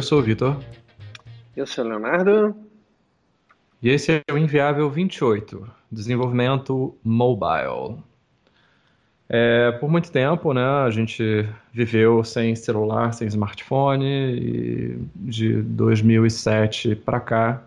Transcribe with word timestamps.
eu 0.00 0.02
sou 0.02 0.20
o 0.20 0.22
Vitor. 0.22 0.56
Eu 1.54 1.66
sou 1.66 1.84
o 1.84 1.88
Leonardo. 1.88 2.56
E 3.82 3.90
esse 3.90 4.12
é 4.12 4.32
o 4.32 4.38
Inviável 4.38 4.88
28, 4.88 5.70
desenvolvimento 5.92 6.96
mobile. 7.04 7.98
É, 9.28 9.72
por 9.72 9.90
muito 9.90 10.10
tempo, 10.10 10.54
né, 10.54 10.64
a 10.64 10.88
gente 10.88 11.46
viveu 11.70 12.24
sem 12.24 12.56
celular, 12.56 13.12
sem 13.12 13.28
smartphone, 13.28 14.06
e 14.06 14.98
de 15.16 15.60
2007 15.60 16.96
para 16.96 17.20
cá, 17.20 17.62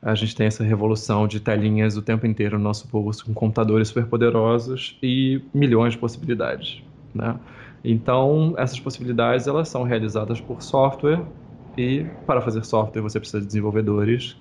a 0.00 0.14
gente 0.14 0.36
tem 0.36 0.46
essa 0.46 0.62
revolução 0.62 1.26
de 1.26 1.40
telinhas 1.40 1.96
o 1.96 2.02
tempo 2.02 2.28
inteiro 2.28 2.58
no 2.58 2.62
nosso 2.62 2.86
bolso, 2.86 3.26
com 3.26 3.34
computadores 3.34 3.88
superpoderosos 3.88 4.96
e 5.02 5.42
milhões 5.52 5.94
de 5.94 5.98
possibilidades. 5.98 6.80
Né? 7.12 7.36
Então, 7.84 8.54
essas 8.58 8.78
possibilidades 8.78 9.46
elas 9.46 9.68
são 9.68 9.82
realizadas 9.82 10.40
por 10.40 10.62
software, 10.62 11.20
e 11.76 12.04
para 12.26 12.40
fazer 12.40 12.64
software 12.64 13.00
você 13.00 13.18
precisa 13.18 13.40
de 13.40 13.46
desenvolvedores, 13.46 14.36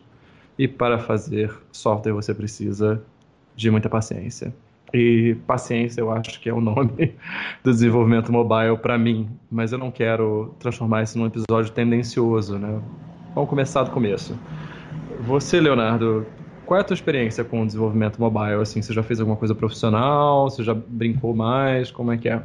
e 0.57 0.67
para 0.67 0.99
fazer 0.99 1.53
software 1.71 2.13
você 2.13 2.33
precisa 2.33 3.01
de 3.55 3.71
muita 3.71 3.89
paciência. 3.89 4.53
E 4.93 5.37
paciência 5.45 6.01
eu 6.01 6.11
acho 6.11 6.39
que 6.39 6.49
é 6.49 6.53
o 6.53 6.59
nome 6.59 7.15
do 7.63 7.71
desenvolvimento 7.71 8.31
mobile 8.31 8.77
para 8.77 8.97
mim, 8.97 9.29
mas 9.49 9.71
eu 9.71 9.77
não 9.77 9.91
quero 9.91 10.53
transformar 10.59 11.03
isso 11.03 11.17
num 11.17 11.27
episódio 11.27 11.71
tendencioso, 11.71 12.57
né? 12.57 12.81
Vamos 13.35 13.49
começar 13.49 13.83
do 13.83 13.91
começo. 13.91 14.35
Você, 15.21 15.61
Leonardo, 15.61 16.25
qual 16.65 16.77
é 16.77 16.81
a 16.81 16.83
tua 16.83 16.93
experiência 16.93 17.43
com 17.43 17.61
o 17.61 17.65
desenvolvimento 17.65 18.19
mobile? 18.19 18.61
Assim, 18.61 18.81
você 18.81 18.91
já 18.91 19.03
fez 19.03 19.19
alguma 19.19 19.37
coisa 19.37 19.53
profissional? 19.53 20.49
Você 20.49 20.63
já 20.63 20.73
brincou 20.73 21.35
mais? 21.35 21.91
Como 21.91 22.11
é 22.11 22.17
que 22.17 22.27
é? 22.27 22.41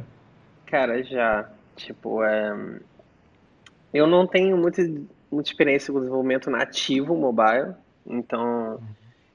Cara, 0.65 1.03
já. 1.03 1.49
Tipo, 1.75 2.23
é... 2.23 2.79
eu 3.93 4.07
não 4.07 4.25
tenho 4.25 4.57
muita, 4.57 4.81
muita 5.31 5.49
experiência 5.49 5.93
com 5.93 5.99
desenvolvimento 5.99 6.49
nativo 6.49 7.15
mobile, 7.15 7.75
então 8.05 8.79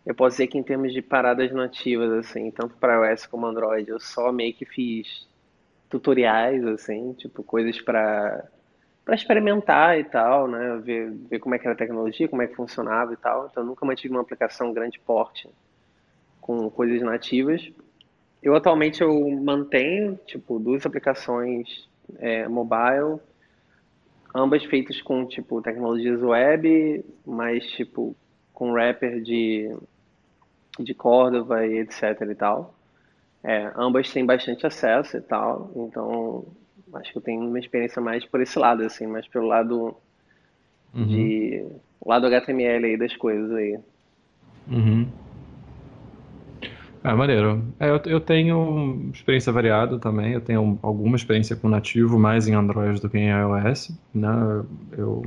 eu 0.07 0.15
posso 0.15 0.37
dizer 0.37 0.47
que 0.47 0.59
em 0.59 0.63
termos 0.63 0.93
de 0.93 1.03
paradas 1.03 1.53
nativas, 1.53 2.11
assim, 2.13 2.51
tanto 2.51 2.77
para 2.77 3.11
iOS 3.11 3.27
como 3.27 3.47
Android, 3.47 3.89
eu 3.91 4.01
só 4.01 4.33
meio 4.33 4.55
que 4.55 4.65
fiz 4.65 5.29
tutoriais, 5.89 6.65
assim, 6.67 7.13
tipo, 7.15 7.43
coisas 7.43 7.81
para 7.81 8.49
para 9.05 9.17
experimentar 9.17 9.99
e 9.99 10.05
tal, 10.05 10.47
né? 10.47 10.81
Ver, 10.85 11.11
ver 11.29 11.41
como 11.41 11.55
é 11.55 11.59
que 11.59 11.67
era 11.67 11.75
a 11.75 11.77
tecnologia, 11.77 12.29
como 12.29 12.43
é 12.43 12.47
que 12.47 12.55
funcionava 12.55 13.13
e 13.13 13.17
tal. 13.17 13.49
Então, 13.51 13.65
nunca 13.65 13.85
mantive 13.85 14.15
uma 14.15 14.21
aplicação 14.21 14.73
grande 14.73 15.01
porte 15.01 15.49
com 16.41 16.71
coisas 16.71 17.03
nativas. 17.03 17.73
Eu 18.43 18.55
atualmente 18.55 19.03
eu 19.03 19.31
mantenho 19.43 20.19
tipo 20.27 20.59
duas 20.59 20.85
aplicações 20.87 21.89
é, 22.19 22.49
mobile, 22.49 23.21
ambas 24.35 24.65
feitas 24.65 25.01
com 25.03 25.27
tipo 25.27 25.61
tecnologias 25.61 26.23
web, 26.23 27.05
mas 27.27 27.65
tipo 27.73 28.17
com 28.53 28.73
wrapper 28.73 29.23
de 29.23 29.75
de 30.79 30.95
Córdoba 30.95 31.67
e 31.67 31.79
etc 31.79 32.21
e 32.31 32.35
tal. 32.35 32.75
É, 33.43 33.73
ambas 33.77 34.13
têm 34.13 34.25
bastante 34.25 34.67
acesso 34.67 35.17
e 35.17 35.21
tal, 35.21 35.71
então 35.75 36.45
acho 36.95 37.13
que 37.13 37.19
eu 37.19 37.23
tenho 37.23 37.47
uma 37.47 37.59
experiência 37.59 38.01
mais 38.01 38.25
por 38.25 38.41
esse 38.41 38.59
lado, 38.59 38.83
assim, 38.83 39.07
mais 39.07 39.27
pelo 39.29 39.47
lado 39.47 39.97
uhum. 40.95 41.07
de 41.07 41.65
lado 42.05 42.27
HTML 42.27 42.87
aí 42.87 42.97
das 42.97 43.17
coisas 43.17 43.51
aí. 43.53 43.79
Uhum. 44.69 45.09
É, 47.03 47.15
maneiro. 47.15 47.65
É, 47.79 47.89
eu, 47.91 48.01
eu 48.05 48.21
tenho 48.21 49.11
experiência 49.13 49.53
variada 49.53 49.99
também. 49.99 50.33
Eu 50.33 50.41
tenho 50.41 50.79
alguma 50.83 51.17
experiência 51.17 51.57
com 51.57 51.69
nativo, 51.69 52.19
mais 52.19 52.47
em 52.47 52.55
Android 52.55 53.01
do 53.01 53.09
que 53.09 53.19
em 53.19 53.31
iOS. 53.31 53.93
Né? 54.15 54.65
Eu 54.97 55.25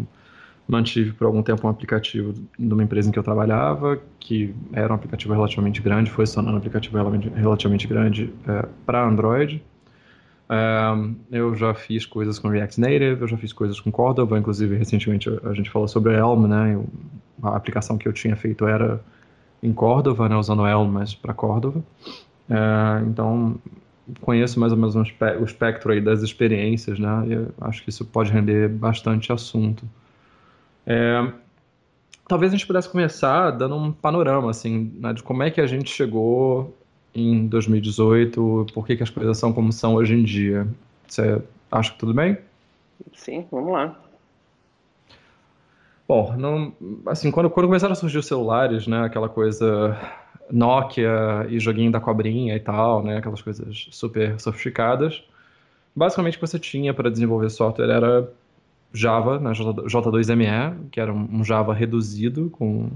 mantive 0.67 1.13
por 1.13 1.25
algum 1.25 1.41
tempo 1.41 1.65
um 1.67 1.69
aplicativo 1.69 2.33
de 2.57 2.73
uma 2.73 2.83
empresa 2.83 3.09
em 3.09 3.11
que 3.11 3.19
eu 3.19 3.23
trabalhava, 3.23 3.99
que 4.19 4.53
era 4.71 4.93
um 4.93 4.95
aplicativo 4.95 5.33
relativamente 5.33 5.81
grande, 5.81 6.09
foi 6.09 6.25
tornando 6.25 6.55
um 6.55 6.59
aplicativo 6.59 6.97
relativamente 7.35 7.87
grande 7.87 8.33
é, 8.47 8.65
para 8.85 9.05
Android. 9.05 9.61
É, 10.49 10.93
eu 11.31 11.55
já 11.55 11.73
fiz 11.73 12.05
coisas 12.05 12.37
com 12.37 12.49
React 12.49 12.79
Native, 12.79 13.21
eu 13.21 13.27
já 13.27 13.37
fiz 13.37 13.51
coisas 13.51 13.79
com 13.79 13.91
Cordova, 13.91 14.37
inclusive 14.37 14.75
recentemente 14.77 15.29
a 15.43 15.53
gente 15.53 15.69
falou 15.69 15.87
sobre 15.87 16.13
Elm, 16.13 16.47
né? 16.47 16.81
a 17.41 17.55
aplicação 17.55 17.97
que 17.97 18.07
eu 18.07 18.13
tinha 18.13 18.35
feito 18.35 18.65
era 18.65 19.01
em 19.63 19.73
Cordova, 19.73 20.27
né? 20.27 20.35
usando 20.35 20.67
Elm, 20.67 20.91
mas 20.91 21.15
para 21.15 21.33
Cordova. 21.33 21.81
É, 22.49 23.01
então 23.07 23.55
conheço 24.19 24.59
mais 24.59 24.73
ou 24.73 24.77
menos 24.77 24.95
um 24.95 25.01
o 25.01 25.43
espectro 25.45 25.93
aí 25.93 26.01
das 26.01 26.21
experiências, 26.21 26.99
né? 26.99 27.09
E 27.27 27.63
acho 27.65 27.81
que 27.83 27.89
isso 27.89 28.03
pode 28.03 28.31
render 28.31 28.67
bastante 28.67 29.31
assunto. 29.31 29.83
É, 30.85 31.31
talvez 32.27 32.51
a 32.51 32.57
gente 32.57 32.67
pudesse 32.67 32.89
começar 32.89 33.51
dando 33.51 33.75
um 33.75 33.91
panorama 33.93 34.51
assim, 34.51 34.91
né, 34.99 35.13
de 35.13 35.23
como 35.23 35.43
é 35.43 35.49
que 35.49 35.61
a 35.61 35.67
gente 35.67 35.89
chegou 35.89 36.75
em 37.15 37.47
2018, 37.47 38.67
por 38.73 38.85
que, 38.85 38.97
que 38.97 39.03
as 39.03 39.09
coisas 39.09 39.37
são 39.37 39.53
como 39.53 39.71
são 39.71 39.95
hoje 39.95 40.15
em 40.15 40.23
dia. 40.23 40.67
Você 41.07 41.41
acha 41.71 41.93
que 41.93 41.99
tudo 41.99 42.13
bem? 42.13 42.37
Sim, 43.13 43.45
vamos 43.49 43.71
lá. 43.71 43.95
Bom, 46.13 46.35
não, 46.37 46.75
assim, 47.07 47.31
quando, 47.31 47.49
quando 47.49 47.65
começaram 47.65 47.93
a 47.93 47.95
surgir 47.95 48.19
os 48.19 48.27
celulares, 48.27 48.85
né, 48.85 49.03
aquela 49.03 49.27
coisa 49.27 49.97
Nokia 50.47 51.47
e 51.49 51.59
joguinho 51.59 51.91
da 51.91 51.99
cobrinha 51.99 52.55
e 52.55 52.59
tal, 52.59 53.03
né, 53.03 53.17
aquelas 53.17 53.41
coisas 53.41 53.87
super 53.89 54.39
sofisticadas, 54.39 55.23
basicamente 55.95 56.35
o 56.35 56.39
que 56.39 56.45
você 56.45 56.59
tinha 56.59 56.93
para 56.93 57.09
desenvolver 57.09 57.49
software 57.49 57.89
era 57.89 58.31
Java, 58.93 59.39
né, 59.39 59.53
J2ME, 59.53 60.89
que 60.91 60.99
era 60.99 61.11
um 61.11 61.43
Java 61.43 61.73
reduzido, 61.73 62.47
com, 62.51 62.91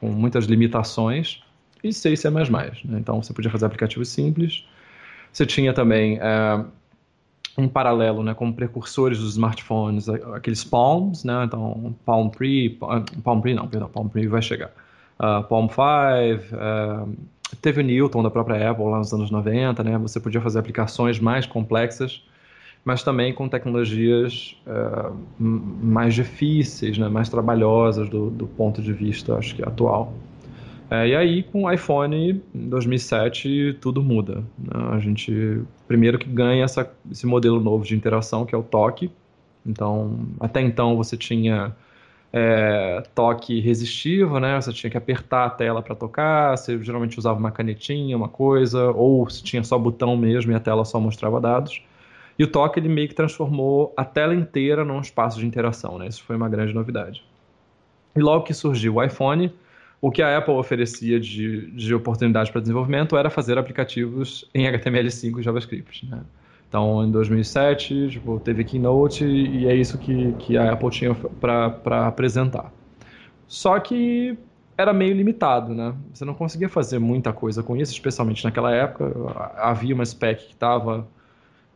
com 0.00 0.08
muitas 0.08 0.46
limitações, 0.46 1.44
e 1.84 1.92
C 1.92 2.14
e 2.14 2.16
C++. 2.16 2.28
Né? 2.28 2.98
Então, 2.98 3.22
você 3.22 3.32
podia 3.32 3.48
fazer 3.48 3.66
aplicativos 3.66 4.08
simples. 4.08 4.66
Você 5.32 5.46
tinha 5.46 5.72
também 5.72 6.18
é, 6.20 6.64
um 7.56 7.68
paralelo 7.68 8.22
né, 8.22 8.34
com 8.34 8.52
precursores 8.52 9.18
dos 9.18 9.32
smartphones, 9.32 10.08
aqueles 10.08 10.62
Palms, 10.62 11.24
né? 11.24 11.44
Então, 11.44 11.94
Palm 12.04 12.28
Pre, 12.28 12.78
Palm 13.24 13.40
Pre 13.40 13.54
não, 13.54 13.66
perdão, 13.66 13.88
Palm 13.88 14.08
Pre 14.08 14.26
vai 14.26 14.42
chegar. 14.42 14.70
Uh, 15.18 15.42
Palm 15.44 15.66
5, 15.66 16.54
uh, 16.54 17.16
teve 17.62 17.80
o 17.80 17.84
Newton 17.84 18.22
da 18.22 18.30
própria 18.30 18.70
Apple 18.70 18.84
lá 18.84 18.98
nos 18.98 19.12
anos 19.12 19.30
90, 19.30 19.82
né? 19.82 19.96
Você 19.98 20.20
podia 20.20 20.40
fazer 20.40 20.58
aplicações 20.58 21.18
mais 21.18 21.46
complexas 21.46 22.22
mas 22.86 23.02
também 23.02 23.34
com 23.34 23.48
tecnologias 23.48 24.56
uh, 24.64 25.12
mais 25.40 26.14
difíceis, 26.14 26.96
né, 26.96 27.08
mais 27.08 27.28
trabalhosas 27.28 28.08
do, 28.08 28.30
do, 28.30 28.46
ponto 28.46 28.80
de 28.80 28.92
vista, 28.92 29.34
acho 29.34 29.56
que 29.56 29.62
atual. 29.64 30.14
É, 30.90 31.08
e 31.08 31.16
aí, 31.16 31.42
com 31.42 31.64
o 31.64 31.72
iPhone 31.72 32.42
em 32.54 32.68
2007, 32.68 33.78
tudo 33.80 34.02
muda. 34.02 34.44
Né? 34.58 34.88
A 34.92 34.98
gente, 34.98 35.62
primeiro 35.88 36.18
que 36.18 36.28
ganha 36.28 36.64
essa, 36.64 36.90
esse 37.10 37.26
modelo 37.26 37.60
novo 37.60 37.84
de 37.84 37.96
interação, 37.96 38.46
que 38.46 38.54
é 38.54 38.58
o 38.58 38.62
toque. 38.62 39.10
Então, 39.64 40.28
até 40.38 40.60
então 40.60 40.96
você 40.96 41.16
tinha 41.16 41.74
é, 42.32 43.02
toque 43.14 43.60
resistivo, 43.60 44.38
né? 44.38 44.60
Você 44.60 44.72
tinha 44.72 44.90
que 44.90 44.96
apertar 44.96 45.46
a 45.46 45.50
tela 45.50 45.82
para 45.82 45.94
tocar, 45.94 46.56
você 46.56 46.80
geralmente 46.82 47.18
usava 47.18 47.38
uma 47.38 47.50
canetinha, 47.50 48.16
uma 48.16 48.28
coisa, 48.28 48.90
ou 48.90 49.28
se 49.28 49.42
tinha 49.42 49.64
só 49.64 49.76
botão 49.78 50.16
mesmo 50.16 50.52
e 50.52 50.54
a 50.54 50.60
tela 50.60 50.84
só 50.84 51.00
mostrava 51.00 51.40
dados. 51.40 51.82
E 52.38 52.44
o 52.44 52.46
toque 52.46 52.78
ele 52.78 52.88
meio 52.88 53.08
que 53.08 53.14
transformou 53.14 53.92
a 53.96 54.04
tela 54.04 54.34
inteira 54.34 54.84
num 54.84 55.00
espaço 55.00 55.40
de 55.40 55.46
interação, 55.46 55.98
né? 55.98 56.06
Isso 56.08 56.22
foi 56.22 56.36
uma 56.36 56.48
grande 56.48 56.72
novidade. 56.72 57.24
E 58.14 58.20
logo 58.20 58.44
que 58.44 58.54
surgiu 58.54 58.96
o 58.96 59.02
iPhone, 59.02 59.52
o 60.00 60.10
que 60.10 60.22
a 60.22 60.38
Apple 60.38 60.54
oferecia 60.54 61.18
de, 61.18 61.70
de 61.70 61.94
oportunidade 61.94 62.52
para 62.52 62.60
desenvolvimento 62.60 63.16
era 63.16 63.30
fazer 63.30 63.58
aplicativos 63.58 64.48
em 64.54 64.66
HTML5 64.66 65.40
e 65.40 65.42
JavaScript, 65.42 66.06
né? 66.06 66.20
Então, 66.68 67.04
em 67.04 67.10
2007, 67.10 68.10
tipo, 68.10 68.40
teve 68.40 68.64
Keynote 68.64 69.24
e 69.24 69.66
é 69.66 69.74
isso 69.74 69.96
que, 69.98 70.32
que 70.32 70.58
a 70.58 70.72
Apple 70.72 70.90
tinha 70.90 71.14
para 71.40 72.06
apresentar. 72.06 72.72
Só 73.46 73.78
que 73.78 74.36
era 74.76 74.92
meio 74.92 75.14
limitado, 75.14 75.74
né? 75.74 75.94
Você 76.12 76.24
não 76.24 76.34
conseguia 76.34 76.68
fazer 76.68 76.98
muita 76.98 77.32
coisa 77.32 77.62
com 77.62 77.76
isso, 77.76 77.92
especialmente 77.92 78.44
naquela 78.44 78.74
época. 78.74 79.10
Havia 79.56 79.94
uma 79.94 80.04
spec 80.04 80.44
que 80.44 80.52
estava 80.52 81.06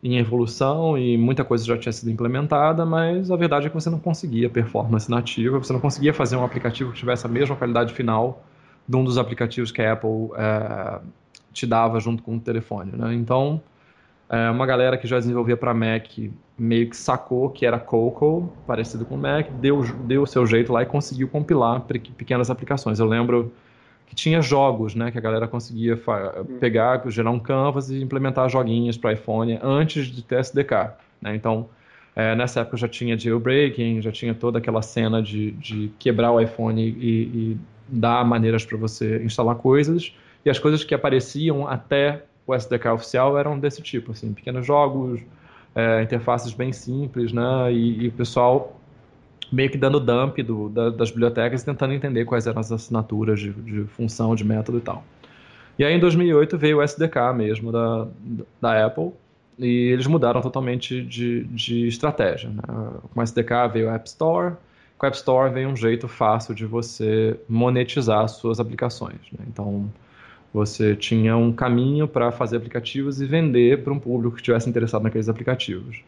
em 0.03 0.17
evolução 0.17 0.97
e 0.97 1.17
muita 1.19 1.45
coisa 1.45 1.65
já 1.65 1.77
tinha 1.77 1.93
sido 1.93 2.11
implementada, 2.11 2.87
mas 2.87 3.31
a 3.31 3.37
verdade 3.37 3.67
é 3.67 3.69
que 3.69 3.75
você 3.75 3.91
não 3.91 3.99
conseguia 3.99 4.49
performance 4.49 5.11
nativa, 5.11 5.59
você 5.59 5.73
não 5.73 5.81
conseguia 5.81 6.15
fazer 6.15 6.37
um 6.37 6.45
aplicativo 6.45 6.93
que 6.93 6.99
tivesse 6.99 7.27
a 7.27 7.29
mesma 7.29 7.55
qualidade 7.55 7.93
final 7.93 8.43
de 8.89 8.97
um 8.97 9.05
dos 9.05 9.19
aplicativos 9.19 9.71
que 9.71 9.83
a 9.83 9.93
Apple 9.93 10.31
é, 10.37 11.01
te 11.53 11.67
dava 11.67 12.01
junto 12.01 12.23
com 12.23 12.37
o 12.37 12.41
telefone. 12.41 12.93
Né? 12.97 13.15
Então, 13.15 13.61
é, 14.29 14.49
uma 14.51 14.65
galera 14.65 14.97
que 14.97 15.07
já 15.07 15.19
desenvolvia 15.19 15.57
para 15.57 15.75
Mac 15.75 16.07
meio 16.57 16.89
que 16.89 16.97
sacou 16.97 17.51
que 17.51 17.67
era 17.67 17.79
Cocoa, 17.79 18.49
parecido 18.67 19.05
com 19.05 19.17
Mac, 19.17 19.51
deu, 19.61 19.83
deu 20.05 20.23
o 20.23 20.27
seu 20.27 20.47
jeito 20.47 20.73
lá 20.73 20.83
e 20.83 20.87
conseguiu 20.87 21.29
compilar 21.29 21.81
pequenas 21.83 22.51
aplicações. 22.51 22.99
Eu 22.99 23.07
lembro 23.07 23.53
que 24.11 24.15
tinha 24.17 24.43
jogos, 24.43 24.97
né, 24.97 25.13
que 25.13 25.17
a 25.17 25.21
galera 25.21 25.47
conseguia 25.47 25.95
hum. 25.95 26.59
pegar, 26.59 27.01
gerar 27.09 27.31
um 27.31 27.39
canvas 27.39 27.91
e 27.91 28.03
implementar 28.03 28.51
joguinhos 28.51 28.99
para 28.99 29.13
iPhone 29.13 29.57
antes 29.63 30.09
de 30.09 30.21
ter 30.23 30.41
SDK, 30.41 30.95
né? 31.23 31.35
Então, 31.35 31.69
É, 32.17 32.35
nessa 32.35 32.61
época 32.61 32.77
já 32.77 32.89
tinha 32.89 33.17
jailbreaking, 33.17 34.03
já 34.03 34.11
tinha 34.11 34.35
toda 34.35 34.59
aquela 34.59 34.83
cena 34.83 35.23
de, 35.23 35.53
de 35.53 35.93
quebrar 35.97 36.33
o 36.33 36.41
iPhone 36.41 36.83
e, 36.83 36.93
e 37.53 37.59
dar 37.89 38.25
maneiras 38.25 38.65
para 38.65 38.77
você 38.77 39.23
instalar 39.23 39.55
coisas. 39.55 40.13
E 40.45 40.51
as 40.51 40.59
coisas 40.59 40.83
que 40.83 40.93
apareciam 40.93 41.69
até 41.69 42.25
o 42.45 42.53
SDK 42.53 42.89
oficial 42.89 43.39
eram 43.39 43.59
desse 43.59 43.81
tipo, 43.81 44.11
assim, 44.11 44.35
pequenos 44.35 44.67
jogos, 44.67 45.21
é, 45.73 46.03
interfaces 46.03 46.53
bem 46.53 46.73
simples, 46.73 47.33
né? 47.33 47.73
E, 47.73 48.05
e, 48.05 48.09
o 48.09 48.13
pessoal 48.13 48.80
meio 49.51 49.71
que 49.71 49.79
dando 49.79 49.99
dump 49.99 50.43
do, 50.43 50.69
da, 50.69 50.91
das 50.91 51.11
bibliotecas, 51.11 51.63
tentando 51.63 51.93
entender 51.93 52.25
quais 52.25 52.47
eram 52.47 52.61
as 52.61 52.71
assinaturas 52.71 53.41
de, 53.41 53.53
de, 53.53 53.85
função, 53.85 54.35
de 54.35 54.45
método 54.45 54.79
e 54.79 54.81
tal. 54.81 55.05
E 55.79 55.85
aí 55.85 55.95
em 55.95 55.99
2008 55.99 56.59
veio 56.59 56.79
o 56.79 56.83
SDK 56.83 57.33
mesmo 57.35 57.73
da, 57.73 58.07
da 58.61 58.87
Apple, 58.87 59.13
e 59.59 59.91
eles 59.93 60.07
mudaram 60.07 60.41
totalmente 60.41 61.03
de, 61.03 61.45
de 61.45 61.87
estratégia. 61.87 62.49
Né? 62.49 62.63
Com 63.13 63.21
o 63.21 63.23
SDK 63.23 63.69
veio 63.73 63.89
o 63.89 63.91
App 63.91 64.09
Store, 64.09 64.55
com 64.97 65.07
o 65.07 65.09
App 65.09 65.17
Store 65.17 65.53
veio 65.53 65.69
um 65.69 65.77
jeito 65.77 66.09
fácil 66.09 66.55
de 66.55 66.65
você 66.65 67.39
monetizar 67.49 68.27
suas 68.29 68.59
aplicações. 68.59 69.21
Né? 69.33 69.45
Então, 69.49 69.91
você 70.53 70.97
tinha 70.97 71.37
um 71.37 71.53
caminho 71.53 72.09
para 72.09 72.33
fazer 72.33 72.57
aplicativos 72.57 73.21
e 73.21 73.27
vender 73.27 73.83
para 73.83 73.93
um 73.93 73.99
público 73.99 74.35
que 74.35 74.41
estivesse 74.41 74.69
interessado 74.69 75.03
naqueles 75.03 75.29
aplicativos. 75.29 76.03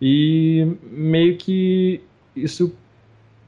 E 0.00 0.76
meio 0.90 1.36
que 1.36 2.00
isso 2.34 2.74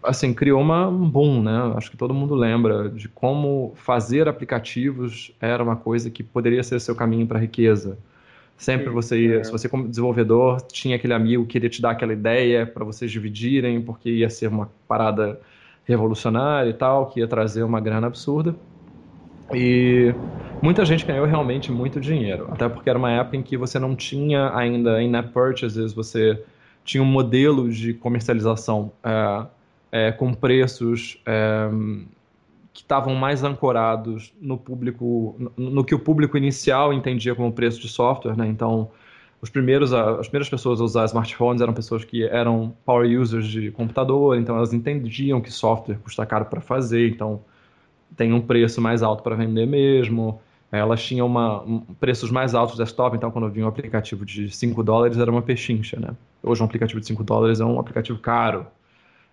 assim 0.02 0.32
criou 0.32 0.60
uma, 0.60 0.86
um 0.88 1.08
boom, 1.08 1.42
né? 1.42 1.72
Acho 1.76 1.90
que 1.90 1.96
todo 1.96 2.14
mundo 2.14 2.34
lembra 2.34 2.88
de 2.88 3.08
como 3.08 3.72
fazer 3.74 4.28
aplicativos 4.28 5.32
era 5.40 5.62
uma 5.62 5.76
coisa 5.76 6.10
que 6.10 6.22
poderia 6.22 6.62
ser 6.62 6.80
seu 6.80 6.94
caminho 6.94 7.26
para 7.26 7.38
a 7.38 7.40
riqueza. 7.40 7.98
Sempre 8.56 8.88
você 8.88 9.20
ia, 9.20 9.40
é. 9.40 9.44
se 9.44 9.52
você 9.52 9.68
como 9.68 9.86
desenvolvedor 9.86 10.62
tinha 10.62 10.96
aquele 10.96 11.12
amigo 11.12 11.44
que 11.44 11.52
queria 11.52 11.68
te 11.68 11.82
dar 11.82 11.90
aquela 11.90 12.12
ideia 12.12 12.66
para 12.66 12.84
vocês 12.84 13.10
dividirem, 13.10 13.82
porque 13.82 14.08
ia 14.08 14.30
ser 14.30 14.46
uma 14.48 14.70
parada 14.88 15.38
revolucionária 15.84 16.70
e 16.70 16.74
tal, 16.74 17.06
que 17.06 17.20
ia 17.20 17.28
trazer 17.28 17.62
uma 17.62 17.80
grana 17.80 18.06
absurda. 18.06 18.56
E 19.54 20.12
muita 20.62 20.84
gente 20.84 21.04
ganhou 21.04 21.26
realmente 21.26 21.70
muito 21.70 22.00
dinheiro, 22.00 22.48
até 22.50 22.68
porque 22.68 22.88
era 22.88 22.98
uma 22.98 23.10
época 23.12 23.36
em 23.36 23.42
que 23.42 23.56
você 23.56 23.78
não 23.78 23.94
tinha 23.94 24.50
ainda 24.56 25.00
in-app 25.02 25.28
purchases, 25.28 25.92
você 25.92 26.42
tinha 26.86 27.02
um 27.02 27.06
modelo 27.06 27.68
de 27.68 27.92
comercialização 27.92 28.92
é, 29.02 29.46
é, 29.90 30.12
com 30.12 30.32
preços 30.32 31.20
é, 31.26 31.68
que 32.72 32.82
estavam 32.82 33.14
mais 33.14 33.42
ancorados 33.42 34.32
no 34.40 34.56
público, 34.56 35.34
no, 35.38 35.70
no, 35.70 35.84
que 35.84 35.94
o 35.94 35.98
público 35.98 36.38
inicial 36.38 36.92
entendia 36.92 37.34
como 37.34 37.52
preço 37.52 37.80
de 37.80 37.88
software, 37.88 38.36
né? 38.36 38.46
Então, 38.46 38.88
os 39.42 39.50
primeiros, 39.50 39.92
as 39.92 40.28
primeiras 40.28 40.48
pessoas 40.48 40.80
a 40.80 40.84
usar 40.84 41.04
smartphones 41.06 41.60
eram 41.60 41.74
pessoas 41.74 42.04
que 42.04 42.24
eram 42.24 42.72
power 42.84 43.20
users 43.20 43.46
de 43.46 43.70
computador, 43.70 44.38
então 44.38 44.56
elas 44.56 44.72
entendiam 44.72 45.40
que 45.40 45.50
software 45.50 45.98
custa 46.02 46.24
caro 46.24 46.46
para 46.46 46.60
fazer, 46.60 47.10
então 47.10 47.40
tem 48.16 48.32
um 48.32 48.40
preço 48.40 48.80
mais 48.80 49.02
alto 49.02 49.22
para 49.22 49.34
vender 49.34 49.66
mesmo. 49.66 50.40
Elas 50.70 51.02
tinham 51.02 51.26
uma, 51.26 51.62
um, 51.62 51.80
preços 52.00 52.30
mais 52.30 52.54
altos 52.54 52.76
desktop, 52.76 53.16
então 53.16 53.30
quando 53.30 53.48
vinha 53.48 53.64
um 53.64 53.68
aplicativo 53.68 54.24
de 54.24 54.50
5 54.50 54.82
dólares 54.82 55.18
era 55.18 55.30
uma 55.30 55.42
pechincha, 55.42 55.98
né? 55.98 56.10
Hoje 56.42 56.62
um 56.62 56.66
aplicativo 56.66 57.00
de 57.00 57.06
5 57.06 57.22
dólares 57.24 57.60
é 57.60 57.64
um 57.64 57.78
aplicativo 57.78 58.18
caro. 58.18 58.66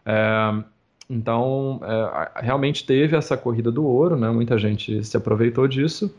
É, 0.05 0.63
então, 1.09 1.81
é, 1.83 2.41
realmente 2.41 2.85
teve 2.85 3.15
essa 3.15 3.35
corrida 3.35 3.71
do 3.71 3.85
ouro, 3.85 4.15
né? 4.15 4.29
Muita 4.29 4.57
gente 4.57 5.03
se 5.03 5.17
aproveitou 5.17 5.67
disso. 5.67 6.13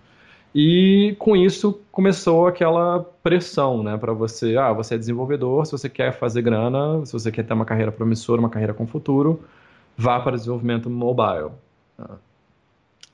E 0.54 1.16
com 1.18 1.34
isso 1.34 1.80
começou 1.90 2.46
aquela 2.46 3.00
pressão, 3.22 3.82
né, 3.82 3.96
para 3.98 4.12
você, 4.12 4.56
ah, 4.56 4.72
você 4.72 4.94
é 4.94 4.98
desenvolvedor, 4.98 5.66
se 5.66 5.72
você 5.72 5.88
quer 5.88 6.12
fazer 6.12 6.42
grana, 6.42 7.04
se 7.04 7.12
você 7.12 7.32
quer 7.32 7.42
ter 7.44 7.52
uma 7.52 7.64
carreira 7.64 7.90
promissora, 7.90 8.38
uma 8.40 8.48
carreira 8.48 8.72
com 8.72 8.86
futuro, 8.86 9.42
vá 9.96 10.20
para 10.20 10.36
desenvolvimento 10.36 10.88
mobile. 10.88 11.50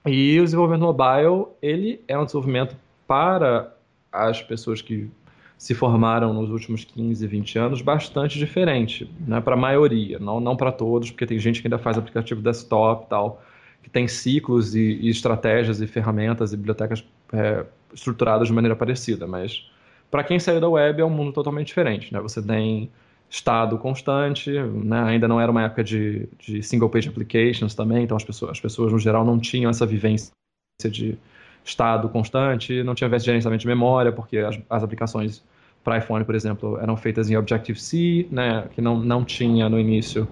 E 0.06 0.40
o 0.40 0.44
desenvolvimento 0.44 0.82
mobile, 0.82 1.46
ele 1.60 2.02
é 2.08 2.18
um 2.18 2.24
desenvolvimento 2.24 2.76
para 3.06 3.74
as 4.10 4.42
pessoas 4.42 4.80
que 4.80 5.10
se 5.58 5.74
formaram 5.74 6.32
nos 6.32 6.48
últimos 6.48 6.84
15, 6.84 7.26
20 7.26 7.58
anos 7.58 7.82
bastante 7.82 8.38
diferente, 8.38 9.10
né, 9.26 9.42
para 9.42 9.54
a 9.54 9.58
maioria, 9.58 10.18
não, 10.18 10.40
não 10.40 10.56
para 10.56 10.72
todos, 10.72 11.10
porque 11.10 11.26
tem 11.26 11.38
gente 11.38 11.60
que 11.60 11.68
ainda 11.68 11.78
faz 11.78 11.98
aplicativo 11.98 12.40
desktop 12.40 13.04
e 13.04 13.08
tal, 13.10 13.42
que 13.82 13.90
tem 13.90 14.08
ciclos 14.08 14.74
e, 14.74 14.98
e 15.02 15.10
estratégias 15.10 15.82
e 15.82 15.86
ferramentas 15.86 16.54
e 16.54 16.56
bibliotecas 16.56 17.04
é, 17.34 17.66
estruturadas 17.92 18.48
de 18.48 18.54
maneira 18.54 18.74
parecida, 18.74 19.26
mas 19.26 19.70
para 20.10 20.24
quem 20.24 20.38
saiu 20.38 20.62
da 20.62 20.68
web 20.68 20.98
é 21.00 21.04
um 21.04 21.10
mundo 21.10 21.32
totalmente 21.32 21.68
diferente, 21.68 22.12
né? 22.12 22.20
Você 22.20 22.42
tem 22.42 22.90
estado 23.30 23.78
constante, 23.78 24.50
né? 24.50 25.02
ainda 25.04 25.28
não 25.28 25.40
era 25.40 25.50
uma 25.50 25.62
época 25.62 25.84
de, 25.84 26.28
de 26.36 26.62
single 26.64 26.90
page 26.90 27.08
applications 27.08 27.74
também, 27.76 28.02
então 28.02 28.16
as 28.16 28.24
pessoas, 28.24 28.50
as 28.50 28.60
pessoas 28.60 28.92
no 28.92 28.98
geral 28.98 29.24
não 29.24 29.38
tinham 29.38 29.70
essa 29.70 29.86
vivência 29.86 30.32
de 30.90 31.16
estado 31.64 32.08
constante, 32.08 32.82
não 32.82 32.94
tinha 32.94 33.18
gerenciamento 33.18 33.60
de 33.60 33.68
memória, 33.68 34.10
porque 34.10 34.38
as, 34.38 34.58
as 34.68 34.82
aplicações 34.82 35.44
para 35.84 35.98
iPhone, 35.98 36.24
por 36.24 36.34
exemplo, 36.34 36.78
eram 36.80 36.96
feitas 36.96 37.30
em 37.30 37.36
Objective-C, 37.36 38.26
né, 38.32 38.66
que 38.74 38.80
não, 38.80 38.98
não 38.98 39.24
tinha 39.24 39.68
no 39.68 39.78
início 39.78 40.26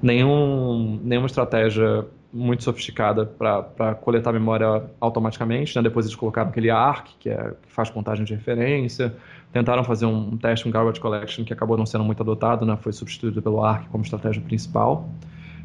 nenhum, 0.00 1.00
nenhuma 1.02 1.26
estratégia 1.26 2.06
muito 2.32 2.64
sofisticada 2.64 3.26
para 3.26 3.94
coletar 3.96 4.32
memória 4.32 4.84
automaticamente. 5.00 5.74
Né? 5.76 5.82
Depois 5.82 6.06
eles 6.06 6.16
colocaram 6.16 6.50
aquele 6.50 6.70
ARC, 6.70 7.08
que, 7.18 7.30
é, 7.30 7.52
que 7.62 7.72
faz 7.72 7.90
contagem 7.90 8.24
de 8.24 8.34
referência. 8.34 9.14
Tentaram 9.54 9.84
fazer 9.84 10.04
um, 10.04 10.36
teste, 10.36 10.66
um 10.66 10.70
garbage 10.72 10.98
collection, 10.98 11.44
que 11.44 11.52
acabou 11.52 11.76
não 11.76 11.86
sendo 11.86 12.02
muito 12.02 12.20
adotado, 12.20 12.66
né? 12.66 12.76
foi 12.76 12.92
substituído 12.92 13.40
pelo 13.40 13.62
ARC 13.62 13.86
como 13.88 14.02
estratégia 14.02 14.42
principal. 14.42 15.08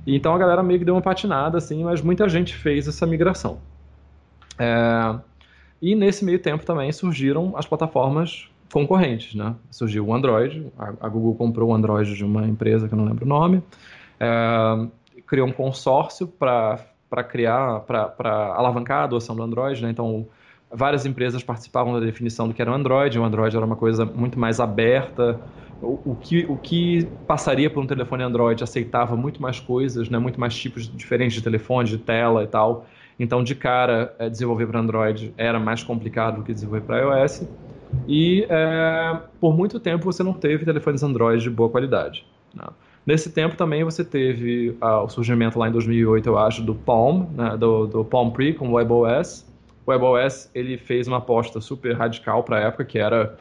E, 0.06 0.16
então 0.16 0.32
a 0.32 0.38
galera 0.38 0.62
meio 0.62 0.78
que 0.78 0.86
deu 0.86 0.94
uma 0.94 1.02
patinada, 1.02 1.58
assim, 1.58 1.84
mas 1.84 2.00
muita 2.00 2.30
gente 2.30 2.56
fez 2.56 2.88
essa 2.88 3.08
migração. 3.08 3.58
É... 4.60 5.16
E 5.82 5.96
nesse 5.96 6.24
meio 6.24 6.38
tempo 6.38 6.64
também 6.64 6.92
surgiram 6.92 7.58
as 7.58 7.66
plataformas 7.66 8.48
concorrentes, 8.72 9.34
né? 9.34 9.56
Surgiu 9.72 10.06
o 10.06 10.14
Android, 10.14 10.72
a, 10.78 11.10
Google 11.10 11.34
comprou 11.34 11.72
o 11.72 11.74
Android 11.74 12.14
de 12.14 12.24
uma 12.24 12.46
empresa 12.46 12.88
que 12.88 12.94
eu 12.94 12.98
não 12.98 13.06
lembro 13.06 13.26
o 13.26 13.28
nome, 13.28 13.64
é, 14.20 14.88
criou 15.26 15.48
um 15.48 15.52
consórcio 15.52 16.28
para 16.28 16.78
criar, 17.28 17.80
para 17.80 18.54
alavancar 18.56 19.00
a 19.00 19.04
adoção 19.06 19.36
do 19.36 19.42
Android, 19.42 19.82
né? 19.82 19.90
Então, 19.90 20.28
várias 20.72 21.06
empresas 21.06 21.44
participavam 21.44 21.94
da 21.94 22.00
definição 22.00 22.48
do 22.48 22.54
que 22.54 22.62
era 22.62 22.72
o 22.72 22.74
Android, 22.74 23.18
o 23.18 23.24
Android 23.24 23.56
era 23.56 23.66
uma 23.66 23.76
coisa 23.76 24.06
muito 24.06 24.40
mais 24.40 24.60
aberta, 24.60 25.40
o, 25.82 26.00
o, 26.12 26.18
que, 26.20 26.46
o 26.50 26.58
que 26.58 27.08
passaria 27.26 27.70
por 27.70 27.82
um 27.82 27.88
telefone 27.88 28.24
Android 28.24 28.64
aceitava 28.64 29.16
muito 29.16 29.42
mais 29.42 29.60
coisas, 29.60 30.10
né? 30.10 30.20
Muito 30.20 30.40
mais 30.40 30.56
tipos 30.56 30.94
diferentes 30.94 31.34
de 31.36 31.42
telefone, 31.42 31.88
de 31.88 31.98
tela 31.98 32.44
e 32.44 32.48
tal, 32.48 32.86
então, 33.20 33.44
de 33.44 33.54
cara, 33.54 34.16
é, 34.18 34.30
desenvolver 34.30 34.66
para 34.68 34.80
Android 34.80 35.34
era 35.38 35.60
mais 35.60 35.84
complicado 35.84 36.38
do 36.38 36.44
que 36.44 36.54
desenvolver 36.54 36.86
para 36.86 37.00
iOS. 37.00 37.44
E 38.08 38.48
é, 38.50 39.20
por 39.42 39.56
muito 39.56 39.80
tempo 39.80 40.06
você 40.06 40.24
não 40.24 40.32
teve 40.32 40.64
telefones 40.64 41.04
Android 41.04 41.44
de 41.44 41.50
boa 41.50 41.70
qualidade. 41.70 42.26
Né? 42.54 42.64
Nesse 43.06 43.32
tempo 43.32 43.58
também 43.58 43.84
você 43.84 44.06
teve 44.06 44.78
ah, 44.80 45.02
o 45.02 45.10
surgimento 45.10 45.60
lá 45.60 45.68
em 45.68 45.72
2008, 45.72 46.30
eu 46.30 46.38
acho, 46.38 46.62
do 46.62 46.74
Palm, 46.74 47.26
né? 47.36 47.58
do, 47.58 47.88
do 47.88 48.06
Palm 48.06 48.30
Pre 48.30 48.54
com 48.54 48.70
o 48.70 48.74
WebOS. 48.74 49.46
O 49.90 49.92
WebOS 49.92 50.52
ele 50.54 50.78
fez 50.78 51.08
uma 51.08 51.18
aposta 51.18 51.60
super 51.60 51.98
radical 51.98 52.44
para 52.44 52.58
a 52.58 52.60
época, 52.62 52.86
que 52.86 53.00
era 53.00 53.36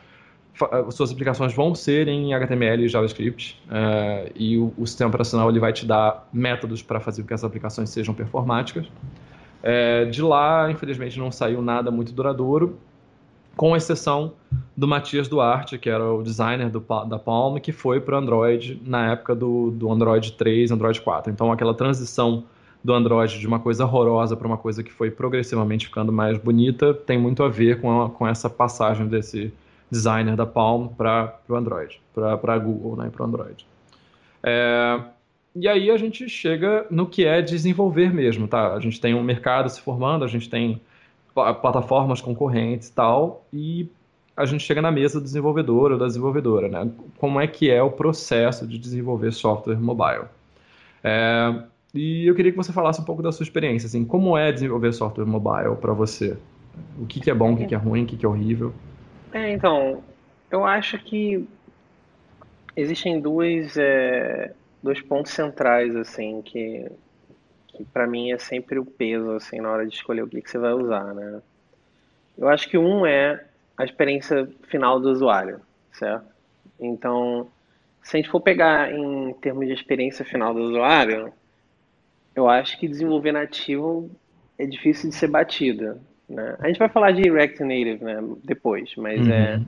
suas 0.91 1.13
aplicações 1.13 1.55
vão 1.55 1.73
ser 1.75 2.09
em 2.09 2.35
HTML 2.35 2.85
e 2.85 2.89
JavaScript 2.89 3.63
é, 3.71 4.33
e 4.35 4.59
o, 4.59 4.73
o, 4.77 4.87
sistema 4.87 5.09
operacional 5.09 5.49
ele 5.51 5.61
vai 5.61 5.73
te 5.73 5.87
dar 5.87 6.27
métodos 6.33 6.83
para 6.83 6.99
fazer 6.99 7.23
com 7.23 7.29
que 7.29 7.35
as 7.35 7.45
aplicações 7.45 7.91
sejam 7.91 8.13
performáticas. 8.13 8.87
É, 9.63 10.07
de 10.07 10.21
lá, 10.21 10.69
infelizmente, 10.69 11.17
não 11.17 11.31
saiu 11.31 11.63
nada 11.63 11.93
muito 11.93 12.13
duradouro 12.13 12.77
com 13.55 13.77
exceção 13.77 14.33
do 14.77 14.89
Matias 14.89 15.29
Duarte, 15.29 15.79
que 15.79 15.91
era 15.91 16.13
o 16.13 16.23
designer 16.23 16.71
do, 16.71 16.81
da 16.81 17.19
Palm, 17.19 17.59
que 17.59 17.71
foi 17.71 18.01
para 18.01 18.17
Android 18.17 18.81
na 18.85 19.13
época 19.13 19.37
do, 19.37 19.71
do 19.71 19.93
Android 19.93 20.33
3, 20.33 20.73
Android 20.73 21.01
4. 21.01 21.31
Então, 21.31 21.53
aquela 21.53 21.75
transição 21.75 22.45
do 22.83 22.95
Android 22.95 23.39
de 23.39 23.47
uma 23.47 23.59
coisa 23.59 23.85
horrorosa 23.85 24.37
para 24.37 24.47
uma 24.47 24.57
coisa 24.57 24.83
que 24.83 24.93
foi 24.93 25.11
progressivamente 25.11 25.87
ficando 25.87 26.13
mais 26.13 26.39
bonita 26.39 26.95
tem 26.95 27.19
muito 27.19 27.43
a 27.43 27.49
ver 27.49 27.81
com, 27.81 28.03
a, 28.03 28.11
com 28.11 28.27
essa 28.27 28.49
passagem 28.49 29.07
desse 29.07 29.53
designer 29.91 30.37
da 30.37 30.47
Palm 30.47 30.89
para 30.89 31.39
o 31.49 31.55
Android, 31.55 32.01
para 32.15 32.55
a 32.55 32.59
Google, 32.59 32.97
né, 32.97 33.11
para 33.11 33.23
o 33.23 33.27
Android. 33.27 33.67
É, 34.43 35.01
e 35.55 35.67
aí 35.67 35.91
a 35.91 35.97
gente 35.97 36.29
chega 36.29 36.87
no 36.91 37.07
que 37.07 37.25
é 37.25 37.43
desenvolver 37.43 38.13
mesmo, 38.13 38.47
tá? 38.47 38.75
A 38.75 38.81
gente 38.81 39.01
tem 39.01 39.15
um 39.15 39.23
mercado 39.23 39.69
se 39.69 39.81
formando, 39.81 40.25
a 40.25 40.29
gente 40.29 40.49
tem 40.49 40.81
plataformas 41.35 42.21
concorrentes 42.21 42.89
e 42.89 42.93
tal, 42.93 43.45
e 43.53 43.89
a 44.37 44.45
gente 44.45 44.63
chega 44.63 44.81
na 44.81 44.91
mesa 44.91 45.19
do 45.19 45.25
desenvolvedor 45.25 45.93
ou 45.93 45.99
da 45.99 46.07
desenvolvedora, 46.07 46.69
né? 46.69 46.91
Como 47.19 47.41
é 47.41 47.47
que 47.47 47.71
é 47.71 47.83
o 47.83 47.91
processo 47.91 48.67
de 48.67 48.79
desenvolver 48.79 49.33
software 49.33 49.77
mobile? 49.77 50.27
É, 51.03 51.63
e 51.95 52.27
eu 52.27 52.35
queria 52.35 52.53
que 52.53 52.57
você 52.57 52.73
falasse 52.73 53.01
um 53.01 53.05
pouco 53.05 53.23
da 53.23 53.33
sua 53.33 53.45
experiência, 53.45 53.87
assim, 53.87 54.05
como 54.05 54.37
é 54.37 54.53
desenvolver 54.53 54.93
software 54.93 55.25
mobile 55.25 55.77
para 55.77 55.93
você? 55.93 56.37
O 57.01 57.07
que, 57.07 57.21
que, 57.21 57.31
é 57.31 57.35
bom, 57.35 57.55
o 57.55 57.57
que, 57.57 57.67
que 57.67 57.75
é 57.75 57.79
ruim, 57.79 58.05
o 58.05 58.07
que, 58.07 58.17
que 58.17 58.27
é 58.27 58.29
horrível? 58.29 58.73
É, 59.33 59.53
então, 59.53 60.03
eu 60.51 60.65
acho 60.65 60.99
que 60.99 61.49
existem 62.77 63.21
duas, 63.21 63.77
é, 63.77 64.55
dois 64.83 65.01
pontos 65.01 65.33
centrais, 65.33 65.97
assim, 65.97 66.43
que, 66.43 66.91
que 67.69 67.85
para 67.85 68.07
mim 68.07 68.33
é 68.33 68.39
sempre 68.39 68.79
o 68.79 68.85
peso, 68.85 69.33
assim, 69.33 69.61
na 69.61 69.71
hora 69.71 69.87
de 69.87 69.95
escolher 69.95 70.23
o 70.23 70.29
que, 70.29 70.43
que 70.43 70.51
você 70.51 70.59
vai 70.59 70.73
usar, 70.73 71.15
né? 71.15 71.43
Eu 72.37 72.49
acho 72.49 72.69
que 72.69 72.79
um 72.79 73.05
é 73.05 73.45
a 73.77 73.85
experiência 73.85 74.49
final 74.69 75.01
do 75.01 75.11
usuário, 75.11 75.61
certo? 75.93 76.27
Então, 76.79 77.49
se 78.03 78.17
a 78.17 78.21
gente 78.21 78.31
for 78.31 78.41
pegar 78.41 78.93
em 78.93 79.33
termos 79.35 79.67
de 79.67 79.73
experiência 79.73 80.25
final 80.25 80.55
do 80.55 80.61
usuário, 80.61 81.33
eu 82.39 82.49
acho 82.49 82.79
que 82.79 82.87
desenvolver 82.87 83.33
nativo 83.33 84.11
é 84.59 84.65
difícil 84.65 85.11
de 85.11 85.17
ser 85.17 85.29
batido, 85.29 86.01
né? 86.29 86.57
A 86.61 86.69
gente 86.69 86.79
vai 86.79 86.89
falar 86.89 87.13
de 87.13 87.29
React 87.29 87.61
Native, 87.61 88.05
né, 88.05 88.19
depois, 88.45 88.95
mas 88.97 89.21
uhum. 89.21 89.33
é 89.33 89.61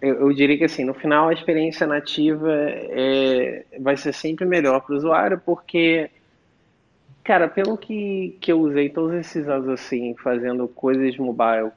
eu, 0.00 0.14
eu, 0.20 0.32
diria 0.32 0.56
que 0.56 0.64
assim, 0.64 0.84
no 0.84 0.94
final 0.94 1.28
a 1.28 1.32
experiência 1.32 1.86
nativa 1.86 2.50
é, 2.50 3.64
vai 3.80 3.96
ser 3.96 4.12
sempre 4.12 4.46
melhor 4.46 4.80
para 4.80 4.94
o 4.94 4.96
usuário, 4.96 5.40
porque, 5.44 6.10
cara, 7.22 7.48
pelo 7.48 7.76
que, 7.76 8.36
que 8.40 8.50
eu 8.50 8.60
usei 8.60 8.88
todos 8.88 9.14
esses 9.14 9.46
anos 9.48 9.68
assim, 9.68 10.14
fazendo 10.22 10.66
coisas 10.66 11.16
mobile 11.18 11.70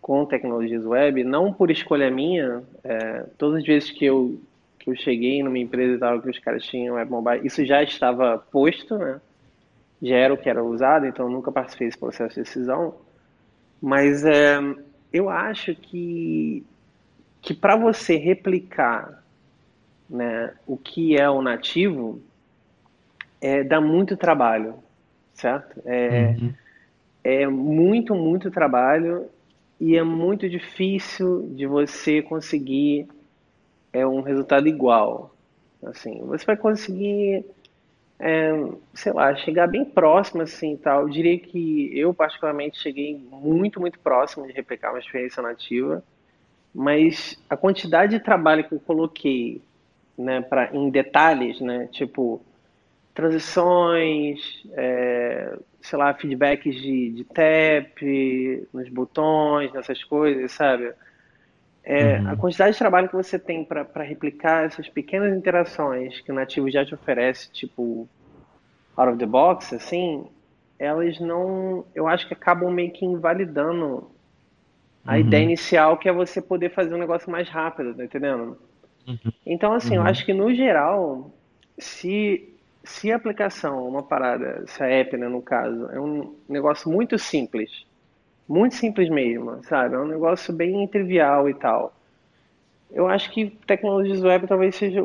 com 0.00 0.26
tecnologias 0.26 0.84
web, 0.84 1.22
não 1.22 1.52
por 1.52 1.70
escolha 1.70 2.10
minha, 2.10 2.62
é, 2.82 3.24
todas 3.38 3.60
as 3.60 3.66
vezes 3.66 3.90
que 3.90 4.04
eu, 4.04 4.38
que 4.84 4.90
eu 4.90 4.96
cheguei 4.96 5.42
numa 5.42 5.58
empresa 5.58 5.94
e 5.94 5.98
tal, 5.98 6.20
que 6.20 6.28
os 6.28 6.38
caras 6.38 6.62
tinham 6.62 6.96
web 6.96 7.10
mobile, 7.10 7.46
isso 7.46 7.64
já 7.64 7.82
estava 7.82 8.36
posto, 8.38 8.98
né? 8.98 9.18
Já 10.02 10.16
era 10.16 10.34
o 10.34 10.36
que 10.36 10.50
era 10.50 10.62
usado, 10.62 11.06
então 11.06 11.30
nunca 11.30 11.50
participei 11.50 11.88
desse 11.88 11.98
processo 11.98 12.34
de 12.34 12.42
decisão. 12.42 12.94
Mas 13.80 14.24
é, 14.26 14.58
eu 15.10 15.30
acho 15.30 15.74
que 15.74 16.62
que 17.40 17.52
para 17.52 17.76
você 17.76 18.16
replicar 18.16 19.22
né, 20.08 20.54
o 20.66 20.78
que 20.78 21.16
é 21.16 21.28
o 21.28 21.42
nativo, 21.42 22.20
é, 23.40 23.62
dá 23.62 23.80
muito 23.80 24.16
trabalho, 24.16 24.76
certo? 25.34 25.80
É, 25.84 26.34
uhum. 26.40 26.54
é 27.22 27.46
muito, 27.46 28.14
muito 28.14 28.50
trabalho 28.50 29.28
e 29.78 29.96
é 29.96 30.02
muito 30.02 30.48
difícil 30.48 31.50
de 31.54 31.66
você 31.66 32.22
conseguir 32.22 33.06
é, 33.94 34.06
um 34.06 34.20
resultado 34.20 34.68
igual. 34.68 35.34
Assim, 35.82 36.18
você 36.26 36.44
vai 36.44 36.56
conseguir, 36.56 37.44
é, 38.18 38.52
sei 38.92 39.12
lá, 39.12 39.34
chegar 39.36 39.66
bem 39.66 39.84
próximo 39.84 40.42
assim 40.42 40.76
tal. 40.76 41.02
Eu 41.02 41.08
diria 41.08 41.38
que 41.38 41.96
eu 41.98 42.12
particularmente 42.12 42.78
cheguei 42.78 43.18
muito, 43.30 43.80
muito 43.80 43.98
próximo 44.00 44.46
de 44.46 44.52
replicar 44.52 44.90
uma 44.90 44.98
experiência 44.98 45.42
nativa 45.42 46.02
mas 46.74 47.40
a 47.48 47.56
quantidade 47.56 48.18
de 48.18 48.24
trabalho 48.24 48.64
que 48.64 48.74
eu 48.74 48.80
coloquei 48.80 49.62
né, 50.18 50.40
pra, 50.40 50.74
em 50.74 50.90
detalhes, 50.90 51.60
né, 51.60 51.88
tipo 51.92 52.44
transições, 53.14 54.40
é, 54.72 55.56
sei 55.80 55.96
lá, 55.96 56.12
feedbacks 56.14 56.74
de, 56.74 57.10
de 57.10 57.24
tap, 57.24 58.02
nos 58.72 58.88
botões, 58.88 59.72
nessas 59.72 60.02
coisas, 60.02 60.50
sabe? 60.50 60.92
É, 61.84 62.18
uhum. 62.18 62.30
A 62.30 62.36
quantidade 62.36 62.72
de 62.72 62.78
trabalho 62.78 63.08
que 63.08 63.14
você 63.14 63.38
tem 63.38 63.62
para 63.62 64.02
replicar 64.02 64.64
essas 64.64 64.88
pequenas 64.88 65.36
interações 65.36 66.18
que 66.22 66.32
o 66.32 66.34
nativo 66.34 66.70
já 66.70 66.84
te 66.84 66.94
oferece, 66.94 67.52
tipo, 67.52 68.08
out 68.96 69.10
of 69.10 69.18
the 69.18 69.26
box, 69.26 69.74
assim, 69.74 70.26
elas 70.78 71.20
não. 71.20 71.84
Eu 71.94 72.08
acho 72.08 72.26
que 72.26 72.32
acabam 72.32 72.72
meio 72.72 72.90
que 72.90 73.04
invalidando 73.04 74.10
a 75.04 75.12
uhum. 75.12 75.18
ideia 75.18 75.44
inicial 75.44 75.98
que 75.98 76.08
é 76.08 76.12
você 76.12 76.40
poder 76.40 76.70
fazer 76.70 76.94
um 76.94 76.98
negócio 76.98 77.30
mais 77.30 77.48
rápido, 77.50 77.94
tá 77.94 78.02
entendendo? 78.02 78.56
Uhum. 79.06 79.32
Então, 79.44 79.74
assim, 79.74 79.98
uhum. 79.98 80.04
eu 80.04 80.08
acho 80.08 80.24
que 80.24 80.32
no 80.32 80.54
geral, 80.54 81.30
se, 81.78 82.48
se 82.82 83.12
a 83.12 83.16
aplicação, 83.16 83.86
uma 83.86 84.02
parada, 84.02 84.64
se 84.66 84.82
a 84.82 84.86
app, 84.86 85.14
né, 85.18 85.28
no 85.28 85.42
caso, 85.42 85.90
é 85.90 86.00
um 86.00 86.34
negócio 86.48 86.90
muito 86.90 87.18
simples, 87.18 87.70
muito 88.48 88.74
simples 88.74 89.08
mesmo, 89.08 89.62
sabe? 89.64 89.94
É 89.94 89.98
um 89.98 90.06
negócio 90.06 90.52
bem 90.52 90.86
trivial 90.86 91.48
e 91.48 91.54
tal. 91.54 91.94
Eu 92.90 93.08
acho 93.08 93.30
que 93.30 93.50
tecnologias 93.66 94.22
web 94.22 94.46
talvez 94.46 94.76
seja 94.76 95.02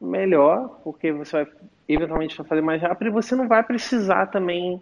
melhor, 0.00 0.80
porque 0.84 1.10
você 1.10 1.44
vai 1.44 1.52
eventualmente 1.88 2.36
fazer 2.36 2.60
mais 2.60 2.80
rápido 2.80 3.08
e 3.08 3.12
você 3.12 3.34
não 3.34 3.48
vai 3.48 3.62
precisar 3.62 4.26
também 4.26 4.80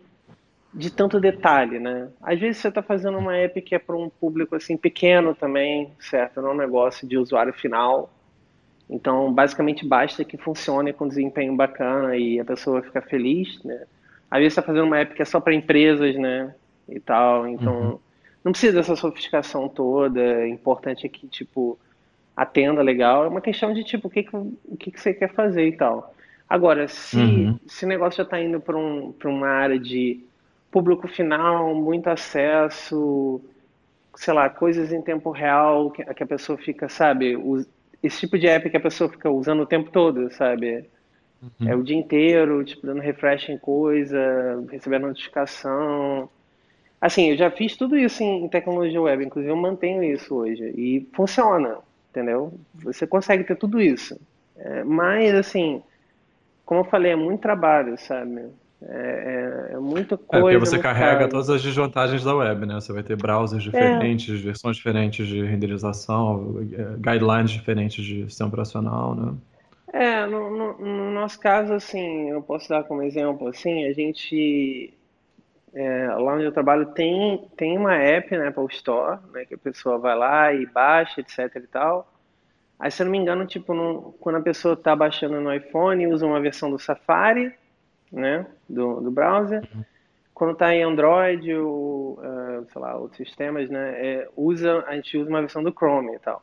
de 0.75 0.91
tanto 0.91 1.19
detalhe, 1.19 1.79
né? 1.79 2.09
Às 2.21 2.39
vezes 2.39 2.59
você 2.59 2.69
está 2.69 2.83
fazendo 2.83 3.17
uma 3.17 3.35
app 3.37 3.63
que 3.63 3.75
é 3.75 3.79
para 3.79 3.97
um 3.97 4.11
público 4.11 4.55
assim 4.55 4.77
pequeno 4.77 5.35
também, 5.35 5.91
certo? 5.99 6.43
Não 6.43 6.51
é 6.51 6.53
um 6.53 6.57
negócio 6.57 7.09
de 7.09 7.17
usuário 7.17 7.53
final. 7.55 8.11
Então, 8.89 9.33
basicamente 9.33 9.87
basta 9.87 10.25
que 10.25 10.37
funcione 10.37 10.93
com 10.93 11.09
desempenho 11.09 11.57
bacana 11.57 12.17
e 12.17 12.39
a 12.39 12.45
pessoa 12.45 12.83
fica 12.83 13.01
feliz, 13.01 13.63
né? 13.65 13.85
Às 14.31 14.39
vezes 14.39 14.53
está 14.53 14.63
fazendo 14.63 14.85
uma 14.85 14.99
app 14.99 15.15
que 15.15 15.23
é 15.23 15.25
só 15.25 15.41
para 15.41 15.55
empresas, 15.55 16.15
né? 16.17 16.55
E 16.89 17.01
tal. 17.01 17.49
Então, 17.49 17.75
uhum. 17.75 17.99
não 18.45 18.53
precisa 18.53 18.75
dessa 18.75 18.97
sofisticação 18.97 19.69
toda. 19.69 20.21
É 20.21 20.49
importante 20.49 21.07
é 21.07 21.09
que 21.09 21.27
tipo 21.27 21.79
atenda 22.37 22.83
legal. 22.83 23.25
É 23.25 23.29
uma 23.29 23.41
questão 23.41 23.73
de 23.73 23.83
tipo 23.83 24.09
o 24.09 24.11
que 24.11 24.23
que, 24.23 24.37
o 24.37 24.77
que, 24.79 24.91
que 24.91 25.01
você 25.01 25.15
quer 25.15 25.33
fazer 25.33 25.67
e 25.67 25.77
tal. 25.77 26.15
Agora, 26.49 26.87
se, 26.87 27.17
uhum. 27.17 27.59
se 27.67 27.85
o 27.85 27.89
negócio 27.89 28.19
já 28.19 28.23
está 28.23 28.41
indo 28.41 28.61
para 28.61 28.77
um, 28.77 29.13
uma 29.25 29.49
área 29.49 29.79
de 29.79 30.25
público 30.71 31.09
final, 31.09 31.75
muito 31.75 32.09
acesso, 32.09 33.41
sei 34.15 34.33
lá, 34.33 34.49
coisas 34.49 34.93
em 34.93 35.03
tempo 35.03 35.31
real 35.31 35.91
que, 35.91 36.05
que 36.05 36.23
a 36.23 36.27
pessoa 36.27 36.57
fica, 36.57 36.89
sabe, 36.89 37.37
esse 38.03 38.21
tipo 38.21 38.39
de 38.39 38.47
app 38.47 38.69
que 38.71 38.77
a 38.77 38.81
pessoa 38.81 39.11
fica 39.11 39.31
usando 39.31 39.63
o 39.63 39.67
tempo 39.67 39.91
todo, 39.91 40.31
sabe? 40.33 40.85
Uhum. 41.43 41.69
É 41.69 41.75
o 41.75 41.83
dia 41.83 41.97
inteiro, 41.97 42.65
tipo, 42.65 42.87
dando 42.87 43.01
refresh 43.01 43.49
em 43.49 43.59
coisa, 43.59 44.65
recebendo 44.71 45.09
notificação. 45.09 46.29
Assim, 47.01 47.31
eu 47.31 47.37
já 47.37 47.51
fiz 47.51 47.77
tudo 47.77 47.97
isso 47.97 48.23
em, 48.23 48.49
tecnologia 48.49 49.01
web, 49.01 49.25
inclusive 49.25 49.53
eu 49.53 49.57
mantenho 49.57 50.03
isso 50.03 50.35
hoje. 50.35 50.65
E 50.77 51.09
funciona, 51.13 51.79
entendeu? 52.11 52.55
Você 52.75 53.07
consegue 53.07 53.45
ter 53.45 53.57
tudo 53.57 53.81
isso. 53.81 54.19
É, 54.57 54.83
mas, 54.85 55.35
assim, 55.35 55.83
como 56.65 56.81
eu 56.81 56.85
falei, 56.85 57.13
é 57.13 57.17
muito 57.17 57.41
trabalho, 57.41 57.99
sabe? 57.99 58.47
É, 58.83 59.71
é, 59.71 59.75
é 59.75 59.79
muita 59.79 60.17
coisa. 60.17 60.49
É, 60.49 60.53
porque 60.53 60.59
você 60.59 60.79
carrega 60.79 61.19
caro. 61.19 61.31
todas 61.31 61.49
as 61.49 61.63
desvantagens 61.63 62.23
da 62.23 62.35
web, 62.35 62.67
né? 62.67 62.75
Você 62.75 62.93
vai 62.93 63.03
ter 63.03 63.17
browsers 63.17 63.63
diferentes, 63.63 64.41
é. 64.41 64.43
versões 64.43 64.77
diferentes 64.77 65.27
de 65.27 65.43
renderização, 65.45 66.57
é, 66.73 66.97
guidelines 66.97 67.51
diferentes 67.51 68.05
de 68.05 68.25
sistema 68.25 68.49
operacional, 68.49 69.15
né? 69.15 69.35
É, 69.93 70.27
no, 70.27 70.51
no, 70.51 70.79
no, 70.79 71.11
nosso 71.13 71.41
caso, 71.41 71.73
assim, 71.73 72.29
eu 72.29 72.43
posso 72.43 72.69
dar 72.69 72.85
como 72.85 73.03
exemplo, 73.03 73.49
assim, 73.49 73.87
a 73.87 73.93
gente, 73.95 74.93
é, 75.77 76.09
lá 76.09 76.35
onde 76.35 76.45
eu 76.45 76.53
trabalho, 76.53 76.87
tem, 76.87 77.51
tem 77.55 77.77
uma 77.77 77.95
app, 77.95 78.35
né, 78.35 78.49
Apple 78.49 78.67
Store, 78.71 79.21
né, 79.31 79.45
que 79.45 79.55
a 79.55 79.59
pessoa 79.59 79.99
vai 79.99 80.17
lá 80.17 80.51
e 80.55 80.65
baixa, 80.65 81.21
etc 81.21 81.55
e 81.57 81.67
tal. 81.67 82.11
Aí, 82.79 82.91
se 82.91 83.03
eu 83.03 83.05
não 83.05 83.13
me 83.13 83.19
engano, 83.19 83.47
tipo, 83.47 83.75
no, 83.75 84.15
quando 84.19 84.37
a 84.37 84.41
pessoa 84.41 84.73
está 84.73 84.97
baixando 84.97 85.39
no 85.39 85.55
iPhone, 85.55 86.07
usa 86.07 86.25
uma 86.25 86.41
versão 86.41 86.71
do 86.71 86.79
Safari, 86.79 87.53
né, 88.11 88.47
do, 88.67 89.03
do 89.03 89.11
browser. 89.11 89.69
Uhum. 89.75 89.85
Quando 90.33 90.53
está 90.53 90.75
em 90.75 90.83
Android 90.83 91.55
ou, 91.55 92.21
uh, 92.21 92.67
sei 92.73 92.81
lá, 92.81 92.97
outros 92.97 93.19
sistemas, 93.19 93.69
né, 93.69 93.95
é, 93.99 94.29
usa, 94.35 94.83
a 94.87 94.95
gente 94.95 95.19
usa 95.19 95.29
uma 95.29 95.41
versão 95.41 95.63
do 95.63 95.73
Chrome 95.73 96.15
e 96.15 96.19
tal. 96.19 96.43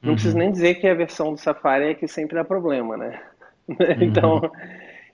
Não 0.00 0.10
uhum. 0.10 0.14
preciso 0.14 0.38
nem 0.38 0.52
dizer 0.52 0.76
que 0.76 0.86
a 0.86 0.94
versão 0.94 1.32
do 1.32 1.38
Safari 1.38 1.86
é 1.86 1.94
que 1.94 2.06
sempre 2.06 2.36
dá 2.36 2.44
problema, 2.44 2.96
né? 2.96 3.20
Uhum. 3.68 3.76
então, 4.00 4.52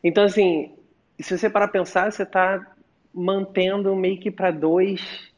então, 0.02 0.24
assim, 0.24 0.74
se 1.20 1.36
você 1.36 1.50
parar 1.50 1.68
pensar, 1.68 2.10
você 2.10 2.22
está 2.22 2.66
mantendo 3.12 3.94
meio 3.96 4.18
que 4.18 4.30
para 4.30 4.50
dois 4.50 5.32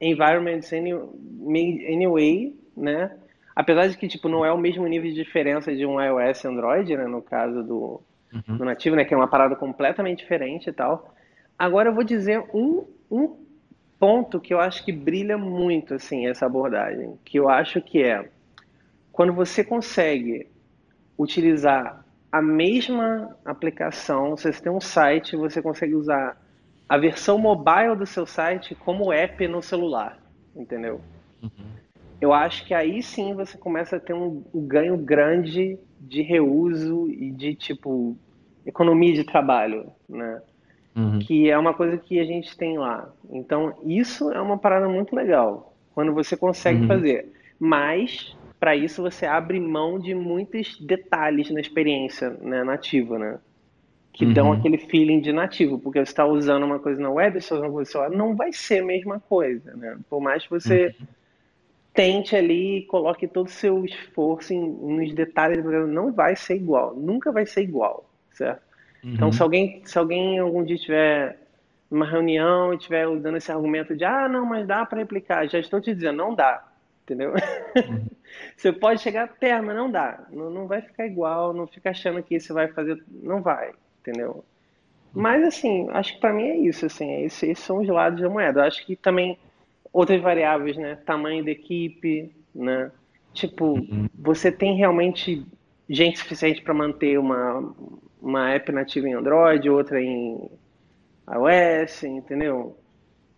environments 0.00 0.72
anyway, 0.72 2.54
né? 2.76 3.16
Apesar 3.54 3.88
de 3.88 3.96
que, 3.96 4.06
tipo, 4.06 4.28
não 4.28 4.44
é 4.44 4.52
o 4.52 4.58
mesmo 4.58 4.86
nível 4.86 5.10
de 5.10 5.16
diferença 5.16 5.74
de 5.74 5.86
um 5.86 6.00
iOS 6.00 6.44
e 6.44 6.48
Android, 6.48 6.96
né? 6.96 7.06
No 7.06 7.22
caso 7.22 7.62
do, 7.62 8.02
uhum. 8.32 8.56
do 8.58 8.64
nativo, 8.64 8.96
né? 8.96 9.04
Que 9.04 9.14
é 9.14 9.16
uma 9.16 9.28
parada 9.28 9.56
completamente 9.56 10.18
diferente 10.18 10.68
e 10.68 10.72
tal. 10.72 11.14
Agora 11.58 11.88
eu 11.88 11.94
vou 11.94 12.04
dizer 12.04 12.44
um, 12.52 12.84
um 13.10 13.34
ponto 13.98 14.38
que 14.38 14.52
eu 14.52 14.60
acho 14.60 14.84
que 14.84 14.92
brilha 14.92 15.38
muito, 15.38 15.94
assim, 15.94 16.26
essa 16.26 16.44
abordagem. 16.44 17.18
Que 17.24 17.38
eu 17.38 17.48
acho 17.48 17.80
que 17.80 18.02
é 18.02 18.28
quando 19.10 19.32
você 19.32 19.64
consegue 19.64 20.46
utilizar 21.18 22.04
a 22.30 22.42
mesma 22.42 23.34
aplicação, 23.46 24.36
se 24.36 24.52
você 24.52 24.62
tem 24.62 24.70
um 24.70 24.80
site, 24.80 25.34
você 25.36 25.62
consegue 25.62 25.94
usar 25.94 26.38
a 26.88 26.96
versão 26.96 27.38
mobile 27.38 27.96
do 27.96 28.06
seu 28.06 28.26
site 28.26 28.74
como 28.74 29.12
app 29.12 29.46
no 29.48 29.62
celular, 29.62 30.18
entendeu? 30.54 31.00
Uhum. 31.42 31.50
Eu 32.20 32.32
acho 32.32 32.64
que 32.64 32.72
aí 32.72 33.02
sim 33.02 33.34
você 33.34 33.58
começa 33.58 33.96
a 33.96 34.00
ter 34.00 34.14
um, 34.14 34.42
um 34.54 34.66
ganho 34.66 34.96
grande 34.96 35.78
de 36.00 36.22
reuso 36.22 37.08
e 37.10 37.30
de 37.30 37.54
tipo 37.54 38.16
economia 38.64 39.14
de 39.14 39.24
trabalho, 39.24 39.92
né? 40.08 40.40
Uhum. 40.96 41.18
Que 41.18 41.50
é 41.50 41.58
uma 41.58 41.74
coisa 41.74 41.98
que 41.98 42.18
a 42.18 42.24
gente 42.24 42.56
tem 42.56 42.78
lá. 42.78 43.12
Então, 43.28 43.74
isso 43.84 44.32
é 44.32 44.40
uma 44.40 44.56
parada 44.56 44.88
muito 44.88 45.14
legal. 45.14 45.74
Quando 45.94 46.14
você 46.14 46.36
consegue 46.36 46.82
uhum. 46.82 46.88
fazer. 46.88 47.32
Mas, 47.58 48.34
para 48.58 48.74
isso 48.74 49.02
você 49.02 49.26
abre 49.26 49.60
mão 49.60 49.98
de 49.98 50.14
muitos 50.14 50.80
detalhes 50.80 51.50
na 51.50 51.60
experiência 51.60 52.30
né, 52.40 52.64
nativa, 52.64 53.18
né? 53.18 53.38
Que 54.16 54.24
uhum. 54.24 54.32
dão 54.32 54.52
aquele 54.52 54.78
feeling 54.78 55.20
de 55.20 55.30
nativo, 55.30 55.78
porque 55.78 55.98
você 55.98 56.10
está 56.10 56.24
usando 56.24 56.64
uma 56.64 56.78
coisa 56.78 56.98
na 57.00 57.10
web, 57.10 57.34
você 57.34 57.38
está 57.38 57.54
usando 57.56 57.66
uma 57.66 57.74
coisa 57.74 57.90
celular, 57.90 58.10
não 58.10 58.34
vai 58.34 58.50
ser 58.50 58.82
a 58.82 58.84
mesma 58.84 59.20
coisa, 59.20 59.76
né? 59.76 59.98
Por 60.08 60.22
mais 60.22 60.42
que 60.42 60.50
você 60.50 60.94
uhum. 60.98 61.06
tente 61.92 62.34
ali, 62.34 62.86
coloque 62.86 63.28
todo 63.28 63.46
o 63.46 63.50
seu 63.50 63.84
esforço 63.84 64.54
em, 64.54 64.66
nos 64.66 65.14
detalhes, 65.14 65.62
não 65.88 66.10
vai 66.10 66.34
ser 66.34 66.56
igual, 66.56 66.96
nunca 66.96 67.30
vai 67.30 67.44
ser 67.44 67.60
igual, 67.60 68.08
certo? 68.32 68.62
Então, 69.00 69.10
uhum. 69.10 69.14
Então, 69.14 69.32
se 69.32 69.42
alguém, 69.42 69.82
se 69.84 69.98
alguém 69.98 70.38
algum 70.38 70.64
dia 70.64 70.78
tiver 70.78 71.38
numa 71.90 72.06
reunião 72.06 72.72
e 72.72 72.76
estiver 72.76 73.06
dando 73.18 73.36
esse 73.36 73.52
argumento 73.52 73.94
de 73.94 74.04
ah, 74.04 74.28
não, 74.30 74.46
mas 74.46 74.66
dá 74.66 74.86
para 74.86 74.98
replicar, 74.98 75.46
já 75.46 75.58
estou 75.58 75.78
te 75.78 75.94
dizendo, 75.94 76.16
não 76.16 76.34
dá 76.34 76.64
entendeu? 77.06 77.32
Uhum. 77.32 78.06
você 78.56 78.72
pode 78.72 79.00
chegar 79.00 79.24
até, 79.24 79.60
mas 79.60 79.76
não 79.76 79.90
dá. 79.90 80.26
Não, 80.30 80.50
não 80.50 80.66
vai 80.66 80.82
ficar 80.82 81.06
igual, 81.06 81.52
não 81.54 81.66
fica 81.66 81.90
achando 81.90 82.22
que 82.22 82.38
você 82.38 82.52
vai 82.52 82.68
fazer. 82.68 83.02
Não 83.08 83.40
vai, 83.40 83.72
entendeu? 84.06 84.44
Mas, 85.12 85.42
assim, 85.44 85.88
acho 85.90 86.14
que 86.14 86.20
para 86.20 86.32
mim 86.32 86.44
é 86.44 86.56
isso, 86.58 86.86
assim, 86.86 87.10
é 87.10 87.24
esses, 87.24 87.42
esses 87.42 87.64
são 87.64 87.78
os 87.78 87.88
lados 87.88 88.20
da 88.20 88.28
moeda. 88.28 88.60
Eu 88.60 88.64
acho 88.64 88.84
que 88.84 88.94
também 88.94 89.38
outras 89.92 90.20
variáveis, 90.20 90.76
né? 90.76 90.96
Tamanho 91.06 91.44
da 91.44 91.50
equipe, 91.50 92.30
né? 92.54 92.90
Tipo, 93.32 93.78
uhum. 93.78 94.08
você 94.14 94.52
tem 94.52 94.76
realmente 94.76 95.44
gente 95.88 96.18
suficiente 96.18 96.62
para 96.62 96.74
manter 96.74 97.18
uma, 97.18 97.74
uma 98.20 98.50
app 98.50 98.70
nativa 98.72 99.08
em 99.08 99.14
Android, 99.14 99.70
outra 99.70 100.00
em 100.02 100.50
iOS, 101.28 102.04
entendeu? 102.04 102.76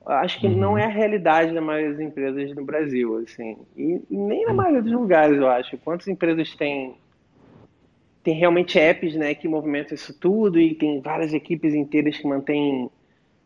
acho 0.07 0.41
que 0.41 0.47
uhum. 0.47 0.57
não 0.57 0.79
é 0.79 0.85
a 0.85 0.89
realidade 0.89 1.53
da 1.53 1.61
maioria 1.61 1.91
das 1.91 2.01
empresas 2.01 2.55
no 2.55 2.65
Brasil, 2.65 3.19
assim. 3.19 3.59
E 3.77 4.01
nem 4.11 4.47
na 4.47 4.55
maioria 4.55 4.83
dos 4.83 4.93
lugares, 4.93 5.37
eu 5.37 5.49
acho. 5.49 5.77
Quantas 5.79 6.09
empresas 6.09 6.55
têm 6.57 6.97
tem 8.23 8.35
realmente 8.35 8.79
apps, 8.79 9.15
né, 9.15 9.35
que 9.35 9.49
movimentam 9.49 9.95
isso 9.95 10.13
tudo 10.19 10.59
e 10.59 10.75
tem 10.75 11.01
várias 11.01 11.33
equipes 11.33 11.75
inteiras 11.75 12.17
que 12.19 12.27
mantêm, 12.27 12.91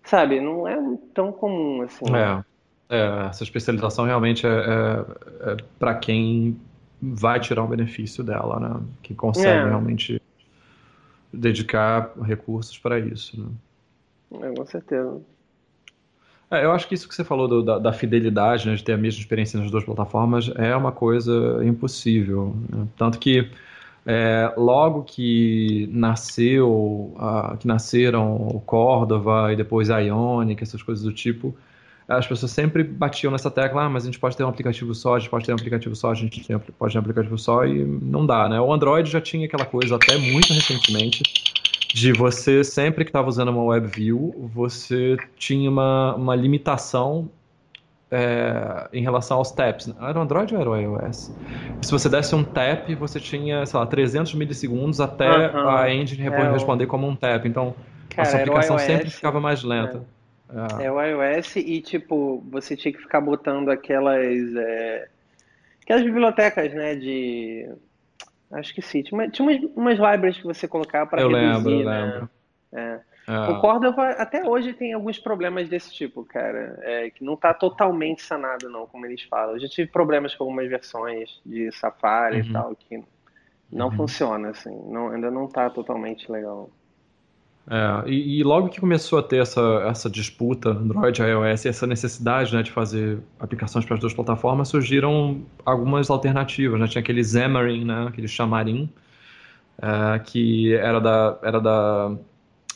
sabe? 0.05 0.41
Não 0.41 0.67
é 0.67 0.77
tão 1.15 1.33
comum 1.33 1.83
assim. 1.83 2.05
É, 2.15 2.45
é 2.89 3.27
essa 3.29 3.45
especialização 3.45 4.05
realmente 4.05 4.47
é, 4.47 4.51
é, 4.51 5.53
é 5.53 5.57
para 5.79 5.95
quem 5.95 6.59
vai 7.01 7.41
tirar 7.41 7.65
um 7.65 7.69
benefício 7.69 8.23
dela, 8.23 8.61
né? 8.61 8.81
Que 9.03 9.15
consegue 9.15 9.49
é. 9.49 9.69
realmente 9.69 10.23
dedicar 11.33 12.13
recursos 12.23 12.79
para 12.79 12.99
isso, 12.99 13.41
né? 13.41 14.49
É, 14.49 14.55
com 14.55 14.65
certeza. 14.65 15.21
É, 16.51 16.65
eu 16.65 16.73
acho 16.73 16.87
que 16.87 16.95
isso 16.95 17.09
que 17.09 17.15
você 17.15 17.25
falou 17.25 17.49
do, 17.49 17.63
da, 17.63 17.79
da, 17.79 17.93
fidelidade, 17.93 18.69
né, 18.69 18.75
de 18.75 18.85
ter 18.85 18.93
a 18.93 18.97
mesma 18.97 19.21
experiência 19.21 19.59
nas 19.59 19.71
duas 19.71 19.85
plataformas, 19.85 20.51
é 20.57 20.77
uma 20.77 20.93
coisa 20.93 21.61
impossível. 21.65 22.55
Né? 22.69 22.87
Tanto 22.97 23.19
que 23.19 23.51
é, 24.05 24.53
logo 24.57 25.05
que 25.05 25.89
nasceu, 25.93 27.15
uh, 27.17 27.57
que 27.59 27.67
nasceram 27.67 28.35
o 28.35 28.61
Cordova 28.61 29.53
e 29.53 29.57
depois 29.57 29.91
a 29.91 29.99
Ionic, 29.99 30.63
essas 30.63 30.83
coisas 30.83 31.05
do 31.05 31.13
tipo, 31.13 31.57
as 32.09 32.27
pessoas 32.27 32.51
sempre 32.51 32.83
batiam 32.83 33.31
nessa 33.31 33.51
tecla, 33.51 33.85
ah, 33.85 33.89
mas 33.89 34.03
a 34.03 34.07
gente 34.07 34.19
pode 34.19 34.37
ter 34.37 34.45
um 34.45 34.49
aplicativo 34.49 34.95
só, 34.95 35.15
a 35.15 35.19
gente 35.19 35.31
pode 35.31 35.47
ter 35.47 35.53
um 35.53 35.55
aplicativo 35.55 35.95
só, 35.95 36.11
a 36.11 36.15
gente 36.15 36.45
pode 36.79 36.93
ter 36.93 36.99
um 36.99 37.01
aplicativo 37.01 37.39
só 37.39 37.65
e 37.65 37.85
não 37.85 38.27
dá, 38.27 38.49
né? 38.49 38.61
O 38.61 38.73
Android 38.73 39.09
já 39.09 39.21
tinha 39.21 39.47
aquela 39.47 39.65
coisa 39.65 39.97
até 39.97 40.19
muito 40.19 40.53
recentemente 40.53 41.23
de 41.95 42.13
você, 42.13 42.65
sempre 42.65 43.05
que 43.05 43.11
estava 43.11 43.29
usando 43.29 43.51
uma 43.51 43.63
WebView, 43.65 44.51
você 44.53 45.17
tinha 45.37 45.71
uma, 45.71 46.15
uma 46.15 46.35
limitação 46.35 47.31
é, 48.13 48.89
em 48.93 49.03
relação 49.03 49.39
aos 49.39 49.51
taps. 49.51 49.93
Era 50.01 50.19
o 50.19 50.23
Android 50.23 50.55
ou 50.55 50.61
era 50.61 50.71
o 50.71 50.77
iOS? 50.77 51.33
Se 51.81 51.91
você 51.91 52.09
desse 52.11 52.35
um 52.35 52.45
tap, 52.45 52.95
você 52.95 53.19
tinha, 53.19 53.65
sei 53.65 53.81
lá, 53.81 53.87
300 53.87 54.35
milissegundos 54.35 55.01
até 55.01 55.29
uh 55.29 55.53
-huh. 55.53 55.69
a 55.79 55.91
engine 55.91 56.29
é 56.29 56.51
responder 56.53 56.85
o... 56.85 56.89
como 56.89 57.09
um 57.09 57.17
tap. 57.17 57.47
Então, 57.47 57.75
Cara, 58.11 58.29
a 58.29 58.31
sua 58.31 58.41
aplicação 58.41 58.79
sempre 58.79 59.09
ficava 59.09 59.41
mais 59.41 59.65
lenta. 59.65 60.03
É. 60.79 60.85
é. 60.85 60.93
o 60.93 61.03
iOS 61.03 61.57
e, 61.57 61.81
tipo, 61.81 62.45
você 62.51 62.77
tinha 62.77 62.93
que 62.93 63.01
ficar 63.01 63.23
botando 63.23 63.71
aquelas... 63.71 64.55
É, 64.55 65.09
aquelas 65.83 66.03
bibliotecas, 66.03 66.73
né, 66.75 66.95
de 66.95 67.67
Acho 68.53 68.75
que 68.75 68.83
sim. 68.83 69.03
Tinha, 69.03 69.31
umas, 69.41 69.59
umas 69.75 69.95
libraries 69.95 70.37
que 70.37 70.45
você 70.45 70.69
colocava 70.69 71.09
para 71.09 71.23
reduzir, 71.23 71.47
lembro, 71.47 71.71
eu 71.71 71.85
né? 71.87 72.03
lembro. 72.05 72.31
Ah. 73.27 73.53
O 73.53 73.61
Cordova 73.61 74.11
até 74.11 74.49
hoje 74.49 74.73
tem 74.73 74.93
alguns 74.93 75.19
problemas 75.19 75.69
desse 75.69 75.93
tipo, 75.93 76.25
cara. 76.25 76.79
É, 76.83 77.11
que 77.11 77.25
não 77.25 77.35
está 77.35 77.55
totalmente 77.55 78.23
sanado, 78.23 78.69
não, 78.69 78.87
como 78.87 79.07
eles 79.07 79.23
falam. 79.23 79.55
Eu 79.55 79.61
já 79.61 79.69
tive 79.69 79.91
problemas 79.91 80.35
com 80.35 80.45
algumas 80.45 80.69
versões 80.69 81.41
de 81.45 81.71
Safari 81.73 82.41
uhum. 82.41 82.47
e 82.47 82.53
tal, 82.53 82.77
que 82.77 83.05
não 83.71 83.87
uhum. 83.87 83.97
funciona, 83.97 84.51
assim. 84.51 84.77
Não, 84.91 85.11
ainda 85.11 85.31
não 85.31 85.47
está 85.47 85.71
totalmente 85.71 86.31
legal. 86.31 86.69
É, 87.71 88.11
e, 88.11 88.41
e, 88.41 88.43
logo 88.43 88.69
que 88.69 88.81
começou 88.81 89.21
a 89.21 89.23
ter 89.23 89.41
essa, 89.41 89.61
essa 89.87 90.11
disputa 90.11 90.71
Android 90.71 91.23
e 91.23 91.25
iOS, 91.25 91.65
essa 91.67 91.87
necessidade 91.87 92.53
né, 92.53 92.61
de 92.61 92.73
fazer 92.73 93.21
aplicações 93.39 93.85
para 93.85 93.95
as 93.95 94.01
duas 94.01 94.13
plataformas, 94.13 94.69
surgiram 94.69 95.43
algumas 95.65 96.11
alternativas. 96.11 96.81
Né? 96.81 96.89
Tinha 96.89 97.01
aquele 97.01 97.23
Xamarin, 97.23 97.85
né, 97.85 98.07
aquele 98.09 98.27
Xamarin, 98.27 98.91
é, 99.81 100.19
que 100.19 100.75
era, 100.75 101.01
da, 101.01 101.39
era 101.41 101.61
da, 101.61 102.17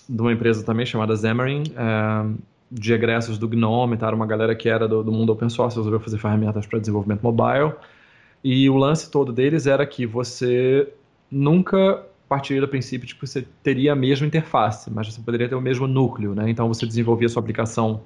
de 0.08 0.20
uma 0.20 0.32
empresa 0.32 0.64
também 0.64 0.86
chamada 0.86 1.16
Xamarin, 1.16 1.64
é, 1.76 2.26
de 2.70 2.92
egressos 2.92 3.38
do 3.38 3.48
GNOME, 3.48 3.96
tá? 3.96 4.06
era 4.06 4.16
uma 4.16 4.26
galera 4.26 4.54
que 4.54 4.68
era 4.68 4.86
do, 4.88 5.02
do 5.02 5.12
mundo 5.12 5.32
open 5.32 5.48
source, 5.48 5.76
resolveu 5.76 6.00
fazer 6.00 6.18
ferramentas 6.18 6.66
para 6.66 6.78
desenvolvimento 6.78 7.22
mobile. 7.22 7.72
E 8.42 8.68
o 8.70 8.76
lance 8.76 9.10
todo 9.10 9.32
deles 9.32 9.66
era 9.66 9.86
que 9.86 10.06
você 10.06 10.88
nunca 11.30 12.04
partiria 12.28 12.60
do 12.60 12.68
princípio 12.68 13.06
de 13.06 13.14
que 13.14 13.26
você 13.26 13.46
teria 13.62 13.92
a 13.92 13.96
mesma 13.96 14.26
interface, 14.26 14.90
mas 14.90 15.12
você 15.12 15.20
poderia 15.20 15.48
ter 15.48 15.54
o 15.54 15.60
mesmo 15.60 15.86
núcleo, 15.86 16.34
né? 16.34 16.50
Então 16.50 16.66
você 16.68 16.86
desenvolvia 16.86 17.28
sua 17.28 17.40
aplicação 17.40 18.02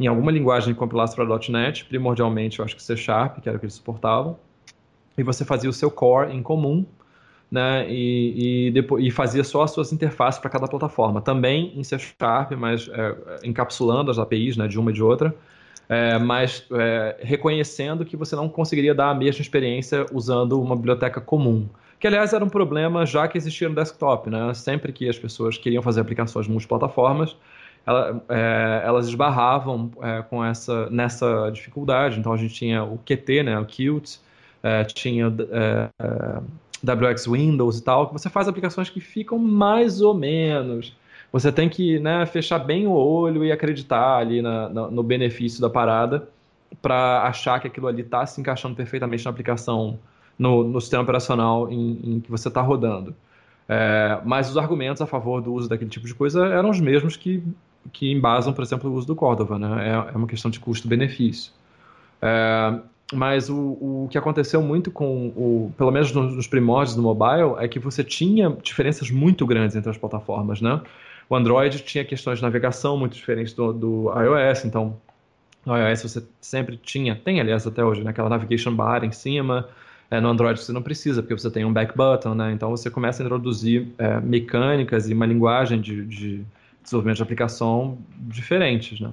em 0.00 0.06
alguma 0.06 0.32
linguagem 0.32 0.74
compilasse 0.74 1.14
para 1.14 1.24
.NET, 1.48 1.84
primordialmente 1.84 2.58
eu 2.58 2.64
acho 2.64 2.74
que 2.74 2.82
C 2.82 2.96
Sharp, 2.96 3.40
que 3.40 3.48
era 3.48 3.56
o 3.56 3.60
que 3.60 3.66
eles 3.66 3.74
suportavam, 3.74 4.36
e 5.16 5.22
você 5.22 5.44
fazia 5.44 5.68
o 5.68 5.72
seu 5.72 5.90
core 5.90 6.32
em 6.32 6.42
comum, 6.42 6.84
né? 7.52 7.86
E, 7.88 8.68
e, 8.68 8.70
depois, 8.70 9.04
e 9.04 9.10
fazia 9.10 9.44
só 9.44 9.62
as 9.62 9.70
suas 9.70 9.92
interfaces 9.92 10.40
para 10.40 10.48
cada 10.48 10.66
plataforma, 10.66 11.20
também 11.20 11.72
em 11.76 11.84
C 11.84 11.98
Sharp, 11.98 12.52
mas 12.52 12.88
é, 12.88 13.14
encapsulando 13.44 14.10
as 14.10 14.18
APIs, 14.18 14.56
né? 14.56 14.66
De 14.66 14.78
uma 14.78 14.90
e 14.90 14.94
de 14.94 15.02
outra. 15.02 15.34
É, 15.88 16.18
mas 16.18 16.66
é, 16.72 17.16
reconhecendo 17.20 18.04
que 18.04 18.16
você 18.16 18.34
não 18.34 18.48
conseguiria 18.48 18.94
dar 18.94 19.10
a 19.10 19.14
mesma 19.14 19.42
experiência 19.42 20.06
usando 20.12 20.58
uma 20.60 20.74
biblioteca 20.74 21.20
comum 21.20 21.68
que 22.02 22.06
aliás 22.08 22.32
era 22.32 22.44
um 22.44 22.48
problema 22.48 23.06
já 23.06 23.28
que 23.28 23.38
existia 23.38 23.68
no 23.68 23.76
desktop, 23.76 24.28
né? 24.28 24.52
Sempre 24.54 24.92
que 24.92 25.08
as 25.08 25.16
pessoas 25.16 25.56
queriam 25.56 25.80
fazer 25.80 26.00
aplicações 26.00 26.48
multiplataformas, 26.48 27.36
ela, 27.86 28.20
é, 28.28 28.82
elas 28.84 29.06
esbarravam 29.06 29.88
é, 30.02 30.20
com 30.22 30.44
essa 30.44 30.90
nessa 30.90 31.48
dificuldade. 31.50 32.18
Então 32.18 32.32
a 32.32 32.36
gente 32.36 32.54
tinha 32.54 32.82
o 32.82 32.98
Qt, 32.98 33.44
né? 33.44 33.56
O 33.56 33.64
Qt, 33.64 34.18
é, 34.64 34.82
tinha 34.82 35.26
é, 35.52 35.88
é, 35.96 36.40
WX 36.82 37.26
Windows 37.26 37.78
e 37.78 37.82
tal, 37.82 38.08
que 38.08 38.12
você 38.12 38.28
faz 38.28 38.48
aplicações 38.48 38.90
que 38.90 39.00
ficam 39.00 39.38
mais 39.38 40.00
ou 40.00 40.14
menos. 40.14 40.96
Você 41.32 41.50
tem 41.50 41.68
que 41.68 41.98
né, 41.98 42.26
fechar 42.26 42.58
bem 42.58 42.86
o 42.86 42.92
olho 42.92 43.44
e 43.44 43.50
acreditar 43.50 44.18
ali 44.18 44.42
na, 44.42 44.68
na, 44.68 44.90
no 44.90 45.02
benefício 45.02 45.60
da 45.60 45.70
parada 45.70 46.28
para 46.80 47.22
achar 47.22 47.60
que 47.60 47.66
aquilo 47.66 47.86
ali 47.86 48.02
está 48.02 48.26
se 48.26 48.40
encaixando 48.40 48.74
perfeitamente 48.74 49.24
na 49.24 49.30
aplicação 49.30 49.98
no, 50.38 50.64
no 50.64 50.80
sistema 50.80 51.02
operacional 51.02 51.70
em, 51.70 51.98
em 52.02 52.20
que 52.20 52.30
você 52.30 52.48
está 52.48 52.60
rodando. 52.60 53.14
É, 53.68 54.20
mas 54.24 54.50
os 54.50 54.56
argumentos 54.56 55.00
a 55.00 55.06
favor 55.06 55.40
do 55.40 55.52
uso 55.52 55.68
daquele 55.68 55.88
tipo 55.88 56.06
de 56.06 56.14
coisa 56.14 56.46
eram 56.46 56.68
os 56.68 56.80
mesmos 56.80 57.16
que, 57.16 57.42
que 57.92 58.12
embasam, 58.12 58.52
por 58.52 58.62
exemplo, 58.62 58.90
o 58.90 58.94
uso 58.94 59.06
do 59.06 59.16
Cordova. 59.16 59.58
Né? 59.58 59.88
É, 59.88 60.14
é 60.14 60.16
uma 60.16 60.26
questão 60.26 60.50
de 60.50 60.60
custo-benefício. 60.60 61.52
É, 62.20 62.78
mas 63.12 63.48
o, 63.48 63.56
o 63.56 64.08
que 64.10 64.18
aconteceu 64.18 64.62
muito 64.62 64.90
com, 64.90 65.28
o, 65.28 65.72
pelo 65.76 65.90
menos 65.90 66.12
nos 66.12 66.46
primórdios 66.46 66.96
do 66.96 67.02
mobile, 67.02 67.54
é 67.58 67.68
que 67.68 67.78
você 67.78 68.02
tinha 68.02 68.50
diferenças 68.62 69.10
muito 69.10 69.46
grandes 69.46 69.76
entre 69.76 69.90
as 69.90 69.98
plataformas. 69.98 70.60
Né? 70.60 70.80
O 71.28 71.36
Android 71.36 71.80
tinha 71.80 72.04
questões 72.04 72.38
de 72.38 72.42
navegação 72.42 72.96
muito 72.96 73.14
diferentes 73.14 73.52
do, 73.52 73.72
do 73.72 74.12
iOS, 74.12 74.64
então 74.64 74.96
no 75.64 75.76
iOS 75.76 76.02
você 76.02 76.24
sempre 76.40 76.76
tinha, 76.76 77.14
tem 77.14 77.40
aliás 77.40 77.66
até 77.66 77.84
hoje, 77.84 78.02
né, 78.02 78.10
aquela 78.10 78.28
navigation 78.28 78.74
bar 78.74 79.04
em 79.04 79.12
cima, 79.12 79.68
é, 80.12 80.20
no 80.20 80.28
Android 80.28 80.60
você 80.60 80.72
não 80.72 80.82
precisa, 80.82 81.22
porque 81.22 81.32
você 81.32 81.50
tem 81.50 81.64
um 81.64 81.72
back 81.72 81.96
button, 81.96 82.34
né? 82.34 82.52
Então 82.52 82.68
você 82.68 82.90
começa 82.90 83.22
a 83.22 83.24
introduzir 83.24 83.88
é, 83.96 84.20
mecânicas 84.20 85.08
e 85.08 85.14
uma 85.14 85.24
linguagem 85.24 85.80
de, 85.80 86.04
de, 86.04 86.44
desenvolvimento 86.82 87.16
de 87.16 87.22
aplicação 87.22 87.96
diferentes, 88.18 89.00
né? 89.00 89.10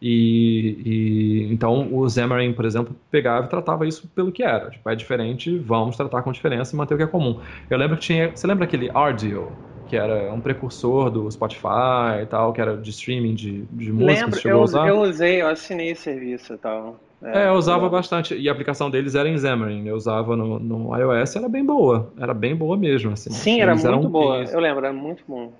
E, 0.00 1.46
e, 1.48 1.52
então 1.52 1.92
o 1.94 2.08
Xamarin, 2.08 2.52
por 2.52 2.64
exemplo, 2.64 2.94
pegava 3.10 3.46
e 3.46 3.48
tratava 3.48 3.86
isso 3.86 4.08
pelo 4.08 4.30
que 4.32 4.42
era. 4.42 4.70
Tipo, 4.70 4.88
é 4.90 4.94
diferente, 4.96 5.58
vamos 5.58 5.96
tratar 5.96 6.22
com 6.22 6.32
diferença 6.32 6.74
e 6.74 6.78
manter 6.78 6.94
o 6.94 6.96
que 6.96 7.02
é 7.04 7.06
comum. 7.06 7.40
Eu 7.68 7.78
lembro 7.78 7.96
que 7.96 8.02
tinha. 8.04 8.30
Você 8.34 8.46
lembra 8.46 8.64
aquele 8.64 8.88
RDO? 8.88 9.58
que 9.86 9.96
era 9.96 10.30
um 10.34 10.40
precursor 10.40 11.10
do 11.10 11.30
Spotify 11.30 12.20
e 12.22 12.26
tal, 12.26 12.52
que 12.52 12.60
era 12.60 12.76
de 12.76 12.90
streaming 12.90 13.34
de, 13.34 13.64
de 13.66 13.90
música. 13.90 14.30
Lembro, 14.30 14.40
eu, 14.46 14.66
eu 14.82 15.00
usei, 15.02 15.42
eu 15.42 15.48
assinei 15.48 15.90
esse 15.90 16.02
serviço 16.02 16.54
e 16.54 16.58
tal. 16.58 16.98
É, 17.30 17.48
eu 17.48 17.54
usava 17.54 17.88
eu- 17.88 17.90
bastante. 17.90 18.34
E 18.34 18.48
a 18.48 18.52
aplicação 18.52 18.90
deles 18.90 19.14
era 19.14 19.28
em 19.28 19.36
Xamarin. 19.38 19.86
Eu 19.86 19.96
usava 19.96 20.34
no, 20.36 20.58
no 20.58 20.96
iOS, 20.96 21.36
era 21.36 21.48
bem 21.48 21.64
boa. 21.64 22.12
Era 22.18 22.32
bem 22.34 22.56
boa 22.56 22.76
mesmo, 22.76 23.12
assim. 23.12 23.30
Sim, 23.30 23.60
era 23.60 23.74
Eles 23.74 23.82
muito 23.84 24.08
boa. 24.08 24.44
Eu 24.50 24.60
lembro, 24.60 24.84
era 24.84 24.92
muito 24.92 25.24
bom. 25.26 25.52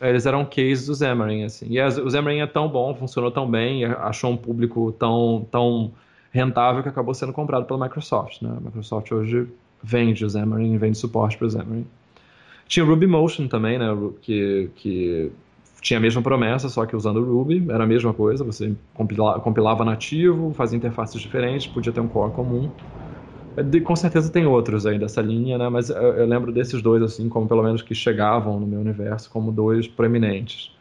Eles 0.00 0.24
eram 0.24 0.44
case 0.44 0.86
do 0.86 0.94
Xamarin, 0.94 1.44
assim. 1.44 1.66
E 1.68 1.80
o 1.82 2.10
Xamarin 2.10 2.40
é 2.40 2.46
tão 2.46 2.68
bom, 2.68 2.94
funcionou 2.94 3.30
tão 3.30 3.50
bem, 3.50 3.84
achou 3.84 4.30
um 4.30 4.36
público 4.36 4.92
tão, 4.92 5.46
tão 5.50 5.92
rentável 6.32 6.82
que 6.82 6.88
acabou 6.88 7.12
sendo 7.12 7.32
comprado 7.32 7.66
pela 7.66 7.84
Microsoft, 7.84 8.40
né? 8.42 8.50
A 8.56 8.60
Microsoft 8.60 9.12
hoje 9.12 9.46
vende 9.82 10.24
o 10.24 10.30
Xamarin, 10.30 10.78
vende 10.78 10.96
suporte 10.96 11.36
para 11.36 11.46
o 11.46 11.50
Xamarin. 11.50 11.86
Tinha 12.66 12.84
o 12.84 12.88
Ruby 12.88 13.06
Motion 13.06 13.48
também, 13.48 13.78
né? 13.78 13.86
Que, 14.22 14.70
que 14.76 15.32
tinha 15.82 15.98
a 15.98 16.00
mesma 16.00 16.22
promessa, 16.22 16.68
só 16.68 16.86
que 16.86 16.96
usando 16.96 17.18
o 17.18 17.24
Ruby, 17.24 17.66
era 17.70 17.84
a 17.84 17.86
mesma 17.86 18.14
coisa. 18.14 18.44
Você 18.44 18.74
compila- 18.94 19.40
compilava 19.40 19.84
nativo, 19.84 20.52
fazia 20.54 20.76
interfaces 20.76 21.20
diferentes, 21.20 21.66
podia 21.66 21.92
ter 21.92 22.00
um 22.00 22.08
core 22.08 22.32
comum. 22.32 22.70
Com 23.84 23.96
certeza 23.96 24.32
tem 24.32 24.46
outros 24.46 24.86
aí 24.86 24.98
dessa 24.98 25.20
linha, 25.20 25.58
né? 25.58 25.68
Mas 25.68 25.90
eu, 25.90 25.96
eu 25.96 26.26
lembro 26.26 26.52
desses 26.52 26.80
dois, 26.80 27.02
assim, 27.02 27.28
como 27.28 27.48
pelo 27.48 27.62
menos 27.62 27.82
que 27.82 27.94
chegavam 27.94 28.58
no 28.60 28.66
meu 28.66 28.80
universo 28.80 29.28
como 29.30 29.52
dois 29.52 29.86
proeminentes. 29.88 30.74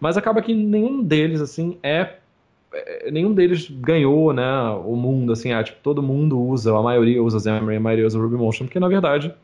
Mas 0.00 0.16
acaba 0.16 0.42
que 0.42 0.54
nenhum 0.54 1.02
deles, 1.02 1.40
assim, 1.40 1.78
é. 1.82 2.16
é- 2.72 3.10
Nenhum 3.10 3.34
deles 3.34 3.68
ganhou, 3.70 4.32
né, 4.32 4.44
o 4.84 4.96
mundo, 4.96 5.32
assim, 5.32 5.52
ah, 5.52 5.62
tipo, 5.64 5.80
todo 5.82 6.02
mundo 6.02 6.40
usa, 6.40 6.76
a 6.76 6.82
maioria 6.82 7.22
usa 7.22 7.40
Xamarin, 7.40 7.76
a 7.78 7.80
maioria 7.80 8.06
usa 8.06 8.18
Ruby 8.18 8.36
Motion, 8.36 8.66
porque 8.66 8.80
na 8.80 8.88
verdade 8.88 9.34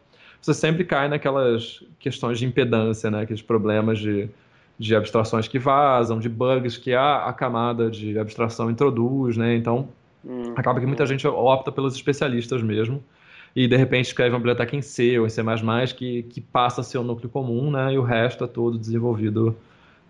você 0.43 0.55
sempre 0.55 0.85
cai 0.85 1.09
naquelas 1.09 1.85
questões 1.99 2.39
de 2.39 2.47
impedância, 2.47 3.11
né, 3.11 3.23
aqueles 3.23 3.43
problemas 3.43 3.99
de, 3.99 4.29
de 4.79 4.95
abstrações 4.97 5.49
que 5.49 5.59
vazam, 5.59 6.19
de 6.19 6.29
bugs 6.29 6.79
que 6.79 6.95
a, 6.95 7.27
a 7.27 7.33
camada 7.33 7.91
de 7.91 8.19
abstração 8.19 8.71
introduz, 8.71 9.37
né, 9.37 9.57
então 9.57 9.89
Hum. 10.25 10.53
Acaba 10.57 10.81
que 10.81 10.87
muita 10.87 11.07
gente 11.07 11.27
opta 11.27 11.73
pelos 11.73 11.95
especialistas 11.95 12.63
mesmo. 12.63 13.03
E 13.55 13.67
de 13.67 13.77
repente 13.77 14.07
escreve 14.07 14.31
uma 14.31 14.39
biblioteca 14.39 14.77
em 14.77 14.83
C 14.83 15.19
ou 15.19 15.27
em 15.27 15.29
C++ 15.29 15.43
que, 15.97 16.23
que 16.25 16.41
passa 16.41 16.83
a 16.83 16.85
ser 16.85 16.99
o 16.99 17.03
núcleo 17.03 17.29
comum, 17.29 17.71
né? 17.71 17.93
E 17.93 17.99
o 17.99 18.03
resto 18.03 18.45
é 18.45 18.47
todo 18.47 18.79
desenvolvido 18.79 19.57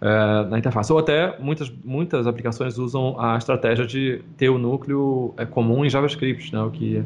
é, 0.01 0.45
na 0.49 0.59
interface. 0.59 0.93
Ou 0.93 0.99
até 0.99 1.39
muitas, 1.39 1.73
muitas 1.85 2.27
aplicações 2.27 2.79
usam 2.79 3.19
a 3.19 3.37
estratégia 3.37 3.87
de 3.87 4.23
ter 4.37 4.51
o 4.51 4.59
núcleo 4.59 5.35
é, 5.39 5.47
comum 5.47 5.85
em 5.85 5.91
JavaScript, 5.91 6.53
né? 6.53 6.61
O 6.61 6.71
que 6.71 7.03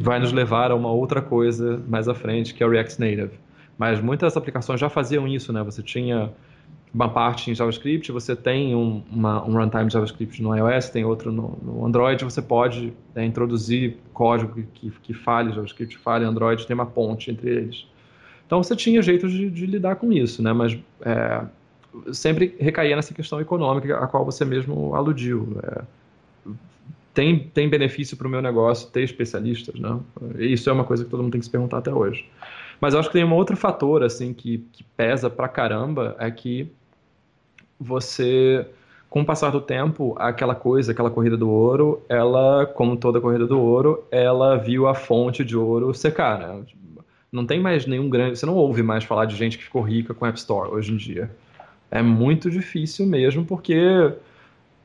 vai 0.00 0.18
nos 0.18 0.32
levar 0.32 0.70
a 0.70 0.74
uma 0.74 0.90
outra 0.90 1.20
coisa 1.20 1.82
mais 1.86 2.08
à 2.08 2.14
frente, 2.14 2.54
que 2.54 2.62
é 2.62 2.66
o 2.66 2.70
React 2.70 3.00
Native. 3.00 3.38
Mas 3.78 4.00
muitas 4.00 4.36
aplicações 4.36 4.80
já 4.80 4.88
faziam 4.88 5.28
isso, 5.28 5.52
né? 5.52 5.62
Você 5.62 5.82
tinha 5.82 6.30
uma 6.96 7.10
parte 7.10 7.50
em 7.50 7.54
JavaScript, 7.54 8.10
você 8.10 8.34
tem 8.34 8.74
um, 8.74 9.02
uma, 9.12 9.44
um 9.44 9.52
runtime 9.52 9.90
JavaScript 9.90 10.42
no 10.42 10.56
iOS, 10.56 10.88
tem 10.88 11.04
outro 11.04 11.30
no, 11.30 11.58
no 11.62 11.84
Android, 11.84 12.24
você 12.24 12.40
pode 12.40 12.90
né, 13.14 13.26
introduzir 13.26 13.98
código 14.14 14.62
que, 14.72 14.90
que, 15.02 15.12
fale 15.12 15.52
JavaScript, 15.52 15.98
fale 15.98 16.24
Android, 16.24 16.66
tem 16.66 16.72
uma 16.72 16.86
ponte 16.86 17.30
entre 17.30 17.50
eles. 17.50 17.86
Então 18.46 18.62
você 18.62 18.74
tinha 18.74 19.02
jeitos 19.02 19.30
de, 19.30 19.50
de 19.50 19.66
lidar 19.66 19.96
com 19.96 20.10
isso, 20.10 20.42
né? 20.42 20.54
Mas 20.54 20.78
é, 21.02 21.44
sempre 22.14 22.56
recaía 22.58 22.96
nessa 22.96 23.12
questão 23.12 23.38
econômica 23.42 23.98
a 23.98 24.06
qual 24.06 24.24
você 24.24 24.46
mesmo 24.46 24.94
aludiu. 24.94 25.58
É, 25.62 25.82
tem, 27.12 27.38
tem 27.40 27.68
benefício 27.68 28.16
para 28.16 28.26
o 28.26 28.30
meu 28.30 28.40
negócio 28.40 28.88
ter 28.90 29.02
especialistas, 29.02 29.78
né? 29.78 30.00
Isso 30.38 30.70
é 30.70 30.72
uma 30.72 30.84
coisa 30.84 31.04
que 31.04 31.10
todo 31.10 31.22
mundo 31.22 31.32
tem 31.32 31.40
que 31.40 31.46
se 31.46 31.52
perguntar 31.52 31.78
até 31.78 31.92
hoje. 31.92 32.26
Mas 32.80 32.94
eu 32.94 33.00
acho 33.00 33.10
que 33.10 33.14
tem 33.14 33.24
um 33.24 33.34
outro 33.34 33.54
fator 33.54 34.02
assim 34.02 34.32
que, 34.32 34.64
que 34.72 34.82
pesa 34.82 35.28
pra 35.28 35.46
caramba 35.46 36.16
é 36.18 36.30
que 36.30 36.72
você, 37.78 38.66
com 39.08 39.22
o 39.22 39.24
passar 39.24 39.50
do 39.50 39.60
tempo, 39.60 40.14
aquela 40.18 40.54
coisa, 40.54 40.92
aquela 40.92 41.10
corrida 41.10 41.36
do 41.36 41.50
ouro, 41.50 42.02
ela, 42.08 42.66
como 42.66 42.96
toda 42.96 43.20
corrida 43.20 43.46
do 43.46 43.60
ouro, 43.60 44.04
ela 44.10 44.56
viu 44.56 44.86
a 44.86 44.94
fonte 44.94 45.44
de 45.44 45.56
ouro 45.56 45.92
secar, 45.94 46.38
né? 46.38 46.62
Não 47.30 47.44
tem 47.44 47.60
mais 47.60 47.86
nenhum 47.86 48.08
grande, 48.08 48.38
você 48.38 48.46
não 48.46 48.54
ouve 48.54 48.82
mais 48.82 49.04
falar 49.04 49.26
de 49.26 49.36
gente 49.36 49.58
que 49.58 49.64
ficou 49.64 49.82
rica 49.82 50.14
com 50.14 50.24
App 50.24 50.38
Store 50.38 50.70
hoje 50.70 50.92
em 50.92 50.96
dia. 50.96 51.30
É 51.90 52.00
muito 52.00 52.50
difícil 52.50 53.06
mesmo, 53.06 53.44
porque 53.44 53.76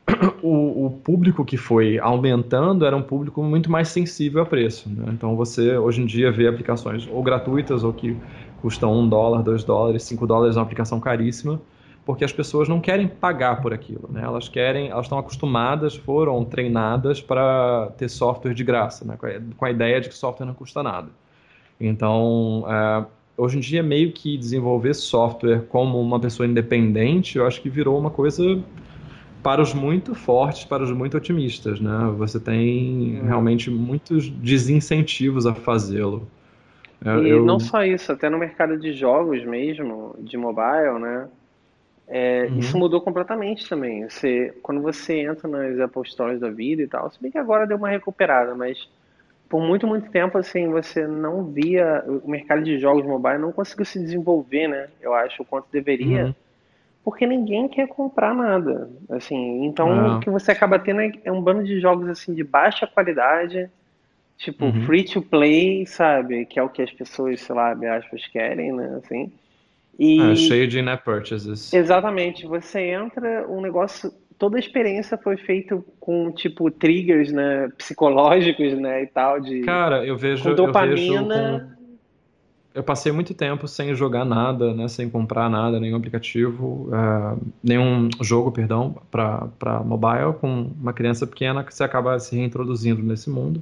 o, 0.41 0.85
o, 0.85 0.91
público 1.03 1.45
que 1.45 1.57
foi 1.57 1.99
aumentando 1.99 2.85
era 2.85 2.95
um 2.95 3.01
público 3.01 3.41
muito 3.43 3.71
mais 3.71 3.89
sensível 3.89 4.41
a 4.41 4.45
preço. 4.45 4.89
Né? 4.89 5.05
Então 5.09 5.35
você 5.35 5.77
hoje 5.77 6.01
em 6.01 6.05
dia 6.05 6.31
vê 6.31 6.47
aplicações 6.47 7.07
ou 7.09 7.21
gratuitas 7.23 7.83
ou 7.83 7.93
que 7.93 8.17
custam 8.61 8.93
um 8.99 9.07
dólar, 9.07 9.41
dois 9.41 9.63
dólares, 9.63 10.03
cinco 10.03 10.27
dólares, 10.27 10.55
uma 10.55 10.63
aplicação 10.63 10.99
caríssima, 10.99 11.59
porque 12.11 12.25
as 12.25 12.33
pessoas 12.33 12.67
não 12.67 12.81
querem 12.81 13.07
pagar 13.07 13.61
por 13.61 13.73
aquilo. 13.73 14.09
Né? 14.11 14.21
Elas 14.21 14.49
querem, 14.49 14.89
elas 14.89 15.05
estão 15.05 15.17
acostumadas, 15.17 15.95
foram 15.95 16.43
treinadas 16.43 17.21
para 17.21 17.89
ter 17.97 18.09
software 18.09 18.53
de 18.53 18.65
graça, 18.65 19.05
né? 19.05 19.17
com 19.55 19.63
a 19.63 19.71
ideia 19.71 20.01
de 20.01 20.09
que 20.09 20.15
software 20.15 20.45
não 20.45 20.53
custa 20.53 20.83
nada. 20.83 21.07
Então, 21.79 22.65
é, 22.67 23.05
hoje 23.37 23.59
em 23.59 23.61
dia, 23.61 23.81
meio 23.81 24.11
que 24.11 24.37
desenvolver 24.37 24.93
software 24.93 25.61
como 25.69 26.01
uma 26.01 26.19
pessoa 26.19 26.45
independente, 26.45 27.37
eu 27.37 27.47
acho 27.47 27.61
que 27.61 27.69
virou 27.69 27.97
uma 27.97 28.09
coisa 28.09 28.61
para 29.41 29.61
os 29.61 29.73
muito 29.73 30.13
fortes, 30.13 30.65
para 30.65 30.83
os 30.83 30.91
muito 30.91 31.15
otimistas, 31.15 31.79
né? 31.79 32.13
Você 32.17 32.41
tem 32.41 33.21
realmente 33.23 33.71
muitos 33.71 34.29
desincentivos 34.29 35.45
a 35.45 35.55
fazê-lo. 35.55 36.27
E 37.05 37.29
eu... 37.29 37.45
não 37.45 37.57
só 37.57 37.85
isso, 37.85 38.11
até 38.11 38.29
no 38.29 38.37
mercado 38.37 38.77
de 38.77 38.91
jogos 38.91 39.45
mesmo, 39.45 40.13
de 40.19 40.35
mobile, 40.35 40.99
né? 40.99 41.29
É, 42.11 42.47
uhum. 42.49 42.59
Isso 42.59 42.77
mudou 42.77 42.99
completamente 43.01 43.67
também. 43.67 44.07
Você, 44.07 44.53
quando 44.61 44.81
você 44.81 45.21
entra 45.21 45.47
nas 45.47 45.79
Apple 45.79 46.07
Stores 46.07 46.39
da 46.39 46.49
vida 46.49 46.81
e 46.81 46.87
tal, 46.87 47.09
se 47.09 47.21
bem 47.21 47.31
que 47.31 47.37
agora 47.37 47.65
deu 47.65 47.77
uma 47.77 47.89
recuperada, 47.89 48.53
mas 48.53 48.77
por 49.49 49.61
muito, 49.61 49.87
muito 49.87 50.11
tempo, 50.11 50.37
assim, 50.37 50.67
você 50.69 51.07
não 51.07 51.45
via, 51.45 52.03
o 52.05 52.29
mercado 52.29 52.63
de 52.63 52.77
jogos 52.79 53.05
mobile 53.05 53.37
não 53.37 53.51
conseguiu 53.51 53.85
se 53.85 53.99
desenvolver, 53.99 54.67
né? 54.67 54.87
Eu 55.01 55.13
acho, 55.13 55.41
o 55.41 55.45
quanto 55.45 55.67
deveria. 55.71 56.25
Uhum 56.25 56.33
porque 57.03 57.25
ninguém 57.25 57.67
quer 57.67 57.87
comprar 57.87 58.33
nada, 58.33 58.89
assim, 59.09 59.65
então 59.65 60.17
o 60.17 60.19
que 60.19 60.29
você 60.29 60.51
acaba 60.51 60.77
tendo 60.77 61.01
é 61.01 61.31
um 61.31 61.41
bando 61.41 61.63
de 61.63 61.79
jogos 61.79 62.07
assim 62.07 62.33
de 62.33 62.43
baixa 62.43 62.85
qualidade, 62.85 63.69
tipo 64.37 64.65
uhum. 64.65 64.85
free 64.85 65.03
to 65.03 65.21
play, 65.21 65.85
sabe, 65.85 66.45
que 66.45 66.59
é 66.59 66.63
o 66.63 66.69
que 66.69 66.81
as 66.81 66.91
pessoas, 66.91 67.41
sei 67.41 67.55
lá, 67.55 67.71
aspas, 67.95 68.27
querem, 68.27 68.71
né, 68.71 68.99
assim. 69.03 69.31
E 69.99 70.19
ah, 70.19 70.35
cheio 70.35 70.67
de 70.67 70.79
in-app 70.79 71.03
purchases. 71.03 71.73
Exatamente, 71.73 72.45
você 72.47 72.79
entra, 72.91 73.45
um 73.47 73.61
negócio, 73.61 74.11
toda 74.37 74.57
a 74.57 74.59
experiência 74.59 75.17
foi 75.17 75.37
feita 75.37 75.83
com 75.99 76.31
tipo 76.31 76.71
triggers, 76.71 77.31
né, 77.31 77.69
psicológicos, 77.77 78.73
né, 78.73 79.03
e 79.03 79.07
tal 79.07 79.39
de 79.39 79.61
Cara, 79.61 80.05
eu 80.05 80.17
vejo 80.17 80.43
com 80.43 80.55
dopamina. 80.55 81.35
Eu 81.35 81.57
vejo 81.57 81.65
com 81.65 81.81
eu 82.73 82.81
passei 82.83 83.11
muito 83.11 83.33
tempo 83.33 83.67
sem 83.67 83.93
jogar 83.93 84.23
nada, 84.23 84.73
né, 84.73 84.87
sem 84.87 85.09
comprar 85.09 85.49
nada, 85.49 85.79
nenhum 85.79 85.97
aplicativo, 85.97 86.89
uh, 86.89 87.37
nenhum 87.61 88.09
jogo, 88.21 88.49
perdão, 88.51 88.95
para 89.11 89.81
mobile, 89.83 90.33
com 90.39 90.71
uma 90.79 90.93
criança 90.93 91.27
pequena 91.27 91.63
que 91.63 91.75
você 91.75 91.83
acaba 91.83 92.17
se 92.17 92.35
reintroduzindo 92.35 93.03
nesse 93.03 93.29
mundo. 93.29 93.61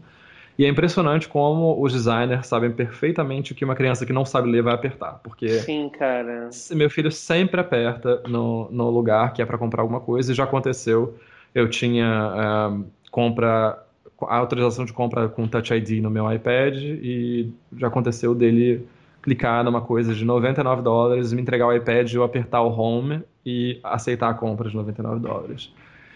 E 0.60 0.66
é 0.66 0.68
impressionante 0.68 1.26
como 1.26 1.82
os 1.82 1.94
designers 1.94 2.46
sabem 2.46 2.70
perfeitamente 2.70 3.54
o 3.54 3.56
que 3.56 3.64
uma 3.64 3.76
criança 3.76 4.06
que 4.06 4.12
não 4.12 4.26
sabe 4.26 4.52
ler 4.52 4.62
vai 4.62 4.74
apertar. 4.74 5.22
Porque 5.24 5.48
Sim, 5.48 5.88
cara. 5.88 6.50
meu 6.72 6.90
filho 6.90 7.10
sempre 7.10 7.62
aperta 7.62 8.22
no, 8.28 8.70
no 8.70 8.90
lugar 8.90 9.32
que 9.32 9.42
é 9.42 9.46
para 9.46 9.58
comprar 9.58 9.84
alguma 9.84 10.02
coisa, 10.02 10.34
e 10.34 10.36
já 10.36 10.44
aconteceu. 10.44 11.18
Eu 11.56 11.70
tinha 11.70 12.74
uh, 12.74 12.86
compra 13.10 13.82
a 14.22 14.36
autorização 14.36 14.84
de 14.84 14.92
compra 14.92 15.30
com 15.30 15.48
Touch 15.48 15.74
ID 15.74 16.02
no 16.04 16.10
meu 16.10 16.30
iPad 16.30 16.76
e 16.76 17.54
já 17.78 17.88
aconteceu 17.88 18.36
dele 18.36 18.86
clicar 19.22 19.64
numa 19.64 19.80
coisa 19.80 20.14
de 20.14 20.26
99 20.26 20.82
dólares, 20.82 21.32
me 21.32 21.42
entregar 21.42 21.68
o 21.68 21.74
iPad, 21.74 22.14
eu 22.14 22.22
apertar 22.22 22.62
o 22.64 22.70
home 22.70 23.24
e 23.46 23.80
aceitar 23.82 24.30
a 24.30 24.34
compra 24.34 24.70
de 24.70 24.76
99 24.76 25.22
dólares. 25.22 25.72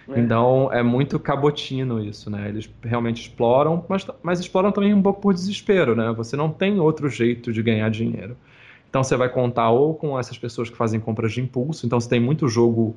É. 0.09 0.19
Então 0.19 0.71
é 0.71 0.83
muito 0.83 1.19
cabotino 1.19 2.03
isso, 2.03 2.29
né? 2.29 2.49
Eles 2.49 2.69
realmente 2.81 3.21
exploram, 3.21 3.85
mas, 3.87 4.05
mas 4.21 4.39
exploram 4.39 4.71
também 4.71 4.93
um 4.93 5.01
pouco 5.01 5.21
por 5.21 5.33
desespero, 5.33 5.95
né? 5.95 6.11
Você 6.13 6.35
não 6.35 6.49
tem 6.49 6.79
outro 6.79 7.09
jeito 7.09 7.53
de 7.53 7.61
ganhar 7.61 7.89
dinheiro. 7.89 8.35
Então 8.89 9.03
você 9.03 9.15
vai 9.15 9.29
contar 9.29 9.69
ou 9.71 9.95
com 9.95 10.19
essas 10.19 10.37
pessoas 10.37 10.69
que 10.69 10.77
fazem 10.77 10.99
compras 10.99 11.33
de 11.33 11.41
impulso, 11.41 11.85
então 11.85 11.99
você 11.99 12.09
tem 12.09 12.19
muito 12.19 12.47
jogo 12.47 12.95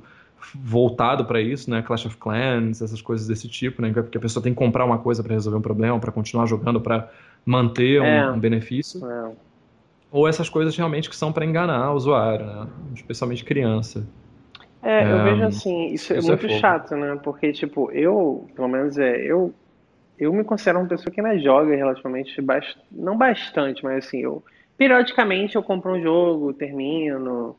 voltado 0.54 1.24
para 1.24 1.40
isso, 1.40 1.70
né? 1.70 1.82
Clash 1.82 2.06
of 2.06 2.16
Clans, 2.18 2.82
essas 2.82 3.00
coisas 3.00 3.26
desse 3.26 3.48
tipo, 3.48 3.80
né? 3.80 3.92
Porque 3.92 4.18
a 4.18 4.20
pessoa 4.20 4.42
tem 4.42 4.52
que 4.52 4.58
comprar 4.58 4.84
uma 4.84 4.98
coisa 4.98 5.22
para 5.22 5.32
resolver 5.32 5.58
um 5.58 5.62
problema, 5.62 5.98
para 5.98 6.12
continuar 6.12 6.46
jogando, 6.46 6.80
para 6.80 7.10
manter 7.44 8.02
é. 8.02 8.30
um, 8.30 8.34
um, 8.34 8.38
benefício. 8.38 9.08
É. 9.10 9.32
Ou 10.10 10.28
essas 10.28 10.48
coisas 10.48 10.76
realmente 10.76 11.08
que 11.08 11.16
são 11.16 11.32
para 11.32 11.44
enganar 11.44 11.90
o 11.92 11.96
usuário, 11.96 12.46
né? 12.46 12.66
Especialmente 12.94 13.44
criança. 13.44 14.06
É, 14.88 15.02
eu 15.02 15.24
vejo 15.24 15.42
assim, 15.42 15.86
isso, 15.88 16.14
isso 16.14 16.30
é 16.32 16.36
muito 16.36 16.46
é 16.46 16.60
chato, 16.60 16.94
né? 16.94 17.18
Porque, 17.20 17.52
tipo, 17.52 17.90
eu, 17.90 18.48
pelo 18.54 18.68
menos 18.68 18.96
é, 18.96 19.16
eu, 19.16 19.52
eu 20.16 20.32
me 20.32 20.44
considero 20.44 20.78
uma 20.78 20.86
pessoa 20.86 21.12
que 21.12 21.20
ainda 21.20 21.36
joga 21.40 21.74
relativamente, 21.74 22.40
bast... 22.40 22.78
não 22.92 23.18
bastante, 23.18 23.82
mas 23.82 24.06
assim, 24.06 24.20
eu, 24.20 24.44
periodicamente 24.78 25.56
eu 25.56 25.62
compro 25.64 25.92
um 25.92 26.00
jogo, 26.00 26.52
termino, 26.52 27.56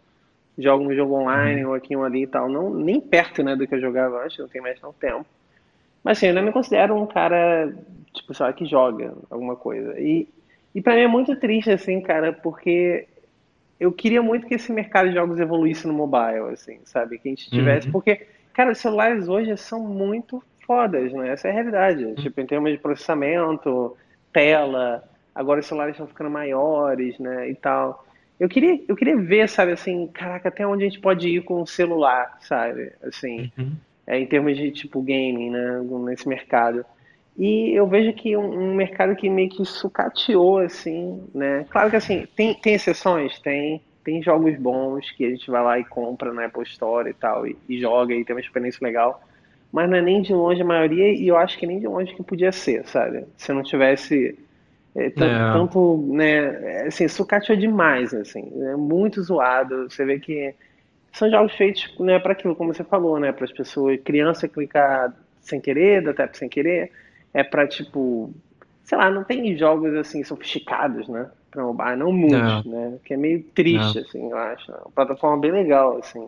jogo 0.57 0.85
um 0.85 0.95
jogo 0.95 1.15
online, 1.15 1.65
ou 1.65 1.73
aqui 1.73 1.97
um 1.97 2.03
ali 2.05 2.23
e 2.23 2.27
tal. 2.27 2.47
Não, 2.47 2.73
nem 2.73 3.01
perto, 3.01 3.43
né, 3.43 3.57
do 3.57 3.67
que 3.67 3.75
eu 3.75 3.81
jogava 3.81 4.23
antes, 4.23 4.37
não 4.37 4.47
tem 4.47 4.61
mais 4.61 4.79
tanto 4.79 4.95
tempo. 4.97 5.25
Mas 6.01 6.19
assim, 6.19 6.27
eu 6.27 6.33
não 6.33 6.43
me 6.43 6.53
considero 6.53 6.95
um 6.95 7.05
cara, 7.05 7.75
tipo, 8.13 8.33
só 8.33 8.49
que 8.53 8.65
joga 8.65 9.13
alguma 9.29 9.57
coisa. 9.57 9.99
E, 9.99 10.29
e 10.73 10.81
pra 10.81 10.95
mim 10.95 11.01
é 11.01 11.07
muito 11.09 11.35
triste, 11.35 11.71
assim, 11.71 11.99
cara, 11.99 12.31
porque 12.31 13.05
eu 13.79 13.91
queria 13.91 14.21
muito 14.21 14.47
que 14.47 14.55
esse 14.55 14.71
mercado 14.71 15.09
de 15.09 15.15
jogos 15.15 15.39
evoluísse 15.39 15.87
no 15.87 15.93
mobile, 15.93 16.51
assim, 16.51 16.79
sabe? 16.83 17.19
Que 17.19 17.29
a 17.29 17.31
gente 17.31 17.49
tivesse. 17.49 17.87
Uhum. 17.87 17.93
Porque, 17.93 18.27
cara, 18.53 18.71
os 18.71 18.77
celulares 18.79 19.27
hoje 19.27 19.55
são 19.57 19.79
muito 19.79 20.43
fodas, 20.65 21.13
né? 21.13 21.29
Essa 21.29 21.47
é 21.47 21.51
a 21.51 21.53
realidade. 21.53 22.03
Uhum. 22.03 22.15
Tipo, 22.15 22.41
em 22.41 22.45
termos 22.45 22.71
de 22.71 22.77
processamento, 22.77 23.95
tela, 24.33 25.03
agora 25.33 25.59
os 25.59 25.65
celulares 25.65 25.93
estão 25.93 26.07
ficando 26.07 26.29
maiores, 26.29 27.17
né? 27.19 27.49
E 27.49 27.55
tal. 27.55 28.05
Eu 28.39 28.49
queria, 28.49 28.79
eu 28.87 28.95
queria 28.95 29.17
ver, 29.17 29.47
sabe, 29.47 29.71
assim, 29.71 30.07
caraca, 30.07 30.49
até 30.49 30.65
onde 30.65 30.83
a 30.83 30.89
gente 30.89 30.99
pode 30.99 31.27
ir 31.27 31.43
com 31.43 31.61
o 31.61 31.67
celular, 31.67 32.37
sabe? 32.41 32.91
Assim, 33.03 33.51
uhum. 33.57 33.71
é, 34.07 34.19
em 34.19 34.25
termos 34.25 34.57
de, 34.57 34.71
tipo, 34.71 35.01
gaming, 35.01 35.51
né? 35.51 35.81
Nesse 36.05 36.27
mercado. 36.27 36.83
E 37.37 37.71
eu 37.75 37.85
vejo 37.85 38.13
que 38.13 38.35
um, 38.35 38.71
um, 38.71 38.73
mercado 38.73 39.15
que 39.15 39.29
meio 39.29 39.49
que 39.49 39.63
sucateou, 39.63 40.57
assim, 40.57 41.21
né? 41.35 41.65
Claro 41.69 41.89
que, 41.91 41.95
assim, 41.95 42.25
tem, 42.35 42.55
tem 42.55 42.73
exceções, 42.73 43.39
tem. 43.39 43.81
Tem 44.03 44.23
jogos 44.23 44.57
bons 44.57 45.11
que 45.11 45.25
a 45.25 45.29
gente 45.29 45.51
vai 45.51 45.61
lá 45.61 45.77
e 45.77 45.83
compra 45.83 46.33
na 46.33 46.45
Apple 46.45 46.63
Store 46.63 47.09
e 47.09 47.13
tal, 47.13 47.45
e, 47.45 47.57
e 47.67 47.77
joga 47.77 48.15
e 48.15 48.23
tem 48.23 48.33
uma 48.33 48.39
experiência 48.39 48.79
legal. 48.81 49.21
Mas 49.71 49.89
não 49.89 49.97
é 49.97 50.01
nem 50.01 50.21
de 50.21 50.33
longe 50.33 50.61
a 50.61 50.65
maioria, 50.65 51.11
e 51.11 51.27
eu 51.27 51.35
acho 51.35 51.59
que 51.59 51.67
nem 51.67 51.77
de 51.77 51.87
longe 51.87 52.15
que 52.15 52.23
podia 52.23 52.53
ser, 52.53 52.87
sabe? 52.87 53.25
Se 53.35 53.51
não 53.51 53.61
tivesse 53.61 54.39
é, 54.95 55.09
tanto, 55.09 55.23
é. 55.25 55.53
tanto, 55.53 56.09
né, 56.13 56.87
assim, 56.87 57.07
sucateou 57.09 57.57
demais, 57.57 58.13
assim, 58.13 58.49
é 58.63 58.77
muito 58.77 59.21
zoado. 59.21 59.89
Você 59.89 60.05
vê 60.05 60.19
que 60.19 60.55
são 61.11 61.29
jogos 61.29 61.53
feitos, 61.55 61.93
né, 61.99 62.17
para 62.17 62.31
aquilo, 62.31 62.55
como 62.55 62.73
você 62.73 62.85
falou, 62.85 63.19
né, 63.19 63.33
para 63.33 63.43
as 63.43 63.51
pessoas, 63.51 63.99
criança 64.05 64.47
clicar 64.47 65.13
sem 65.41 65.59
querer, 65.59 66.01
dar 66.01 66.13
tap 66.13 66.33
sem 66.33 66.47
querer 66.47 66.91
é 67.33 67.43
para 67.43 67.67
tipo, 67.67 68.33
sei 68.83 68.97
lá, 68.97 69.09
não 69.09 69.23
tem 69.23 69.57
jogos 69.57 69.93
assim 69.95 70.23
sofisticados, 70.23 71.07
né? 71.07 71.29
Pra 71.51 71.63
mobile, 71.63 71.95
não 71.95 72.11
muitos, 72.11 72.65
não. 72.65 72.71
né? 72.71 72.97
Que 73.03 73.13
é 73.13 73.17
meio 73.17 73.43
triste, 73.55 73.95
não. 73.95 74.01
assim, 74.01 74.29
eu 74.29 74.37
acho. 74.37 74.71
É 74.71 74.75
uma 74.75 74.91
plataforma 74.93 75.39
bem 75.39 75.51
legal, 75.51 75.97
assim. 75.97 76.27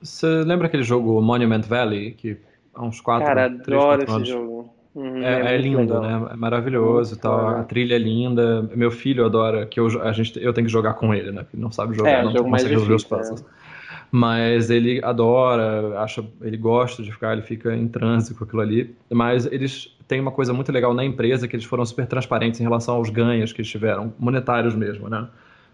Você 0.00 0.26
lembra 0.26 0.66
aquele 0.66 0.82
jogo 0.82 1.20
Monument 1.20 1.62
Valley, 1.62 2.12
que 2.12 2.36
há 2.74 2.84
uns 2.84 3.00
quatro 3.00 3.26
Cara, 3.26 3.46
adoro 3.46 4.02
esse 4.02 4.12
anos... 4.12 4.28
jogo. 4.28 4.76
Uhum, 4.94 5.22
é, 5.22 5.42
é, 5.42 5.54
é 5.54 5.58
lindo, 5.58 5.80
legal. 5.80 6.00
né? 6.00 6.28
É 6.32 6.36
maravilhoso 6.36 7.18
tal. 7.18 7.48
A 7.48 7.64
trilha 7.64 7.96
é 7.96 7.98
linda. 7.98 8.62
Meu 8.74 8.90
filho 8.90 9.26
adora, 9.26 9.66
que 9.66 9.78
eu, 9.78 10.02
a 10.02 10.10
gente, 10.12 10.42
eu 10.42 10.54
tenho 10.54 10.66
que 10.66 10.72
jogar 10.72 10.94
com 10.94 11.12
ele, 11.12 11.30
né? 11.30 11.42
Porque 11.42 11.56
não 11.58 11.70
sabe 11.70 11.94
jogar, 11.94 12.10
é, 12.10 12.24
não 12.24 12.32
jogo 12.32 12.48
consegue 12.48 12.70
resolver 12.70 12.94
os 12.94 13.04
puzzles. 13.04 13.42
É. 13.42 13.65
Mas 14.10 14.70
ele 14.70 15.00
adora, 15.02 16.00
acha, 16.00 16.24
ele 16.40 16.56
gosta 16.56 17.02
de 17.02 17.12
ficar, 17.12 17.32
ele 17.32 17.42
fica 17.42 17.74
em 17.74 17.88
transe 17.88 18.34
com 18.34 18.44
aquilo 18.44 18.62
ali. 18.62 18.94
Mas 19.10 19.46
eles 19.46 19.96
têm 20.06 20.20
uma 20.20 20.30
coisa 20.30 20.52
muito 20.52 20.70
legal 20.72 20.94
na 20.94 21.04
empresa 21.04 21.48
que 21.48 21.56
eles 21.56 21.66
foram 21.66 21.84
super 21.84 22.06
transparentes 22.06 22.60
em 22.60 22.62
relação 22.62 22.96
aos 22.96 23.10
ganhos 23.10 23.52
que 23.52 23.60
eles 23.60 23.70
tiveram, 23.70 24.12
monetários 24.18 24.74
mesmo, 24.74 25.08
né? 25.08 25.28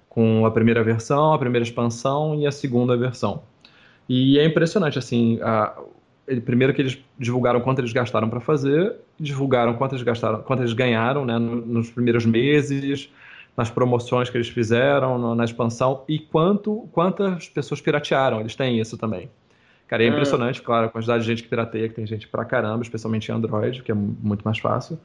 Com 0.09 0.45
a 0.47 0.51
primeira 0.51 0.83
versão, 0.83 1.33
a 1.33 1.39
primeira 1.39 1.63
expansão 1.63 2.35
e 2.35 2.47
a 2.47 2.53
segunda 2.53 2.97
versão. 2.97 3.43
E 4.09 4.39
é 4.39 4.45
impressionante, 4.45 4.99
assim, 4.99 5.39
a, 5.43 5.75
ele, 6.27 6.41
primeiro 6.41 6.73
que 6.75 6.83
eles 6.83 6.99
divulgaram 7.19 7.61
quanto 7.61 7.81
eles 7.81 7.93
gastaram 7.93 8.29
para 8.29 8.41
fazer, 8.41 8.95
divulgaram 9.19 9.75
quanto 9.75 9.93
eles 9.93 10.03
gastaram, 10.03 10.43
quanto 10.43 10.61
eles 10.61 10.73
ganharam, 10.73 11.25
né, 11.25 11.39
nos 11.39 11.91
primeiros 11.91 12.25
meses, 12.27 13.11
nas 13.57 13.71
promoções 13.71 14.31
que 14.31 14.37
eles 14.37 14.49
fizeram, 14.49 15.35
na 15.35 15.45
expansão, 15.45 16.05
e 16.09 16.19
quanto, 16.19 16.89
quantas 16.93 17.49
pessoas 17.49 17.81
piratearam. 17.81 18.41
Eles 18.41 18.55
têm 18.55 18.81
isso 18.81 18.97
também. 18.97 19.29
Cara, 19.87 20.03
é 20.03 20.09
hum. 20.09 20.13
impressionante, 20.13 20.63
claro, 20.63 20.87
a 20.87 20.89
quantidade 20.89 21.23
de 21.23 21.29
gente 21.29 21.43
que 21.43 21.49
pirateia, 21.49 21.89
que 21.89 21.95
tem 21.95 22.07
gente 22.07 22.27
pra 22.27 22.45
caramba, 22.45 22.83
especialmente 22.83 23.31
em 23.31 23.35
Android, 23.35 23.83
que 23.83 23.93
é 23.93 23.95
muito 23.95 24.43
mais 24.43 24.59
fácil. 24.59 24.99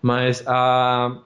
Mas 0.00 0.42
a, 0.46 1.18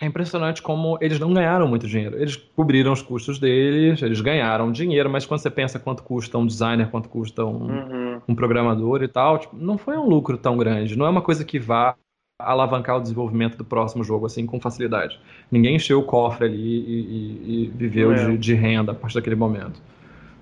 é 0.00 0.06
impressionante 0.06 0.60
como 0.60 0.98
eles 1.00 1.18
não 1.18 1.32
ganharam 1.32 1.66
muito 1.66 1.86
dinheiro. 1.86 2.20
Eles 2.20 2.36
cobriram 2.36 2.92
os 2.92 3.00
custos 3.00 3.38
deles, 3.38 4.02
eles 4.02 4.20
ganharam 4.20 4.70
dinheiro, 4.70 5.08
mas 5.08 5.24
quando 5.24 5.40
você 5.40 5.50
pensa 5.50 5.78
quanto 5.78 6.02
custa 6.02 6.36
um 6.36 6.46
designer, 6.46 6.90
quanto 6.90 7.08
custa 7.08 7.44
um, 7.44 7.70
uhum. 7.70 8.20
um 8.28 8.34
programador 8.34 9.02
e 9.02 9.08
tal, 9.08 9.38
tipo, 9.38 9.56
não 9.56 9.78
foi 9.78 9.96
um 9.96 10.06
lucro 10.06 10.36
tão 10.36 10.58
grande. 10.58 10.96
Não 10.96 11.06
é 11.06 11.08
uma 11.08 11.22
coisa 11.22 11.44
que 11.44 11.58
vá 11.58 11.96
alavancar 12.38 12.98
o 12.98 13.00
desenvolvimento 13.00 13.56
do 13.56 13.64
próximo 13.64 14.04
jogo 14.04 14.26
assim 14.26 14.44
com 14.44 14.60
facilidade. 14.60 15.18
Ninguém 15.50 15.76
encheu 15.76 16.00
o 16.00 16.02
cofre 16.02 16.44
ali 16.44 16.56
e, 16.56 17.00
e, 17.00 17.64
e 17.64 17.72
viveu 17.74 18.12
é. 18.12 18.30
de, 18.30 18.38
de, 18.38 18.54
renda 18.54 18.92
a 18.92 18.94
partir 18.94 19.14
daquele 19.14 19.36
momento. 19.36 19.80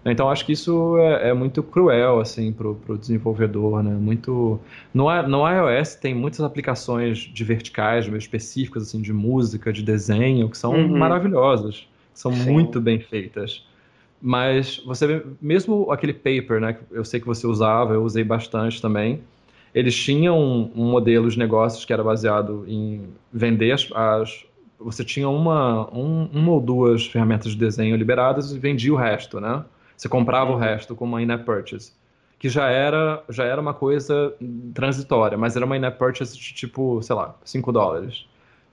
Então 0.04 0.28
acho 0.28 0.44
que 0.44 0.52
isso 0.52 0.98
é, 0.98 1.30
é 1.30 1.32
muito 1.32 1.62
cruel 1.62 2.20
assim 2.20 2.52
para 2.52 2.68
o 2.68 2.98
desenvolvedor, 2.98 3.82
né? 3.82 3.92
Muito 3.92 4.60
no, 4.92 5.06
no 5.22 5.48
iOS 5.48 5.94
tem 5.94 6.14
muitas 6.14 6.40
aplicações 6.40 7.18
de 7.18 7.44
verticais, 7.44 8.06
meio 8.06 8.18
específicas 8.18 8.82
assim 8.82 9.00
de 9.00 9.12
música, 9.12 9.72
de 9.72 9.82
desenho 9.82 10.50
que 10.50 10.58
são 10.58 10.72
uhum. 10.72 10.98
maravilhosas, 10.98 11.86
são 12.12 12.32
Sim. 12.32 12.50
muito 12.50 12.80
bem 12.80 12.98
feitas. 12.98 13.64
Mas 14.20 14.82
você 14.84 15.24
mesmo 15.40 15.90
aquele 15.92 16.12
paper, 16.12 16.60
né? 16.60 16.76
Eu 16.90 17.04
sei 17.04 17.20
que 17.20 17.26
você 17.26 17.46
usava, 17.46 17.94
eu 17.94 18.02
usei 18.02 18.24
bastante 18.24 18.82
também 18.82 19.20
eles 19.74 19.94
tinham 19.94 20.38
um, 20.38 20.70
um 20.74 20.90
modelo 20.90 21.28
de 21.28 21.38
negócios 21.38 21.84
que 21.84 21.92
era 21.92 22.02
baseado 22.02 22.64
em 22.68 23.08
vender 23.32 23.72
as, 23.72 23.90
as 23.92 24.46
você 24.78 25.04
tinha 25.04 25.28
uma, 25.28 25.88
um, 25.92 26.28
uma 26.32 26.52
ou 26.52 26.60
duas 26.60 27.06
ferramentas 27.06 27.52
de 27.52 27.58
desenho 27.58 27.96
liberadas 27.96 28.52
e 28.52 28.58
vendia 28.58 28.92
o 28.92 28.96
resto, 28.96 29.40
né? 29.40 29.64
Você 29.96 30.08
comprava 30.08 30.52
o 30.52 30.56
resto 30.56 30.94
com 30.94 31.04
uma 31.04 31.22
in-app 31.22 31.44
purchase, 31.44 31.92
que 32.38 32.48
já 32.48 32.68
era, 32.68 33.22
já 33.28 33.44
era 33.44 33.60
uma 33.60 33.72
coisa 33.72 34.34
transitória, 34.74 35.38
mas 35.38 35.56
era 35.56 35.64
uma 35.64 35.76
in-app 35.76 35.98
purchase 35.98 36.36
de 36.36 36.52
tipo, 36.52 37.00
sei 37.02 37.16
lá, 37.16 37.34
5 37.44 37.72
dólares. 37.72 38.26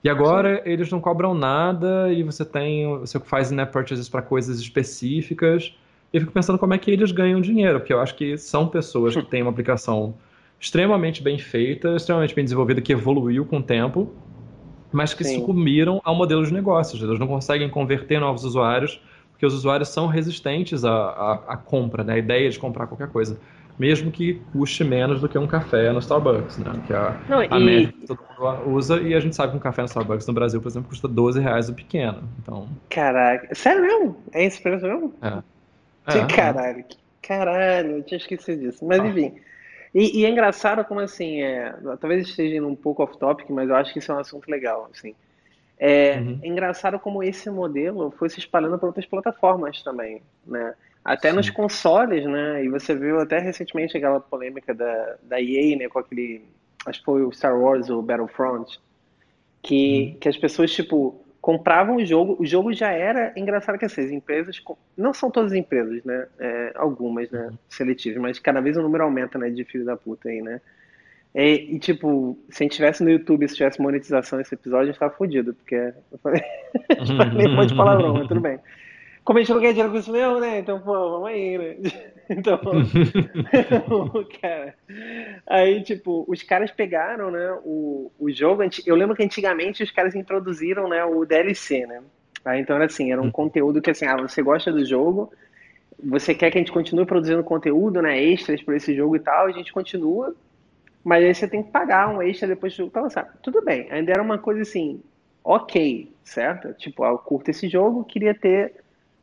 E 0.04 0.10
agora 0.10 0.56
Sim. 0.56 0.70
eles 0.70 0.90
não 0.90 1.00
cobram 1.00 1.32
nada 1.32 2.12
e 2.12 2.22
você 2.22 2.44
tem, 2.44 2.98
você 2.98 3.18
faz 3.20 3.50
in-app 3.50 3.72
purchases 3.72 4.08
para 4.08 4.20
coisas 4.20 4.58
específicas. 4.58 5.74
E 6.12 6.16
eu 6.16 6.20
fico 6.20 6.32
pensando 6.32 6.58
como 6.58 6.74
é 6.74 6.78
que 6.78 6.90
eles 6.90 7.12
ganham 7.12 7.40
dinheiro, 7.40 7.78
porque 7.78 7.92
eu 7.92 8.00
acho 8.00 8.14
que 8.16 8.36
são 8.36 8.66
pessoas 8.66 9.14
que 9.14 9.22
têm 9.22 9.42
uma 9.42 9.50
aplicação 9.50 10.14
extremamente 10.62 11.20
bem 11.20 11.36
feita, 11.38 11.96
extremamente 11.96 12.36
bem 12.36 12.44
desenvolvida, 12.44 12.80
que 12.80 12.92
evoluiu 12.92 13.44
com 13.44 13.58
o 13.58 13.62
tempo, 13.62 14.14
mas 14.92 15.12
que 15.12 15.24
Sim. 15.24 15.40
sucumbiram 15.40 16.00
ao 16.04 16.14
modelo 16.14 16.46
de 16.46 16.52
negócios. 16.52 17.02
Eles 17.02 17.18
não 17.18 17.26
conseguem 17.26 17.68
converter 17.68 18.20
novos 18.20 18.44
usuários, 18.44 19.02
porque 19.32 19.44
os 19.44 19.54
usuários 19.54 19.88
são 19.88 20.06
resistentes 20.06 20.84
à, 20.84 20.92
à, 20.92 21.32
à 21.48 21.56
compra, 21.56 22.04
né? 22.04 22.14
à 22.14 22.18
ideia 22.18 22.48
de 22.48 22.60
comprar 22.60 22.86
qualquer 22.86 23.08
coisa. 23.08 23.40
Mesmo 23.76 24.12
que 24.12 24.34
custe 24.52 24.84
menos 24.84 25.20
do 25.20 25.28
que 25.28 25.36
um 25.36 25.48
café 25.48 25.90
no 25.90 25.98
Starbucks, 25.98 26.58
né? 26.58 26.80
Que 26.86 26.92
é 26.92 26.96
a, 26.96 27.20
não, 27.28 27.40
a 27.40 27.44
e... 27.44 27.64
média 27.64 27.92
que 27.92 28.06
todo 28.06 28.20
mundo 28.38 28.70
usa, 28.70 29.00
e 29.00 29.14
a 29.14 29.18
gente 29.18 29.34
sabe 29.34 29.50
que 29.50 29.56
um 29.56 29.60
café 29.60 29.82
no 29.82 29.88
Starbucks 29.88 30.26
no 30.28 30.34
Brasil, 30.34 30.60
por 30.60 30.68
exemplo, 30.68 30.90
custa 30.90 31.08
12 31.08 31.40
reais 31.40 31.68
o 31.70 31.74
pequeno. 31.74 32.22
Então... 32.40 32.68
Caraca, 32.88 33.52
sério 33.52 33.82
mesmo? 33.82 34.16
É 34.32 34.44
esse 34.44 34.62
preço 34.62 34.86
mesmo? 34.86 35.12
É. 35.22 36.18
é 36.18 36.26
caralho, 36.26 36.80
é. 36.80 36.84
caralho, 37.26 37.90
eu 37.96 38.02
tinha 38.04 38.18
esquecido 38.18 38.60
disso. 38.60 38.84
Mas 38.84 39.00
ah. 39.00 39.08
enfim. 39.08 39.32
E, 39.94 40.20
e, 40.20 40.24
é 40.24 40.30
engraçado 40.30 40.84
como 40.84 41.00
assim, 41.00 41.42
é, 41.42 41.74
talvez 42.00 42.26
esteja 42.26 42.56
indo 42.56 42.66
um 42.66 42.74
pouco 42.74 43.02
off 43.02 43.16
topic, 43.18 43.50
mas 43.50 43.68
eu 43.68 43.76
acho 43.76 43.92
que 43.92 43.98
isso 43.98 44.10
é 44.10 44.14
um 44.14 44.18
assunto 44.18 44.50
legal, 44.50 44.88
assim. 44.92 45.14
É, 45.78 46.18
uhum. 46.18 46.38
é 46.42 46.46
engraçado 46.46 46.98
como 46.98 47.22
esse 47.22 47.50
modelo 47.50 48.10
foi 48.12 48.30
se 48.30 48.38
espalhando 48.38 48.78
para 48.78 48.86
outras 48.86 49.04
plataformas 49.04 49.82
também, 49.82 50.22
né? 50.46 50.74
Até 51.04 51.30
Sim. 51.30 51.36
nos 51.36 51.50
consoles, 51.50 52.24
né? 52.24 52.64
E 52.64 52.68
você 52.68 52.94
viu 52.94 53.20
até 53.20 53.38
recentemente 53.38 53.96
aquela 53.96 54.20
polêmica 54.20 54.72
da, 54.72 55.16
da 55.22 55.40
EA, 55.40 55.76
né? 55.76 55.88
Com 55.88 55.98
aquele, 55.98 56.44
acho 56.86 57.00
que 57.00 57.04
foi 57.04 57.24
o 57.24 57.32
Star 57.32 57.58
Wars, 57.58 57.90
o 57.90 58.00
Battlefront, 58.00 58.80
que, 59.60 60.12
uhum. 60.12 60.20
que 60.20 60.28
as 60.28 60.36
pessoas, 60.36 60.72
tipo, 60.72 61.20
compravam 61.42 61.96
o 61.96 62.06
jogo, 62.06 62.36
o 62.38 62.46
jogo 62.46 62.72
já 62.72 62.92
era 62.92 63.32
engraçado 63.36 63.76
que 63.76 63.84
assim, 63.84 64.00
as 64.00 64.12
empresas, 64.12 64.62
não 64.96 65.12
são 65.12 65.28
todas 65.28 65.50
as 65.50 65.58
empresas, 65.58 66.02
né? 66.04 66.28
É, 66.38 66.72
algumas, 66.76 67.28
né? 67.32 67.48
Uhum. 67.48 67.58
Seletivas, 67.68 68.22
mas 68.22 68.38
cada 68.38 68.60
vez 68.60 68.76
o 68.76 68.82
número 68.82 69.02
aumenta, 69.02 69.36
né? 69.38 69.50
De 69.50 69.64
filho 69.64 69.84
da 69.84 69.96
puta 69.96 70.28
aí, 70.28 70.40
né? 70.40 70.60
E, 71.34 71.74
e, 71.74 71.78
tipo, 71.80 72.38
se 72.48 72.62
a 72.62 72.64
gente 72.64 72.76
tivesse 72.76 73.02
no 73.02 73.10
YouTube, 73.10 73.48
se 73.48 73.56
tivesse 73.56 73.82
monetização 73.82 74.38
nesse 74.38 74.54
episódio, 74.54 74.84
a 74.84 74.92
gente 74.92 75.00
tava 75.00 75.14
fodido, 75.14 75.52
porque 75.52 75.74
eu 76.12 76.18
falei, 76.22 76.42
a 76.96 77.04
gente 77.04 77.16
falei 77.16 77.46
um 77.48 77.56
monte 77.56 77.70
de 77.70 77.76
palavrão, 77.76 78.14
mas 78.14 78.28
tudo 78.28 78.40
bem. 78.40 78.60
Como 79.24 79.38
a 79.38 79.42
gente 79.42 79.52
não 79.52 79.60
ganha 79.60 79.72
dinheiro 79.72 79.92
com 79.92 79.98
isso 79.98 80.12
mesmo, 80.12 80.38
né? 80.38 80.60
Então, 80.60 80.80
pô, 80.80 80.92
vamos 80.92 81.28
aí, 81.28 81.58
né? 81.58 81.76
Então, 82.36 82.58
cara. 84.40 84.74
Aí, 85.46 85.82
tipo, 85.82 86.24
os 86.28 86.42
caras 86.42 86.70
pegaram, 86.70 87.30
né, 87.30 87.58
o, 87.64 88.10
o 88.18 88.30
jogo. 88.30 88.62
Eu 88.86 88.96
lembro 88.96 89.14
que 89.14 89.22
antigamente 89.22 89.82
os 89.82 89.90
caras 89.90 90.14
introduziram, 90.14 90.88
né, 90.88 91.04
o 91.04 91.24
DLC, 91.24 91.86
né? 91.86 92.02
Aí, 92.44 92.60
então 92.60 92.76
era 92.76 92.86
assim, 92.86 93.12
era 93.12 93.20
um 93.20 93.26
uhum. 93.26 93.30
conteúdo 93.30 93.80
que 93.80 93.90
assim, 93.90 94.06
ah, 94.06 94.16
você 94.16 94.42
gosta 94.42 94.72
do 94.72 94.84
jogo, 94.84 95.32
você 96.02 96.34
quer 96.34 96.50
que 96.50 96.58
a 96.58 96.60
gente 96.60 96.72
continue 96.72 97.06
produzindo 97.06 97.44
conteúdo, 97.44 98.02
né, 98.02 98.20
extras 98.20 98.60
para 98.62 98.76
esse 98.76 98.94
jogo 98.94 99.14
e 99.14 99.20
tal, 99.20 99.46
a 99.46 99.52
gente 99.52 99.72
continua, 99.72 100.34
mas 101.04 101.24
aí 101.24 101.32
você 101.32 101.46
tem 101.46 101.62
que 101.62 101.70
pagar 101.70 102.08
um 102.08 102.20
extra 102.20 102.48
depois 102.48 102.72
do 102.72 102.78
jogo 102.78 102.90
pra 102.90 103.02
lançar. 103.02 103.32
Tudo 103.42 103.62
bem, 103.62 103.86
ainda 103.92 104.10
era 104.10 104.22
uma 104.22 104.38
coisa 104.38 104.62
assim, 104.62 105.00
ok, 105.44 106.12
certo? 106.24 106.74
Tipo, 106.74 107.04
ah, 107.04 107.10
eu 107.10 107.18
curto 107.18 107.50
esse 107.50 107.68
jogo, 107.68 108.04
queria 108.04 108.34
ter 108.34 108.81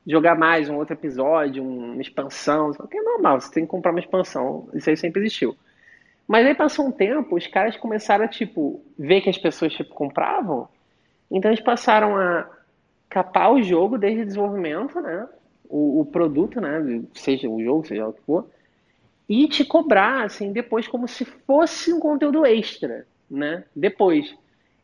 jogar 0.10 0.36
mais 0.36 0.68
um 0.68 0.76
outro 0.76 0.96
episódio, 0.96 1.64
uma 1.64 2.02
expansão, 2.02 2.74
que 2.74 2.98
é 2.98 3.02
normal, 3.02 3.40
você 3.40 3.54
tem 3.54 3.64
que 3.64 3.70
comprar 3.70 3.92
uma 3.92 4.00
expansão, 4.00 4.68
isso 4.74 4.90
aí 4.90 4.98
sempre 4.98 5.22
existiu. 5.22 5.56
Mas 6.28 6.48
aí 6.48 6.56
passou 6.56 6.88
um 6.88 6.92
tempo, 6.92 7.36
os 7.36 7.46
caras 7.46 7.78
começaram 7.78 8.26
a, 8.26 8.28
tipo, 8.28 8.82
ver 8.98 9.22
que 9.22 9.30
as 9.30 9.38
pessoas, 9.38 9.72
tipo, 9.72 9.94
compravam, 9.94 10.68
então 11.30 11.52
eles 11.52 11.64
passaram 11.64 12.18
a 12.18 12.50
capar 13.08 13.54
o 13.54 13.62
jogo 13.62 14.00
desde 14.00 14.24
o 14.24 14.26
desenvolvimento, 14.26 15.00
né, 15.00 15.28
o, 15.70 16.02
o 16.02 16.06
produto, 16.06 16.60
né, 16.60 17.04
seja 17.14 17.48
o 17.48 17.64
jogo, 17.64 17.86
seja 17.86 18.08
o 18.08 18.14
que 18.14 18.22
for, 18.22 18.50
e 19.30 19.48
te 19.48 19.64
cobrar, 19.64 20.24
assim, 20.24 20.52
depois 20.52 20.88
como 20.88 21.08
se 21.08 21.24
fosse 21.24 21.94
um 21.94 22.00
conteúdo 22.00 22.44
extra, 22.48 23.06
né, 23.30 23.64
depois. 23.76 24.36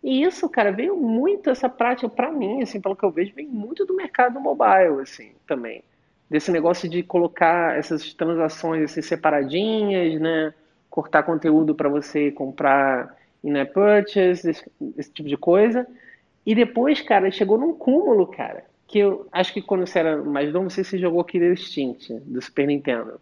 E 0.05 0.21
isso, 0.21 0.47
cara, 0.47 0.71
veio 0.71 0.95
muito 0.95 1.49
essa 1.49 1.67
prática 1.67 2.07
para 2.07 2.31
mim, 2.31 2.61
assim, 2.61 2.79
pelo 2.79 2.95
que 2.95 3.03
eu 3.03 3.09
vejo, 3.09 3.33
vem 3.33 3.47
muito 3.47 3.87
do 3.87 3.95
mercado 3.95 4.39
mobile, 4.39 5.01
assim, 5.01 5.31
também. 5.47 5.83
Desse 6.29 6.51
negócio 6.51 6.87
de 6.87 7.01
colocar 7.01 7.75
essas 7.75 8.13
transações 8.13 8.83
assim, 8.83 9.01
separadinhas, 9.01 10.21
né? 10.21 10.53
Cortar 10.91 11.23
conteúdo 11.23 11.73
para 11.73 11.89
você 11.89 12.29
comprar 12.31 13.17
in-app 13.43 13.73
purchase, 13.73 14.47
esse, 14.47 14.71
esse, 14.95 15.11
tipo 15.11 15.27
de 15.27 15.37
coisa. 15.37 15.87
E 16.45 16.53
depois, 16.53 17.01
cara, 17.01 17.31
chegou 17.31 17.57
num 17.57 17.73
cúmulo, 17.73 18.27
cara, 18.27 18.63
que 18.85 18.99
eu 18.99 19.27
acho 19.31 19.51
que 19.51 19.61
quando 19.61 19.87
você 19.87 19.97
era 19.97 20.17
mais 20.17 20.53
novo, 20.53 20.69
você 20.69 20.83
se 20.83 20.99
jogou 20.99 21.23
Killer 21.23 21.53
Instinct 21.53 22.13
do 22.27 22.39
Super 22.43 22.67
Nintendo. 22.67 23.19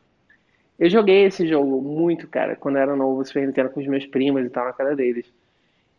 Eu 0.77 0.89
joguei 0.89 1.23
esse 1.23 1.47
jogo 1.47 1.81
muito, 1.81 2.27
cara, 2.27 2.57
quando 2.57 2.77
era 2.77 2.93
novo 2.93 3.23
Super 3.23 3.47
Nintendo 3.47 3.69
com 3.69 3.79
os 3.79 3.87
meus 3.87 4.05
primos 4.05 4.45
e 4.45 4.49
tal, 4.49 4.65
na 4.65 4.73
cara 4.73 4.93
deles. 4.97 5.25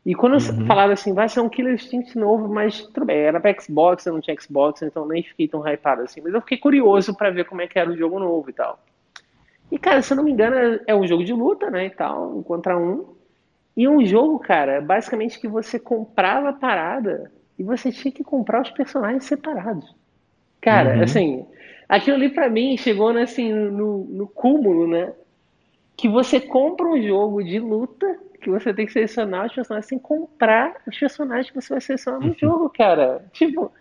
E 0.04 0.14
quando 0.14 0.34
uhum. 0.34 0.66
falaram 0.66 0.92
assim, 0.92 1.14
vai 1.14 1.28
ser 1.28 1.40
um 1.40 1.48
Killer 1.48 1.74
Instinct 1.74 2.16
novo, 2.18 2.46
mas 2.46 2.82
tudo 2.88 3.06
bem, 3.06 3.20
era 3.20 3.40
pra 3.40 3.58
Xbox, 3.58 4.04
eu 4.04 4.12
não 4.12 4.20
tinha 4.20 4.38
Xbox, 4.38 4.82
então 4.82 5.06
nem 5.06 5.22
fiquei 5.22 5.48
tão 5.48 5.66
hypado 5.66 6.02
assim. 6.02 6.20
Mas 6.20 6.34
eu 6.34 6.42
fiquei 6.42 6.58
curioso 6.58 7.14
para 7.14 7.30
ver 7.30 7.46
como 7.46 7.62
é 7.62 7.66
que 7.66 7.78
era 7.78 7.90
o 7.90 7.96
jogo 7.96 8.18
novo 8.18 8.50
e 8.50 8.52
tal. 8.52 8.78
E, 9.72 9.78
cara, 9.78 10.02
se 10.02 10.12
eu 10.12 10.16
não 10.16 10.24
me 10.24 10.30
engano, 10.30 10.78
é 10.86 10.94
um 10.94 11.06
jogo 11.06 11.24
de 11.24 11.32
luta, 11.32 11.70
né, 11.70 11.86
e 11.86 11.90
tal, 11.90 12.36
um 12.36 12.42
contra 12.42 12.78
um. 12.78 13.14
E 13.74 13.88
um 13.88 14.04
jogo, 14.04 14.38
cara, 14.38 14.80
basicamente 14.80 15.40
que 15.40 15.48
você 15.48 15.78
comprava 15.78 16.50
a 16.50 16.52
parada 16.52 17.32
e 17.58 17.62
você 17.62 17.90
tinha 17.90 18.12
que 18.12 18.22
comprar 18.22 18.60
os 18.62 18.70
personagens 18.70 19.24
separados. 19.24 19.94
Cara, 20.60 20.96
uhum. 20.96 21.02
assim, 21.02 21.46
aquilo 21.88 22.16
ali 22.16 22.28
pra 22.28 22.50
mim 22.50 22.76
chegou, 22.76 23.12
né, 23.12 23.22
assim, 23.22 23.52
no, 23.52 24.04
no 24.04 24.28
cúmulo, 24.28 24.86
né? 24.86 25.12
Que 25.96 26.08
você 26.08 26.40
compra 26.40 26.86
um 26.86 27.00
jogo 27.00 27.42
de 27.42 27.58
luta 27.58 28.18
que 28.44 28.50
você 28.50 28.72
tem 28.72 28.86
que 28.86 28.92
selecionar 28.92 29.46
os 29.46 29.54
personagens 29.54 29.86
sem 29.86 29.98
comprar 29.98 30.76
os 30.86 30.98
personagens 30.98 31.50
que 31.50 31.60
você 31.60 31.74
vai 31.74 31.80
selecionar 31.80 32.20
no 32.20 32.28
uhum. 32.28 32.34
jogo, 32.38 32.70
cara. 32.70 33.24
Tipo, 33.32 33.72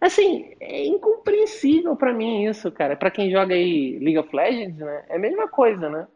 assim, 0.00 0.54
é 0.60 0.84
incompreensível 0.86 1.96
para 1.96 2.12
mim 2.12 2.44
isso, 2.44 2.70
cara. 2.70 2.94
Para 2.94 3.10
quem 3.10 3.30
joga 3.30 3.54
aí 3.54 3.98
League 3.98 4.18
of 4.18 4.34
Legends, 4.34 4.78
né? 4.78 5.04
É 5.08 5.16
a 5.16 5.18
mesma 5.18 5.48
coisa, 5.48 5.88
né? 5.88 6.06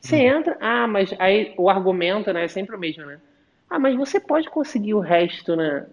Você 0.00 0.16
uhum. 0.16 0.38
entra, 0.38 0.56
ah, 0.60 0.86
mas 0.86 1.14
aí 1.18 1.54
o 1.56 1.68
argumento, 1.68 2.32
né, 2.32 2.44
é 2.44 2.48
sempre 2.48 2.74
o 2.74 2.78
mesmo, 2.78 3.04
né? 3.04 3.20
Ah, 3.68 3.78
mas 3.78 3.96
você 3.96 4.20
pode 4.20 4.48
conseguir 4.50 4.94
o 4.94 5.00
resto, 5.00 5.56
né? 5.56 5.86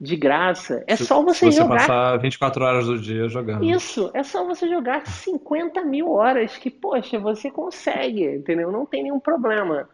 De 0.00 0.16
graça. 0.16 0.82
É 0.86 0.96
se, 0.96 1.04
só 1.04 1.22
você, 1.22 1.50
se 1.50 1.52
você 1.52 1.58
jogar. 1.58 1.76
passar 1.76 2.16
24 2.18 2.64
horas 2.64 2.86
do 2.86 2.98
dia 2.98 3.28
jogando. 3.28 3.64
Isso, 3.64 4.10
é 4.14 4.22
só 4.22 4.44
você 4.44 4.68
jogar 4.68 5.06
50 5.06 5.82
mil 5.84 6.10
horas 6.10 6.56
que, 6.56 6.70
poxa, 6.70 7.18
você 7.18 7.50
consegue, 7.50 8.24
entendeu? 8.24 8.72
Não 8.72 8.84
tem 8.84 9.04
nenhum 9.04 9.20
problema. 9.20 9.88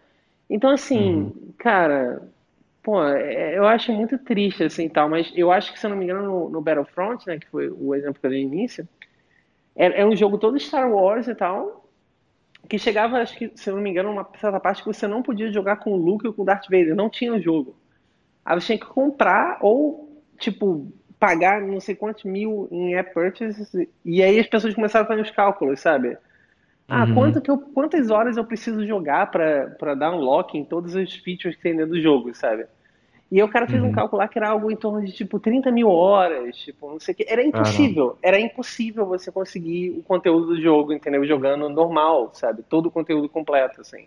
Então, 0.49 0.71
assim, 0.71 1.25
uhum. 1.25 1.53
cara, 1.59 2.23
pô, 2.83 3.03
é, 3.05 3.57
eu 3.59 3.67
acho 3.67 3.93
muito 3.93 4.19
triste, 4.19 4.65
assim, 4.65 4.89
tal, 4.89 5.09
mas 5.09 5.31
eu 5.35 5.53
acho 5.53 5.73
que, 5.73 5.79
se 5.79 5.87
eu 5.87 5.91
não 5.91 5.97
me 5.97 6.05
engano, 6.05 6.23
no, 6.23 6.49
no 6.49 6.61
Battlefront, 6.61 7.27
né, 7.27 7.39
que 7.39 7.47
foi 7.49 7.69
o 7.69 7.95
exemplo 7.95 8.21
que 8.21 8.27
eu 8.27 8.31
dei 8.31 8.47
no 8.47 8.55
início, 8.55 8.89
é, 9.77 10.01
é, 10.01 10.07
um 10.07 10.17
jogo 10.17 10.39
todo 10.39 10.59
Star 10.59 10.91
Wars 10.91 11.29
e 11.29 11.35
tal, 11.35 11.89
que 12.69 12.79
chegava, 12.79 13.19
acho 13.19 13.37
que, 13.37 13.53
se 13.55 13.71
eu 13.71 13.77
não 13.77 13.83
me 13.83 13.91
engano, 13.91 14.11
uma 14.11 14.29
certa 14.41 14.59
parte 14.59 14.83
que 14.83 14.89
você 14.89 15.07
não 15.07 15.23
podia 15.23 15.53
jogar 15.53 15.77
com 15.77 15.93
o 15.93 15.97
Luke 15.97 16.27
ou 16.27 16.33
com 16.33 16.43
o 16.43 16.45
Darth 16.45 16.65
Vader, 16.65 16.95
não 16.95 17.09
tinha 17.09 17.33
o 17.33 17.41
jogo. 17.41 17.77
Aí 18.45 18.59
você 18.59 18.67
tinha 18.69 18.79
que 18.79 18.87
comprar 18.87 19.59
ou, 19.61 20.23
tipo, 20.39 20.91
pagar 21.19 21.61
não 21.61 21.81
sei 21.81 21.95
quantos 21.95 22.25
mil 22.25 22.69
em 22.71 22.95
app 22.95 23.13
purchases, 23.13 23.71
e 24.05 24.23
aí 24.23 24.39
as 24.39 24.47
pessoas 24.47 24.75
começaram 24.75 25.05
a 25.05 25.09
fazer 25.09 25.23
os 25.23 25.31
cálculos, 25.31 25.81
sabe? 25.81 26.17
Ah, 26.89 27.05
uhum. 27.05 27.15
quanto 27.15 27.41
que 27.43 27.51
eu, 27.51 27.59
quantas 27.59 28.11
horas 28.11 28.39
eu 28.39 28.45
preciso 28.45 28.87
jogar 28.87 29.31
para 29.31 29.95
dar 29.95 30.11
unlock 30.11 30.57
em 30.57 30.65
todos 30.65 30.95
os 30.95 31.15
features 31.17 31.55
que 31.55 31.63
tem 31.63 31.77
dentro 31.77 31.93
do 31.93 32.01
jogo, 32.01 32.35
sabe? 32.35 32.65
E 33.31 33.37
aí 33.37 33.43
o 33.43 33.49
cara 33.49 33.67
fez 33.67 33.83
uhum. 33.83 33.91
um 33.91 33.93
cálculo 33.93 34.23
lá 34.23 34.27
que 34.27 34.39
era 34.39 34.49
algo 34.49 34.71
em 34.71 34.77
torno 34.77 35.05
de 35.05 35.13
tipo 35.13 35.39
30 35.39 35.71
mil 35.71 35.91
horas, 35.91 36.57
tipo, 36.57 36.91
não 36.91 36.99
sei 36.99 37.13
o 37.13 37.17
que. 37.17 37.27
Era 37.29 37.45
impossível. 37.45 38.15
Ah, 38.15 38.29
era 38.29 38.41
impossível 38.41 39.05
você 39.05 39.31
conseguir 39.31 39.91
o 39.99 40.03
conteúdo 40.03 40.47
do 40.47 40.63
jogo, 40.63 40.95
entendeu? 40.95 41.27
Jogando 41.27 41.69
normal, 41.69 42.31
sabe? 42.33 42.63
Todo 42.63 42.87
o 42.87 42.91
conteúdo 42.91 43.29
completo, 43.29 43.83
assim. 43.83 44.07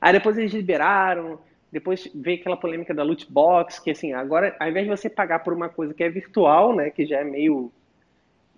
Aí 0.00 0.12
depois 0.12 0.38
eles 0.38 0.52
liberaram, 0.52 1.40
depois 1.72 2.08
veio 2.14 2.38
aquela 2.38 2.56
polêmica 2.56 2.94
da 2.94 3.02
loot 3.02 3.26
box, 3.32 3.80
que 3.80 3.90
assim, 3.90 4.12
agora, 4.12 4.54
ao 4.60 4.68
invés 4.68 4.86
de 4.86 4.96
você 4.96 5.10
pagar 5.10 5.40
por 5.40 5.52
uma 5.52 5.68
coisa 5.68 5.92
que 5.92 6.04
é 6.04 6.08
virtual, 6.08 6.72
né? 6.72 6.88
Que 6.88 7.04
já 7.04 7.18
é 7.18 7.24
meio 7.24 7.72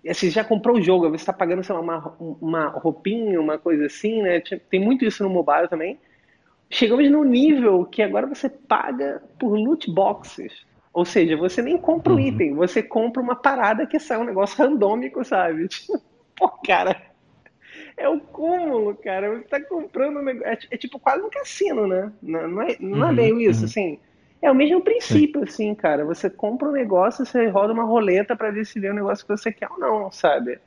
assim, 0.09 0.29
já 0.29 0.43
comprou 0.43 0.77
o 0.77 0.81
jogo, 0.81 1.09
você 1.09 1.15
está 1.15 1.33
pagando, 1.33 1.63
sei 1.63 1.73
lá, 1.73 1.81
uma, 1.81 2.15
uma 2.19 2.67
roupinha, 2.67 3.39
uma 3.39 3.57
coisa 3.57 3.85
assim, 3.85 4.21
né? 4.21 4.41
Tem 4.69 4.79
muito 4.79 5.05
isso 5.05 5.23
no 5.23 5.29
mobile 5.29 5.67
também. 5.67 5.99
Chegamos 6.69 7.09
no 7.09 7.23
nível 7.23 7.85
que 7.85 8.01
agora 8.01 8.27
você 8.27 8.49
paga 8.49 9.23
por 9.39 9.57
loot 9.57 9.89
boxes. 9.91 10.65
Ou 10.93 11.03
seja, 11.05 11.35
você 11.35 11.61
nem 11.61 11.77
compra 11.77 12.13
o 12.13 12.15
um 12.15 12.19
uhum. 12.19 12.27
item, 12.27 12.53
você 12.53 12.81
compra 12.81 13.21
uma 13.21 13.35
parada 13.35 13.85
que 13.85 13.99
sai 13.99 14.17
um 14.17 14.23
negócio 14.23 14.57
randômico, 14.57 15.23
sabe? 15.23 15.67
Tipo, 15.69 16.01
pô, 16.37 16.49
cara, 16.65 17.01
é 17.97 18.07
o 18.07 18.19
cúmulo, 18.19 18.95
cara. 18.95 19.37
Você 19.37 19.43
tá 19.43 19.61
comprando 19.61 20.19
um 20.19 20.23
negócio. 20.23 20.47
É, 20.47 20.57
é 20.71 20.77
tipo 20.77 20.99
quase 20.99 21.23
um 21.23 21.29
cassino, 21.29 21.87
né? 21.87 22.11
Não, 22.21 22.47
não 22.47 22.61
é, 22.61 22.75
não 22.79 23.03
é 23.03 23.07
uhum, 23.07 23.13
meio 23.13 23.41
isso, 23.41 23.61
uhum. 23.61 23.65
assim. 23.65 23.99
É 24.41 24.51
o 24.51 24.55
mesmo 24.55 24.81
princípio, 24.81 25.43
assim, 25.43 25.73
cara. 25.73 26.05
Você 26.05 26.29
compra 26.29 26.67
um 26.67 26.71
negócio, 26.71 27.25
você 27.25 27.47
roda 27.47 27.73
uma 27.73 27.83
roleta 27.83 28.35
para 28.35 28.51
decidir 28.51 28.91
o 28.91 28.93
negócio 28.93 29.25
que 29.25 29.35
você 29.35 29.51
quer 29.51 29.69
ou 29.71 29.79
não, 29.79 30.11
sabe? 30.11 30.59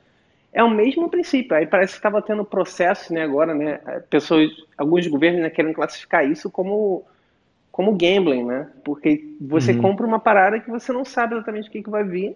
É 0.51 0.63
o 0.63 0.69
mesmo 0.69 1.09
princípio. 1.09 1.55
Aí 1.55 1.65
parece 1.65 1.93
que 1.93 1.99
estava 1.99 2.21
tendo 2.21 2.43
processo, 2.43 3.13
né, 3.13 3.23
agora, 3.23 3.53
né? 3.53 3.77
Pessoas, 4.09 4.49
alguns 4.77 5.07
governos 5.07 5.41
né, 5.41 5.49
querem 5.49 5.73
classificar 5.73 6.29
isso 6.29 6.49
como 6.49 7.05
como 7.71 7.95
gambling, 7.95 8.43
né? 8.43 8.67
Porque 8.83 9.37
você 9.39 9.71
uhum. 9.71 9.81
compra 9.81 10.05
uma 10.05 10.19
parada 10.19 10.59
que 10.59 10.69
você 10.69 10.91
não 10.91 11.05
sabe 11.05 11.35
exatamente 11.35 11.69
o 11.69 11.71
que, 11.71 11.81
que 11.81 11.89
vai 11.89 12.03
vir, 12.03 12.35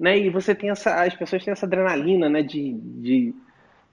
né? 0.00 0.18
E 0.18 0.28
você 0.30 0.52
tem 0.52 0.70
essa, 0.70 1.00
as 1.00 1.14
pessoas 1.14 1.44
têm 1.44 1.52
essa 1.52 1.66
adrenalina, 1.66 2.28
né? 2.28 2.42
De, 2.42 2.72
de 2.72 3.34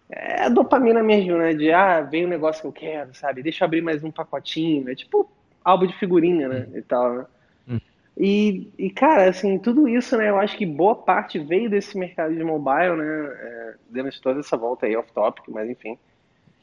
é 0.10 0.49
dopamina 0.49 1.03
mesmo, 1.03 1.38
né? 1.38 1.53
De 1.53 1.71
ah, 1.71 2.01
vem 2.01 2.25
o 2.25 2.27
negócio 2.27 2.62
que 2.62 2.67
eu 2.67 2.71
quero, 2.71 3.13
sabe? 3.13 3.43
Deixa 3.43 3.63
eu 3.63 3.67
abrir 3.67 3.81
mais 3.81 4.03
um 4.03 4.10
pacotinho, 4.10 4.89
é 4.89 4.95
tipo 4.95 5.29
álbum 5.63 5.88
de 5.88 5.97
figurinha, 5.97 6.47
né? 6.47 6.67
E 6.76 6.82
tal, 6.82 7.13
né? 7.13 7.26
Hum. 7.69 7.80
E, 8.17 8.67
e, 8.78 8.89
cara, 8.89 9.30
assim, 9.30 9.58
tudo 9.58 9.88
isso, 9.88 10.17
né? 10.17 10.30
Eu 10.30 10.39
acho 10.39 10.58
que 10.58 10.65
boa 10.65 10.95
parte 10.95 11.39
veio 11.39 11.69
desse 11.69 11.97
mercado 11.97 12.36
de 12.36 12.43
mobile, 12.43 12.95
né? 12.95 13.26
É, 13.39 13.74
dando 13.89 14.10
toda 14.21 14.39
essa 14.39 14.58
volta 14.58 14.86
aí 14.86 14.95
off-topic, 14.95 15.45
mas 15.50 15.69
enfim. 15.69 15.97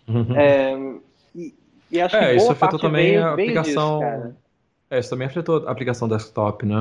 Uhum. 0.06 0.36
É, 0.36 0.98
e, 1.34 1.54
e, 1.90 2.00
acho 2.00 2.16
é, 2.16 2.30
que 2.30 2.36
isso 2.36 2.52
afetou 2.52 2.78
também 2.78 3.12
veio, 3.12 3.24
a 3.24 3.32
aplicação. 3.32 3.98
Disso, 3.98 4.36
é, 4.90 4.98
isso 4.98 5.10
também 5.10 5.26
afetou 5.26 5.68
a 5.68 5.70
aplicação 5.70 6.08
desktop, 6.08 6.64
né? 6.64 6.76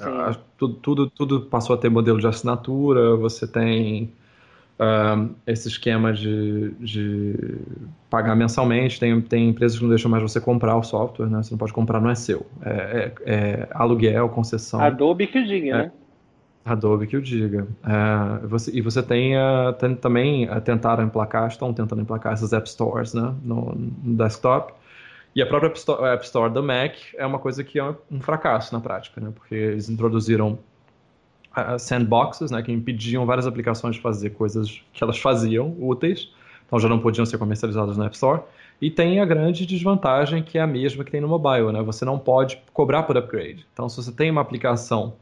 É, 0.00 0.36
tudo, 0.56 0.74
tudo, 0.74 1.10
tudo 1.10 1.40
passou 1.42 1.74
a 1.74 1.78
ter 1.78 1.88
modelo 1.88 2.20
de 2.20 2.26
assinatura, 2.26 3.16
você 3.16 3.46
tem 3.46 4.12
uh, 4.78 5.34
esse 5.46 5.68
esquema 5.68 6.12
de, 6.12 6.70
de 6.78 7.58
pagar 8.08 8.34
mensalmente. 8.36 8.98
Tem, 8.98 9.20
tem 9.20 9.48
empresas 9.48 9.76
que 9.76 9.82
não 9.82 9.90
deixam 9.90 10.10
mais 10.10 10.22
você 10.22 10.40
comprar 10.40 10.76
o 10.76 10.82
software, 10.82 11.26
né? 11.26 11.42
Você 11.42 11.50
não 11.52 11.58
pode 11.58 11.72
comprar, 11.72 12.00
não 12.00 12.10
é 12.10 12.14
seu. 12.14 12.46
É, 12.62 12.70
é, 12.70 13.12
é 13.26 13.68
aluguel, 13.72 14.28
concessão. 14.28 14.80
Adobe 14.80 15.26
que 15.26 15.38
o 15.38 15.46
diga, 15.46 15.78
né? 15.78 15.92
Adobe 16.64 17.06
que 17.06 17.16
o 17.16 17.22
diga. 17.22 17.66
É, 17.84 18.46
você, 18.46 18.70
e 18.72 18.80
você 18.80 19.02
tem, 19.02 19.36
uh, 19.36 19.72
tem 19.78 19.94
também 19.94 20.48
uh, 20.50 20.60
tentaram 20.60 21.04
emplacar, 21.04 21.48
estão 21.48 21.72
tentando 21.72 22.02
emplacar 22.02 22.32
essas 22.32 22.52
App 22.52 22.68
Stores 22.68 23.14
né, 23.14 23.34
no, 23.42 23.74
no 23.74 24.16
desktop. 24.16 24.74
E 25.34 25.42
a 25.42 25.46
própria 25.46 25.68
App 25.68 25.78
Store, 25.78 26.04
App 26.04 26.24
Store 26.24 26.52
da 26.52 26.60
Mac 26.60 26.94
é 27.16 27.24
uma 27.24 27.38
coisa 27.38 27.62
que 27.62 27.78
é 27.78 27.94
um 28.10 28.20
fracasso 28.20 28.74
na 28.74 28.80
prática, 28.80 29.20
né? 29.20 29.30
Porque 29.34 29.54
eles 29.54 29.88
introduziram 29.88 30.58
sandboxes, 31.78 32.50
né, 32.50 32.62
que 32.62 32.72
impediam 32.72 33.24
várias 33.26 33.46
aplicações 33.46 33.96
de 33.96 34.02
fazer 34.02 34.30
coisas 34.30 34.82
que 34.92 35.02
elas 35.02 35.18
faziam 35.18 35.74
úteis, 35.78 36.30
então 36.66 36.78
já 36.78 36.88
não 36.88 36.98
podiam 36.98 37.24
ser 37.24 37.38
comercializadas 37.38 37.96
no 37.96 38.04
App 38.04 38.14
Store. 38.14 38.42
E 38.80 38.90
tem 38.90 39.20
a 39.20 39.24
grande 39.24 39.66
desvantagem 39.66 40.42
que 40.42 40.56
é 40.56 40.60
a 40.60 40.66
mesma 40.66 41.02
que 41.02 41.10
tem 41.10 41.20
no 41.20 41.26
mobile, 41.26 41.72
né? 41.72 41.82
Você 41.82 42.04
não 42.04 42.18
pode 42.18 42.62
cobrar 42.72 43.02
por 43.02 43.16
upgrade. 43.16 43.66
Então, 43.72 43.88
se 43.88 43.96
você 43.96 44.12
tem 44.12 44.30
uma 44.30 44.40
aplicação 44.40 45.14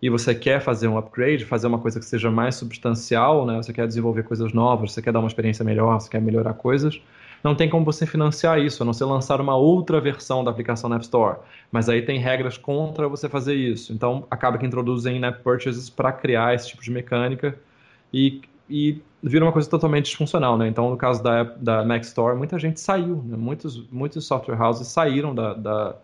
e 0.00 0.10
você 0.10 0.34
quer 0.34 0.60
fazer 0.60 0.88
um 0.88 0.98
upgrade, 0.98 1.44
fazer 1.44 1.66
uma 1.66 1.78
coisa 1.78 1.98
que 1.98 2.04
seja 2.04 2.30
mais 2.30 2.56
substancial, 2.56 3.46
né? 3.46 3.56
Você 3.56 3.72
quer 3.72 3.86
desenvolver 3.86 4.24
coisas 4.24 4.52
novas, 4.52 4.92
você 4.92 5.00
quer 5.00 5.12
dar 5.12 5.20
uma 5.20 5.28
experiência 5.28 5.64
melhor, 5.64 5.98
você 5.98 6.10
quer 6.10 6.20
melhorar 6.20 6.52
coisas, 6.52 7.00
não 7.42 7.54
tem 7.54 7.68
como 7.68 7.84
você 7.84 8.06
financiar 8.06 8.58
isso, 8.58 8.82
a 8.82 8.86
não 8.86 8.92
ser 8.92 9.04
lançar 9.04 9.40
uma 9.40 9.56
outra 9.56 10.00
versão 10.00 10.42
da 10.42 10.50
aplicação 10.50 10.90
na 10.90 10.96
App 10.96 11.04
Store. 11.04 11.38
Mas 11.70 11.88
aí 11.88 12.02
tem 12.02 12.18
regras 12.18 12.56
contra 12.56 13.08
você 13.08 13.28
fazer 13.28 13.54
isso. 13.54 13.92
Então 13.92 14.26
acaba 14.30 14.58
que 14.58 14.66
introduzem 14.66 15.16
in-app 15.16 15.42
purchases 15.42 15.88
para 15.88 16.12
criar 16.12 16.54
esse 16.54 16.68
tipo 16.68 16.82
de 16.82 16.90
mecânica 16.90 17.56
e, 18.12 18.40
e 18.68 19.00
vira 19.22 19.44
uma 19.44 19.52
coisa 19.52 19.68
totalmente 19.68 20.06
disfuncional, 20.06 20.56
né? 20.56 20.68
Então 20.68 20.90
no 20.90 20.96
caso 20.96 21.22
da, 21.22 21.44
da 21.44 21.84
Mac 21.84 22.02
Store, 22.02 22.36
muita 22.36 22.58
gente 22.58 22.80
saiu, 22.80 23.22
né? 23.24 23.36
muitos, 23.36 23.88
muitos 23.90 24.26
software 24.26 24.60
houses 24.60 24.88
saíram 24.88 25.34
da, 25.34 25.54
da, 25.54 25.96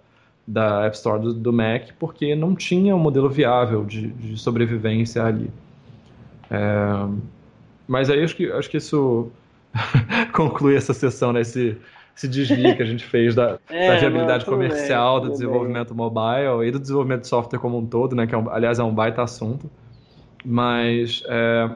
da 0.47 0.85
App 0.87 0.97
Store 0.97 1.21
do, 1.21 1.35
do, 1.35 1.53
Mac 1.53 1.91
porque 1.99 2.35
não 2.35 2.55
tinha 2.55 2.95
um 2.95 2.99
modelo 2.99 3.29
viável 3.29 3.85
de, 3.85 4.09
de 4.09 4.39
sobrevivência 4.39 5.25
ali. 5.25 5.51
É, 6.51 7.09
mas 7.89 8.11
aí 8.11 8.23
acho 8.23 8.37
que, 8.37 8.51
acho 8.51 8.71
que 8.71 8.77
isso 8.77 9.31
conclui 10.33 10.77
essa 10.77 10.95
sessão, 10.95 11.33
né? 11.33 11.41
Esse, 11.41 11.77
esse 12.17 12.29
desvio 12.29 12.77
que 12.77 12.83
a 12.83 12.87
gente 12.87 13.05
fez 13.05 13.35
da, 13.35 13.59
é, 13.69 13.89
da 13.89 13.99
viabilidade 13.99 14.45
comercial 14.45 15.21
bem, 15.21 15.29
do 15.29 15.33
desenvolvimento 15.33 15.95
bem. 15.95 15.97
mobile 15.97 16.67
e 16.67 16.71
do 16.71 16.79
desenvolvimento 16.79 17.23
de 17.23 17.29
software 17.29 17.59
como 17.59 17.79
um 17.79 17.87
todo, 17.87 18.15
né? 18.15 18.27
Que 18.27 18.35
é 18.35 18.39
um, 18.39 18.49
aliás 18.51 18.79
é 18.79 18.83
um 18.83 18.95
baita 18.95 19.23
assunto. 19.23 19.71
Mas 20.45 21.23
é, 21.27 21.71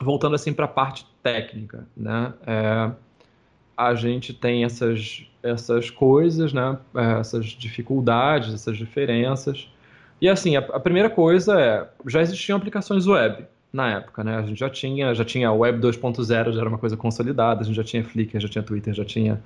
voltando 0.00 0.34
assim 0.34 0.52
para 0.52 0.64
a 0.64 0.68
parte 0.68 1.06
técnica, 1.22 1.86
né? 1.96 2.34
É, 2.46 2.90
a 3.76 3.94
gente 3.94 4.32
tem 4.32 4.64
essas 4.64 5.26
essas 5.42 5.90
coisas, 5.90 6.52
né? 6.52 6.78
É, 6.94 7.20
essas 7.20 7.46
dificuldades, 7.46 8.52
essas 8.52 8.76
diferenças. 8.76 9.70
E 10.20 10.28
assim, 10.28 10.56
a, 10.56 10.60
a 10.60 10.80
primeira 10.80 11.08
coisa 11.08 11.60
é 11.60 11.88
já 12.06 12.20
existiam 12.20 12.56
aplicações 12.56 13.06
web 13.06 13.46
na 13.76 13.90
época, 13.90 14.24
né? 14.24 14.36
A 14.36 14.42
gente 14.42 14.58
já 14.58 14.70
tinha, 14.70 15.14
já 15.14 15.24
tinha 15.24 15.52
Web 15.52 15.80
2.0, 15.80 16.52
já 16.52 16.60
era 16.60 16.68
uma 16.68 16.78
coisa 16.78 16.96
consolidada, 16.96 17.60
a 17.60 17.64
gente 17.64 17.76
já 17.76 17.84
tinha 17.84 18.02
Flickr, 18.02 18.40
já 18.40 18.48
tinha 18.48 18.62
Twitter, 18.62 18.94
já 18.94 19.04
tinha 19.04 19.40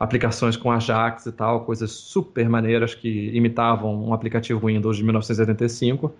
aplicações 0.00 0.56
com 0.56 0.72
Ajax 0.72 1.26
e 1.26 1.32
tal, 1.32 1.64
coisas 1.64 1.90
super 1.90 2.48
maneiras 2.48 2.94
que 2.94 3.30
imitavam 3.34 4.08
um 4.08 4.14
aplicativo 4.14 4.66
Windows 4.66 4.96
de 4.96 5.04
1985. 5.04 6.12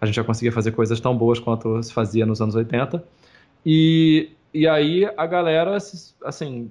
A 0.00 0.06
gente 0.06 0.14
já 0.16 0.24
conseguia 0.24 0.50
fazer 0.50 0.72
coisas 0.72 0.98
tão 0.98 1.16
boas 1.16 1.38
quanto 1.38 1.82
se 1.82 1.92
fazia 1.92 2.24
nos 2.24 2.40
anos 2.40 2.54
80. 2.54 3.04
E, 3.64 4.30
e 4.52 4.66
aí 4.66 5.06
a 5.16 5.26
galera, 5.26 5.76
assim, 6.24 6.70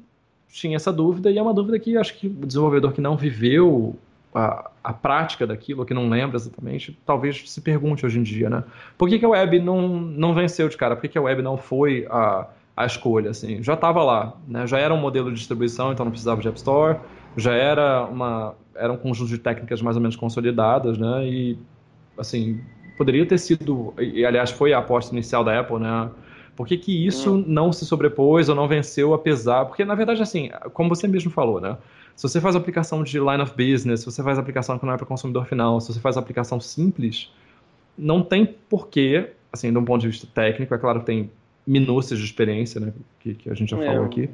tinha 0.49 0.75
essa 0.75 0.91
dúvida, 0.91 1.29
e 1.29 1.37
é 1.37 1.41
uma 1.41 1.53
dúvida 1.53 1.79
que 1.79 1.95
acho 1.97 2.17
que 2.17 2.27
o 2.27 2.45
desenvolvedor 2.45 2.93
que 2.93 2.99
não 3.01 3.15
viveu 3.15 3.95
a, 4.33 4.70
a 4.83 4.91
prática 4.93 5.45
daquilo, 5.45 5.85
que 5.85 5.93
não 5.93 6.09
lembra 6.09 6.37
exatamente, 6.37 6.97
talvez 7.05 7.49
se 7.49 7.61
pergunte 7.61 8.05
hoje 8.05 8.19
em 8.19 8.23
dia, 8.23 8.49
né? 8.49 8.63
Por 8.97 9.07
que, 9.07 9.19
que 9.19 9.25
a 9.25 9.29
web 9.29 9.59
não, 9.59 9.87
não 9.87 10.33
venceu 10.33 10.67
de 10.67 10.75
cara? 10.75 10.95
Por 10.95 11.03
que, 11.03 11.09
que 11.09 11.17
a 11.17 11.21
web 11.21 11.41
não 11.41 11.55
foi 11.55 12.07
a, 12.09 12.47
a 12.75 12.85
escolha? 12.85 13.29
Assim? 13.29 13.61
Já 13.61 13.75
estava 13.75 14.03
lá, 14.03 14.33
né? 14.47 14.65
já 14.65 14.79
era 14.79 14.93
um 14.93 14.97
modelo 14.97 15.29
de 15.29 15.37
distribuição, 15.37 15.91
então 15.91 16.03
não 16.03 16.11
precisava 16.11 16.41
de 16.41 16.47
App 16.47 16.57
Store, 16.57 16.97
já 17.37 17.53
era, 17.53 18.05
uma, 18.05 18.55
era 18.75 18.91
um 18.91 18.97
conjunto 18.97 19.29
de 19.29 19.37
técnicas 19.37 19.81
mais 19.81 19.95
ou 19.95 20.01
menos 20.01 20.15
consolidadas, 20.15 20.97
né? 20.97 21.27
E, 21.27 21.59
assim, 22.17 22.59
poderia 22.97 23.25
ter 23.25 23.37
sido, 23.37 23.93
e 23.99 24.25
aliás 24.25 24.51
foi 24.51 24.73
a 24.73 24.79
aposta 24.79 25.13
inicial 25.13 25.43
da 25.43 25.59
Apple, 25.59 25.79
né? 25.79 26.09
Por 26.55 26.67
que, 26.67 26.77
que 26.77 27.05
isso 27.05 27.35
hum. 27.35 27.43
não 27.47 27.71
se 27.71 27.85
sobrepôs 27.85 28.49
ou 28.49 28.55
não 28.55 28.67
venceu 28.67 29.13
apesar? 29.13 29.65
Porque, 29.65 29.85
na 29.85 29.95
verdade, 29.95 30.21
assim, 30.21 30.49
como 30.73 30.89
você 30.89 31.07
mesmo 31.07 31.31
falou, 31.31 31.61
né? 31.61 31.77
Se 32.15 32.23
você 32.27 32.39
faz 32.39 32.55
aplicação 32.55 33.03
de 33.03 33.19
line 33.19 33.41
of 33.41 33.53
business, 33.55 34.01
se 34.01 34.05
você 34.05 34.23
faz 34.23 34.37
aplicação 34.37 34.77
que 34.77 34.85
não 34.85 34.93
é 34.93 34.97
para 34.97 35.05
consumidor 35.05 35.45
final, 35.45 35.79
se 35.81 35.93
você 35.93 35.99
faz 35.99 36.17
aplicação 36.17 36.59
simples, 36.59 37.31
não 37.97 38.21
tem 38.21 38.45
porquê, 38.45 39.31
assim, 39.51 39.71
de 39.71 39.77
um 39.77 39.85
ponto 39.85 40.01
de 40.01 40.07
vista 40.07 40.27
técnico, 40.33 40.73
é 40.73 40.77
claro 40.77 40.99
que 40.99 41.05
tem 41.05 41.31
minúcias 41.65 42.19
de 42.19 42.25
experiência, 42.25 42.81
né, 42.81 42.93
que, 43.19 43.35
que 43.35 43.49
a 43.49 43.53
gente 43.53 43.69
já 43.69 43.77
é. 43.79 43.85
falou 43.85 44.05
aqui, 44.05 44.29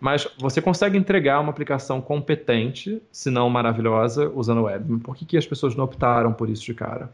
mas 0.00 0.26
você 0.36 0.60
consegue 0.60 0.98
entregar 0.98 1.38
uma 1.38 1.50
aplicação 1.50 2.00
competente, 2.00 3.00
se 3.12 3.30
não 3.30 3.48
maravilhosa, 3.48 4.28
usando 4.34 4.64
web. 4.64 4.98
Por 4.98 5.14
que, 5.14 5.24
que 5.24 5.36
as 5.36 5.46
pessoas 5.46 5.76
não 5.76 5.84
optaram 5.84 6.32
por 6.32 6.50
isso 6.50 6.64
de 6.64 6.74
cara? 6.74 7.08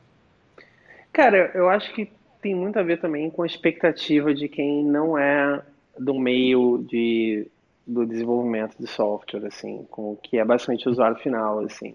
Cara, 1.13 1.51
eu 1.55 1.69
acho 1.69 1.93
que 1.93 2.11
tem 2.41 2.55
muito 2.55 2.79
a 2.79 2.83
ver 2.83 2.99
também 2.99 3.29
com 3.29 3.43
a 3.43 3.47
expectativa 3.47 4.33
de 4.33 4.49
quem 4.49 4.83
não 4.83 5.19
é 5.19 5.63
do 5.99 6.15
meio 6.15 6.85
de 6.89 7.47
do 7.89 8.05
desenvolvimento 8.05 8.77
de 8.79 8.87
software, 8.87 9.47
assim, 9.47 9.87
com 9.91 10.13
o 10.13 10.17
que 10.17 10.39
é 10.39 10.45
basicamente 10.45 10.87
o 10.87 10.93
usuário 10.93 11.17
final, 11.17 11.61
assim. 11.61 11.95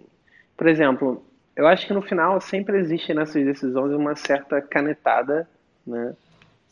Por 0.57 0.67
exemplo, 0.67 1.23
eu 1.55 1.67
acho 1.67 1.85
que 1.85 1.93
no 1.93 2.01
final 2.01 2.41
sempre 2.41 2.79
existe 2.79 3.13
nessas 3.13 3.45
decisões 3.45 3.93
uma 3.93 4.15
certa 4.15 4.59
canetada, 4.59 5.47
né, 5.85 6.15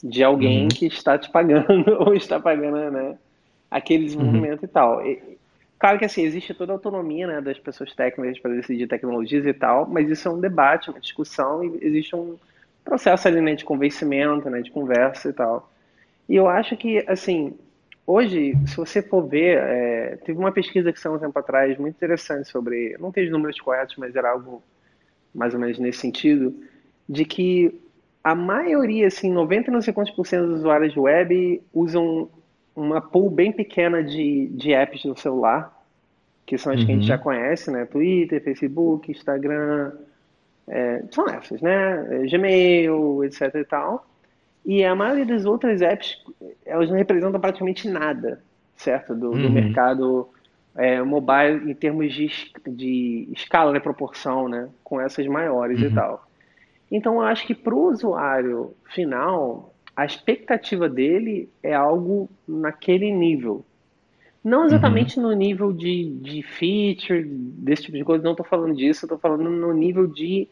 de 0.03 0.23
alguém 0.23 0.63
uhum. 0.63 0.69
que 0.69 0.87
está 0.87 1.19
te 1.19 1.29
pagando 1.29 1.91
ou 2.01 2.15
está 2.15 2.39
pagando, 2.39 2.89
né, 2.89 3.15
aquele 3.69 4.05
desenvolvimento 4.05 4.63
uhum. 4.63 4.65
e 4.65 4.67
tal. 4.67 5.05
E, 5.05 5.37
claro 5.77 5.99
que 5.99 6.05
assim 6.05 6.23
existe 6.23 6.55
toda 6.55 6.73
a 6.73 6.75
autonomia, 6.75 7.27
né, 7.27 7.41
das 7.41 7.59
pessoas 7.59 7.93
técnicas 7.93 8.39
para 8.39 8.55
decidir 8.55 8.87
tecnologias 8.87 9.45
e 9.45 9.53
tal, 9.53 9.87
mas 9.87 10.09
isso 10.09 10.27
é 10.27 10.31
um 10.31 10.39
debate, 10.39 10.89
uma 10.89 10.99
discussão 10.99 11.63
e 11.63 11.77
existe 11.79 12.15
um 12.15 12.37
processo 12.83 13.27
ali, 13.27 13.39
né, 13.39 13.53
de 13.53 13.63
convencimento, 13.63 14.49
né, 14.49 14.61
de 14.61 14.71
conversa 14.71 15.29
e 15.29 15.33
tal. 15.33 15.71
E 16.27 16.35
eu 16.35 16.49
acho 16.49 16.75
que 16.75 17.05
assim 17.07 17.53
Hoje, 18.05 18.53
se 18.67 18.75
você 18.75 19.01
for 19.01 19.27
ver, 19.27 19.57
é, 19.57 20.15
teve 20.17 20.37
uma 20.37 20.51
pesquisa 20.51 20.91
que 20.91 20.99
saiu 20.99 21.15
um 21.15 21.19
tempo 21.19 21.37
atrás 21.37 21.77
muito 21.77 21.95
interessante 21.95 22.49
sobre, 22.49 22.97
não 22.99 23.11
tem 23.11 23.25
os 23.25 23.31
números 23.31 23.59
corretos, 23.59 23.95
mas 23.97 24.15
era 24.15 24.31
algo 24.31 24.61
mais 25.33 25.53
ou 25.53 25.59
menos 25.59 25.79
nesse 25.79 25.99
sentido, 25.99 26.53
de 27.07 27.25
que 27.25 27.79
a 28.23 28.35
maioria, 28.35 29.07
assim, 29.07 29.31
90 29.31 29.71
não 29.71 29.81
sei 29.81 29.93
quantos 29.93 30.13
por 30.13 30.25
cento 30.25 30.47
dos 30.47 30.59
usuários 30.59 30.93
de 30.93 30.99
web 30.99 31.61
usam 31.73 32.29
uma 32.75 33.01
pool 33.01 33.29
bem 33.29 33.51
pequena 33.51 34.03
de, 34.03 34.47
de 34.47 34.73
apps 34.73 35.03
no 35.05 35.17
celular, 35.17 35.77
que 36.45 36.57
são 36.57 36.73
as 36.73 36.79
uhum. 36.79 36.85
que 36.85 36.91
a 36.91 36.95
gente 36.95 37.03
uhum. 37.03 37.07
já 37.07 37.17
conhece, 37.17 37.71
né? 37.71 37.85
Twitter, 37.85 38.43
Facebook, 38.43 39.11
Instagram, 39.11 39.93
é, 40.67 41.03
são 41.11 41.27
essas, 41.27 41.61
né? 41.61 42.25
Gmail, 42.29 43.23
etc 43.23 43.55
e 43.55 43.65
tal. 43.65 44.05
E 44.65 44.83
a 44.83 44.95
maioria 44.95 45.25
das 45.25 45.45
outras 45.45 45.81
apps, 45.81 46.23
elas 46.65 46.89
não 46.89 46.97
representam 46.97 47.39
praticamente 47.39 47.87
nada, 47.87 48.41
certo? 48.75 49.15
Do, 49.15 49.31
uhum. 49.31 49.41
do 49.41 49.49
mercado 49.49 50.29
é, 50.75 51.01
mobile 51.01 51.71
em 51.71 51.73
termos 51.73 52.13
de, 52.13 52.29
de 52.67 53.27
escala, 53.31 53.71
né, 53.71 53.79
proporção, 53.79 54.47
né? 54.47 54.69
Com 54.83 55.01
essas 55.01 55.25
maiores 55.27 55.81
uhum. 55.81 55.87
e 55.87 55.93
tal. 55.93 56.27
Então, 56.91 57.15
eu 57.15 57.21
acho 57.21 57.47
que 57.47 57.55
para 57.55 57.73
o 57.73 57.89
usuário 57.89 58.75
final, 58.93 59.73
a 59.95 60.05
expectativa 60.05 60.89
dele 60.89 61.49
é 61.63 61.73
algo 61.73 62.29
naquele 62.47 63.11
nível. 63.11 63.65
Não 64.43 64.65
exatamente 64.65 65.19
uhum. 65.19 65.27
no 65.27 65.33
nível 65.33 65.71
de, 65.71 66.09
de 66.21 66.41
feature, 66.41 67.23
desse 67.23 67.83
tipo 67.83 67.97
de 67.97 68.03
coisa, 68.03 68.23
não 68.23 68.31
estou 68.31 68.45
falando 68.45 68.75
disso, 68.75 69.05
estou 69.05 69.17
falando 69.17 69.49
no 69.49 69.71
nível 69.71 70.07
de, 70.07 70.47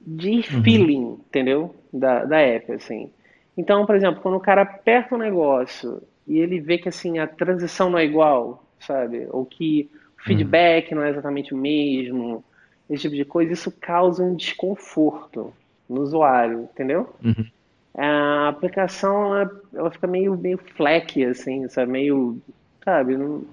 de 0.00 0.36
uhum. 0.36 0.62
feeling, 0.62 1.18
entendeu? 1.28 1.74
Da, 1.92 2.24
da 2.24 2.38
app, 2.38 2.72
assim. 2.72 3.10
Então, 3.56 3.84
por 3.84 3.94
exemplo, 3.94 4.20
quando 4.20 4.36
o 4.36 4.40
cara 4.40 4.62
aperta 4.62 5.14
um 5.14 5.18
negócio 5.18 6.02
e 6.26 6.38
ele 6.38 6.60
vê 6.60 6.78
que 6.78 6.88
assim 6.88 7.18
a 7.18 7.26
transição 7.26 7.90
não 7.90 7.98
é 7.98 8.04
igual, 8.04 8.64
sabe? 8.80 9.26
Ou 9.30 9.44
que 9.44 9.90
o 10.18 10.22
feedback 10.22 10.90
uhum. 10.90 10.98
não 10.98 11.04
é 11.04 11.10
exatamente 11.10 11.52
o 11.52 11.56
mesmo, 11.56 12.44
esse 12.88 13.02
tipo 13.02 13.16
de 13.16 13.24
coisa, 13.24 13.52
isso 13.52 13.70
causa 13.70 14.22
um 14.22 14.34
desconforto 14.34 15.52
no 15.88 16.00
usuário, 16.00 16.68
entendeu? 16.72 17.14
Uhum. 17.22 17.46
A 17.94 18.48
aplicação 18.48 19.36
ela, 19.36 19.50
ela, 19.74 19.90
fica 19.90 20.06
meio 20.06 20.36
meio 20.36 20.58
fleck 20.76 21.22
assim, 21.24 21.68
sabe? 21.68 21.92
Meio, 21.92 22.40
sabe? 22.82 23.16
Não, 23.16 23.44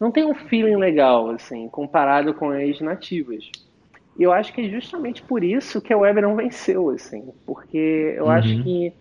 não 0.00 0.10
tem 0.10 0.24
um 0.24 0.34
feeling 0.34 0.76
legal 0.76 1.30
assim, 1.30 1.68
comparado 1.68 2.34
com 2.34 2.50
as 2.50 2.80
nativas. 2.80 3.48
E 4.18 4.22
eu 4.22 4.32
acho 4.32 4.52
que 4.52 4.62
é 4.62 4.68
justamente 4.68 5.22
por 5.22 5.42
isso 5.42 5.80
que 5.80 5.92
a 5.92 5.98
web 5.98 6.20
não 6.20 6.36
venceu, 6.36 6.90
assim, 6.90 7.32
porque 7.44 8.14
eu 8.16 8.24
uhum. 8.24 8.30
acho 8.30 8.62
que 8.62 8.92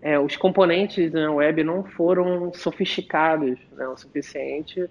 é, 0.00 0.18
os 0.18 0.36
componentes 0.36 1.12
na 1.12 1.32
web 1.32 1.64
não 1.64 1.82
foram 1.82 2.52
sofisticados 2.54 3.58
né, 3.72 3.86
o 3.88 3.96
suficiente 3.96 4.88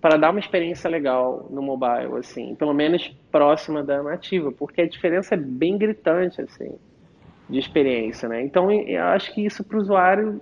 para 0.00 0.16
dar 0.16 0.30
uma 0.30 0.40
experiência 0.40 0.88
legal 0.88 1.46
no 1.50 1.60
mobile, 1.60 2.16
assim, 2.18 2.54
pelo 2.54 2.72
menos 2.72 3.08
próxima 3.30 3.82
da 3.82 4.02
nativa, 4.02 4.52
porque 4.52 4.82
a 4.82 4.88
diferença 4.88 5.34
é 5.34 5.36
bem 5.36 5.76
gritante, 5.76 6.40
assim, 6.40 6.76
de 7.48 7.58
experiência, 7.58 8.28
né? 8.28 8.42
Então, 8.42 8.70
eu 8.70 9.02
acho 9.04 9.34
que 9.34 9.44
isso 9.44 9.64
para 9.64 9.76
o 9.76 9.80
usuário 9.80 10.40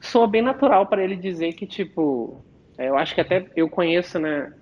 soa 0.00 0.26
bem 0.26 0.42
natural 0.42 0.86
para 0.86 1.02
ele 1.02 1.16
dizer 1.16 1.52
que, 1.54 1.66
tipo, 1.66 2.44
é, 2.78 2.88
eu 2.88 2.96
acho 2.96 3.14
que 3.14 3.20
até 3.20 3.44
eu 3.56 3.68
conheço, 3.68 4.18
né, 4.18 4.52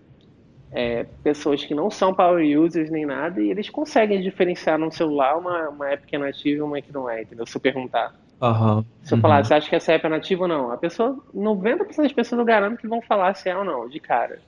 é, 0.73 1.05
pessoas 1.23 1.65
que 1.65 1.75
não 1.75 1.91
são 1.91 2.15
power 2.15 2.59
users 2.59 2.91
nem 2.91 3.05
nada 3.05 3.41
e 3.43 3.51
eles 3.51 3.69
conseguem 3.69 4.21
diferenciar 4.21 4.79
no 4.79 4.91
celular 4.93 5.37
uma, 5.37 5.69
uma 5.69 5.91
app 5.91 6.07
que 6.07 6.15
é 6.15 6.19
nativa 6.19 6.59
e 6.59 6.63
uma 6.63 6.81
que 6.81 6.93
não 6.93 7.11
é, 7.11 7.23
entendeu? 7.23 7.47
Se 7.47 7.57
eu 7.57 7.61
perguntar. 7.61 8.15
Uhum. 8.41 8.85
Se 9.03 9.13
eu 9.13 9.17
uhum. 9.17 9.23
falar, 9.23 9.45
você 9.45 9.55
acha 9.55 9.69
que 9.69 9.77
essa 9.77 9.93
é 9.93 10.09
nativa 10.09 10.43
ou 10.43 10.49
não? 10.49 10.73
A 10.73 10.77
pessoa, 10.77 11.19
90% 11.35 11.97
das 11.97 12.13
pessoas 12.13 12.39
eu 12.39 12.45
garanto 12.45 12.79
que 12.79 12.89
vão 12.89 13.03
falar 13.03 13.35
se 13.35 13.49
é 13.49 13.57
ou 13.57 13.65
não, 13.65 13.89
de 13.89 14.01
cara. 14.01 14.39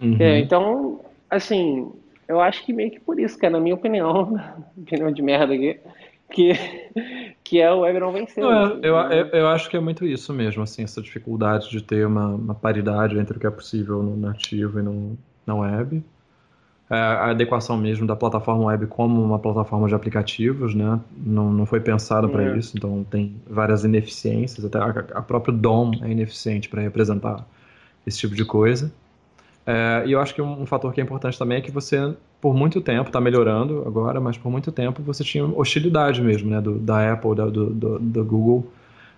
Uhum. 0.00 0.16
Então, 0.20 1.00
assim, 1.28 1.90
eu 2.28 2.40
acho 2.40 2.64
que 2.64 2.72
meio 2.72 2.90
que 2.90 3.00
por 3.00 3.18
isso, 3.18 3.38
que 3.38 3.46
é 3.46 3.50
na 3.50 3.60
minha 3.60 3.74
opinião, 3.74 4.38
opinião 4.76 5.10
de 5.10 5.22
merda 5.22 5.54
aqui, 5.54 5.80
que, 6.30 6.52
que 7.42 7.60
é 7.60 7.72
o 7.72 7.80
web 7.80 7.98
não 8.00 8.12
venceu. 8.12 8.48
Não, 8.48 8.66
é, 8.66 8.80
eu, 8.82 8.96
eu, 8.96 9.26
eu, 9.28 9.48
acho 9.48 9.68
que 9.68 9.76
é 9.76 9.80
muito 9.80 10.06
isso 10.06 10.32
mesmo, 10.32 10.62
assim, 10.62 10.82
essa 10.82 11.02
dificuldade 11.02 11.70
de 11.70 11.82
ter 11.82 12.06
uma, 12.06 12.28
uma 12.28 12.54
paridade 12.54 13.18
entre 13.18 13.36
o 13.36 13.40
que 13.40 13.46
é 13.46 13.50
possível 13.50 14.02
no 14.02 14.16
nativo 14.16 14.78
e 14.78 14.82
no, 14.82 15.18
na 15.46 15.54
web. 15.54 16.02
A 16.90 17.30
adequação 17.30 17.76
mesmo 17.76 18.04
da 18.04 18.16
plataforma 18.16 18.64
web 18.64 18.88
como 18.88 19.22
uma 19.22 19.38
plataforma 19.38 19.86
de 19.86 19.94
aplicativos, 19.94 20.74
né? 20.74 20.98
Não, 21.16 21.52
não 21.52 21.64
foi 21.64 21.78
pensada 21.78 22.28
para 22.28 22.42
é. 22.42 22.58
isso, 22.58 22.76
então 22.76 23.06
tem 23.08 23.36
várias 23.48 23.84
ineficiências, 23.84 24.64
até 24.64 24.78
a, 24.78 24.88
a 25.18 25.22
própria 25.22 25.54
DOM 25.54 25.92
é 26.02 26.10
ineficiente 26.10 26.68
para 26.68 26.82
representar 26.82 27.46
esse 28.04 28.18
tipo 28.18 28.34
de 28.34 28.44
coisa. 28.44 28.92
É, 29.64 30.02
e 30.06 30.12
eu 30.12 30.20
acho 30.20 30.34
que 30.34 30.42
um, 30.42 30.62
um, 30.62 30.66
fator 30.66 30.92
que 30.92 31.00
é 31.00 31.04
importante 31.04 31.38
também 31.38 31.58
é 31.58 31.60
que 31.60 31.70
você, 31.70 32.12
por 32.40 32.54
muito 32.54 32.80
tempo, 32.80 33.08
está 33.08 33.20
melhorando 33.20 33.84
agora, 33.86 34.20
mas 34.20 34.36
por 34.36 34.50
muito 34.50 34.72
tempo 34.72 35.00
você 35.00 35.22
tinha 35.22 35.44
hostilidade 35.44 36.20
mesmo, 36.20 36.50
né? 36.50 36.60
Do, 36.60 36.78
da 36.78 37.12
Apple, 37.12 37.36
da, 37.36 37.46
do, 37.46 37.66
do, 37.70 37.98
do 38.00 38.24
Google, 38.24 38.66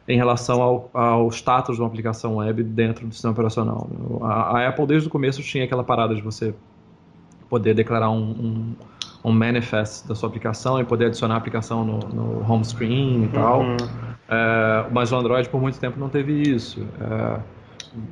em 0.06 0.16
relação 0.16 0.60
ao, 0.60 0.90
ao, 0.92 1.28
status 1.30 1.76
de 1.76 1.82
uma 1.82 1.88
aplicação 1.88 2.36
web 2.36 2.62
dentro 2.62 3.06
do 3.06 3.14
sistema 3.14 3.32
operacional. 3.32 3.88
A, 4.20 4.58
a 4.58 4.68
Apple, 4.68 4.86
desde 4.86 5.08
o 5.08 5.10
começo, 5.10 5.42
tinha 5.42 5.64
aquela 5.64 5.84
parada 5.84 6.14
de 6.14 6.20
você 6.20 6.52
poder 7.52 7.74
declarar 7.74 8.08
um, 8.08 8.30
um, 8.30 8.74
um 9.22 9.30
manifest 9.30 10.08
da 10.08 10.14
sua 10.14 10.26
aplicação 10.26 10.80
e 10.80 10.84
poder 10.84 11.08
adicionar 11.08 11.34
a 11.34 11.36
aplicação 11.36 11.84
no, 11.84 11.98
no 11.98 12.50
home 12.50 12.64
screen 12.64 13.24
e 13.24 13.28
tal. 13.28 13.60
Uhum. 13.60 13.76
É, 14.26 14.86
mas 14.90 15.12
o 15.12 15.16
Android 15.16 15.46
por 15.50 15.60
muito 15.60 15.78
tempo 15.78 16.00
não 16.00 16.08
teve 16.08 16.32
isso. 16.32 16.80
É, 16.98 17.40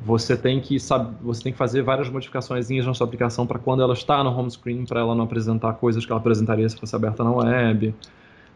você 0.05 0.37
tem 0.37 0.61
que 0.61 0.79
sabe, 0.79 1.17
você 1.23 1.43
tem 1.43 1.53
que 1.53 1.59
fazer 1.59 1.81
várias 1.81 2.11
modificações 2.11 2.69
na 2.69 2.93
sua 2.93 3.07
aplicação 3.07 3.47
para 3.47 3.59
quando 3.59 3.83
ela 3.83 3.95
está 3.95 4.23
no 4.23 4.29
home 4.29 4.51
screen, 4.51 4.85
para 4.85 5.01
ela 5.01 5.15
não 5.15 5.25
apresentar 5.25 5.73
coisas 5.73 6.05
que 6.05 6.13
ela 6.13 6.21
apresentaria 6.21 6.69
se 6.69 6.77
fosse 6.77 6.95
aberta 6.95 7.25
na 7.25 7.31
web. 7.31 7.95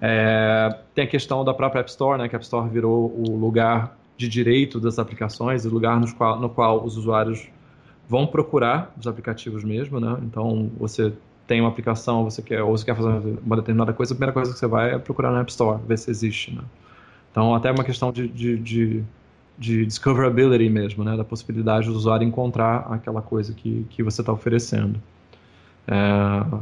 É, 0.02 0.80
tem 0.94 1.04
a 1.04 1.08
questão 1.08 1.42
da 1.46 1.54
própria 1.54 1.80
App 1.80 1.88
Store, 1.88 2.20
né, 2.20 2.28
que 2.28 2.36
a 2.36 2.38
App 2.38 2.44
Store 2.44 2.68
virou 2.68 3.10
o 3.26 3.38
lugar 3.38 3.96
de 4.18 4.28
direito 4.28 4.78
das 4.78 4.98
aplicações, 4.98 5.64
o 5.64 5.70
lugar 5.70 5.98
no 5.98 6.14
qual, 6.14 6.38
no 6.38 6.50
qual 6.50 6.84
os 6.84 6.98
usuários 6.98 7.48
vão 8.08 8.26
procurar 8.26 8.92
os 8.98 9.06
aplicativos 9.06 9.64
mesmo, 9.64 9.98
né? 9.98 10.18
Então, 10.22 10.70
você 10.78 11.12
tem 11.46 11.60
uma 11.60 11.68
aplicação, 11.68 12.24
você 12.24 12.42
quer, 12.42 12.62
ou 12.62 12.76
você 12.76 12.84
quer 12.84 12.96
fazer 12.96 13.38
uma 13.44 13.56
determinada 13.56 13.92
coisa, 13.92 14.12
a 14.12 14.16
primeira 14.16 14.32
coisa 14.32 14.52
que 14.52 14.58
você 14.58 14.66
vai 14.66 14.94
é 14.94 14.98
procurar 14.98 15.30
na 15.30 15.40
App 15.40 15.50
Store, 15.50 15.80
ver 15.86 15.98
se 15.98 16.10
existe, 16.10 16.54
né? 16.54 16.62
Então, 17.30 17.54
até 17.54 17.70
uma 17.70 17.84
questão 17.84 18.12
de, 18.12 18.28
de, 18.28 18.56
de, 18.58 19.04
de 19.58 19.86
discoverability 19.86 20.68
mesmo, 20.68 21.04
né? 21.04 21.16
Da 21.16 21.24
possibilidade 21.24 21.88
do 21.88 21.94
usuário 21.94 22.26
encontrar 22.26 22.86
aquela 22.90 23.20
coisa 23.20 23.52
que, 23.52 23.86
que 23.90 24.02
você 24.02 24.22
está 24.22 24.32
oferecendo. 24.32 25.00
É, 25.86 26.58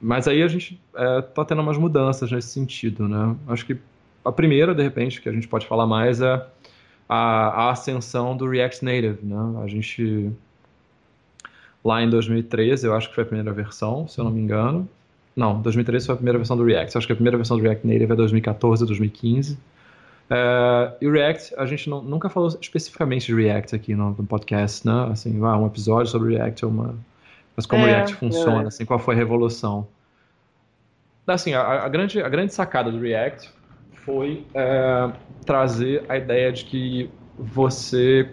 mas 0.00 0.26
aí 0.26 0.42
a 0.42 0.48
gente 0.48 0.80
está 0.92 1.02
é, 1.02 1.22
tá 1.22 1.44
tendo 1.44 1.62
umas 1.62 1.78
mudanças 1.78 2.30
nesse 2.30 2.48
sentido, 2.48 3.08
né? 3.08 3.36
Acho 3.46 3.66
que 3.66 3.76
a 4.24 4.32
primeira, 4.32 4.74
de 4.74 4.82
repente, 4.82 5.20
que 5.20 5.28
a 5.28 5.32
gente 5.32 5.46
pode 5.46 5.66
falar 5.66 5.86
mais 5.86 6.20
é 6.20 6.46
a, 7.08 7.16
a 7.66 7.70
ascensão 7.70 8.36
do 8.36 8.48
React 8.48 8.84
Native, 8.84 9.18
né? 9.22 9.62
A 9.62 9.66
gente 9.66 10.32
lá 11.84 12.02
em 12.02 12.08
2013, 12.08 12.86
eu 12.86 12.94
acho 12.94 13.08
que 13.08 13.14
foi 13.14 13.24
a 13.24 13.26
primeira 13.26 13.52
versão, 13.52 14.08
se 14.08 14.18
eu 14.18 14.24
não 14.24 14.30
me 14.30 14.40
engano. 14.40 14.88
Não, 15.36 15.60
2013 15.60 16.06
foi 16.06 16.12
a 16.14 16.16
primeira 16.16 16.38
versão 16.38 16.56
do 16.56 16.64
React. 16.64 16.96
Acho 16.96 17.06
que 17.06 17.12
a 17.12 17.16
primeira 17.16 17.36
versão 17.36 17.56
do 17.56 17.62
React 17.62 17.86
Native 17.86 18.12
é 18.12 18.16
2014, 18.16 18.86
2015. 18.86 19.58
É, 20.30 20.92
e 21.00 21.06
o 21.06 21.12
React, 21.12 21.54
a 21.58 21.66
gente 21.66 21.90
não, 21.90 22.00
nunca 22.00 22.28
falou 22.28 22.48
especificamente 22.60 23.26
de 23.26 23.34
React 23.34 23.74
aqui 23.74 23.94
no, 23.94 24.10
no 24.10 24.24
podcast, 24.24 24.86
né? 24.86 25.08
Assim, 25.10 25.38
ah, 25.44 25.58
um 25.58 25.66
episódio 25.66 26.10
sobre 26.10 26.36
React, 26.36 26.64
uma, 26.64 26.94
mas 27.56 27.66
como 27.66 27.84
é, 27.84 27.96
React 27.96 28.14
funciona, 28.14 28.64
é. 28.64 28.66
assim, 28.68 28.84
qual 28.84 28.98
foi 28.98 29.14
a 29.14 29.18
revolução. 29.18 29.86
Assim, 31.26 31.52
a, 31.52 31.84
a, 31.84 31.88
grande, 31.88 32.22
a 32.22 32.28
grande 32.28 32.54
sacada 32.54 32.90
do 32.90 32.98
React 32.98 33.50
foi 33.92 34.46
é, 34.54 35.10
trazer 35.44 36.04
a 36.08 36.16
ideia 36.16 36.52
de 36.52 36.64
que 36.64 37.10
você 37.38 38.30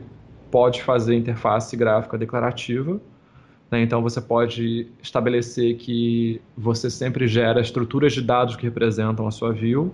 pode 0.50 0.84
fazer 0.84 1.16
interface 1.16 1.76
gráfica 1.76 2.18
declarativa 2.18 3.00
né? 3.72 3.82
Então 3.82 4.02
você 4.02 4.20
pode 4.20 4.88
estabelecer 5.02 5.78
que 5.78 6.42
você 6.58 6.90
sempre 6.90 7.28
gera 7.28 7.62
estruturas 7.62 8.12
de 8.12 8.22
dados 8.22 8.58
que 8.58 8.64
representam 8.64 9.26
a 9.26 9.32
sua 9.32 9.54
view 9.54 9.94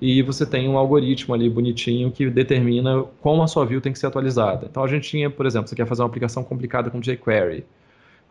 e 0.00 0.22
você 0.22 0.46
tem 0.46 0.66
um 0.66 0.78
algoritmo 0.78 1.34
ali 1.34 1.50
bonitinho 1.50 2.10
que 2.10 2.30
determina 2.30 3.04
como 3.20 3.42
a 3.42 3.46
sua 3.46 3.66
view 3.66 3.82
tem 3.82 3.92
que 3.92 3.98
ser 3.98 4.06
atualizada. 4.06 4.66
Então 4.70 4.82
a 4.82 4.88
gente 4.88 5.10
tinha, 5.10 5.28
por 5.28 5.44
exemplo, 5.44 5.68
você 5.68 5.76
quer 5.76 5.86
fazer 5.86 6.00
uma 6.00 6.08
aplicação 6.08 6.42
complicada 6.42 6.90
com 6.90 6.98
jQuery. 7.00 7.66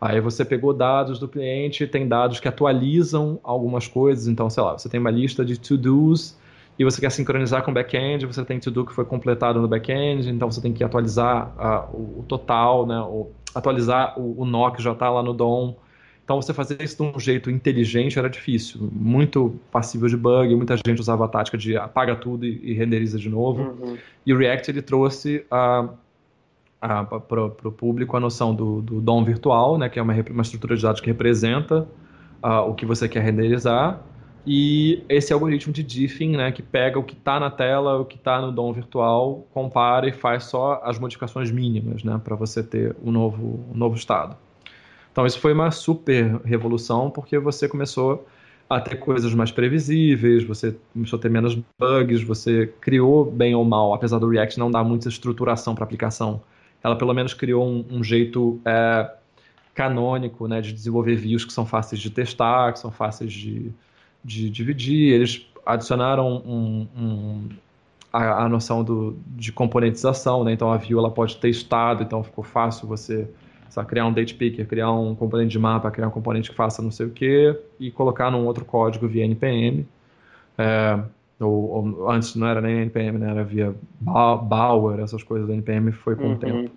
Aí 0.00 0.20
você 0.20 0.44
pegou 0.44 0.72
dados 0.72 1.18
do 1.18 1.28
cliente, 1.28 1.86
tem 1.86 2.08
dados 2.08 2.40
que 2.40 2.48
atualizam 2.48 3.38
algumas 3.42 3.86
coisas. 3.86 4.26
Então, 4.26 4.48
sei 4.50 4.62
lá, 4.62 4.76
você 4.76 4.88
tem 4.88 4.98
uma 4.98 5.10
lista 5.10 5.44
de 5.44 5.60
to-dos 5.60 6.36
e 6.78 6.84
você 6.84 6.98
quer 6.98 7.10
sincronizar 7.10 7.62
com 7.62 7.70
o 7.70 7.74
back-end, 7.74 8.24
você 8.24 8.42
tem 8.42 8.58
to-do 8.58 8.86
que 8.86 8.94
foi 8.94 9.04
completado 9.04 9.60
no 9.60 9.68
back-end, 9.68 10.30
então 10.30 10.50
você 10.50 10.62
tem 10.62 10.72
que 10.72 10.82
atualizar 10.82 11.52
o, 11.92 12.20
o, 12.20 12.24
total, 12.26 12.86
né, 12.86 12.98
o, 13.00 13.30
atualizar 13.54 14.18
o, 14.18 14.42
o 14.42 14.44
nó 14.44 14.70
que 14.70 14.82
já 14.82 14.92
está 14.92 15.10
lá 15.10 15.22
no 15.22 15.32
DOM. 15.32 15.74
Então 16.24 16.40
você 16.40 16.54
fazer 16.54 16.80
isso 16.80 16.96
de 16.96 17.02
um 17.02 17.18
jeito 17.18 17.50
inteligente 17.50 18.18
era 18.18 18.30
difícil, 18.30 18.88
muito 18.92 19.58
passível 19.72 20.08
de 20.08 20.16
bug, 20.16 20.54
muita 20.54 20.76
gente 20.76 21.00
usava 21.00 21.24
a 21.24 21.28
tática 21.28 21.58
de 21.58 21.76
apaga 21.76 22.14
tudo 22.14 22.46
e, 22.46 22.70
e 22.70 22.72
renderiza 22.72 23.18
de 23.18 23.28
novo. 23.28 23.62
Uhum. 23.62 23.96
E 24.24 24.32
o 24.32 24.38
React 24.38 24.70
ele 24.70 24.82
trouxe 24.82 25.44
para 25.50 27.44
o 27.44 27.72
público 27.72 28.16
a 28.16 28.20
noção 28.20 28.54
do, 28.54 28.80
do 28.80 29.00
DOM 29.00 29.24
virtual, 29.24 29.76
né, 29.76 29.88
que 29.88 29.98
é 29.98 30.02
uma, 30.02 30.14
uma 30.30 30.42
estrutura 30.42 30.76
de 30.76 30.82
dados 30.82 31.00
que 31.00 31.08
representa 31.08 31.86
uh, 32.42 32.68
o 32.68 32.74
que 32.74 32.86
você 32.86 33.08
quer 33.08 33.22
renderizar, 33.22 34.00
e 34.52 35.04
esse 35.08 35.32
algoritmo 35.32 35.72
de 35.72 35.80
diffing, 35.80 36.36
né, 36.36 36.50
que 36.50 36.60
pega 36.60 36.98
o 36.98 37.04
que 37.04 37.14
está 37.14 37.38
na 37.38 37.52
tela, 37.52 38.00
o 38.00 38.04
que 38.04 38.16
está 38.16 38.40
no 38.40 38.50
DOM 38.50 38.72
virtual, 38.72 39.46
compara 39.54 40.08
e 40.08 40.12
faz 40.12 40.42
só 40.42 40.80
as 40.82 40.98
modificações 40.98 41.52
mínimas, 41.52 42.02
né, 42.02 42.20
para 42.24 42.34
você 42.34 42.60
ter 42.60 42.96
o 43.00 43.10
um 43.10 43.12
novo, 43.12 43.64
um 43.72 43.78
novo 43.78 43.94
estado. 43.94 44.36
Então 45.12 45.24
isso 45.24 45.38
foi 45.38 45.52
uma 45.52 45.70
super 45.70 46.40
revolução 46.44 47.12
porque 47.12 47.38
você 47.38 47.68
começou 47.68 48.26
a 48.68 48.80
ter 48.80 48.96
coisas 48.96 49.32
mais 49.34 49.52
previsíveis, 49.52 50.42
você 50.42 50.76
começou 50.92 51.16
a 51.16 51.22
ter 51.22 51.30
menos 51.30 51.56
bugs, 51.78 52.20
você 52.24 52.74
criou 52.80 53.24
bem 53.24 53.54
ou 53.54 53.64
mal, 53.64 53.94
apesar 53.94 54.18
do 54.18 54.28
React 54.28 54.58
não 54.58 54.68
dar 54.68 54.82
muita 54.82 55.08
estruturação 55.08 55.76
para 55.76 55.84
a 55.84 55.86
aplicação, 55.86 56.42
ela 56.82 56.96
pelo 56.96 57.14
menos 57.14 57.34
criou 57.34 57.64
um, 57.64 57.86
um 57.88 58.02
jeito 58.02 58.60
é, 58.64 59.12
canônico, 59.76 60.48
né, 60.48 60.60
de 60.60 60.72
desenvolver 60.72 61.14
views 61.14 61.44
que 61.44 61.52
são 61.52 61.64
fáceis 61.64 62.00
de 62.00 62.10
testar, 62.10 62.72
que 62.72 62.80
são 62.80 62.90
fáceis 62.90 63.32
de 63.32 63.72
de 64.24 64.50
dividir, 64.50 65.14
eles 65.14 65.46
adicionaram 65.64 66.42
um, 66.46 66.86
um, 66.96 67.48
a, 68.12 68.44
a, 68.44 68.48
noção 68.48 68.82
do, 68.82 69.16
de 69.26 69.52
componentização, 69.52 70.44
né? 70.44 70.52
então 70.52 70.70
a 70.72 70.76
view 70.76 70.98
ela 70.98 71.10
pode 71.10 71.36
ter 71.36 71.48
estado, 71.48 72.02
então 72.02 72.22
ficou 72.22 72.44
fácil 72.44 72.86
você 72.88 73.28
sabe, 73.70 73.88
criar 73.88 74.06
um 74.06 74.12
date 74.12 74.34
picker, 74.34 74.66
criar 74.66 74.90
um 74.92 75.14
componente 75.14 75.50
de 75.50 75.58
mapa, 75.58 75.90
criar 75.90 76.08
um 76.08 76.10
componente 76.10 76.50
que 76.50 76.56
faça 76.56 76.82
não 76.82 76.90
sei 76.90 77.06
o 77.06 77.10
que 77.10 77.56
e 77.78 77.90
colocar 77.90 78.30
num 78.30 78.44
outro 78.44 78.64
código 78.64 79.06
via 79.06 79.24
npm. 79.24 79.84
É, 80.58 80.98
ou, 81.38 81.70
ou, 81.70 82.10
antes 82.10 82.34
não 82.34 82.46
era 82.46 82.60
nem 82.60 82.82
npm, 82.82 83.18
né? 83.18 83.30
era 83.30 83.44
via 83.44 83.74
Bower, 84.00 85.00
essas 85.00 85.22
coisas 85.22 85.48
da 85.48 85.54
npm 85.54 85.92
foi 85.92 86.16
com 86.16 86.24
uhum. 86.24 86.32
o 86.32 86.38
tempo. 86.38 86.70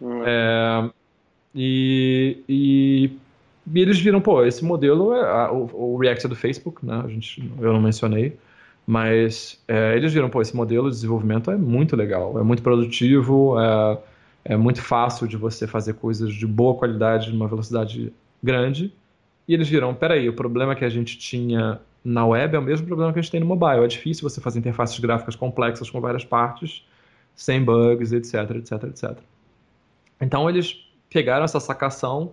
Uhum. 0.00 0.22
É, 0.24 0.90
e, 1.54 2.42
e 2.48 3.18
e 3.72 3.80
eles 3.80 3.98
viram, 3.98 4.20
pô, 4.20 4.44
esse 4.44 4.64
modelo, 4.64 5.14
é, 5.14 5.50
o, 5.50 5.70
o, 5.72 5.96
React 5.98 6.26
é 6.26 6.28
do 6.28 6.36
Facebook, 6.36 6.84
né? 6.84 7.02
A 7.04 7.08
gente, 7.08 7.50
eu 7.60 7.72
não 7.72 7.80
mencionei, 7.80 8.36
mas 8.86 9.62
é, 9.68 9.96
eles 9.96 10.12
viram, 10.12 10.28
pô, 10.28 10.42
esse 10.42 10.54
modelo 10.56 10.88
de 10.88 10.96
desenvolvimento 10.96 11.50
é 11.50 11.56
muito 11.56 11.94
legal, 11.96 12.38
é 12.38 12.42
muito 12.42 12.62
produtivo, 12.62 13.58
é, 13.60 13.98
é 14.44 14.56
muito 14.56 14.82
fácil 14.82 15.28
de 15.28 15.36
você 15.36 15.66
fazer 15.66 15.94
coisas 15.94 16.32
de 16.32 16.46
boa 16.46 16.74
qualidade, 16.74 17.30
numa 17.32 17.46
velocidade 17.46 18.12
grande. 18.42 18.92
E 19.46 19.54
eles 19.54 19.68
viram, 19.68 19.94
peraí, 19.94 20.28
o 20.28 20.32
problema 20.32 20.74
que 20.74 20.84
a 20.84 20.88
gente 20.88 21.18
tinha 21.18 21.80
na 22.04 22.26
web 22.26 22.56
é 22.56 22.58
o 22.58 22.62
mesmo 22.62 22.86
problema 22.86 23.12
que 23.12 23.18
a 23.18 23.22
gente 23.22 23.30
tem 23.30 23.40
no 23.40 23.46
mobile. 23.46 23.84
É 23.84 23.86
difícil 23.86 24.28
você 24.28 24.40
fazer 24.40 24.58
interfaces 24.58 24.98
gráficas 24.98 25.36
complexas 25.36 25.90
com 25.90 26.00
várias 26.00 26.24
partes, 26.24 26.84
sem 27.34 27.62
bugs, 27.62 28.12
etc, 28.12 28.50
etc, 28.56 28.84
etc. 28.84 29.18
Então 30.20 30.48
eles 30.48 30.86
pegaram 31.10 31.44
essa 31.44 31.60
sacação 31.60 32.32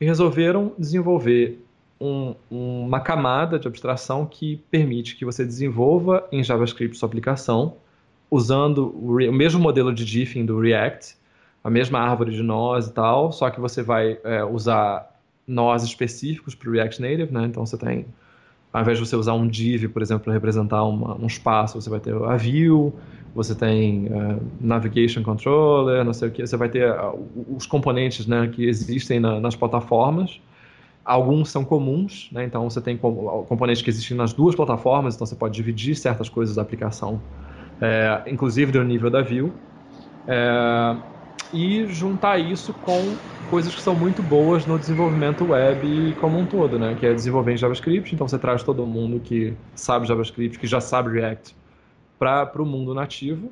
e 0.00 0.04
resolveram 0.04 0.72
desenvolver 0.78 1.64
um, 2.00 2.34
uma 2.50 3.00
camada 3.00 3.58
de 3.58 3.66
abstração 3.66 4.26
que 4.26 4.56
permite 4.70 5.16
que 5.16 5.24
você 5.24 5.44
desenvolva 5.44 6.26
em 6.30 6.42
JavaScript 6.42 6.96
sua 6.96 7.06
aplicação 7.06 7.76
usando 8.30 8.92
o, 8.96 9.16
o 9.16 9.32
mesmo 9.32 9.60
modelo 9.60 9.94
de 9.94 10.04
diffing 10.04 10.44
do 10.44 10.58
React, 10.58 11.16
a 11.62 11.70
mesma 11.70 12.00
árvore 12.00 12.32
de 12.32 12.42
nós 12.42 12.88
e 12.88 12.92
tal, 12.92 13.32
só 13.32 13.48
que 13.48 13.60
você 13.60 13.82
vai 13.82 14.18
é, 14.24 14.44
usar 14.44 15.14
nós 15.46 15.84
específicos 15.84 16.54
para 16.54 16.68
o 16.68 16.72
React 16.72 17.00
Native, 17.00 17.32
né? 17.32 17.44
Então 17.44 17.64
você 17.64 17.78
tem, 17.78 18.06
ao 18.74 18.82
invés 18.82 18.98
de 18.98 19.06
você 19.06 19.16
usar 19.16 19.32
um 19.34 19.46
div, 19.46 19.88
por 19.88 20.02
exemplo, 20.02 20.24
para 20.24 20.32
representar 20.32 20.84
uma, 20.84 21.16
um 21.16 21.26
espaço, 21.26 21.80
você 21.80 21.88
vai 21.88 22.00
ter 22.00 22.14
a 22.14 22.36
view, 22.36 22.92
você 23.34 23.54
tem 23.54 24.06
uh, 24.06 24.42
Navigation 24.60 25.22
Controller, 25.22 26.04
não 26.04 26.12
sei 26.12 26.28
o 26.28 26.30
que, 26.32 26.46
você 26.46 26.56
vai 26.56 26.68
ter 26.68 26.90
uh, 26.90 27.54
os 27.56 27.66
componentes 27.66 28.26
né, 28.26 28.48
que 28.48 28.66
existem 28.66 29.20
na, 29.20 29.40
nas 29.40 29.56
plataformas 29.56 30.40
alguns 31.04 31.50
são 31.50 31.64
comuns, 31.64 32.30
né? 32.32 32.44
então 32.44 32.68
você 32.68 32.80
tem 32.80 32.96
componentes 32.96 33.82
que 33.82 33.90
existem 33.90 34.16
nas 34.16 34.32
duas 34.32 34.54
plataformas, 34.54 35.14
então 35.14 35.26
você 35.26 35.36
pode 35.36 35.54
dividir 35.54 35.94
certas 35.94 36.28
coisas 36.28 36.56
da 36.56 36.62
aplicação, 36.62 37.20
é, 37.80 38.22
inclusive 38.26 38.72
do 38.72 38.82
nível 38.82 39.10
da 39.10 39.20
view, 39.20 39.52
é, 40.26 40.96
e 41.54 41.86
juntar 41.86 42.38
isso 42.38 42.74
com 42.74 43.16
coisas 43.48 43.74
que 43.74 43.80
são 43.80 43.94
muito 43.94 44.22
boas 44.22 44.66
no 44.66 44.78
desenvolvimento 44.78 45.44
web 45.44 46.14
como 46.20 46.38
um 46.38 46.44
todo, 46.44 46.78
né? 46.78 46.96
que 46.98 47.06
é 47.06 47.14
desenvolver 47.14 47.52
em 47.52 47.56
JavaScript, 47.56 48.14
então 48.14 48.26
você 48.26 48.38
traz 48.38 48.62
todo 48.62 48.84
mundo 48.84 49.20
que 49.20 49.54
sabe 49.74 50.06
JavaScript, 50.06 50.58
que 50.58 50.66
já 50.66 50.80
sabe 50.80 51.12
React, 51.12 51.54
para 52.18 52.60
o 52.60 52.66
mundo 52.66 52.92
nativo, 52.92 53.50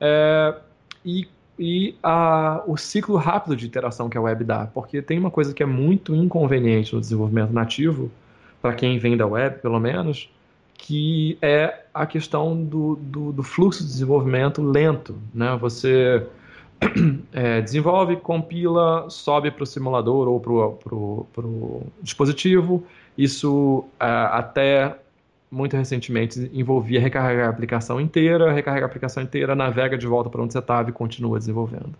é, 0.00 0.54
e 1.04 1.26
e 1.62 1.94
a, 2.02 2.62
o 2.66 2.78
ciclo 2.78 3.16
rápido 3.16 3.54
de 3.54 3.66
interação 3.66 4.08
que 4.08 4.16
a 4.16 4.20
web 4.20 4.42
dá, 4.44 4.66
porque 4.72 5.02
tem 5.02 5.18
uma 5.18 5.30
coisa 5.30 5.52
que 5.52 5.62
é 5.62 5.66
muito 5.66 6.14
inconveniente 6.14 6.94
no 6.94 7.00
desenvolvimento 7.02 7.52
nativo, 7.52 8.10
para 8.62 8.72
quem 8.72 8.98
vem 8.98 9.14
da 9.14 9.26
web, 9.26 9.58
pelo 9.58 9.78
menos, 9.78 10.30
que 10.72 11.36
é 11.42 11.82
a 11.92 12.06
questão 12.06 12.56
do, 12.64 12.96
do, 12.96 13.32
do 13.32 13.42
fluxo 13.42 13.82
de 13.82 13.90
desenvolvimento 13.90 14.62
lento. 14.62 15.18
Né? 15.34 15.54
Você 15.60 16.26
é, 17.32 17.60
desenvolve, 17.60 18.16
compila, 18.16 19.08
sobe 19.10 19.50
para 19.50 19.62
o 19.62 19.66
simulador 19.66 20.28
ou 20.28 20.40
para 20.40 21.44
o 21.44 21.86
dispositivo, 22.02 22.84
isso 23.16 23.84
é, 23.98 24.06
até 24.06 24.96
muito 25.50 25.76
recentemente 25.76 26.50
envolvia 26.54 27.00
recarregar 27.00 27.48
a 27.48 27.50
aplicação 27.50 28.00
inteira, 28.00 28.52
recarrega 28.52 28.86
a 28.86 28.88
aplicação 28.88 29.22
inteira, 29.22 29.54
navega 29.54 29.98
de 29.98 30.06
volta 30.06 30.30
para 30.30 30.40
onde 30.40 30.52
você 30.52 30.60
estava 30.60 30.90
e 30.90 30.92
continua 30.92 31.38
desenvolvendo. 31.38 31.92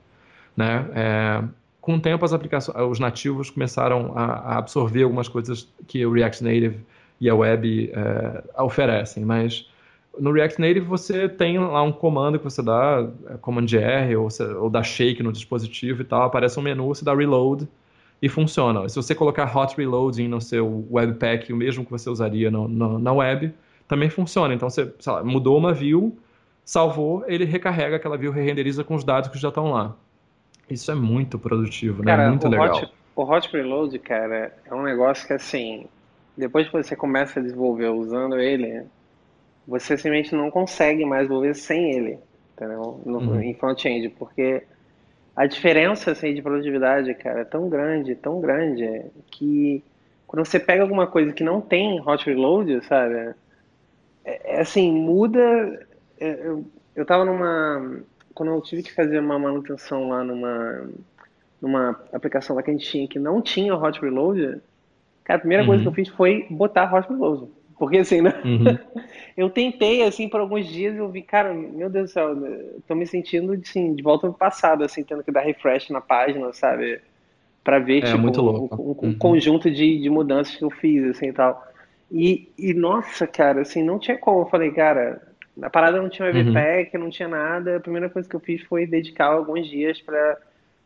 Né? 0.56 0.86
É, 0.94 1.44
com 1.80 1.96
o 1.96 2.00
tempo, 2.00 2.24
as 2.24 2.32
aplicações, 2.32 2.76
os 2.90 3.00
nativos 3.00 3.50
começaram 3.50 4.12
a, 4.14 4.24
a, 4.24 4.58
absorver 4.58 5.02
algumas 5.02 5.28
coisas 5.28 5.68
que 5.88 6.04
o 6.06 6.12
React 6.12 6.44
Native 6.44 6.78
e 7.20 7.28
a 7.28 7.34
web 7.34 7.90
é, 7.92 8.62
oferecem, 8.62 9.24
mas 9.24 9.68
no 10.18 10.32
React 10.32 10.60
Native 10.60 10.80
você 10.80 11.28
tem 11.28 11.58
lá 11.58 11.82
um 11.82 11.92
comando 11.92 12.38
que 12.38 12.44
você 12.44 12.62
dá, 12.62 13.08
é, 13.28 13.34
Command 13.38 13.66
R, 13.72 14.16
ou, 14.16 14.28
ou 14.60 14.70
dá 14.70 14.82
shake 14.82 15.22
no 15.22 15.32
dispositivo 15.32 16.02
e 16.02 16.04
tal, 16.04 16.22
aparece 16.22 16.58
um 16.58 16.62
menu, 16.62 16.86
você 16.88 17.04
dá 17.04 17.14
reload, 17.14 17.68
e 18.20 18.28
funciona. 18.28 18.88
Se 18.88 18.96
você 18.96 19.14
colocar 19.14 19.56
hot 19.56 19.76
reloading 19.76 20.28
no 20.28 20.40
seu 20.40 20.86
webpack, 20.90 21.52
o 21.52 21.56
mesmo 21.56 21.84
que 21.84 21.90
você 21.90 22.10
usaria 22.10 22.50
no, 22.50 22.68
no, 22.68 22.98
na 22.98 23.12
web, 23.12 23.52
também 23.88 24.10
funciona. 24.10 24.52
Então 24.52 24.68
você 24.68 24.92
lá, 25.06 25.24
mudou 25.24 25.56
uma 25.56 25.72
view, 25.72 26.16
salvou, 26.64 27.24
ele 27.26 27.44
recarrega 27.44 27.96
aquela 27.96 28.16
view, 28.16 28.30
re-renderiza 28.30 28.84
com 28.84 28.94
os 28.94 29.04
dados 29.04 29.30
que 29.30 29.38
já 29.38 29.48
estão 29.48 29.70
lá. 29.70 29.96
Isso 30.68 30.90
é 30.90 30.94
muito 30.94 31.38
produtivo, 31.38 32.02
né? 32.04 32.12
Cara, 32.12 32.28
muito 32.28 32.46
o 32.46 32.50
legal. 32.50 32.76
Hot, 32.76 32.92
o 33.16 33.22
hot 33.22 33.48
reload, 33.52 33.98
cara, 34.00 34.54
é 34.64 34.74
um 34.74 34.82
negócio 34.82 35.26
que 35.26 35.32
assim, 35.32 35.86
depois 36.36 36.66
que 36.68 36.72
você 36.72 36.94
começa 36.94 37.40
a 37.40 37.42
desenvolver 37.42 37.88
usando 37.88 38.38
ele, 38.38 38.84
você 39.66 39.96
simplesmente 39.96 40.34
não 40.34 40.50
consegue 40.50 41.04
mais 41.04 41.22
desenvolver 41.22 41.54
sem 41.54 41.92
ele, 41.92 42.18
entendeu? 42.54 43.00
No, 43.04 43.18
uhum. 43.18 43.40
Em 43.40 43.54
front-end, 43.54 44.08
porque 44.10 44.62
a 45.36 45.46
diferença 45.46 46.10
assim, 46.12 46.34
de 46.34 46.42
produtividade, 46.42 47.14
cara, 47.14 47.40
é 47.40 47.44
tão 47.44 47.68
grande, 47.68 48.14
tão 48.14 48.40
grande, 48.40 49.04
que 49.30 49.82
quando 50.26 50.44
você 50.44 50.60
pega 50.60 50.82
alguma 50.82 51.06
coisa 51.06 51.32
que 51.32 51.42
não 51.42 51.60
tem 51.60 52.00
hot 52.00 52.24
reload, 52.24 52.84
sabe? 52.84 53.34
É, 54.24 54.56
é 54.56 54.60
assim, 54.60 54.92
muda. 54.92 55.40
É, 56.20 56.46
eu, 56.46 56.64
eu 56.94 57.04
tava 57.04 57.24
numa. 57.24 58.00
Quando 58.34 58.52
eu 58.52 58.60
tive 58.60 58.82
que 58.82 58.94
fazer 58.94 59.18
uma 59.18 59.38
manutenção 59.38 60.08
lá 60.08 60.22
numa, 60.22 60.88
numa 61.60 62.00
aplicação 62.12 62.54
lá 62.54 62.62
que 62.62 62.70
a 62.70 62.72
gente 62.72 62.88
tinha 62.88 63.08
que 63.08 63.18
não 63.18 63.42
tinha 63.42 63.74
hot 63.74 64.00
reload, 64.00 64.60
cara, 65.24 65.38
a 65.38 65.40
primeira 65.40 65.62
uhum. 65.64 65.68
coisa 65.68 65.82
que 65.82 65.88
eu 65.88 65.94
fiz 65.94 66.08
foi 66.08 66.46
botar 66.48 66.94
hot 66.94 67.08
reload. 67.08 67.50
Porque 67.80 67.96
assim, 67.96 68.20
né? 68.20 68.34
Uhum. 68.44 68.78
eu 69.34 69.48
tentei, 69.48 70.02
assim, 70.02 70.28
por 70.28 70.38
alguns 70.38 70.66
dias 70.66 70.94
eu 70.94 71.08
vi, 71.08 71.22
cara, 71.22 71.54
meu 71.54 71.88
Deus 71.88 72.10
do 72.10 72.12
céu, 72.12 72.36
tô 72.86 72.94
me 72.94 73.06
sentindo, 73.06 73.54
assim, 73.54 73.94
de 73.94 74.02
volta 74.02 74.26
no 74.26 74.34
passado, 74.34 74.84
assim, 74.84 75.02
tendo 75.02 75.24
que 75.24 75.32
dar 75.32 75.40
refresh 75.40 75.88
na 75.88 75.98
página, 75.98 76.52
sabe? 76.52 77.00
Pra 77.64 77.78
ver, 77.78 78.04
é, 78.04 78.12
tipo, 78.12 78.18
um, 78.18 78.44
um, 78.44 78.68
um 78.70 79.06
uhum. 79.06 79.18
conjunto 79.18 79.70
de, 79.70 79.98
de 79.98 80.10
mudanças 80.10 80.54
que 80.54 80.62
eu 80.62 80.68
fiz, 80.68 81.02
assim, 81.06 81.28
e 81.28 81.32
tal. 81.32 81.66
E, 82.12 82.52
e, 82.58 82.74
nossa, 82.74 83.26
cara, 83.26 83.62
assim, 83.62 83.82
não 83.82 83.98
tinha 83.98 84.18
como. 84.18 84.42
Eu 84.42 84.50
falei, 84.50 84.70
cara, 84.72 85.22
a 85.62 85.70
parada 85.70 86.02
não 86.02 86.10
tinha 86.10 86.28
webpack, 86.28 86.94
uhum. 86.94 87.04
não 87.04 87.10
tinha 87.10 87.28
nada. 87.28 87.78
A 87.78 87.80
primeira 87.80 88.10
coisa 88.10 88.28
que 88.28 88.36
eu 88.36 88.40
fiz 88.40 88.60
foi 88.64 88.86
dedicar 88.86 89.28
alguns 89.28 89.66
dias 89.66 89.98
para 90.02 90.36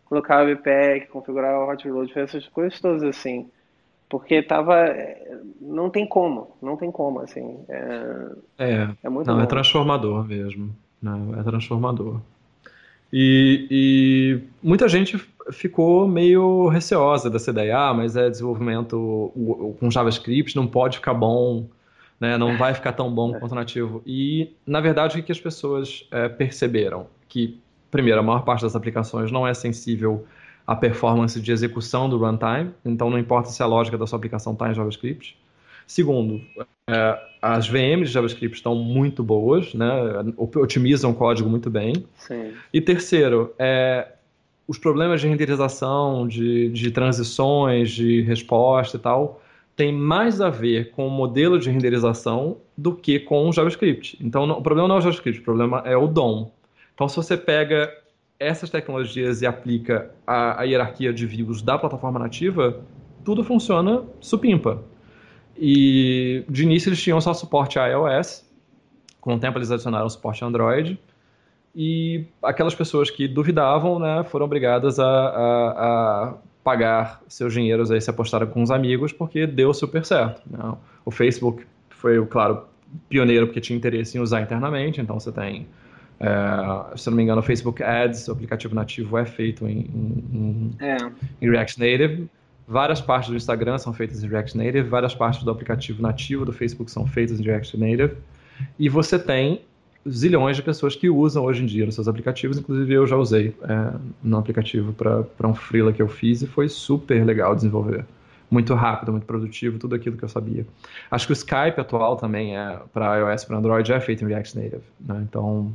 colocar 0.04 0.44
o 0.44 0.46
webpack, 0.46 1.08
configurar 1.08 1.58
o 1.58 1.68
hot 1.68 1.82
reload, 1.82 2.14
fazer 2.14 2.26
essas 2.26 2.46
coisas 2.46 2.80
todas, 2.80 3.02
assim 3.02 3.50
porque 4.08 4.42
tava 4.42 4.86
não 5.60 5.90
tem 5.90 6.06
como 6.06 6.56
não 6.62 6.76
tem 6.76 6.90
como 6.90 7.20
assim 7.20 7.58
é, 7.68 8.28
é, 8.58 8.88
é 9.02 9.08
muito 9.08 9.26
não 9.26 9.34
é 9.34 9.38
bom. 9.38 9.42
é 9.44 9.46
transformador 9.46 10.24
mesmo 10.24 10.74
não 11.00 11.38
é 11.38 11.42
transformador. 11.42 12.20
E, 13.12 13.68
e, 13.70 14.40
muita 14.62 14.88
gente 14.88 15.18
ficou 15.52 16.08
meio 16.08 16.68
receosa 16.68 17.30
dessa 17.30 17.50
ideia 17.50 17.78
ah 17.78 17.94
mas 17.94 18.16
é 18.16 18.30
desenvolvimento 18.30 19.30
com 19.78 19.90
JavaScript 19.90 20.56
não 20.56 20.66
pode 20.66 20.96
ficar 20.96 21.14
bom 21.14 21.66
né 22.18 22.38
não 22.38 22.56
vai 22.56 22.74
ficar 22.74 22.92
tão 22.92 23.12
bom 23.14 23.38
quanto 23.38 23.54
nativo. 23.54 24.02
E 24.06 24.52
na 24.66 24.80
verdade 24.80 25.18
o 25.18 25.22
que 25.22 25.32
as 25.32 25.40
pessoas 25.40 26.06
é, 26.10 26.28
perceberam? 26.28 27.06
Que 27.28 27.60
primeiro 27.90 28.18
a 28.18 28.22
maior 28.22 28.44
parte 28.44 28.62
das 28.62 28.74
aplicações 28.74 29.30
não 29.30 29.46
é 29.46 29.54
sensível 29.54 30.26
a 30.66 30.74
performance 30.74 31.40
de 31.40 31.52
execução 31.52 32.08
do 32.08 32.16
runtime, 32.16 32.70
então 32.84 33.10
não 33.10 33.18
importa 33.18 33.50
se 33.50 33.62
a 33.62 33.66
lógica 33.66 33.98
da 33.98 34.06
sua 34.06 34.16
aplicação 34.16 34.54
está 34.54 34.70
em 34.70 34.74
JavaScript. 34.74 35.36
Segundo, 35.86 36.40
é, 36.88 37.18
as 37.42 37.68
VMs 37.68 38.08
de 38.08 38.14
JavaScript 38.14 38.56
estão 38.56 38.74
muito 38.74 39.22
boas, 39.22 39.74
né, 39.74 39.86
otimizam 40.36 41.10
o 41.10 41.14
código 41.14 41.48
muito 41.48 41.68
bem. 41.68 42.06
Sim. 42.16 42.52
E 42.72 42.80
terceiro, 42.80 43.54
é, 43.58 44.08
os 44.66 44.78
problemas 44.78 45.20
de 45.20 45.28
renderização, 45.28 46.26
de, 46.26 46.70
de 46.70 46.90
transições, 46.90 47.90
de 47.90 48.22
resposta 48.22 48.96
e 48.96 49.00
tal, 49.00 49.42
tem 49.76 49.92
mais 49.92 50.40
a 50.40 50.48
ver 50.48 50.90
com 50.92 51.06
o 51.06 51.10
modelo 51.10 51.58
de 51.58 51.68
renderização 51.68 52.58
do 52.76 52.94
que 52.94 53.18
com 53.18 53.48
o 53.48 53.52
JavaScript. 53.52 54.16
Então, 54.20 54.46
não, 54.46 54.58
o 54.58 54.62
problema 54.62 54.88
não 54.88 54.96
é 54.96 54.98
o 54.98 55.02
JavaScript, 55.02 55.40
o 55.40 55.44
problema 55.44 55.82
é 55.84 55.96
o 55.96 56.06
DOM. 56.06 56.50
Então, 56.94 57.08
se 57.08 57.16
você 57.16 57.36
pega 57.36 57.92
essas 58.38 58.70
tecnologias 58.70 59.42
e 59.42 59.46
aplica 59.46 60.10
a, 60.26 60.60
a 60.60 60.64
hierarquia 60.64 61.12
de 61.12 61.26
views 61.26 61.62
da 61.62 61.78
plataforma 61.78 62.18
nativa, 62.18 62.80
tudo 63.24 63.44
funciona 63.44 64.02
supimpa. 64.20 64.82
E 65.56 66.44
de 66.48 66.64
início 66.64 66.88
eles 66.88 67.00
tinham 67.00 67.20
só 67.20 67.32
suporte 67.32 67.78
a 67.78 67.86
iOS, 67.86 68.44
com 69.20 69.34
o 69.34 69.38
tempo 69.38 69.58
eles 69.58 69.70
adicionaram 69.70 70.08
suporte 70.08 70.44
a 70.44 70.46
Android, 70.46 70.98
e 71.74 72.24
aquelas 72.42 72.74
pessoas 72.74 73.10
que 73.10 73.26
duvidavam 73.26 73.98
né, 73.98 74.24
foram 74.24 74.46
obrigadas 74.46 74.98
a, 74.98 75.06
a, 75.06 76.28
a 76.28 76.34
pagar 76.62 77.20
seus 77.28 77.52
dinheiros 77.52 77.90
aí 77.90 78.00
se 78.00 78.10
apostaram 78.10 78.46
com 78.46 78.62
os 78.62 78.70
amigos, 78.70 79.12
porque 79.12 79.46
deu 79.46 79.72
super 79.74 80.04
certo. 80.04 80.42
Né? 80.48 80.74
O 81.04 81.10
Facebook 81.10 81.64
foi, 81.90 82.24
claro, 82.26 82.64
pioneiro 83.08 83.46
porque 83.46 83.60
tinha 83.60 83.76
interesse 83.76 84.16
em 84.16 84.20
usar 84.20 84.40
internamente, 84.40 85.00
então 85.00 85.18
você 85.18 85.32
tem 85.32 85.66
é, 86.20 86.96
se 86.96 87.08
não 87.10 87.16
me 87.16 87.22
engano, 87.22 87.40
o 87.40 87.42
Facebook 87.42 87.82
Ads, 87.82 88.28
o 88.28 88.32
aplicativo 88.32 88.74
nativo, 88.74 89.18
é 89.18 89.24
feito 89.24 89.66
em, 89.66 89.80
em, 90.32 90.70
é. 90.80 90.96
em, 91.40 91.50
React 91.50 91.80
Native. 91.80 92.28
Várias 92.66 93.00
partes 93.00 93.30
do 93.30 93.36
Instagram 93.36 93.76
são 93.78 93.92
feitas 93.92 94.22
em 94.22 94.28
React 94.28 94.56
Native, 94.56 94.88
várias 94.88 95.14
partes 95.14 95.42
do 95.42 95.50
aplicativo 95.50 96.00
nativo 96.00 96.44
do 96.44 96.52
Facebook 96.52 96.90
são 96.90 97.06
feitas 97.06 97.38
em 97.38 97.42
React 97.42 97.76
Native. 97.76 98.16
E 98.78 98.88
você 98.88 99.18
tem 99.18 99.60
zilhões 100.08 100.56
de 100.56 100.62
pessoas 100.62 100.94
que 100.94 101.08
usam 101.08 101.44
hoje 101.44 101.62
em 101.62 101.66
dia 101.66 101.86
nos 101.86 101.94
seus 101.94 102.08
aplicativos, 102.08 102.58
inclusive 102.58 102.92
eu 102.92 103.06
já 103.06 103.16
usei 103.16 103.54
é, 103.62 103.98
no 104.22 104.38
aplicativo 104.38 104.92
para 104.92 105.48
um 105.48 105.54
freela 105.54 105.92
que 105.92 106.00
eu 106.00 106.08
fiz 106.08 106.42
e 106.42 106.46
foi 106.46 106.68
super 106.68 107.24
legal 107.24 107.54
desenvolver. 107.54 108.04
Muito 108.50 108.74
rápido, 108.74 109.10
muito 109.10 109.26
produtivo, 109.26 109.78
tudo 109.78 109.94
aquilo 109.94 110.16
que 110.16 110.22
eu 110.22 110.28
sabia. 110.28 110.66
Acho 111.10 111.26
que 111.26 111.32
o 111.32 111.34
Skype 111.34 111.80
atual 111.80 112.16
também 112.16 112.56
é 112.56 112.78
para 112.92 113.16
iOS 113.18 113.44
para 113.44 113.56
Android 113.56 113.92
é 113.92 114.00
feito 114.00 114.24
em 114.24 114.28
React 114.28 114.56
Native. 114.56 114.82
Né? 115.00 115.24
Então, 115.28 115.72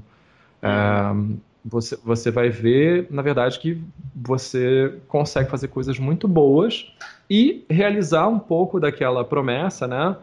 você, 1.63 1.97
você 2.03 2.31
vai 2.31 2.49
ver, 2.49 3.07
na 3.09 3.21
verdade, 3.21 3.59
que 3.59 3.81
você 4.15 4.93
consegue 5.07 5.49
fazer 5.49 5.67
coisas 5.67 5.99
muito 5.99 6.27
boas 6.27 6.91
e 7.29 7.65
realizar 7.69 8.27
um 8.27 8.39
pouco 8.39 8.79
daquela 8.79 9.23
promessa, 9.23 9.87
né, 9.87 10.15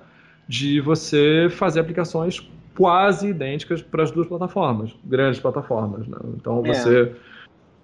de 0.48 0.80
você 0.80 1.48
fazer 1.50 1.80
aplicações 1.80 2.40
quase 2.76 3.28
idênticas 3.28 3.80
para 3.80 4.02
as 4.02 4.10
duas 4.10 4.26
plataformas, 4.26 4.94
grandes 5.04 5.40
plataformas. 5.40 6.06
Né? 6.06 6.18
Então 6.36 6.62
é. 6.64 6.74
você 6.74 7.02
é. 7.02 7.12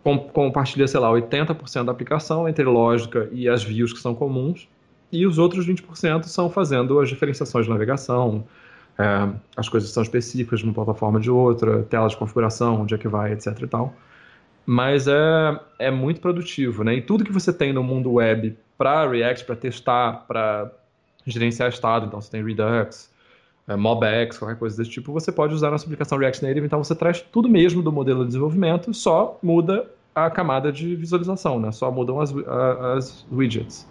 com, 0.02 0.18
compartilha, 0.18 0.86
sei 0.86 1.00
lá, 1.00 1.10
80% 1.10 1.84
da 1.84 1.92
aplicação 1.92 2.48
entre 2.48 2.64
lógica 2.64 3.28
e 3.32 3.48
as 3.48 3.62
views 3.62 3.92
que 3.92 4.00
são 4.00 4.14
comuns, 4.14 4.68
e 5.10 5.26
os 5.26 5.38
outros 5.38 5.66
20% 5.66 6.24
são 6.24 6.48
fazendo 6.48 6.98
as 6.98 7.08
diferenciações 7.08 7.66
de 7.66 7.70
navegação, 7.70 8.44
é, 8.98 9.28
as 9.56 9.68
coisas 9.68 9.90
são 9.90 10.02
específicas 10.02 10.60
de 10.60 10.66
uma 10.66 10.74
plataforma 10.74 11.18
de 11.18 11.30
outra, 11.30 11.82
tela 11.84 12.08
de 12.08 12.16
configuração, 12.16 12.82
onde 12.82 12.94
é 12.94 12.98
que 12.98 13.08
vai, 13.08 13.32
etc 13.32 13.58
e 13.60 13.66
tal. 13.66 13.94
Mas 14.64 15.08
é, 15.08 15.60
é 15.78 15.90
muito 15.90 16.20
produtivo, 16.20 16.84
né? 16.84 16.94
E 16.94 17.02
tudo 17.02 17.24
que 17.24 17.32
você 17.32 17.52
tem 17.52 17.72
no 17.72 17.82
mundo 17.82 18.12
web 18.12 18.56
para 18.78 19.08
React, 19.08 19.44
para 19.44 19.56
testar, 19.56 20.24
para 20.26 20.70
gerenciar 21.26 21.68
estado, 21.68 22.06
então 22.06 22.20
você 22.20 22.30
tem 22.30 22.44
Redux, 22.44 23.10
é, 23.66 23.76
MobX, 23.76 24.38
qualquer 24.38 24.58
coisa 24.58 24.76
desse 24.76 24.90
tipo, 24.90 25.12
você 25.12 25.32
pode 25.32 25.54
usar 25.54 25.70
nossa 25.70 25.84
aplicação 25.84 26.18
React 26.18 26.44
Native, 26.44 26.66
então 26.66 26.82
você 26.82 26.94
traz 26.94 27.20
tudo 27.20 27.48
mesmo 27.48 27.82
do 27.82 27.92
modelo 27.92 28.20
de 28.20 28.28
desenvolvimento, 28.28 28.92
só 28.92 29.38
muda 29.42 29.88
a 30.14 30.30
camada 30.30 30.70
de 30.70 30.94
visualização, 30.94 31.58
né? 31.58 31.72
Só 31.72 31.90
mudam 31.90 32.20
as, 32.20 32.34
as 32.96 33.26
widgets. 33.32 33.88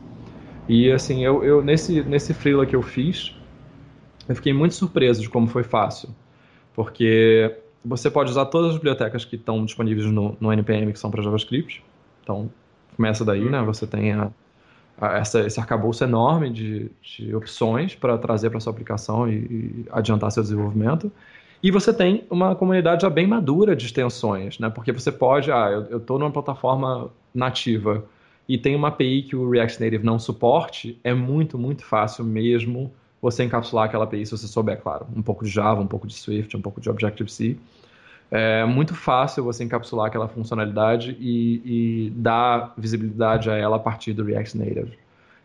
E 0.69 0.91
assim, 0.91 1.25
eu, 1.25 1.43
eu 1.43 1.61
nesse, 1.61 2.01
nesse 2.03 2.33
freela 2.33 2.65
que 2.65 2.75
eu 2.75 2.81
fiz, 2.81 3.35
eu 4.27 4.35
fiquei 4.35 4.53
muito 4.53 4.75
surpreso 4.75 5.21
de 5.21 5.29
como 5.29 5.47
foi 5.47 5.63
fácil. 5.63 6.09
Porque 6.73 7.57
você 7.83 8.09
pode 8.09 8.31
usar 8.31 8.45
todas 8.45 8.71
as 8.71 8.75
bibliotecas 8.75 9.25
que 9.25 9.35
estão 9.35 9.65
disponíveis 9.65 10.05
no, 10.07 10.37
no 10.39 10.53
NPM 10.53 10.93
que 10.93 10.99
são 10.99 11.11
para 11.11 11.21
JavaScript. 11.21 11.83
Então, 12.23 12.49
começa 12.95 13.25
daí, 13.25 13.43
né? 13.49 13.61
Você 13.63 13.87
tem 13.87 14.13
a, 14.13 14.29
a, 14.99 15.17
essa, 15.17 15.41
esse 15.41 15.59
arcabouço 15.59 16.03
enorme 16.03 16.49
de, 16.49 16.91
de 17.01 17.35
opções 17.35 17.95
para 17.95 18.17
trazer 18.17 18.49
para 18.49 18.59
sua 18.59 18.71
aplicação 18.71 19.27
e, 19.27 19.35
e, 19.35 19.85
adiantar 19.91 20.31
seu 20.31 20.43
desenvolvimento. 20.43 21.11
E 21.63 21.69
você 21.69 21.93
tem 21.93 22.23
uma 22.29 22.55
comunidade 22.55 23.03
já 23.03 23.09
bem 23.09 23.27
madura 23.27 23.75
de 23.75 23.85
extensões, 23.85 24.57
né? 24.59 24.69
Porque 24.69 24.91
você 24.91 25.11
pode, 25.11 25.51
ah, 25.51 25.85
eu 25.89 25.97
estou 25.97 26.17
numa 26.17 26.31
plataforma 26.31 27.11
nativa 27.33 28.05
e 28.47 28.57
tem 28.57 28.75
uma 28.75 28.89
API 28.89 29.23
que 29.23 29.35
o 29.35 29.49
React 29.49 29.79
Native 29.81 30.03
não 30.03 30.17
suporte, 30.17 30.99
é 31.03 31.13
muito, 31.13 31.57
muito 31.57 31.85
fácil 31.85 32.25
mesmo 32.25 32.91
você 33.21 33.43
encapsular 33.43 33.85
aquela 33.85 34.05
API 34.05 34.25
se 34.25 34.31
você 34.31 34.47
souber, 34.47 34.81
claro, 34.81 35.05
um 35.15 35.21
pouco 35.21 35.45
de 35.45 35.51
Java, 35.51 35.79
um 35.79 35.87
pouco 35.87 36.07
de 36.07 36.13
Swift, 36.13 36.55
um 36.57 36.61
pouco 36.61 36.81
de 36.81 36.89
Objective-C. 36.89 37.57
É 38.31 38.65
muito 38.65 38.95
fácil 38.95 39.43
você 39.43 39.63
encapsular 39.63 40.07
aquela 40.07 40.27
funcionalidade 40.27 41.17
e, 41.19 42.07
e 42.07 42.09
dar 42.11 42.73
visibilidade 42.77 43.49
a 43.49 43.55
ela 43.55 43.75
a 43.75 43.79
partir 43.79 44.13
do 44.13 44.23
React 44.23 44.57
Native. 44.57 44.97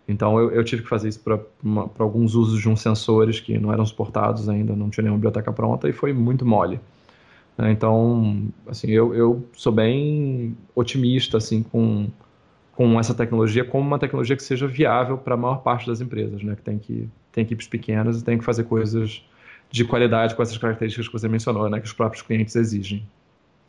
Então 0.08 0.38
eu, 0.38 0.52
eu 0.52 0.64
tive 0.64 0.82
que 0.82 0.88
fazer 0.88 1.08
isso 1.08 1.20
para 1.20 1.40
alguns 1.98 2.34
usos 2.34 2.60
de 2.60 2.68
uns 2.68 2.80
sensores 2.80 3.40
que 3.40 3.58
não 3.58 3.72
eram 3.72 3.84
suportados 3.84 4.48
ainda, 4.48 4.74
não 4.74 4.88
tinha 4.88 5.02
nenhuma 5.02 5.18
biblioteca 5.18 5.52
pronta 5.52 5.88
e 5.88 5.92
foi 5.92 6.12
muito 6.12 6.46
mole. 6.46 6.80
Então, 7.58 8.48
assim, 8.68 8.90
eu, 8.90 9.14
eu 9.14 9.46
sou 9.54 9.72
bem 9.72 10.56
otimista 10.74 11.38
assim 11.38 11.62
com 11.62 12.08
com 12.72 13.00
essa 13.00 13.14
tecnologia 13.14 13.64
como 13.64 13.86
uma 13.86 13.98
tecnologia 13.98 14.36
que 14.36 14.42
seja 14.42 14.66
viável 14.66 15.16
para 15.16 15.32
a 15.32 15.36
maior 15.36 15.62
parte 15.62 15.86
das 15.86 16.02
empresas, 16.02 16.42
né? 16.42 16.54
Que 16.54 16.62
tem 16.62 16.78
que 16.78 17.08
tem 17.36 17.44
equipes 17.44 17.68
pequenas 17.68 18.18
e 18.18 18.24
tem 18.24 18.38
que 18.38 18.44
fazer 18.44 18.64
coisas 18.64 19.22
de 19.70 19.84
qualidade 19.84 20.34
com 20.34 20.42
essas 20.42 20.56
características 20.56 21.06
que 21.06 21.12
você 21.12 21.28
mencionou, 21.28 21.68
né? 21.68 21.78
Que 21.78 21.86
os 21.86 21.92
próprios 21.92 22.22
clientes 22.22 22.56
exigem. 22.56 23.06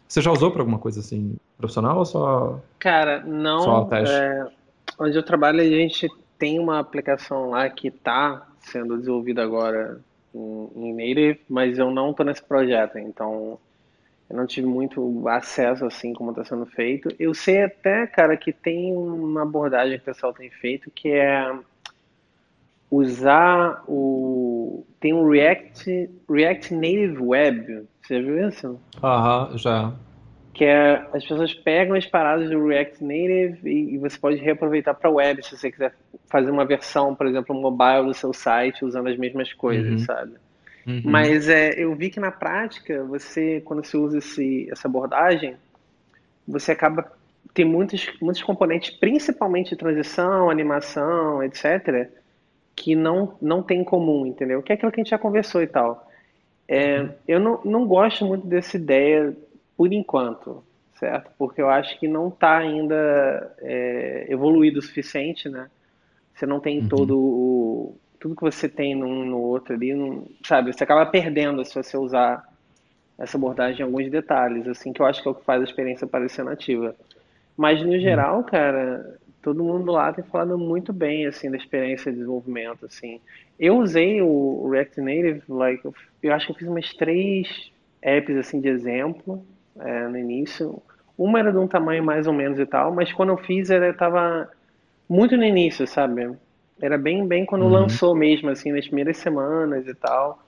Você 0.08 0.22
já 0.22 0.32
usou 0.32 0.52
para 0.52 0.62
alguma 0.62 0.80
coisa 0.80 1.02
assim 1.02 1.36
profissional 1.58 1.98
ou 1.98 2.06
só? 2.06 2.62
Cara, 2.80 3.22
não. 3.26 3.60
Só 3.60 3.84
teste? 3.86 4.16
É, 4.16 4.48
onde 4.98 5.18
eu 5.18 5.24
trabalho 5.24 5.60
a 5.60 5.66
gente 5.66 6.08
tem 6.40 6.60
uma 6.60 6.80
aplicação 6.80 7.50
lá 7.50 7.70
que 7.70 7.90
está 7.90 8.48
sendo 8.62 8.98
desenvolvida 8.98 9.44
agora 9.44 10.00
em, 10.34 10.70
em 10.76 10.94
Native, 10.94 11.42
mas 11.50 11.78
eu 11.78 11.92
não 11.92 12.12
estou 12.12 12.26
nesse 12.26 12.44
projeto, 12.44 12.98
então 12.98 13.60
eu 14.30 14.38
não 14.38 14.46
tive 14.46 14.68
muito 14.68 15.28
acesso 15.28 15.84
assim 15.84 16.14
como 16.14 16.30
está 16.30 16.46
sendo 16.46 16.66
feito. 16.66 17.10
Eu 17.20 17.34
sei 17.34 17.64
até, 17.64 18.08
cara, 18.08 18.38
que 18.38 18.54
tem 18.54 18.94
uma 18.96 19.42
abordagem 19.42 19.98
que 19.98 20.04
o 20.04 20.14
pessoal 20.14 20.32
tem 20.32 20.50
feito 20.50 20.90
que 20.90 21.10
é 21.10 21.54
usar 22.90 23.84
o 23.88 24.86
tem 25.00 25.14
um 25.14 25.30
React 25.30 26.10
React 26.30 26.74
Native 26.74 27.18
Web. 27.20 27.88
Você 28.02 28.16
já 28.16 28.22
viu 28.22 28.48
isso? 28.48 28.80
Aham, 29.04 29.58
já. 29.58 29.94
Que 30.54 30.66
é 30.66 31.08
as 31.14 31.24
pessoas 31.26 31.54
pegam 31.54 31.96
as 31.96 32.06
paradas 32.06 32.50
do 32.50 32.66
React 32.66 33.04
Native 33.04 33.60
e, 33.64 33.94
e 33.94 33.98
você 33.98 34.18
pode 34.18 34.38
reaproveitar 34.38 34.94
para 34.94 35.10
web 35.10 35.44
se 35.46 35.56
você 35.56 35.72
quiser 35.72 35.94
fazer 36.28 36.50
uma 36.50 36.66
versão, 36.66 37.14
por 37.14 37.28
exemplo, 37.28 37.56
mobile 37.56 38.06
do 38.06 38.14
seu 38.14 38.34
site 38.34 38.84
usando 38.84 39.08
as 39.08 39.18
mesmas 39.18 39.54
coisas, 39.54 39.92
uhum. 39.92 40.00
sabe? 40.00 40.34
Uhum. 40.88 41.02
Mas 41.04 41.48
é, 41.50 41.74
eu 41.78 41.94
vi 41.96 42.10
que 42.10 42.20
na 42.20 42.32
prática, 42.32 43.04
você, 43.04 43.62
quando 43.66 43.86
você 43.86 43.98
usa 43.98 44.18
esse, 44.18 44.68
essa 44.72 44.88
abordagem, 44.88 45.56
você 46.48 46.72
acaba 46.72 47.12
tem 47.54 47.66
muitos, 47.66 48.08
muitos 48.22 48.44
componentes, 48.44 48.92
principalmente 48.92 49.72
de 49.72 49.78
transição, 49.78 50.50
animação, 50.50 51.42
etc., 51.42 52.08
que 52.78 52.96
não, 52.96 53.36
não 53.42 53.64
tem 53.64 53.82
em 53.82 53.84
comum, 53.84 54.26
entendeu? 54.26 54.62
Que 54.62 54.72
é 54.72 54.76
aquilo 54.76 54.92
que 54.92 55.02
a 55.02 55.04
gente 55.04 55.10
já 55.10 55.18
conversou 55.18 55.64
e 55.64 55.68
tal. 55.68 56.08
É, 56.68 57.02
uhum. 57.02 57.10
eu 57.28 57.40
não, 57.40 57.62
não 57.66 57.88
gosto 57.88 58.24
muito 58.24 58.46
dessa 58.46 58.78
ideia 58.78 59.36
por 59.76 59.92
enquanto, 59.92 60.64
certo? 61.00 61.32
Porque 61.40 61.60
eu 61.60 61.70
acho 61.70 62.00
que 62.00 62.08
não 62.08 62.28
está 62.28 62.58
ainda 62.58 63.56
é, 63.60 64.28
evoluído 64.30 64.78
o 64.78 64.82
suficiente, 64.82 65.50
né? 65.50 65.70
Você 66.36 66.46
não 66.46 66.60
tem 66.60 66.82
uhum. 66.82 66.88
todo 66.88 67.18
o, 67.18 67.98
tudo 68.20 68.36
que 68.36 68.44
você 68.44 68.70
tem 68.70 68.94
num 68.94 69.26
no 69.26 69.40
outro 69.40 69.74
ali, 69.74 69.96
não, 69.96 70.28
sabe? 70.46 70.72
Você 70.72 70.84
acaba 70.84 71.06
perdendo 71.08 71.66
se 71.66 71.74
você 71.74 71.98
usar 71.98 72.48
essa 73.18 73.38
abordagem 73.38 73.82
em 73.82 73.84
alguns 73.84 74.12
detalhes, 74.12 74.68
assim, 74.68 74.94
que 74.94 75.02
eu 75.02 75.06
acho 75.08 75.24
que 75.24 75.28
é 75.28 75.32
o 75.32 75.36
que 75.36 75.44
faz 75.44 75.62
a 75.62 75.66
experiência 75.66 76.06
parecer 76.06 76.46
nativa. 76.46 76.96
Mas, 77.58 77.82
no 77.82 78.00
geral, 78.00 78.44
cara, 78.44 79.18
todo 79.48 79.64
mundo 79.64 79.94
lá 79.94 80.12
tem 80.12 80.26
falado 80.26 80.58
muito 80.58 80.92
bem, 80.92 81.26
assim, 81.26 81.50
da 81.50 81.56
experiência 81.56 82.12
de 82.12 82.18
desenvolvimento, 82.18 82.86
assim. 82.86 83.22
Eu 83.58 83.78
usei 83.78 84.22
o 84.22 84.70
React 84.70 85.00
Native, 85.00 85.42
like, 85.48 85.90
eu 86.22 86.34
acho 86.34 86.48
que 86.48 86.52
eu 86.52 86.56
fiz 86.58 86.68
umas 86.68 86.94
três 86.94 87.72
apps, 88.02 88.36
assim, 88.36 88.60
de 88.60 88.68
exemplo, 88.68 89.42
é, 89.80 90.06
no 90.10 90.18
início. 90.18 90.82
Uma 91.18 91.40
era 91.40 91.50
de 91.54 91.58
um 91.58 91.66
tamanho 91.66 92.04
mais 92.04 92.28
ou 92.28 92.34
menos 92.34 92.60
e 92.60 92.66
tal, 92.66 92.94
mas 92.94 93.14
quando 93.14 93.30
eu 93.30 93.38
fiz, 93.38 93.70
ela 93.70 93.88
estava 93.88 94.52
muito 95.08 95.38
no 95.38 95.46
início, 95.46 95.88
sabe? 95.88 96.30
Era 96.82 96.98
bem, 96.98 97.26
bem 97.26 97.46
quando 97.46 97.62
uhum. 97.62 97.72
lançou 97.72 98.14
mesmo, 98.14 98.50
assim, 98.50 98.74
nas 98.74 98.86
primeiras 98.86 99.16
semanas 99.16 99.88
e 99.88 99.96
tal. 99.96 100.44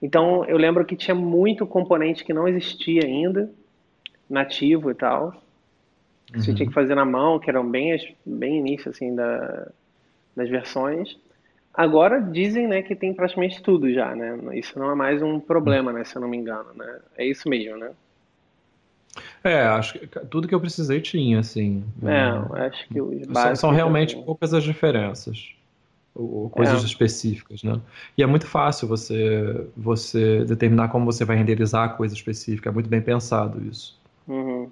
Então, 0.00 0.44
eu 0.44 0.56
lembro 0.56 0.84
que 0.84 0.94
tinha 0.94 1.14
muito 1.16 1.66
componente 1.66 2.24
que 2.24 2.32
não 2.32 2.46
existia 2.46 3.04
ainda, 3.04 3.50
nativo 4.30 4.92
e 4.92 4.94
tal. 4.94 5.42
Uhum. 6.32 6.40
Você 6.40 6.54
tinha 6.54 6.66
que 6.66 6.74
fazer 6.74 6.94
na 6.94 7.04
mão, 7.04 7.38
que 7.38 7.50
eram 7.50 7.68
bem, 7.68 7.96
bem 8.24 8.58
início, 8.58 8.90
assim, 8.90 9.14
da, 9.14 9.68
das 10.36 10.48
versões. 10.48 11.16
Agora 11.72 12.20
dizem, 12.20 12.68
né, 12.68 12.82
que 12.82 12.94
tem 12.94 13.12
praticamente 13.12 13.60
tudo 13.62 13.92
já, 13.92 14.14
né? 14.14 14.38
Isso 14.56 14.78
não 14.78 14.90
é 14.90 14.94
mais 14.94 15.20
um 15.20 15.40
problema, 15.40 15.92
né, 15.92 16.04
se 16.04 16.16
eu 16.16 16.22
não 16.22 16.28
me 16.28 16.36
engano, 16.36 16.72
né? 16.74 17.00
É 17.16 17.26
isso 17.26 17.48
mesmo, 17.48 17.76
né? 17.76 17.90
É, 19.42 19.60
acho 19.62 19.98
que 19.98 20.06
tudo 20.06 20.48
que 20.48 20.54
eu 20.54 20.60
precisei 20.60 21.00
tinha, 21.00 21.40
assim. 21.40 21.84
É, 22.02 22.06
né? 22.06 22.46
acho 22.66 22.88
que 22.88 23.00
os 23.00 23.26
São, 23.32 23.56
são 23.56 23.70
realmente 23.70 24.16
poucas 24.16 24.54
as 24.54 24.64
diferenças 24.64 25.54
ou 26.14 26.48
coisas 26.48 26.82
é. 26.82 26.86
específicas, 26.86 27.62
né? 27.62 27.80
E 28.16 28.22
é 28.22 28.26
muito 28.26 28.46
fácil 28.46 28.86
você 28.86 29.66
você 29.76 30.44
determinar 30.44 30.88
como 30.88 31.04
você 31.04 31.24
vai 31.24 31.36
renderizar 31.36 31.84
a 31.84 31.88
coisa 31.88 32.14
específica, 32.14 32.70
é 32.70 32.72
muito 32.72 32.88
bem 32.88 33.02
pensado 33.02 33.60
isso. 33.68 33.98
Uhum. 34.28 34.70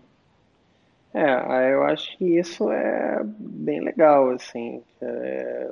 É, 1.15 1.75
eu 1.75 1.83
acho 1.85 2.17
que 2.17 2.39
isso 2.39 2.71
é 2.71 3.21
bem 3.25 3.81
legal, 3.81 4.31
assim, 4.31 4.83
é 5.01 5.71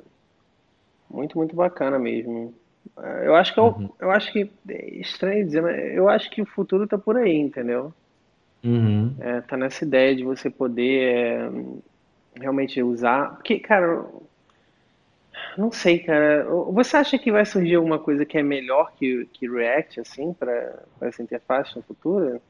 muito, 1.10 1.36
muito 1.36 1.56
bacana 1.56 1.98
mesmo. 1.98 2.54
Eu 3.24 3.34
acho 3.34 3.54
que 3.54 3.60
eu, 3.60 3.66
uhum. 3.66 3.90
eu 3.98 4.10
acho 4.10 4.32
que 4.32 4.50
é 4.68 4.94
estranho 4.96 5.44
dizer, 5.44 5.62
mas 5.62 5.94
eu 5.94 6.08
acho 6.08 6.30
que 6.30 6.42
o 6.42 6.46
futuro 6.46 6.86
tá 6.86 6.98
por 6.98 7.16
aí, 7.16 7.34
entendeu? 7.34 7.92
Uhum. 8.62 9.14
É, 9.18 9.40
tá 9.40 9.56
nessa 9.56 9.84
ideia 9.84 10.14
de 10.14 10.22
você 10.22 10.50
poder 10.50 11.14
é, 11.14 11.50
realmente 12.38 12.82
usar, 12.82 13.36
porque, 13.36 13.58
cara, 13.58 14.04
não 15.56 15.72
sei, 15.72 16.00
cara. 16.00 16.44
Você 16.44 16.96
acha 16.96 17.18
que 17.18 17.32
vai 17.32 17.44
surgir 17.44 17.76
alguma 17.76 17.98
coisa 17.98 18.24
que 18.24 18.38
é 18.38 18.42
melhor 18.42 18.92
que, 18.92 19.26
que 19.32 19.48
React, 19.48 20.00
assim, 20.00 20.32
para 20.32 20.82
essa 21.00 21.22
interface 21.22 21.74
no 21.76 21.82
futuro? 21.82 22.40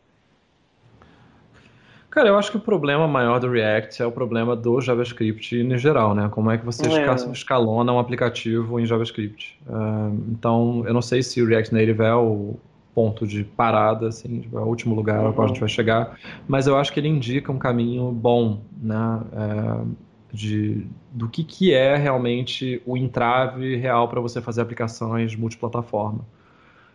Cara, 2.10 2.28
eu 2.28 2.36
acho 2.36 2.50
que 2.50 2.56
o 2.56 2.60
problema 2.60 3.06
maior 3.06 3.38
do 3.38 3.48
React 3.48 4.02
é 4.02 4.06
o 4.06 4.10
problema 4.10 4.56
do 4.56 4.80
JavaScript 4.80 5.62
no 5.62 5.78
geral, 5.78 6.12
né? 6.12 6.28
Como 6.28 6.50
é 6.50 6.58
que 6.58 6.64
você 6.64 6.82
é. 6.88 7.14
escalona 7.32 7.92
um 7.92 8.00
aplicativo 8.00 8.80
em 8.80 8.84
JavaScript. 8.84 9.56
Uh, 9.68 10.18
então, 10.28 10.82
eu 10.86 10.92
não 10.92 11.02
sei 11.02 11.22
se 11.22 11.40
o 11.40 11.46
React 11.46 11.72
Native 11.72 12.02
é 12.02 12.14
o 12.14 12.56
ponto 12.92 13.24
de 13.24 13.44
parada, 13.44 14.08
assim, 14.08 14.40
tipo, 14.40 14.58
é 14.58 14.60
o 14.60 14.66
último 14.66 14.94
lugar 14.96 15.24
ao 15.24 15.32
qual 15.32 15.44
a 15.44 15.48
gente 15.48 15.58
uhum. 15.58 15.60
vai 15.60 15.68
chegar, 15.68 16.18
mas 16.48 16.66
eu 16.66 16.76
acho 16.76 16.92
que 16.92 16.98
ele 16.98 17.08
indica 17.08 17.52
um 17.52 17.58
caminho 17.58 18.10
bom, 18.10 18.60
né? 18.82 19.20
Uh, 19.32 19.88
de, 20.32 20.86
do 21.12 21.28
que, 21.28 21.44
que 21.44 21.72
é 21.72 21.96
realmente 21.96 22.80
o 22.86 22.96
entrave 22.96 23.76
real 23.76 24.08
para 24.08 24.20
você 24.20 24.40
fazer 24.40 24.60
aplicações 24.60 25.34
multiplataforma. 25.34 26.24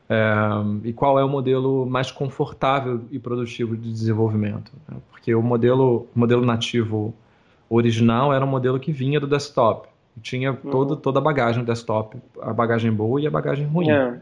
É, 0.07 0.25
e 0.83 0.93
qual 0.93 1.17
é 1.19 1.23
o 1.23 1.29
modelo 1.29 1.85
mais 1.85 2.11
confortável 2.11 3.01
e 3.11 3.17
produtivo 3.17 3.75
de 3.75 3.91
desenvolvimento. 3.91 4.71
Né? 4.87 4.97
Porque 5.09 5.33
o 5.33 5.41
modelo, 5.41 6.07
modelo 6.13 6.45
nativo 6.45 7.13
original 7.69 8.33
era 8.33 8.45
um 8.45 8.47
modelo 8.47 8.79
que 8.79 8.91
vinha 8.91 9.19
do 9.19 9.27
desktop. 9.27 9.89
Tinha 10.21 10.51
uhum. 10.51 10.71
todo, 10.71 10.95
toda 10.95 11.19
a 11.19 11.21
bagagem 11.21 11.63
do 11.63 11.67
desktop, 11.67 12.17
a 12.41 12.53
bagagem 12.53 12.91
boa 12.91 13.19
e 13.19 13.27
a 13.27 13.31
bagagem 13.31 13.65
ruim. 13.65 13.89
É. 13.89 14.19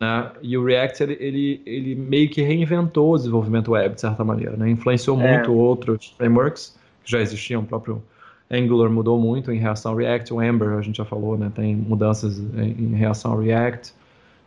Né? 0.00 0.30
E 0.42 0.56
o 0.56 0.64
React 0.64 1.02
ele, 1.02 1.16
ele, 1.20 1.62
ele, 1.66 1.94
meio 1.94 2.30
que 2.30 2.40
reinventou 2.40 3.12
o 3.12 3.16
desenvolvimento 3.16 3.72
web, 3.72 3.94
de 3.94 4.00
certa 4.00 4.24
maneira. 4.24 4.56
Né? 4.56 4.70
Influenciou 4.70 5.20
é. 5.20 5.34
muito 5.34 5.52
outros 5.52 6.14
frameworks 6.16 6.78
que 7.04 7.10
já 7.10 7.20
existiam, 7.20 7.62
o 7.62 7.66
próprio 7.66 8.02
Angular 8.50 8.90
mudou 8.90 9.18
muito 9.18 9.52
em 9.52 9.58
reação 9.58 9.92
ao 9.92 9.98
React, 9.98 10.32
o 10.32 10.42
Ember, 10.42 10.70
a 10.70 10.80
gente 10.80 10.96
já 10.96 11.04
falou, 11.04 11.36
né, 11.36 11.52
tem 11.54 11.76
mudanças 11.76 12.38
em, 12.38 12.70
em 12.70 12.94
reação 12.94 13.32
ao 13.32 13.38
React. 13.40 13.92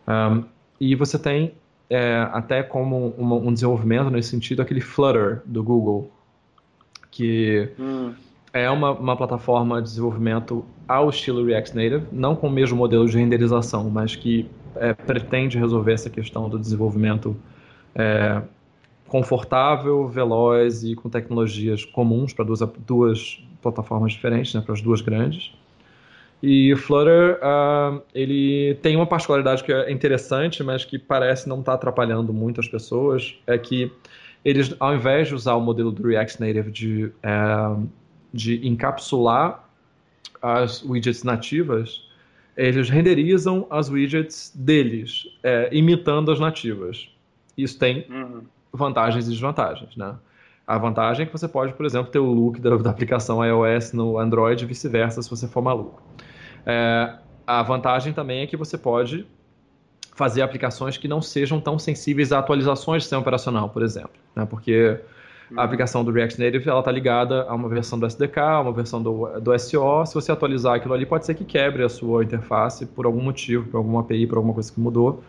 Um, 0.08 0.44
e 0.82 0.96
você 0.96 1.20
tem 1.20 1.54
é, 1.88 2.28
até 2.34 2.64
como 2.64 3.14
uma, 3.16 3.36
um 3.36 3.54
desenvolvimento 3.54 4.10
nesse 4.10 4.30
sentido 4.30 4.64
aquele 4.64 4.82
Flutter 4.82 5.44
do 5.46 5.64
Google, 5.64 6.12
que 7.12 7.70
hum. 7.80 8.14
é 8.52 8.68
uma, 8.68 8.90
uma 8.90 9.16
plataforma 9.16 9.80
de 9.80 9.90
desenvolvimento 9.90 10.66
ao 10.88 11.12
estilo 11.12 11.46
React 11.46 11.76
Native, 11.76 12.06
não 12.12 12.36
com 12.36 12.48
o 12.48 12.50
mesmo 12.50 12.76
modelo 12.76 13.08
de 13.08 13.16
renderização, 13.16 13.92
mas 13.92 14.16
que 14.16 14.50
é, 14.76 14.92
pretende 14.92 15.60
resolver 15.60 15.94
essa 15.94 16.10
questão 16.10 16.50
do 16.50 16.58
desenvolvimento 16.58 17.36
é, 17.94 18.42
confortável, 19.08 20.08
veloz 20.08 20.84
e 20.84 20.96
com 20.96 21.10
tecnologias 21.10 21.86
comuns 21.86 22.34
para 22.34 22.44
duas, 22.44 22.60
duas 22.88 23.44
plataformas 23.62 24.14
diferentes, 24.14 24.52
né, 24.56 24.62
para 24.62 24.74
as 24.74 24.82
duas 24.82 25.00
grandes. 25.02 25.54
E 26.42 26.74
o 26.74 26.78
Flutter, 26.78 27.38
uh, 27.38 28.02
ele 28.16 28.76
tem 28.82 28.96
uma 28.96 29.06
particularidade 29.06 29.64
que 29.64 29.72
é 29.72 29.92
interessante, 29.92 30.64
mas 30.64 30.84
que 30.84 30.98
parece 30.98 31.48
não 31.48 31.60
estar 31.60 31.74
tá 31.74 31.76
atrapalhando 31.76 32.34
muito 32.34 32.60
as 32.60 32.68
pessoas, 32.68 33.36
é 33.46 33.58
que 33.58 33.92
eles, 34.44 34.76
ao 34.80 34.96
invés 34.96 35.28
de 35.28 35.36
usar 35.36 35.54
o 35.54 35.62
modelo 35.62 35.92
do 35.92 36.08
React 36.08 36.42
Native 36.42 36.72
de, 36.72 37.06
uh, 37.06 37.88
de 38.34 38.68
encapsular 38.68 39.70
as 40.42 40.84
widgets 40.84 41.24
nativas, 41.24 42.10
eles 42.58 42.89
renderizam 42.89 43.68
as 43.70 43.89
widgets 43.89 44.52
deles, 44.56 45.28
é, 45.44 45.70
imitando 45.72 46.32
as 46.32 46.39
nativas. 46.39 47.10
Isso 47.58 47.78
tem 47.78 48.06
uhum. 48.10 48.42
vantagens 48.74 49.28
e 49.28 49.30
desvantagens, 49.30 49.96
né? 49.96 50.16
A 50.66 50.78
vantagem 50.78 51.24
é 51.24 51.26
que 51.26 51.32
você 51.32 51.48
pode, 51.48 51.74
por 51.74 51.86
exemplo, 51.86 52.12
ter 52.12 52.20
o 52.20 52.32
look 52.32 52.60
da, 52.60 52.76
da 52.78 52.89
aplicação 52.89 53.44
iOS 53.46 53.94
no 53.94 54.18
Android 54.18 54.64
e 54.64 54.68
vice-versa, 54.68 55.22
se 55.22 55.30
você 55.30 55.48
for 55.48 55.62
maluco. 55.62 56.02
É, 56.66 57.14
a 57.45 57.64
vantagem 57.64 58.14
também 58.14 58.41
é 58.41 58.47
que 58.47 58.57
você 58.57 58.78
pode 58.78 59.26
fazer 60.14 60.41
aplicações 60.41 60.97
que 60.97 61.07
não 61.07 61.22
sejam 61.22 61.59
tão 61.59 61.80
sensíveis 61.80 62.32
a 62.32 62.39
atualizações 62.39 62.97
de 62.97 63.03
sistema 63.03 63.22
operacional, 63.22 63.70
por 63.70 63.82
exemplo. 63.82 64.12
Né? 64.36 64.45
Porque 64.45 64.99
a 65.49 65.53
uhum. 65.53 65.59
aplicação 65.59 66.03
do 66.03 66.12
React 66.12 66.39
Native 66.39 66.70
está 66.70 66.91
ligada 66.91 67.43
a 67.43 67.55
uma 67.55 67.68
versão 67.68 67.97
do 67.97 68.05
SDK, 68.05 68.39
a 68.39 68.62
uma 68.62 68.72
versão 68.72 69.01
do, 69.01 69.39
do 69.39 69.57
SO. 69.57 70.05
Se 70.05 70.14
você 70.14 70.32
atualizar 70.32 70.76
aquilo 70.76 70.93
ali, 70.93 71.05
pode 71.05 71.26
ser 71.26 71.34
que 71.34 71.43
quebre 71.43 71.84
a 71.84 71.89
sua 71.89 72.24
interface 72.24 72.86
por 72.86 73.05
algum 73.05 73.22
motivo, 73.22 73.66
por 73.68 73.78
alguma 73.78 74.01
API, 74.01 74.28
por 74.28 74.38
alguma 74.38 74.53
coisa 74.53 74.72
que 74.72 74.80
mudou. 74.80 75.24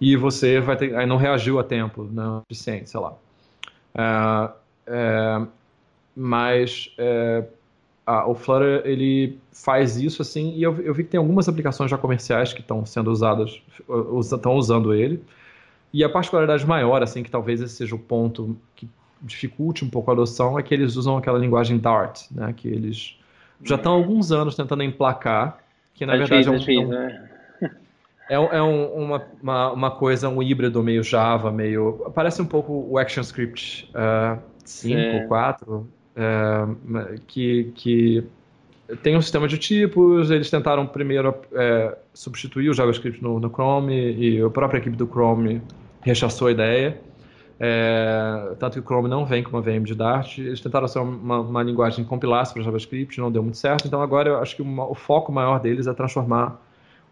E 0.00 0.16
você 0.16 0.60
vai 0.60 0.76
ter, 0.76 0.96
aí 0.96 1.06
não 1.06 1.16
reagiu 1.16 1.58
a 1.58 1.64
tempo, 1.64 2.08
não 2.10 2.38
é 2.38 2.40
suficiente, 2.42 2.88
sei 2.90 3.00
lá. 3.00 3.14
É, 3.94 4.50
é, 4.86 5.46
mas 6.16 6.92
é, 6.96 7.44
a, 8.08 8.26
o 8.26 8.34
Flutter 8.34 8.80
ele 8.86 9.38
faz 9.52 9.98
isso 9.98 10.22
assim 10.22 10.54
e 10.56 10.62
eu, 10.62 10.80
eu, 10.80 10.94
vi 10.94 11.04
que 11.04 11.10
tem 11.10 11.18
algumas 11.18 11.46
aplicações 11.46 11.90
já 11.90 11.98
comerciais 11.98 12.54
que 12.54 12.62
estão 12.62 12.86
sendo 12.86 13.10
usadas, 13.10 13.60
estão 14.32 14.54
usando 14.54 14.94
ele. 14.94 15.22
E 15.92 16.02
a 16.02 16.08
particularidade 16.08 16.66
maior, 16.66 17.02
assim, 17.02 17.22
que 17.22 17.30
talvez 17.30 17.60
esse 17.60 17.74
seja 17.74 17.94
o 17.94 17.98
ponto 17.98 18.56
que 18.74 18.88
dificulte 19.20 19.84
um 19.84 19.90
pouco 19.90 20.10
a 20.10 20.14
adoção, 20.14 20.58
é 20.58 20.62
que 20.62 20.72
eles 20.72 20.96
usam 20.96 21.18
aquela 21.18 21.38
linguagem 21.38 21.76
Dart, 21.76 22.22
né? 22.30 22.54
Que 22.56 22.68
eles 22.68 23.18
já 23.62 23.74
estão 23.74 23.92
há 23.92 23.96
alguns 23.96 24.32
anos 24.32 24.54
tentando 24.54 24.82
emplacar, 24.82 25.58
que 25.94 26.06
na 26.06 26.14
é 26.14 26.18
verdade 26.18 26.50
difícil, 26.50 26.82
é 26.82 26.86
um, 26.86 26.88
né? 26.88 27.30
é, 28.30 28.34
é 28.56 28.62
um, 28.62 28.86
uma, 28.86 29.26
uma, 29.42 29.72
uma, 29.72 29.90
coisa, 29.90 30.30
um 30.30 30.42
híbrido 30.42 30.82
meio 30.82 31.02
Java, 31.02 31.50
meio. 31.50 32.10
Parece 32.14 32.40
um 32.40 32.46
pouco 32.46 32.86
o 32.88 32.96
ActionScript 32.96 33.90
uh, 33.90 34.40
5, 34.64 34.96
é. 34.96 35.26
4, 35.26 35.88
é, 36.18 37.14
que, 37.28 37.70
que 37.76 38.24
tem 39.02 39.16
um 39.16 39.22
sistema 39.22 39.46
de 39.46 39.56
tipos, 39.56 40.30
eles 40.30 40.50
tentaram 40.50 40.84
primeiro 40.86 41.32
é, 41.52 41.96
substituir 42.12 42.68
o 42.68 42.74
JavaScript 42.74 43.22
no, 43.22 43.38
no, 43.38 43.48
Chrome 43.48 43.94
e 44.14 44.42
a 44.42 44.50
própria 44.50 44.78
equipe 44.78 44.96
do 44.96 45.06
Chrome 45.06 45.62
rechaçou 46.00 46.48
a 46.48 46.50
ideia. 46.50 47.00
É, 47.60 48.54
tanto 48.58 48.74
que 48.74 48.80
o 48.80 48.82
Chrome 48.82 49.08
não 49.08 49.24
vem 49.24 49.42
com 49.42 49.50
uma 49.50 49.60
VM 49.60 49.84
de 49.84 49.94
Dart. 49.94 50.38
Eles 50.38 50.60
tentaram 50.60 50.88
ser 50.88 50.98
uma, 50.98 51.40
uma 51.40 51.62
linguagem 51.62 52.04
compilasse 52.04 52.52
para 52.52 52.62
JavaScript, 52.62 53.20
não 53.20 53.30
deu 53.30 53.42
muito 53.42 53.58
certo. 53.58 53.86
Então 53.86 54.02
agora 54.02 54.30
eu 54.30 54.38
acho 54.38 54.56
que 54.56 54.62
uma, 54.62 54.90
o 54.90 54.94
foco 54.94 55.30
maior 55.30 55.60
deles 55.60 55.86
é 55.86 55.92
transformar 55.92 56.60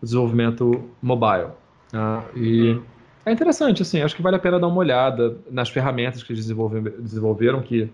o 0.02 0.04
desenvolvimento 0.04 0.84
mobile. 1.00 1.50
Né? 1.92 2.22
E 2.34 2.80
é 3.24 3.32
interessante, 3.32 3.82
assim, 3.82 4.02
acho 4.02 4.16
que 4.16 4.22
vale 4.22 4.36
a 4.36 4.38
pena 4.38 4.58
dar 4.58 4.66
uma 4.66 4.78
olhada 4.78 5.36
nas 5.50 5.68
ferramentas 5.68 6.22
que 6.22 6.32
eles 6.32 6.46
desenvolveram, 6.46 7.60
que 7.60 7.90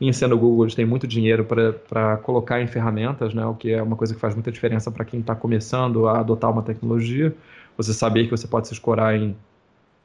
em 0.00 0.12
sendo 0.12 0.36
Google 0.36 0.64
eles 0.64 0.74
têm 0.74 0.84
muito 0.84 1.06
dinheiro 1.06 1.46
para 1.88 2.16
colocar 2.18 2.60
em 2.60 2.66
ferramentas, 2.66 3.32
né, 3.32 3.44
o 3.46 3.54
que 3.54 3.72
é 3.72 3.82
uma 3.82 3.96
coisa 3.96 4.14
que 4.14 4.20
faz 4.20 4.34
muita 4.34 4.50
diferença 4.50 4.90
para 4.90 5.04
quem 5.04 5.20
está 5.20 5.34
começando 5.34 6.08
a 6.08 6.20
adotar 6.20 6.50
uma 6.50 6.62
tecnologia. 6.62 7.34
Você 7.76 7.92
saber 7.92 8.24
que 8.24 8.30
você 8.30 8.46
pode 8.46 8.68
se 8.68 8.74
escorar 8.74 9.16
em 9.16 9.36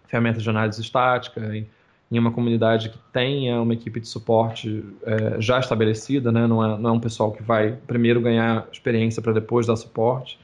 ferramentas 0.07 0.43
de 0.43 0.49
análise 0.49 0.81
estática, 0.81 1.55
em, 1.55 1.67
em 2.11 2.19
uma 2.19 2.31
comunidade 2.31 2.89
que 2.89 2.97
tenha 3.11 3.61
uma 3.61 3.73
equipe 3.73 3.99
de 3.99 4.07
suporte 4.07 4.83
é, 5.03 5.41
já 5.41 5.59
estabelecida, 5.59 6.31
né, 6.31 6.47
não, 6.47 6.63
é, 6.63 6.77
não 6.77 6.89
é 6.91 6.93
um 6.93 6.99
pessoal 6.99 7.31
que 7.31 7.43
vai 7.43 7.77
primeiro 7.87 8.21
ganhar 8.21 8.67
experiência 8.71 9.21
para 9.21 9.33
depois 9.33 9.67
dar 9.67 9.75
suporte. 9.75 10.39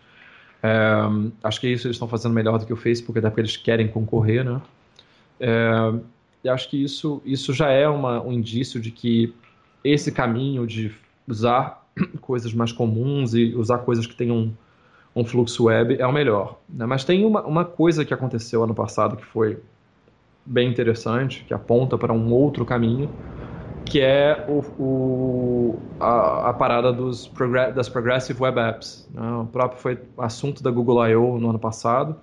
É, 0.62 0.96
acho 1.44 1.62
que 1.62 1.68
isso 1.68 1.86
eles 1.86 1.96
estão 1.96 2.08
fazendo 2.08 2.34
melhor 2.34 2.58
do 2.58 2.66
que 2.66 2.74
o 2.74 2.76
Facebook, 2.76 3.20
até 3.20 3.30
porque 3.30 3.42
eles 3.42 3.58
querem 3.58 3.88
concorrer, 3.88 4.44
né? 4.44 4.60
É, 5.40 5.94
e 6.46 6.50
acho 6.50 6.70
que 6.70 6.82
isso, 6.82 7.24
isso 7.26 7.52
já 7.52 7.70
é 7.70 7.88
uma, 7.90 8.22
um 8.22 8.32
indício 8.32 8.80
de 8.80 8.92
que 8.92 9.34
esse 9.84 10.12
caminho 10.12 10.68
de 10.68 10.92
usar 11.28 11.84
coisas 12.22 12.54
mais 12.54 12.72
comuns 12.72 13.34
e 13.34 13.56
usar 13.56 13.80
coisas 13.80 14.06
que 14.06 14.16
tenham 14.16 14.38
um, 14.38 14.54
um 15.16 15.26
fluxo 15.26 15.64
web 15.64 16.00
é 16.00 16.06
o 16.06 16.12
melhor. 16.12 16.60
Né? 16.70 16.86
Mas 16.86 17.04
tem 17.04 17.26
uma, 17.26 17.42
uma 17.42 17.66
coisa 17.66 18.06
que 18.06 18.14
aconteceu 18.14 18.64
ano 18.64 18.76
passado 18.76 19.18
que 19.18 19.26
foi 19.26 19.58
bem 20.46 20.70
interessante, 20.70 21.44
que 21.46 21.54
aponta 21.54 21.98
para 21.98 22.14
um 22.14 22.32
outro 22.32 22.64
caminho, 22.64 23.10
que 23.84 24.00
é 24.00 24.46
o, 24.48 24.60
o 24.80 25.80
a, 26.00 26.50
a, 26.50 26.54
parada 26.54 26.94
dos 26.94 27.32
das 27.74 27.90
Progressive 27.90 28.40
Web 28.40 28.60
Apps. 28.60 29.10
Né? 29.12 29.32
O 29.32 29.48
próprio 29.48 29.82
foi 29.82 30.00
assunto 30.20 30.62
da 30.62 30.70
Google 30.70 31.08
I.O. 31.08 31.40
no 31.40 31.50
ano 31.50 31.60
passado, 31.60 32.16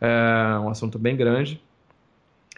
é 0.00 0.58
um 0.58 0.68
assunto 0.68 0.98
bem 0.98 1.16
grande. 1.16 1.62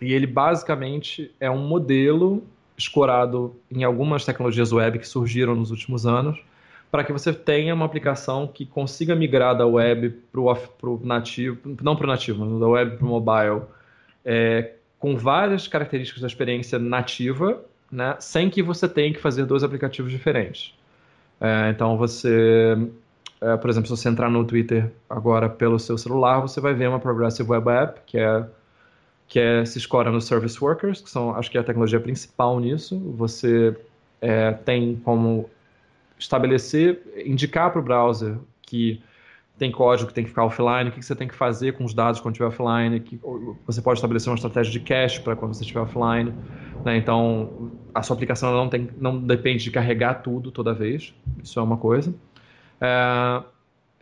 E 0.03 0.13
ele 0.13 0.27
basicamente 0.27 1.33
é 1.39 1.49
um 1.49 1.65
modelo 1.65 2.43
escorado 2.77 3.55
em 3.71 3.85
algumas 3.85 4.25
tecnologias 4.25 4.73
web 4.73 4.99
que 4.99 5.07
surgiram 5.07 5.55
nos 5.55 5.71
últimos 5.71 6.05
anos, 6.05 6.43
para 6.91 7.05
que 7.05 7.13
você 7.13 7.33
tenha 7.33 7.73
uma 7.73 7.87
aplicação 7.87 8.47
que 8.47 8.67
consiga 8.67 9.15
migrar 9.15 9.57
da 9.57 9.65
web 9.65 10.11
para 10.33 10.41
o 10.41 11.01
nativo, 11.03 11.77
não 11.81 11.95
para 11.95 12.05
o 12.05 12.09
nativo, 12.09 12.45
mas 12.45 12.61
da 12.61 12.67
web 12.67 12.97
para 12.97 13.07
o 13.07 13.09
mobile, 13.09 13.63
é, 14.25 14.73
com 14.99 15.17
várias 15.17 15.69
características 15.69 16.21
da 16.21 16.27
experiência 16.27 16.79
nativa, 16.79 17.65
né, 17.91 18.17
sem 18.19 18.51
que 18.51 18.63
você 18.63 18.89
tenha 18.89 19.13
que 19.13 19.21
fazer 19.21 19.47
dois 19.47 19.63
aplicativos 19.63 20.11
diferentes. 20.11 20.75
É, 21.41 21.71
então 21.71 21.97
você, 21.97 22.77
é, 23.41 23.57
por 23.57 23.71
exemplo, 23.71 23.89
se 23.89 23.97
você 23.97 24.09
entrar 24.09 24.29
no 24.29 24.45
Twitter 24.45 24.91
agora 25.09 25.49
pelo 25.49 25.79
seu 25.79 25.97
celular, 25.97 26.41
você 26.41 26.61
vai 26.61 26.75
ver 26.75 26.89
uma 26.89 26.99
Progressive 26.99 27.49
Web 27.49 27.71
App, 27.71 28.01
que 28.05 28.19
é 28.19 28.45
que 29.33 29.41
é, 29.41 29.65
se 29.65 29.79
escora 29.79 30.11
nos 30.11 30.27
service 30.27 30.63
workers, 30.63 31.01
que 31.01 31.09
são, 31.09 31.35
acho 31.35 31.51
que 31.51 31.57
é 31.57 31.61
a 31.63 31.65
tecnologia 31.65 31.99
principal 31.99 32.61
nisso. 32.61 32.99
Você 33.17 33.75
é, 34.21 34.53
tem 34.53 35.01
como 35.03 35.49
estabelecer, 36.19 37.01
indicar 37.25 37.71
para 37.71 37.81
o 37.81 37.83
browser 37.83 38.37
que 38.61 39.03
tem 39.57 39.73
código 39.73 40.09
que 40.09 40.15
tem 40.15 40.25
que 40.25 40.29
ficar 40.29 40.45
offline, 40.45 40.91
o 40.91 40.93
que 40.93 41.03
você 41.03 41.17
tem 41.17 41.27
que 41.27 41.35
fazer 41.35 41.73
com 41.73 41.83
os 41.83 41.95
dados 41.95 42.21
quando 42.21 42.35
estiver 42.35 42.49
offline, 42.49 43.01
que 43.01 43.19
você 43.67 43.81
pode 43.81 44.01
estabelecer 44.01 44.29
uma 44.29 44.35
estratégia 44.35 44.71
de 44.71 44.81
cache 44.81 45.19
para 45.23 45.35
quando 45.35 45.55
você 45.55 45.63
estiver 45.63 45.81
offline. 45.81 46.35
Né? 46.85 46.99
Então, 46.99 47.73
a 47.95 48.03
sua 48.03 48.13
aplicação 48.13 48.53
não, 48.53 48.69
tem, 48.69 48.91
não 48.99 49.19
depende 49.19 49.65
de 49.65 49.71
carregar 49.71 50.17
tudo 50.17 50.51
toda 50.51 50.75
vez, 50.75 51.15
isso 51.43 51.59
é 51.59 51.63
uma 51.63 51.79
coisa. 51.79 52.15
É, 52.79 53.43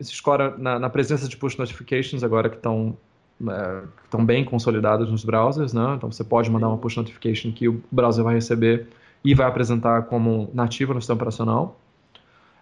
se 0.00 0.12
escora 0.12 0.56
na, 0.58 0.76
na 0.76 0.90
presença 0.90 1.28
de 1.28 1.36
push 1.36 1.56
notifications, 1.56 2.24
agora 2.24 2.50
que 2.50 2.56
estão 2.56 2.98
estão 4.04 4.24
bem 4.24 4.44
consolidadas 4.44 5.10
nos 5.10 5.24
browsers, 5.24 5.72
né? 5.72 5.94
Então 5.96 6.10
você 6.10 6.22
pode 6.22 6.50
mandar 6.50 6.68
uma 6.68 6.78
push 6.78 6.96
notification 6.96 7.52
que 7.52 7.68
o 7.68 7.82
browser 7.90 8.22
vai 8.22 8.34
receber 8.34 8.86
e 9.24 9.34
vai 9.34 9.46
apresentar 9.46 10.02
como 10.02 10.50
nativa 10.52 10.92
no 10.92 11.00
sistema 11.00 11.16
operacional. 11.16 11.78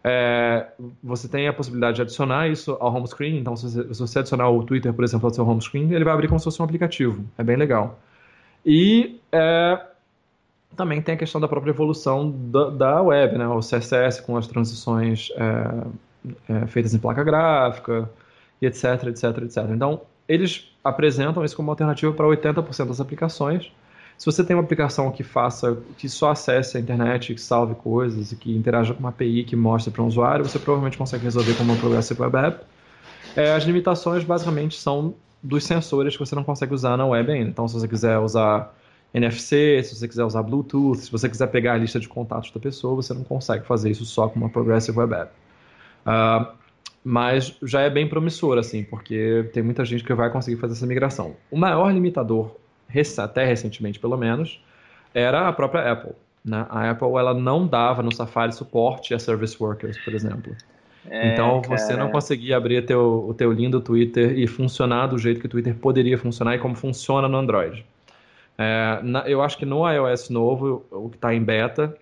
É, 0.05 0.69
você 1.03 1.29
tem 1.29 1.49
a 1.49 1.53
possibilidade 1.53 1.97
de 1.97 2.03
adicionar 2.03 2.49
isso 2.49 2.77
ao 2.81 2.95
home 2.95 3.07
screen, 3.09 3.39
então 3.39 3.57
se 3.57 3.83
você, 3.83 4.21
adicionar 4.21 4.49
o 4.49 4.63
Twitter, 4.63 4.93
por 4.93 5.05
exemplo, 5.05 5.27
ao 5.27 5.35
seu 5.35 5.47
home 5.47 5.61
screen, 5.61 5.93
ele 5.93 6.05
vai 6.05 6.15
abrir 6.15 6.29
como 6.29 6.39
se 6.39 6.45
fosse 6.45 6.63
um 6.63 6.65
aplicativo. 6.65 7.25
É 7.37 7.43
bem 7.43 7.57
legal. 7.57 7.99
E 8.65 9.21
é, 9.33 9.81
também 10.77 11.03
tem 11.03 11.15
a 11.15 11.19
questão 11.19 11.41
da 11.41 11.49
própria 11.49 11.71
evolução 11.71 12.31
da, 12.31 12.71
da 12.71 13.03
web, 13.03 13.37
né? 13.37 13.49
O 13.49 13.59
CSS 13.59 14.23
com 14.23 14.37
as 14.37 14.47
transições 14.47 15.31
é, 15.37 16.53
é, 16.53 16.67
feitas 16.67 16.95
em 16.95 16.99
placa 16.99 17.25
gráfica, 17.25 18.09
e 18.61 18.67
etc, 18.67 19.05
etc, 19.09 19.25
etc. 19.43 19.57
Então, 19.71 20.01
eles 20.29 20.71
apresentam 20.85 21.45
isso 21.45 21.57
como 21.57 21.71
alternativa 21.71 22.13
para 22.13 22.27
80% 22.27 22.87
das 22.87 23.01
aplicações. 23.01 23.73
Se 24.17 24.27
você 24.27 24.45
tem 24.45 24.57
uma 24.57 24.63
aplicação 24.63 25.11
que 25.13 25.23
faça, 25.23 25.79
que 25.97 26.09
só 26.09 26.33
acesse 26.33 26.77
a 26.77 26.81
internet, 26.81 27.35
que 27.35 27.41
salve 27.41 27.75
coisas 27.77 28.33
que 28.33 28.55
interaja 28.55 28.93
com 28.93 29.01
uma 29.01 29.11
API 29.11 29.45
que 29.45 29.55
mostre 29.55 29.93
para 29.93 30.03
um 30.03 30.07
usuário, 30.07 30.45
você 30.45 30.59
provavelmente 30.59 30.99
consegue 30.99 31.25
resolver 31.25 31.55
como 31.55 31.73
uma 31.73 31.81
Progressive 31.81 32.21
Web 32.21 32.37
App. 32.37 32.65
É, 33.37 33.53
as 33.55 33.63
limitações 33.63 34.25
basicamente 34.25 34.75
são 34.77 35.15
dos 35.41 35.65
sensores 35.65 36.17
que 36.17 36.21
você 36.21 36.35
não 36.35 36.43
consegue 36.43 36.75
usar 36.75 36.97
na 36.97 37.07
web 37.07 37.31
ainda. 37.31 37.49
Então, 37.49 37.69
se 37.69 37.75
você 37.75 37.87
quiser 37.87 38.19
usar 38.19 38.75
NFC, 39.15 39.83
se 39.85 39.95
você 39.95 40.09
quiser 40.09 40.25
usar 40.25 40.43
Bluetooth, 40.43 40.99
se 40.99 41.13
você 41.13 41.29
quiser 41.29 41.47
pegar 41.47 41.75
a 41.75 41.77
lista 41.77 42.01
de 42.01 42.09
contatos 42.09 42.51
da 42.51 42.59
pessoa, 42.59 42.97
você 42.97 43.15
não 43.15 43.23
consegue 43.23 43.65
fazer 43.65 43.91
isso 43.91 44.05
só 44.05 44.29
com 44.29 44.39
uma 44.39 44.49
Progressive 44.49 44.99
Web 44.99 45.15
App. 45.15 45.33
Uh, 46.05 46.59
mas 47.09 47.57
já 47.63 47.81
é 47.81 47.89
bem 47.89 48.07
promissor, 48.07 48.59
assim, 48.59 48.85
porque 48.85 49.49
tem 49.55 49.63
muita 49.63 49.83
gente 49.83 50.05
que 50.05 50.13
vai 50.13 50.29
conseguir 50.29 50.61
fazer 50.61 50.75
essa 50.75 50.87
migração. 50.87 51.35
O 51.51 51.57
maior 51.57 51.91
limitador, 51.91 52.55
até 53.17 53.47
recentemente 53.47 53.99
pelo 53.99 54.15
menos, 54.15 54.63
era 55.15 55.49
a 55.49 55.53
própria 55.55 55.91
Apple. 55.91 56.13
Né? 56.45 56.67
A 56.69 56.91
Apple 56.91 57.09
ela 57.17 57.33
não 57.33 57.67
dava 57.67 58.03
no 58.03 58.15
Safari 58.15 58.55
suporte 58.55 59.15
a 59.15 59.19
service 59.19 59.57
workers, 59.59 59.97
por 60.05 60.13
exemplo. 60.13 60.55
É, 61.09 61.33
então 61.33 61.63
você 61.63 61.97
não 61.97 62.11
conseguia 62.11 62.59
abrir 62.59 62.85
teu, 62.85 63.25
o 63.27 63.33
teu 63.33 63.51
lindo 63.53 63.81
Twitter 63.81 64.39
e 64.39 64.47
funcionar 64.47 65.07
do 65.07 65.17
jeito 65.17 65.41
que 65.41 65.47
o 65.47 65.49
Twitter 65.49 65.75
poderia 65.75 66.19
funcionar 66.19 66.57
e 66.57 66.59
como 66.59 66.75
funciona 66.75 67.27
no 67.27 67.39
Android. 67.39 67.87
É, 68.59 69.01
na, 69.03 69.21
eu 69.27 69.41
acho 69.41 69.57
que 69.57 69.65
no 69.65 69.91
iOS 69.91 70.29
novo, 70.29 70.85
o 70.91 71.09
que 71.09 71.17
está 71.17 71.35
em 71.35 71.43
beta, 71.43 71.97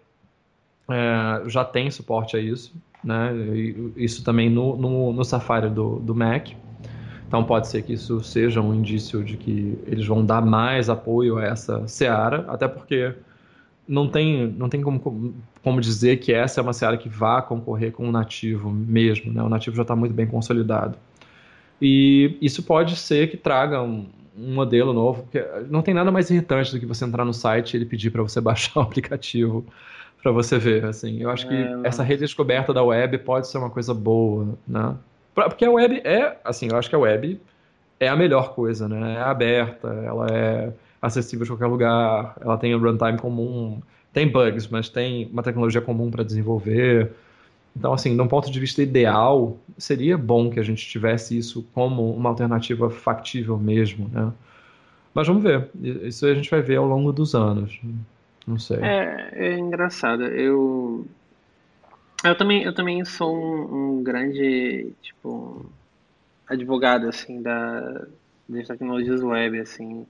é, 0.91 1.49
já 1.49 1.65
tem 1.65 1.89
suporte 1.93 2.37
a 2.37 2.41
isso. 2.41 2.75
Né? 3.07 3.33
Isso 3.97 4.25
também 4.25 4.51
no, 4.51 4.77
no, 4.77 5.13
no 5.13 5.25
Safari 5.25 5.71
do, 5.71 6.01
do 6.01 6.13
Mac. 6.13 6.49
Então 7.29 7.45
pode 7.45 7.69
ser 7.69 7.83
que 7.83 7.93
isso 7.93 8.21
seja 8.21 8.61
um 8.61 8.75
indício 8.75 9.23
de 9.23 9.37
que 9.37 9.79
eles 9.87 10.05
vão 10.07 10.25
dar 10.25 10.45
mais 10.45 10.91
apoio 10.91 11.39
a 11.39 11.45
essa 11.45 11.87
seara, 11.87 12.45
até 12.49 12.67
porque 12.67 13.15
não 13.87 14.09
tem, 14.09 14.49
não 14.49 14.69
tem 14.69 14.83
como, 14.83 15.35
como 15.63 15.81
dizer 15.81 16.19
que 16.19 16.33
essa 16.33 16.61
é 16.61 16.63
uma 16.63 16.73
seara 16.73 16.97
que 16.97 17.09
vá 17.09 17.41
concorrer 17.41 17.93
com 17.93 18.09
o 18.09 18.13
nativo 18.13 18.71
mesmo, 18.71 19.33
né? 19.33 19.43
O 19.43 19.49
nativo 19.49 19.77
já 19.77 19.83
está 19.83 19.95
muito 19.95 20.15
bem 20.15 20.27
consolidado. 20.27 20.99
E 21.81 22.37
isso 22.41 22.63
pode 22.63 22.97
ser 22.97 23.29
que 23.31 23.37
traga 23.37 23.83
um, 23.83 24.07
um, 24.37 24.55
modelo 24.55 24.93
novo, 24.93 25.23
porque 25.23 25.45
não 25.69 25.83
tem 25.83 25.95
nada 25.95 26.11
mais 26.11 26.31
irritante 26.31 26.73
do 26.73 26.81
que 26.81 26.87
você 26.87 27.05
entrar 27.05 27.25
no 27.25 27.35
site 27.35 27.75
e 27.75 27.77
ele 27.77 27.87
pedir 27.87 28.11
para 28.11 28.23
você 28.23 28.41
baixar 28.43 28.81
o 28.81 28.83
aplicativo 28.83 29.65
para 30.27 30.33
você 30.33 30.59
ver, 30.59 30.85
assim. 30.85 31.21
Eu 31.21 31.31
acho 31.31 31.47
que 31.47 31.55
é, 31.55 31.81
essa 31.85 32.03
redescoberta 32.03 32.75
da 32.75 32.83
web 32.83 33.17
pode 33.19 33.47
ser 33.47 33.59
uma 33.59 33.71
coisa 33.71 33.95
boa, 33.95 34.59
né? 34.67 34.97
Porque 35.33 35.65
a 35.65 35.71
web 35.71 36.01
é, 36.05 36.37
assim, 36.45 36.69
eu 36.69 36.77
acho 36.77 36.89
que 36.89 36.97
a 36.97 36.99
web 36.99 37.41
é 38.01 38.09
a 38.09 38.17
melhor 38.17 38.53
coisa, 38.53 38.89
né? 38.89 39.15
É 39.15 39.21
aberta, 39.21 39.87
ela 39.87 40.27
é 40.29 40.73
acessível 41.01 41.45
de 41.45 41.53
qualquer 41.53 41.67
lugar, 41.67 42.37
ela 42.41 42.59
tem 42.59 42.75
um 42.75 42.81
runtime 42.81 43.19
comum, 43.19 43.81
tem 44.13 44.27
bugs, 44.27 44.67
mas 44.67 44.89
tem 44.89 45.29
uma 45.33 45.45
tecnologia 45.45 45.81
comum 45.81 46.11
para 46.11 46.25
desenvolver. 46.25 47.13
Então, 47.77 47.93
assim, 47.93 48.17
de 48.17 48.21
um 48.21 48.27
ponto 48.27 48.51
de 48.51 48.59
vista 48.59 48.83
ideal, 48.83 49.57
seria 49.79 50.19
bom 50.19 50.51
que 50.51 50.59
a 50.59 50.63
gente 50.65 50.85
tivesse 50.89 51.39
isso 51.39 51.65
como 51.73 52.11
uma 52.13 52.31
alternativa 52.31 52.91
factível 52.91 53.57
mesmo, 53.57 54.11
né? 54.13 54.33
Mas 55.15 55.29
vamos 55.29 55.45
ver. 55.45 55.71
Isso 55.81 56.27
a 56.27 56.35
gente 56.35 56.51
vai 56.51 56.63
ver 56.63 56.77
ao 56.77 56.87
longo 56.87 57.13
dos 57.13 57.33
anos. 57.33 57.79
Não 58.47 58.59
sei. 58.59 58.79
É, 58.79 59.31
é 59.33 59.59
engraçado. 59.59 60.25
Eu 60.25 61.07
eu 62.25 62.37
também 62.37 62.63
eu 62.63 62.75
também 62.75 63.05
sou 63.05 63.37
um, 63.37 63.99
um 63.99 64.03
grande 64.03 64.93
tipo 65.03 65.67
advogado 66.49 67.09
assim 67.09 67.43
da 67.43 68.07
das 68.49 68.69
tecnologias 68.69 69.23
web 69.23 69.59
assim 69.59 70.07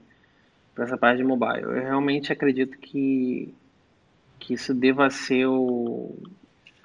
para 0.77 0.85
essa 0.85 0.97
parte 0.97 1.17
de 1.17 1.23
mobile. 1.23 1.63
Eu 1.63 1.73
realmente 1.73 2.31
acredito 2.31 2.77
que, 2.77 3.51
que 4.37 4.53
isso 4.53 4.75
deva 4.75 5.09
ser 5.09 5.47
o. 5.47 6.15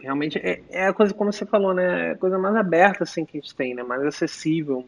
Realmente 0.00 0.38
é, 0.38 0.62
é 0.70 0.86
a 0.86 0.94
coisa, 0.94 1.12
como 1.12 1.30
você 1.30 1.44
falou, 1.44 1.74
né? 1.74 2.08
É 2.08 2.10
a 2.12 2.16
coisa 2.16 2.38
mais 2.38 2.56
aberta 2.56 3.04
assim, 3.04 3.26
que 3.26 3.36
a 3.36 3.40
gente 3.40 3.54
tem, 3.54 3.74
né? 3.74 3.82
Mais 3.82 4.02
acessível 4.02 4.86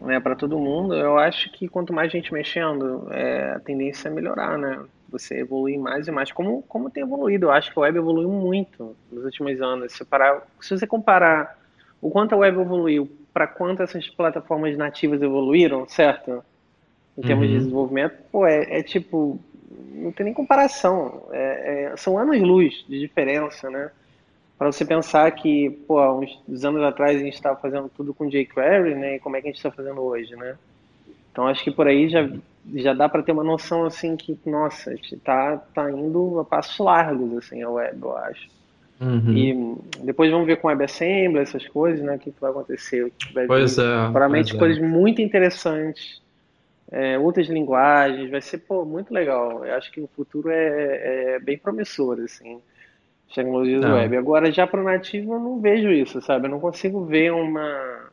né, 0.00 0.18
para 0.18 0.34
todo 0.34 0.58
mundo. 0.58 0.92
Eu 0.92 1.16
acho 1.18 1.52
que 1.52 1.68
quanto 1.68 1.92
mais 1.92 2.10
gente 2.10 2.32
mexendo, 2.32 3.06
é, 3.12 3.52
a 3.52 3.60
tendência 3.60 4.08
é 4.08 4.10
melhorar, 4.10 4.58
né? 4.58 4.84
Você 5.10 5.40
evoluir 5.40 5.78
mais 5.78 6.06
e 6.06 6.10
mais. 6.10 6.30
Como, 6.30 6.62
como 6.62 6.90
tem 6.90 7.02
evoluído? 7.02 7.46
Eu 7.46 7.52
acho 7.52 7.72
que 7.72 7.78
a 7.78 7.82
web 7.82 7.98
evoluiu 7.98 8.30
muito 8.30 8.96
nos 9.10 9.24
últimos 9.24 9.60
anos. 9.60 9.92
Se, 9.92 10.04
parar, 10.04 10.46
se 10.60 10.76
você 10.76 10.86
comparar 10.86 11.58
o 12.00 12.10
quanto 12.10 12.34
a 12.34 12.38
web 12.38 12.60
evoluiu 12.60 13.10
para 13.32 13.46
quanto 13.46 13.82
essas 13.82 14.08
plataformas 14.08 14.76
nativas 14.76 15.22
evoluíram, 15.22 15.88
certo? 15.88 16.42
em 17.20 17.22
termos 17.22 17.46
uhum. 17.46 17.52
de 17.52 17.58
desenvolvimento, 17.58 18.14
pô, 18.32 18.46
é, 18.46 18.78
é, 18.78 18.82
tipo, 18.82 19.38
não 19.92 20.10
tem 20.10 20.24
nem 20.24 20.34
comparação. 20.34 21.28
É, 21.30 21.92
é, 21.92 21.96
são 21.96 22.18
anos-luz 22.18 22.84
de 22.88 22.98
diferença, 22.98 23.68
né? 23.68 23.90
Para 24.58 24.72
você 24.72 24.84
pensar 24.84 25.30
que, 25.32 25.70
pô, 25.86 26.00
uns 26.48 26.64
anos 26.64 26.82
atrás 26.82 27.20
a 27.20 27.24
gente 27.24 27.34
estava 27.34 27.58
fazendo 27.60 27.90
tudo 27.90 28.14
com 28.14 28.28
jQuery, 28.28 28.94
né? 28.94 29.16
E 29.16 29.20
como 29.20 29.36
é 29.36 29.40
que 29.40 29.48
a 29.48 29.50
gente 29.50 29.58
está 29.58 29.70
fazendo 29.70 30.00
hoje, 30.00 30.34
né? 30.36 30.56
Então 31.30 31.46
acho 31.46 31.62
que 31.62 31.70
por 31.70 31.86
aí 31.86 32.08
já, 32.08 32.28
já 32.74 32.92
dá 32.92 33.08
para 33.08 33.22
ter 33.22 33.32
uma 33.32 33.44
noção 33.44 33.84
assim 33.84 34.16
que, 34.16 34.38
nossa, 34.46 34.94
gente 34.94 35.16
tá, 35.18 35.62
indo 35.90 36.40
a 36.40 36.44
passos 36.44 36.78
largos 36.78 37.38
assim 37.38 37.62
a 37.62 37.70
web, 37.70 37.98
eu 38.00 38.16
acho. 38.16 38.48
Uhum. 39.00 39.32
E 39.32 40.04
depois 40.04 40.30
vamos 40.30 40.46
ver 40.46 40.56
com 40.56 40.68
WebAssembly, 40.68 41.40
essas 41.40 41.66
coisas, 41.68 42.04
né? 42.04 42.16
O 42.16 42.18
que, 42.18 42.30
que 42.30 42.40
vai 42.40 42.50
acontecer. 42.50 43.10
Vai 43.32 43.46
pois 43.46 43.76
vir, 43.76 43.82
é. 43.82 44.02
Provavelmente 44.10 44.50
pois 44.50 44.58
coisas 44.58 44.82
é. 44.82 44.86
muito 44.86 45.22
interessantes 45.22 46.20
é, 46.90 47.18
outras 47.18 47.48
linguagens, 47.48 48.30
vai 48.30 48.40
ser 48.40 48.58
pô, 48.58 48.84
muito 48.84 49.14
legal. 49.14 49.64
Eu 49.64 49.74
acho 49.74 49.90
que 49.92 50.00
o 50.00 50.08
futuro 50.08 50.50
é, 50.50 51.34
é 51.34 51.38
bem 51.38 51.56
promissor, 51.56 52.18
assim, 52.20 52.60
tecnologias 53.32 53.80
não. 53.80 53.94
web. 53.94 54.16
Agora, 54.16 54.50
já 54.50 54.66
para 54.66 54.80
o 54.80 54.84
nativo, 54.84 55.34
eu 55.34 55.40
não 55.40 55.60
vejo 55.60 55.88
isso, 55.90 56.20
sabe? 56.20 56.46
Eu 56.46 56.50
não 56.50 56.60
consigo 56.60 57.04
ver 57.04 57.32
uma. 57.32 58.10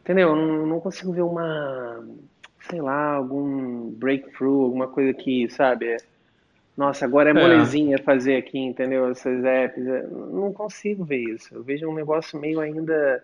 Entendeu? 0.00 0.30
Eu 0.30 0.36
não, 0.36 0.66
não 0.66 0.80
consigo 0.80 1.12
ver 1.12 1.22
uma. 1.22 2.04
Sei 2.74 2.82
lá, 2.82 3.12
algum 3.12 3.88
breakthrough, 3.90 4.64
alguma 4.64 4.88
coisa 4.88 5.14
que, 5.14 5.48
sabe? 5.48 5.96
Nossa, 6.76 7.04
agora 7.04 7.30
é, 7.30 7.32
é. 7.32 7.34
molezinha 7.34 7.98
fazer 7.98 8.34
aqui, 8.34 8.58
entendeu? 8.58 9.08
Essas 9.08 9.44
apps. 9.44 9.84
Não 10.10 10.52
consigo 10.52 11.04
ver 11.04 11.22
isso. 11.22 11.54
Eu 11.54 11.62
vejo 11.62 11.88
um 11.88 11.94
negócio 11.94 12.36
meio 12.36 12.58
ainda 12.58 13.22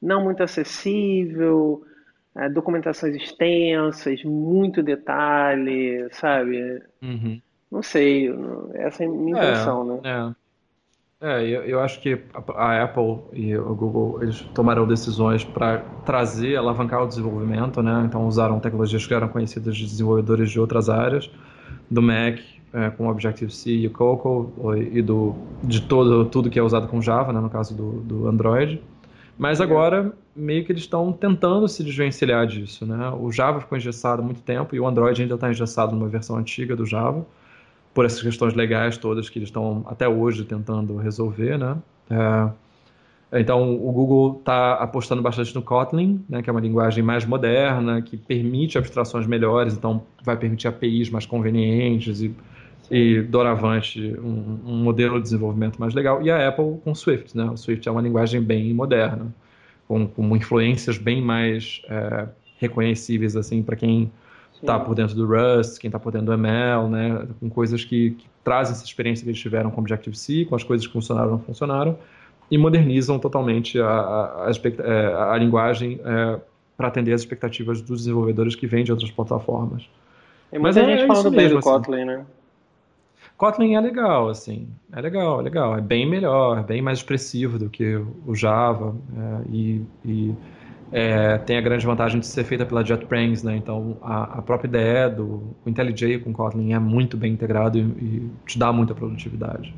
não 0.00 0.24
muito 0.24 0.42
acessível 0.42 1.84
é, 2.34 2.48
documentações 2.48 3.14
extensas, 3.14 4.24
muito 4.24 4.82
detalhe, 4.82 6.08
sabe? 6.12 6.82
Uhum. 7.02 7.42
Não 7.70 7.82
sei, 7.82 8.30
essa 8.72 9.04
é 9.04 9.06
a 9.06 9.10
minha 9.10 9.36
é, 9.36 9.44
impressão, 9.44 9.84
né? 9.84 10.00
É. 10.02 10.47
É, 11.20 11.42
eu, 11.42 11.62
eu, 11.64 11.80
acho 11.80 12.00
que 12.00 12.16
a 12.54 12.84
Apple 12.84 13.18
e 13.32 13.56
o 13.56 13.74
Google 13.74 14.22
eles 14.22 14.40
tomaram 14.54 14.86
decisões 14.86 15.42
para 15.42 15.78
trazer, 16.06 16.56
alavancar 16.56 17.02
o 17.02 17.08
desenvolvimento, 17.08 17.82
né? 17.82 18.04
Então 18.06 18.24
usaram 18.28 18.60
tecnologias 18.60 19.04
que 19.04 19.12
eram 19.12 19.26
conhecidas 19.26 19.76
de 19.76 19.84
desenvolvedores 19.84 20.48
de 20.48 20.60
outras 20.60 20.88
áreas, 20.88 21.28
do 21.90 22.00
Mac 22.00 22.38
é, 22.72 22.90
com 22.90 23.08
Objective-C 23.08 23.68
e 23.68 23.86
o 23.88 23.90
Cocoa 23.90 24.78
e 24.78 25.02
do 25.02 25.34
de 25.64 25.80
todo 25.82 26.24
tudo 26.26 26.48
que 26.48 26.56
é 26.56 26.62
usado 26.62 26.86
com 26.86 27.02
Java, 27.02 27.32
né? 27.32 27.40
No 27.40 27.50
caso 27.50 27.74
do, 27.74 28.00
do 28.00 28.28
Android. 28.28 28.80
Mas 29.36 29.60
agora, 29.60 30.12
meio 30.36 30.64
que 30.64 30.70
eles 30.70 30.82
estão 30.82 31.12
tentando 31.12 31.66
se 31.66 31.82
desvencilhar 31.82 32.46
disso, 32.46 32.86
né? 32.86 33.10
O 33.10 33.32
Java 33.32 33.60
ficou 33.60 33.76
engessado 33.76 34.22
há 34.22 34.24
muito 34.24 34.42
tempo 34.42 34.74
e 34.76 34.78
o 34.78 34.86
Android 34.86 35.20
ainda 35.20 35.34
está 35.34 35.50
engessado 35.50 35.96
numa 35.96 36.08
versão 36.08 36.36
antiga 36.36 36.76
do 36.76 36.86
Java, 36.86 37.26
por 37.98 38.04
essas 38.04 38.22
questões 38.22 38.54
legais 38.54 38.96
todas 38.96 39.28
que 39.28 39.40
eles 39.40 39.48
estão 39.48 39.84
até 39.88 40.08
hoje 40.08 40.44
tentando 40.44 40.96
resolver, 40.98 41.58
né? 41.58 41.76
É, 42.08 43.40
então, 43.40 43.74
o 43.74 43.90
Google 43.90 44.36
está 44.38 44.74
apostando 44.74 45.20
bastante 45.20 45.52
no 45.52 45.62
Kotlin, 45.62 46.24
né, 46.28 46.40
que 46.40 46.48
é 46.48 46.52
uma 46.52 46.60
linguagem 46.60 47.02
mais 47.02 47.26
moderna, 47.26 48.00
que 48.00 48.16
permite 48.16 48.78
abstrações 48.78 49.26
melhores, 49.26 49.74
então 49.74 50.00
vai 50.22 50.36
permitir 50.36 50.68
APIs 50.68 51.10
mais 51.10 51.26
convenientes 51.26 52.22
e 52.22 52.32
e 52.88 53.20
doravante 53.20 54.16
um, 54.20 54.60
um, 54.64 54.76
modelo 54.76 55.16
de 55.16 55.24
desenvolvimento 55.24 55.78
mais 55.78 55.92
legal, 55.92 56.22
e 56.22 56.30
a 56.30 56.48
Apple 56.48 56.78
com 56.84 56.94
Swift, 56.94 57.36
né? 57.36 57.46
O 57.46 57.56
Swift 57.56 57.86
é 57.88 57.90
uma 57.90 58.00
linguagem 58.00 58.40
bem 58.40 58.72
moderna, 58.72 59.26
com, 59.88 60.06
com 60.06 60.36
influências 60.36 60.96
bem 60.96 61.20
mais 61.20 61.82
é, 61.90 62.28
reconhecíveis 62.58 63.34
assim 63.34 63.60
para 63.60 63.74
quem 63.74 64.12
está 64.60 64.78
por 64.78 64.94
dentro 64.94 65.14
do 65.14 65.26
Rust, 65.26 65.78
quem 65.78 65.88
está 65.88 65.98
por 65.98 66.12
dentro 66.12 66.26
do 66.26 66.32
ML, 66.32 66.88
né? 66.88 67.26
Com 67.40 67.48
coisas 67.48 67.84
que, 67.84 68.10
que, 68.10 68.26
trazem 68.44 68.72
essa 68.72 68.84
experiência 68.84 69.24
que 69.24 69.30
eles 69.30 69.40
tiveram 69.40 69.70
com 69.70 69.80
Objective-C, 69.80 70.46
com 70.46 70.54
as 70.54 70.64
coisas 70.64 70.86
que 70.86 70.92
funcionaram 70.92 71.32
ou 71.32 71.36
não 71.36 71.44
funcionaram, 71.44 71.98
e 72.50 72.56
modernizam 72.56 73.18
totalmente 73.18 73.78
a, 73.78 73.86
a, 73.86 74.46
a, 74.46 74.50
é, 74.50 75.32
a 75.32 75.36
linguagem 75.36 76.00
é, 76.02 76.40
para 76.76 76.88
atender 76.88 77.12
as 77.12 77.20
expectativas 77.20 77.80
dos 77.82 78.00
desenvolvedores 78.00 78.54
que 78.54 78.66
vêm 78.66 78.84
de 78.84 78.90
outras 78.90 79.10
plataformas. 79.10 79.88
Tem 80.50 80.58
muita 80.58 80.80
Mas 80.80 80.88
é 80.88 80.90
gente 80.90 81.02
é 81.02 81.06
falando 81.06 81.30
bem 81.30 81.48
do 81.48 81.58
assim. 81.58 81.68
Kotlin, 81.68 82.04
né? 82.04 82.26
Kotlin 83.36 83.74
é 83.74 83.80
legal, 83.80 84.28
assim, 84.28 84.68
é 84.92 85.00
legal, 85.00 85.40
é 85.40 85.42
legal, 85.44 85.76
é 85.76 85.80
bem 85.80 86.08
melhor, 86.08 86.58
é 86.58 86.62
bem 86.62 86.82
mais 86.82 86.98
expressivo 86.98 87.58
do 87.58 87.68
que 87.70 87.96
o 88.26 88.34
Java, 88.34 88.96
é, 89.16 89.48
e, 89.50 89.82
e, 90.04 90.34
é, 90.90 91.38
tem 91.38 91.56
a 91.58 91.60
grande 91.60 91.84
vantagem 91.84 92.18
de 92.20 92.26
ser 92.26 92.44
feita 92.44 92.64
pela 92.64 92.82
JetBrains, 92.82 93.42
né? 93.42 93.56
Então 93.56 93.96
a, 94.02 94.38
a 94.38 94.42
própria 94.42 94.68
ideia 94.68 95.08
do 95.08 95.54
o 95.64 95.68
IntelliJ 95.68 96.18
com 96.20 96.32
Kotlin 96.32 96.72
é 96.72 96.78
muito 96.78 97.16
bem 97.16 97.32
integrado 97.32 97.78
e, 97.78 97.82
e, 97.82 98.30
te 98.46 98.58
dá 98.58 98.72
muita 98.72 98.94
produtividade. 98.94 99.74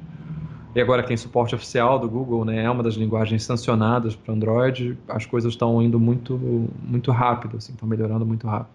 E 0.74 0.80
agora 0.80 1.02
tem 1.02 1.16
suporte 1.16 1.52
oficial 1.54 1.98
do 1.98 2.08
Google, 2.08 2.44
né? 2.44 2.62
É 2.62 2.70
uma 2.70 2.82
das 2.82 2.94
linguagens 2.94 3.42
sancionadas 3.42 4.14
para 4.14 4.32
Android. 4.32 4.96
As 5.08 5.26
coisas 5.26 5.52
estão 5.52 5.82
indo 5.82 5.98
muito 5.98 6.38
muito 6.82 7.10
rápido, 7.10 7.56
assim, 7.56 7.72
estão 7.72 7.88
melhorando 7.88 8.24
muito 8.24 8.46
rápido. 8.46 8.70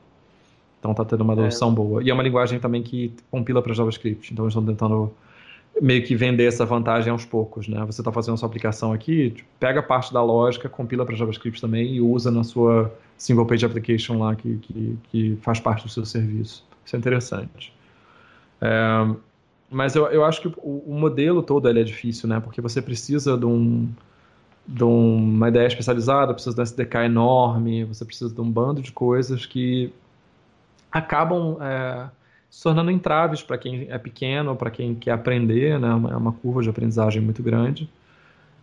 Então 0.79 0.91
está 0.91 1.05
tendo 1.05 1.21
uma 1.21 1.33
adoção 1.33 1.71
é. 1.71 1.73
boa. 1.73 2.03
E 2.03 2.09
é 2.09 2.13
uma 2.13 2.21
linguagem 2.21 2.59
também 2.59 2.83
que 2.83 3.13
compila 3.31 3.61
para 3.61 3.73
JavaScript. 3.73 4.33
Então 4.33 4.45
eles 4.45 4.51
estão 4.51 4.65
tentando 4.65 5.11
meio 5.81 6.03
que 6.03 6.15
vender 6.15 6.45
essa 6.45 6.65
vantagem 6.65 7.11
aos 7.11 7.25
poucos, 7.25 7.67
né? 7.67 7.83
Você 7.85 8.01
está 8.01 8.11
fazendo 8.11 8.35
a 8.35 8.37
sua 8.37 8.47
aplicação 8.47 8.93
aqui, 8.93 9.31
tipo, 9.31 9.49
pega 9.59 9.83
parte 9.83 10.13
da 10.13 10.23
lógica, 10.23 10.69
compila 10.69 11.05
para 11.05 11.15
JavaScript 11.15 11.59
também 11.59 11.95
e 11.95 12.01
usa 12.01 12.31
na 12.31 12.43
sua 12.43 12.93
single 13.17 13.45
page 13.45 13.65
application 13.65 14.19
lá 14.19 14.35
que, 14.35 14.57
que, 14.57 14.97
que 15.09 15.37
faz 15.41 15.59
parte 15.59 15.83
do 15.83 15.89
seu 15.89 16.05
serviço. 16.05 16.65
Isso 16.85 16.95
é 16.95 16.99
interessante. 16.99 17.73
É, 18.61 19.15
mas 19.69 19.95
eu, 19.95 20.05
eu 20.07 20.23
acho 20.23 20.41
que 20.41 20.47
o, 20.47 20.83
o 20.85 20.93
modelo 20.97 21.43
todo 21.43 21.67
é 21.67 21.83
difícil, 21.83 22.29
né? 22.29 22.39
Porque 22.39 22.61
você 22.61 22.81
precisa 22.81 23.37
de, 23.37 23.45
um, 23.45 23.89
de 24.65 24.83
uma 24.83 25.49
ideia 25.49 25.67
especializada, 25.67 26.33
precisa 26.33 26.55
de 26.55 26.61
um 26.61 26.63
SDK 26.63 26.95
enorme, 27.05 27.83
você 27.83 28.05
precisa 28.05 28.33
de 28.33 28.39
um 28.39 28.49
bando 28.49 28.81
de 28.81 28.91
coisas 28.91 29.45
que 29.45 29.91
acabam 30.91 31.57
é, 31.61 32.09
se 32.55 32.63
tornando 32.63 32.89
entraves 32.89 33.43
para 33.43 33.57
quem 33.57 33.85
é 33.89 33.97
pequeno, 33.97 34.55
para 34.55 34.71
quem 34.71 34.95
quer 34.95 35.11
aprender, 35.11 35.77
né? 35.77 35.89
É 35.89 36.15
uma 36.15 36.31
curva 36.31 36.63
de 36.63 36.69
aprendizagem 36.69 37.21
muito 37.21 37.43
grande. 37.43 37.89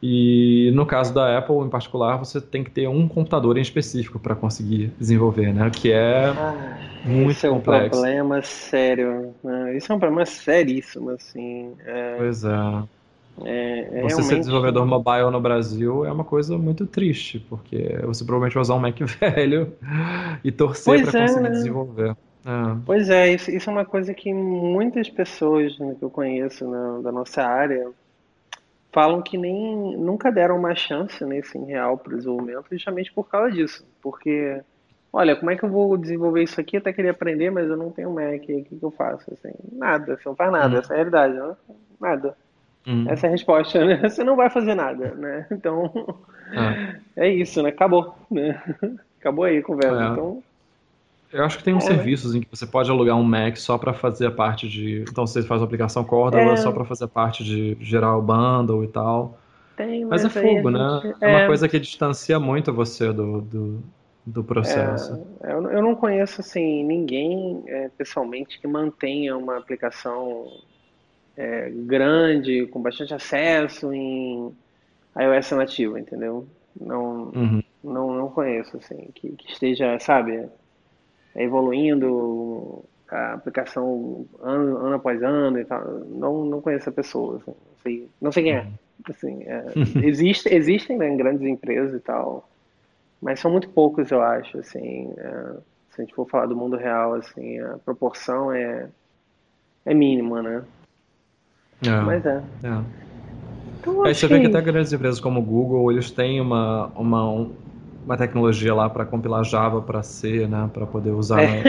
E 0.03 0.72
no 0.74 0.86
caso 0.86 1.12
da 1.12 1.36
Apple, 1.36 1.57
em 1.57 1.68
particular, 1.68 2.16
você 2.16 2.40
tem 2.40 2.64
que 2.64 2.70
ter 2.70 2.88
um 2.88 3.07
computador 3.07 3.59
em 3.59 3.61
específico 3.61 4.18
para 4.18 4.34
conseguir 4.34 4.95
desenvolver, 4.99 5.53
né? 5.53 5.70
Que 5.70 5.93
é 5.93 6.24
ah, 6.24 6.78
muito 7.05 7.32
isso 7.32 7.47
é 7.47 7.51
um 7.51 7.57
complexo. 7.57 7.90
problema 7.90 8.40
sério. 8.40 9.34
Né? 9.45 9.76
Isso 9.76 9.93
é 9.93 9.95
um 9.95 9.99
problema 9.99 10.24
seríssimo, 10.24 11.11
assim. 11.11 11.72
É... 11.84 12.14
Pois 12.16 12.45
é. 12.45 12.49
É, 13.45 13.80
é, 13.80 13.84
você 13.84 13.93
realmente... 13.93 14.24
ser 14.24 14.38
desenvolvedor 14.38 14.86
mobile 14.86 15.30
no 15.30 15.40
Brasil 15.40 16.07
é 16.07 16.12
uma 16.12 16.24
coisa 16.24 16.57
muito 16.57 16.86
triste, 16.86 17.45
porque 17.47 17.99
você 18.05 18.24
provavelmente 18.24 18.55
vai 18.55 18.62
usar 18.62 18.74
um 18.74 18.78
Mac 18.78 18.99
velho 19.20 19.70
e 20.43 20.51
torcer 20.51 21.07
para 21.07 21.24
é, 21.24 21.26
conseguir 21.26 21.43
né? 21.43 21.51
desenvolver. 21.51 22.16
É. 22.45 22.76
Pois 22.84 23.09
é, 23.09 23.32
isso, 23.32 23.51
isso, 23.51 23.70
é 23.70 23.72
uma 23.72 23.84
coisa 23.84 24.12
que 24.12 24.32
muitas 24.32 25.09
pessoas 25.09 25.78
né, 25.78 25.95
que 25.99 26.05
eu 26.05 26.11
conheço 26.11 26.68
né, 26.68 27.03
da 27.03 27.12
nossa 27.12 27.43
área 27.43 27.90
falam 28.90 29.22
que 29.22 29.38
nem 29.38 29.97
nunca 29.97 30.30
deram 30.30 30.59
uma 30.59 30.74
chance 30.74 31.24
nesse 31.24 31.59
né, 31.59 31.66
real 31.66 31.97
para 31.97 32.12
o 32.12 32.16
desenvolvimento, 32.16 32.66
justamente 32.70 33.12
por 33.12 33.28
causa 33.28 33.51
disso. 33.51 33.86
Porque, 34.03 34.61
olha, 35.12 35.36
como 35.36 35.51
é 35.51 35.57
que 35.57 35.64
eu 35.64 35.70
vou 35.70 35.97
desenvolver 35.97 36.43
isso 36.43 36.61
aqui? 36.61 36.76
Eu 36.76 36.80
até 36.80 36.93
queria 36.93 37.12
aprender, 37.12 37.51
mas 37.51 37.68
eu 37.68 37.76
não 37.76 37.90
tenho 37.90 38.12
Mac, 38.12 38.43
o 38.43 38.47
que, 38.47 38.62
que 38.64 38.82
eu 38.82 38.90
faço? 38.90 39.32
Assim, 39.32 39.55
nada, 39.72 40.16
você 40.16 40.28
não 40.28 40.36
faz 40.36 40.53
nada, 40.53 40.76
hum. 40.76 40.78
essa 40.78 40.93
é 40.93 40.95
a 40.95 40.97
realidade, 40.97 41.34
né? 41.34 41.57
nada. 42.01 42.36
Hum. 42.86 43.07
Essa 43.09 43.26
é 43.26 43.28
a 43.28 43.32
resposta, 43.32 43.84
né? 43.84 43.97
Você 44.09 44.24
não 44.24 44.34
vai 44.34 44.51
fazer 44.51 44.74
nada, 44.74 45.14
né? 45.14 45.47
Então, 45.53 45.90
ah. 46.53 46.97
é 47.16 47.28
isso, 47.28 47.62
né? 47.62 47.68
Acabou, 47.68 48.16
né? 48.28 48.61
Acabou 49.20 49.45
aí 49.45 49.59
a 49.59 49.62
conversa. 49.62 50.03
É. 50.03 50.09
Então, 50.09 50.43
eu 51.33 51.45
acho 51.45 51.59
que 51.59 51.64
tem 51.64 51.74
uns 51.74 51.85
é. 51.85 51.89
serviços 51.89 52.35
em 52.35 52.41
que 52.41 52.49
você 52.51 52.66
pode 52.66 52.91
alugar 52.91 53.16
um 53.16 53.22
Mac 53.22 53.57
só 53.57 53.78
para 53.78 53.93
fazer 53.95 54.26
a 54.26 54.30
parte 54.30 54.68
de. 54.68 55.05
Então 55.09 55.26
você 55.26 55.43
faz 55.43 55.62
a 55.62 55.64
aplicação 55.64 56.05
Cordova 56.05 56.53
é. 56.53 56.57
só 56.57 56.70
para 56.70 56.85
fazer 56.85 57.05
a 57.05 57.09
parte 57.09 57.43
de 57.43 57.76
gerar 57.80 58.16
o 58.16 58.22
bundle 58.22 58.85
e 58.85 58.89
tal. 58.89 59.39
Tem, 59.76 60.05
mas, 60.05 60.24
mas 60.24 60.37
é 60.37 60.43
fogo, 60.43 60.70
né? 60.70 61.01
Gente... 61.03 61.16
É 61.20 61.28
uma 61.28 61.41
é. 61.41 61.47
coisa 61.47 61.68
que 61.68 61.80
distancia 61.80 62.39
muito 62.39 62.72
você 62.72 63.12
do, 63.12 63.41
do, 63.41 63.83
do 64.26 64.45
processo. 64.45 65.26
É, 65.43 65.53
eu 65.53 65.83
não 65.83 65.95
conheço 65.95 66.41
assim 66.41 66.85
ninguém 66.85 67.62
é, 67.66 67.89
pessoalmente 67.97 68.61
que 68.61 68.66
mantenha 68.66 69.37
uma 69.37 69.57
aplicação 69.57 70.47
é, 71.37 71.70
grande, 71.70 72.66
com 72.66 72.83
bastante 72.83 73.14
acesso 73.14 73.93
em 73.93 74.53
iOS 75.18 75.51
nativo, 75.53 75.99
entendeu? 75.99 76.47
Não, 76.78 77.33
uhum. 77.35 77.62
não, 77.83 78.14
não 78.14 78.28
conheço 78.28 78.76
assim 78.76 79.09
que, 79.14 79.30
que 79.30 79.53
esteja, 79.53 79.99
sabe? 79.99 80.49
Evoluindo 81.37 82.85
a 83.09 83.35
aplicação 83.35 84.26
ano, 84.41 84.78
ano 84.78 84.95
após 84.95 85.22
ano 85.22 85.59
e 85.59 85.64
tal. 85.64 85.85
Não, 86.09 86.45
não 86.45 86.61
conheço 86.61 86.89
a 86.89 86.93
pessoa, 86.93 87.37
assim, 87.37 87.51
não, 87.51 87.76
sei, 87.83 88.09
não 88.20 88.33
sei 88.33 88.43
quem 88.45 88.53
é. 88.55 88.66
Assim, 89.09 89.43
é 89.43 89.64
existe, 90.07 90.49
existem 90.49 90.97
né, 90.97 91.14
grandes 91.16 91.43
empresas 91.43 91.95
e 91.95 92.01
tal, 92.01 92.49
mas 93.20 93.41
são 93.41 93.51
muito 93.51 93.68
poucos, 93.68 94.11
eu 94.11 94.22
acho. 94.22 94.59
Assim, 94.59 95.12
é, 95.16 95.57
se 95.91 96.01
a 96.01 96.05
gente 96.05 96.14
for 96.14 96.28
falar 96.28 96.47
do 96.47 96.57
mundo 96.57 96.76
real, 96.76 97.14
assim, 97.14 97.59
a 97.61 97.78
proporção 97.85 98.53
é, 98.53 98.89
é 99.85 99.95
mínima, 99.95 100.43
né? 100.43 100.64
É, 101.85 102.01
mas 102.01 102.24
é. 102.24 102.43
é. 102.64 103.03
Então, 103.80 104.05
Aí 104.05 104.14
você 104.14 104.28
que... 104.28 104.35
vê 104.35 104.41
que 104.41 104.47
até 104.47 104.61
grandes 104.61 104.93
empresas 104.93 105.20
como 105.20 105.41
o 105.41 105.43
Google, 105.43 105.91
eles 105.91 106.11
têm 106.11 106.41
uma, 106.41 106.87
uma, 106.95 107.51
uma 108.05 108.16
tecnologia 108.16 108.74
lá 108.74 108.88
para 108.90 109.05
compilar 109.05 109.44
Java 109.44 109.80
para 109.80 110.03
C, 110.03 110.46
né, 110.46 110.68
para 110.72 110.86
poder 110.86 111.11
usar 111.11 111.42
é. 111.42 111.62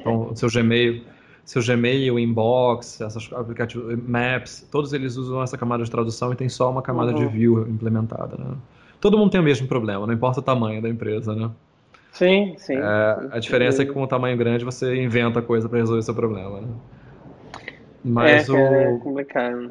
então, 0.00 0.34
seu 0.34 0.48
Gmail, 0.48 1.02
seu 1.44 1.62
Gmail, 1.62 2.18
Inbox, 2.18 3.00
essas 3.00 3.30
aplicativos, 3.32 3.98
Maps, 4.06 4.66
todos 4.70 4.92
eles 4.92 5.16
usam 5.16 5.42
essa 5.42 5.58
camada 5.58 5.82
de 5.82 5.90
tradução 5.90 6.32
e 6.32 6.36
tem 6.36 6.48
só 6.48 6.70
uma 6.70 6.82
camada 6.82 7.12
uhum. 7.12 7.18
de 7.18 7.26
view 7.26 7.68
implementada, 7.68 8.36
né? 8.36 8.54
Todo 9.00 9.16
mundo 9.16 9.30
tem 9.30 9.40
o 9.40 9.44
mesmo 9.44 9.66
problema, 9.66 10.06
não 10.06 10.12
importa 10.14 10.40
o 10.40 10.42
tamanho 10.42 10.82
da 10.82 10.88
empresa, 10.88 11.34
né? 11.34 11.50
Sim, 12.12 12.54
sim. 12.58 12.76
É, 12.76 13.28
a 13.32 13.38
diferença 13.38 13.82
é 13.82 13.86
que 13.86 13.92
com 13.92 14.02
o 14.02 14.06
tamanho 14.06 14.36
grande 14.36 14.64
você 14.64 15.02
inventa 15.02 15.40
coisa 15.40 15.68
para 15.68 15.78
resolver 15.78 16.02
seu 16.02 16.14
problema, 16.14 16.60
né? 16.60 16.68
Mas 18.04 18.48
é, 18.48 18.52
o... 18.52 18.56
é 18.56 18.98
complicado. 18.98 19.70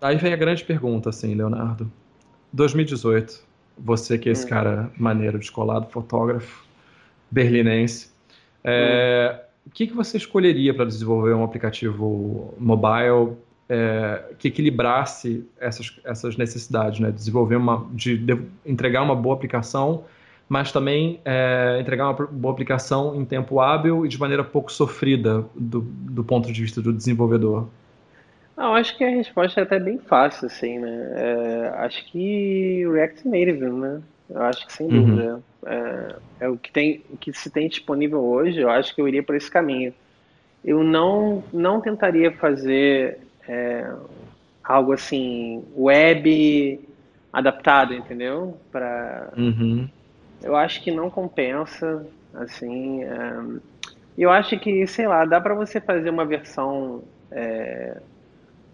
Aí 0.00 0.16
vem 0.16 0.32
a 0.32 0.36
grande 0.36 0.64
pergunta, 0.64 1.10
assim, 1.10 1.34
Leonardo. 1.34 1.90
2018, 2.52 3.44
você 3.78 4.18
que 4.18 4.28
é 4.28 4.32
esse 4.32 4.46
hum. 4.46 4.50
cara 4.50 4.90
maneiro, 4.96 5.38
descolado, 5.38 5.88
fotógrafo, 5.88 6.64
berlinense. 7.30 8.10
É, 8.62 9.36
hum. 9.40 9.44
O 9.66 9.70
que, 9.70 9.86
que 9.86 9.94
você 9.94 10.16
escolheria 10.16 10.74
para 10.74 10.84
desenvolver 10.84 11.32
um 11.32 11.42
aplicativo 11.42 12.54
mobile 12.58 13.36
é, 13.68 14.34
que 14.38 14.48
equilibrasse 14.48 15.46
essas, 15.58 15.98
essas 16.04 16.36
necessidades, 16.36 17.00
né? 17.00 17.10
Desenvolver 17.10 17.56
uma, 17.56 17.86
de, 17.92 18.18
de 18.18 18.38
entregar 18.64 19.02
uma 19.02 19.16
boa 19.16 19.34
aplicação, 19.34 20.04
mas 20.48 20.70
também 20.70 21.20
é, 21.24 21.78
entregar 21.80 22.10
uma 22.10 22.26
boa 22.26 22.52
aplicação 22.52 23.14
em 23.14 23.24
tempo 23.24 23.60
hábil 23.60 24.04
e 24.04 24.08
de 24.08 24.18
maneira 24.18 24.44
pouco 24.44 24.70
sofrida 24.70 25.44
do, 25.54 25.80
do 25.80 26.22
ponto 26.22 26.52
de 26.52 26.60
vista 26.60 26.82
do 26.82 26.92
desenvolvedor. 26.92 27.68
Não, 28.56 28.74
acho 28.74 28.96
que 28.96 29.04
a 29.04 29.10
resposta 29.10 29.60
é 29.60 29.62
até 29.64 29.78
bem 29.78 29.98
fácil, 29.98 30.46
assim, 30.46 30.78
né? 30.78 31.12
É, 31.16 31.68
acho 31.78 32.04
que 32.06 32.86
React 32.88 33.26
Native, 33.28 33.66
né? 33.70 34.00
Eu 34.30 34.42
acho 34.42 34.66
que 34.66 34.72
sem 34.72 34.86
uhum. 34.86 35.04
dúvida. 35.04 35.42
É, 35.66 36.16
é, 36.40 36.48
o 36.48 36.56
que 36.56 36.70
tem, 36.70 37.02
o 37.10 37.16
que 37.16 37.32
se 37.32 37.50
tem 37.50 37.68
disponível 37.68 38.22
hoje. 38.22 38.60
Eu 38.60 38.70
acho 38.70 38.94
que 38.94 39.00
eu 39.00 39.08
iria 39.08 39.22
por 39.22 39.34
esse 39.34 39.50
caminho. 39.50 39.92
Eu 40.64 40.82
não, 40.82 41.42
não 41.52 41.80
tentaria 41.80 42.32
fazer 42.32 43.18
é, 43.46 43.92
algo 44.62 44.92
assim 44.92 45.64
web 45.76 46.80
adaptado, 47.32 47.92
entendeu? 47.92 48.56
Para, 48.70 49.32
uhum. 49.36 49.88
eu 50.42 50.54
acho 50.54 50.80
que 50.82 50.92
não 50.92 51.10
compensa, 51.10 52.06
assim. 52.32 53.02
É, 53.02 53.60
eu 54.16 54.30
acho 54.30 54.58
que, 54.60 54.86
sei 54.86 55.08
lá, 55.08 55.24
dá 55.24 55.40
para 55.40 55.54
você 55.54 55.80
fazer 55.80 56.08
uma 56.08 56.24
versão 56.24 57.02
é, 57.30 58.00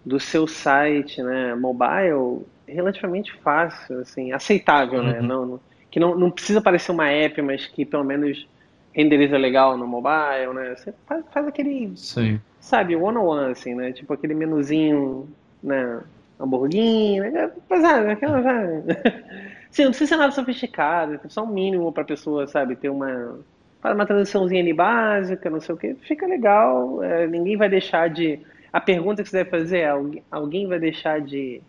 do 0.05 0.19
seu 0.19 0.47
site, 0.47 1.21
né, 1.21 1.55
mobile, 1.55 2.45
relativamente 2.67 3.33
fácil, 3.37 3.99
assim, 3.99 4.31
aceitável, 4.31 5.03
né? 5.03 5.19
uhum. 5.19 5.21
né? 5.21 5.27
Não, 5.27 5.59
que 5.89 5.99
não, 5.99 6.15
não 6.15 6.31
precisa 6.31 6.61
parecer 6.61 6.91
uma 6.91 7.09
app, 7.09 7.41
mas 7.41 7.67
que 7.67 7.85
pelo 7.85 8.03
menos 8.03 8.47
renderiza 8.93 9.37
legal 9.37 9.77
no 9.77 9.87
mobile, 9.87 10.53
né? 10.53 10.75
Você 10.75 10.93
faz, 11.05 11.23
faz 11.31 11.47
aquele, 11.47 11.91
Sim. 11.95 12.39
sabe, 12.59 12.95
one-on-one, 12.95 13.51
assim, 13.51 13.75
né? 13.75 13.91
Tipo 13.91 14.13
aquele 14.13 14.33
menuzinho, 14.33 15.27
né? 15.61 16.01
Hamburguinho, 16.39 17.29
né? 17.31 17.51
é, 17.69 18.11
aquela, 18.11 18.41
sabe? 18.41 18.83
Sim, 19.69 19.83
não 19.83 19.91
precisa 19.91 20.09
ser 20.09 20.17
nada 20.17 20.31
sofisticado, 20.31 21.19
é 21.23 21.29
só 21.29 21.43
um 21.43 21.53
mínimo 21.53 21.91
para 21.93 22.03
a 22.03 22.05
pessoa, 22.05 22.47
sabe, 22.47 22.75
ter 22.75 22.89
uma 22.89 23.39
uma 23.83 24.05
traduçãozinha 24.05 24.61
ali 24.61 24.73
básica, 24.73 25.49
não 25.49 25.59
sei 25.59 25.73
o 25.73 25.77
que, 25.77 25.95
fica 25.95 26.27
legal, 26.27 27.03
é, 27.03 27.25
ninguém 27.25 27.57
vai 27.57 27.67
deixar 27.67 28.09
de 28.09 28.39
a 28.71 28.79
pergunta 28.79 29.23
que 29.23 29.29
você 29.29 29.37
deve 29.37 29.49
fazer 29.49 29.79
é: 29.79 29.89
alguém 30.29 30.67
vai 30.67 30.79
deixar 30.79 31.21
de, 31.21 31.61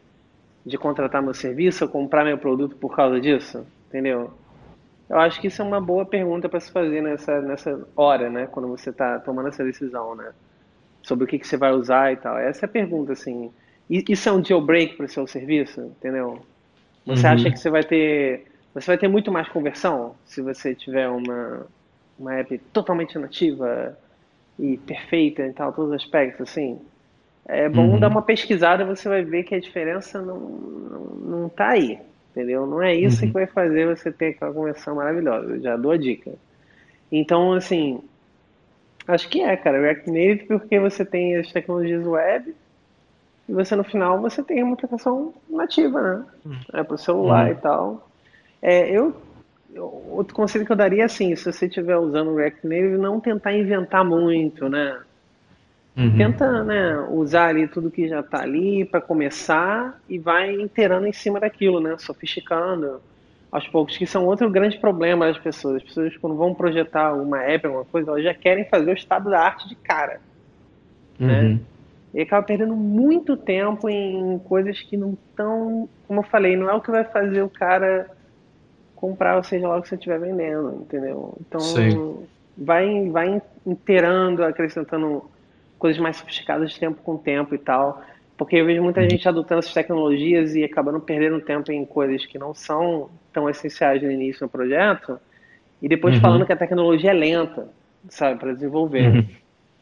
de 0.65 0.79
contratar 0.79 1.23
meu 1.23 1.35
serviço 1.35 1.85
ou 1.85 1.91
comprar 1.91 2.25
meu 2.25 2.39
produto 2.39 2.77
por 2.77 2.95
causa 2.95 3.21
disso? 3.21 3.67
Entendeu? 3.89 4.33
Eu 5.09 5.19
acho 5.19 5.41
que 5.41 5.49
isso 5.49 5.61
é 5.61 5.65
uma 5.65 5.81
boa 5.81 6.07
pergunta 6.07 6.49
para 6.49 6.61
se 6.61 6.71
fazer 6.71 7.03
nessa, 7.03 7.41
nessa 7.43 7.87
hora, 7.97 8.31
né? 8.31 8.47
Quando 8.47 8.69
você 8.69 8.91
está 8.91 9.19
tomando 9.19 9.49
essa 9.49 9.65
decisão, 9.65 10.15
né? 10.15 10.33
Sobre 11.03 11.25
o 11.25 11.27
que, 11.27 11.39
que 11.39 11.47
você 11.47 11.57
vai 11.57 11.73
usar 11.73 12.13
e 12.13 12.17
tal. 12.17 12.39
Essa 12.39 12.65
é 12.65 12.67
a 12.67 12.71
pergunta, 12.71 13.13
assim. 13.13 13.53
Isso 13.91 14.29
é 14.29 14.33
um 14.33 14.41
deal 14.41 14.61
break 14.61 14.97
para 14.97 15.07
o 15.07 15.09
seu 15.09 15.27
serviço? 15.27 15.81
Entendeu? 15.81 16.41
Você 17.05 17.27
uhum. 17.27 17.33
acha 17.33 17.51
que 17.51 17.59
você 17.59 17.69
vai 17.69 17.83
ter 17.83 18.47
você 18.75 18.87
vai 18.87 18.99
ter 18.99 19.09
muito 19.09 19.31
mais 19.31 19.49
conversão 19.49 20.17
se 20.25 20.41
você 20.41 20.75
tiver 20.75 21.09
uma, 21.09 21.67
uma 22.19 22.35
app 22.37 22.57
totalmente 22.73 23.19
nativa 23.19 23.99
e 24.59 24.79
perfeita 24.79 25.45
em 25.47 25.53
tal, 25.53 25.73
todos 25.73 25.91
os 25.91 26.03
aspectos, 26.03 26.49
assim. 26.49 26.81
É 27.47 27.69
bom 27.69 27.89
uhum. 27.89 28.01
dar 28.01 28.09
uma 28.09 28.23
pesquisada, 28.23 28.85
você 28.85 29.09
vai 29.09 29.23
ver 29.23 29.43
que 29.43 29.55
a 29.55 29.61
diferença 29.61 30.21
não, 30.23 30.39
não, 30.39 31.01
não 31.41 31.49
tá 31.49 31.71
aí, 31.71 31.99
entendeu? 32.31 32.67
Não 32.67 32.83
é 32.83 32.95
isso 32.95 33.21
uhum. 33.21 33.29
que 33.29 33.33
vai 33.35 33.47
fazer 33.47 33.87
você 33.87 34.13
ter 34.13 34.29
aquela 34.29 34.53
conversão 34.53 34.95
maravilhosa, 34.95 35.55
eu 35.55 35.61
já 35.61 35.77
dou 35.77 35.91
a 35.91 35.97
dica. 35.97 36.33
Então, 37.11 37.53
assim, 37.53 38.01
acho 39.07 39.29
que 39.29 39.43
é, 39.43 39.57
cara, 39.57 39.81
React 39.81 40.11
Native 40.11 40.47
porque 40.47 40.79
você 40.79 41.05
tem 41.05 41.37
as 41.37 41.51
tecnologias 41.53 42.07
web 42.07 42.55
e 43.49 43.53
você 43.53 43.75
no 43.75 43.85
final 43.85 44.21
você 44.21 44.43
tem 44.43 44.63
uma 44.63 44.75
aplicação 44.75 45.35
nativa, 45.51 46.01
né? 46.01 46.25
Uhum. 46.47 46.61
É 46.73 46.83
para 46.83 46.95
o 46.95 46.99
celular 46.99 47.47
uhum. 47.47 47.53
e 47.53 47.57
tal. 47.57 48.09
É, 48.63 48.89
eu 48.89 49.15
outro 49.79 50.35
conselho 50.35 50.67
que 50.67 50.73
eu 50.73 50.77
daria 50.77 51.03
é 51.03 51.07
assim, 51.07 51.35
se 51.35 51.51
você 51.51 51.67
estiver 51.67 51.97
usando 51.97 52.31
o 52.31 52.37
React 52.37 52.67
Native, 52.67 52.99
não 52.99 53.21
tentar 53.21 53.55
inventar 53.55 54.05
muito, 54.05 54.69
né? 54.69 55.01
Uhum. 55.97 56.17
Tenta 56.17 56.65
né, 56.65 56.99
usar 57.11 57.49
ali 57.49 57.69
tudo 57.69 57.91
que 57.91 58.09
já 58.09 58.21
está 58.21 58.43
ali 58.43 58.85
para 58.85 59.01
começar 59.01 60.01
e 60.09 60.19
vai 60.19 60.53
inteirando 60.55 61.07
em 61.07 61.13
cima 61.13 61.39
daquilo, 61.39 61.81
né? 61.81 61.97
Sofisticando 61.99 63.01
aos 63.51 63.69
poucos, 63.69 63.99
que 63.99 64.07
são 64.07 64.25
outro 64.25 64.49
grande 64.51 64.79
problema 64.79 65.27
das 65.27 65.39
pessoas. 65.39 65.77
As 65.77 65.83
pessoas, 65.83 66.17
quando 66.17 66.35
vão 66.35 66.55
projetar 66.55 67.13
uma 67.13 67.43
app, 67.43 67.67
alguma 67.67 67.85
coisa, 67.85 68.11
elas 68.11 68.25
já 68.25 68.33
querem 68.33 68.65
fazer 68.65 68.91
o 68.91 68.95
estado 68.95 69.29
da 69.29 69.41
arte 69.41 69.69
de 69.69 69.75
cara. 69.75 70.21
Né? 71.19 71.43
Uhum. 71.43 71.49
Né? 71.51 71.61
E 72.15 72.21
acaba 72.21 72.47
perdendo 72.47 72.75
muito 72.75 73.37
tempo 73.37 73.89
em 73.89 74.39
coisas 74.41 74.81
que 74.81 74.97
não 74.97 75.13
estão, 75.13 75.89
como 76.07 76.21
eu 76.21 76.25
falei, 76.25 76.57
não 76.57 76.69
é 76.69 76.75
o 76.75 76.81
que 76.81 76.91
vai 76.91 77.05
fazer 77.05 77.43
o 77.43 77.49
cara 77.49 78.11
comprar, 78.95 79.37
ou 79.37 79.43
seja 79.43 79.67
lá 79.67 79.79
o 79.79 79.83
que 79.83 79.89
você 79.89 79.95
estiver 79.95 80.21
vendendo, 80.21 80.83
entendeu? 80.83 81.35
Então, 81.41 81.61
Sim. 81.61 82.27
vai, 82.57 83.09
vai 83.09 83.43
inteirando, 83.67 84.45
acrescentando 84.45 85.25
coisas 85.83 86.01
mais 86.01 86.17
sofisticadas 86.17 86.73
de 86.73 86.79
tempo 86.79 87.03
com 87.03 87.17
tempo 87.17 87.57
e 87.57 87.59
tal. 87.59 88.01
Porque 88.37 88.57
eu 88.57 88.65
vejo 88.65 88.81
muita 88.81 89.01
uhum. 89.01 89.11
gente 89.11 89.29
adotando 89.29 89.59
essas 89.59 89.75
tecnologias 89.75 90.55
e 90.55 90.63
acabando 90.63 91.01
perdendo 91.01 91.41
tempo 91.41 91.73
em 91.73 91.85
coisas 91.85 92.25
que 92.25 92.39
não 92.39 92.55
são 92.55 93.11
tão 93.33 93.51
essenciais 93.51 94.01
no 94.01 94.11
início 94.11 94.47
do 94.47 94.51
projeto, 94.51 95.19
e 95.81 95.89
depois 95.89 96.15
uhum. 96.15 96.21
falando 96.21 96.47
que 96.47 96.53
a 96.53 96.57
tecnologia 96.57 97.11
é 97.11 97.15
lenta, 97.15 97.69
sabe, 98.09 98.39
para 98.39 98.53
desenvolver. 98.53 99.09
Uhum. 99.09 99.27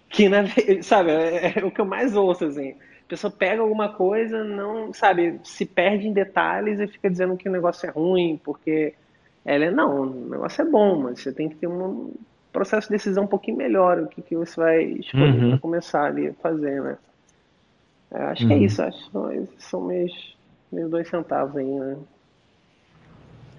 Que, 0.09 0.29
na, 0.29 0.45
sabe, 0.83 1.11
é, 1.11 1.59
é, 1.59 1.65
o 1.65 1.71
que 1.71 1.81
eu 1.81 1.85
mais 1.85 2.17
ouço, 2.17 2.47
assim. 2.47 2.71
A 2.71 3.09
pessoa 3.09 3.31
pega 3.31 3.61
alguma 3.61 3.91
coisa, 3.91 4.43
não, 4.43 4.93
sabe, 4.93 5.39
se 5.45 5.67
perde 5.67 6.09
em 6.09 6.13
detalhes 6.13 6.81
e 6.81 6.87
fica 6.89 7.11
dizendo 7.11 7.37
que 7.37 7.49
o 7.49 7.53
negócio 7.53 7.87
é 7.87 7.93
ruim, 7.93 8.41
porque 8.43 8.95
ela 9.45 9.67
é, 9.67 9.71
não, 9.71 10.03
o 10.03 10.31
negócio 10.31 10.63
é 10.63 10.65
bom, 10.65 11.03
mas 11.03 11.21
você 11.21 11.33
tem 11.33 11.49
que 11.49 11.57
ter 11.57 11.67
um 11.67 12.13
processo 12.53 12.89
de 12.89 12.95
decisão 12.95 13.25
um 13.25 13.29
pouquinho 13.29 13.57
melhor, 13.57 13.99
o 14.01 14.07
que, 14.07 14.23
que 14.23 14.37
você 14.37 14.61
vai 14.61 14.83
escolher 14.83 15.43
uhum. 15.43 15.51
para 15.51 15.59
começar 15.59 16.05
ali 16.05 16.29
a 16.29 16.35
fazer, 16.35 16.83
né? 16.83 16.99
É, 18.11 18.23
acho 18.25 18.43
uhum. 18.43 18.49
que 18.49 18.55
é 18.55 18.57
uhum. 18.57 18.65
isso, 18.65 18.83
acho 18.83 19.11
que 19.11 19.63
são 19.63 19.81
meus, 19.83 20.37
meus 20.73 20.91
dois 20.91 21.09
centavos 21.09 21.57
aí, 21.57 21.67
né? 21.67 21.97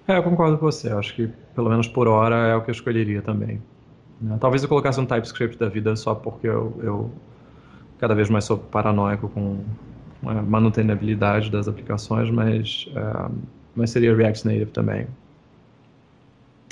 É, 0.08 0.18
eu 0.18 0.22
concordo 0.22 0.58
com 0.58 0.66
você, 0.66 0.90
acho 0.90 1.14
que 1.14 1.28
pelo 1.54 1.70
menos 1.70 1.86
por 1.86 2.08
hora 2.08 2.34
é 2.48 2.56
o 2.56 2.62
que 2.62 2.70
eu 2.70 2.72
escolheria 2.72 3.22
também. 3.22 3.62
Né? 4.20 4.36
Talvez 4.40 4.62
eu 4.62 4.68
colocasse 4.68 5.00
um 5.00 5.06
TypeScript 5.06 5.58
da 5.58 5.68
vida 5.68 5.94
só 5.96 6.14
porque 6.14 6.48
eu, 6.48 6.78
eu 6.82 7.10
cada 7.98 8.14
vez 8.14 8.28
mais 8.28 8.44
sou 8.44 8.58
paranoico 8.58 9.28
com 9.28 9.60
a 10.26 10.34
manutenibilidade 10.34 11.50
das 11.50 11.68
aplicações, 11.68 12.30
mas, 12.30 12.88
uh, 12.90 13.32
mas 13.74 13.90
seria 13.90 14.14
React 14.14 14.46
Native 14.46 14.70
também. 14.70 15.06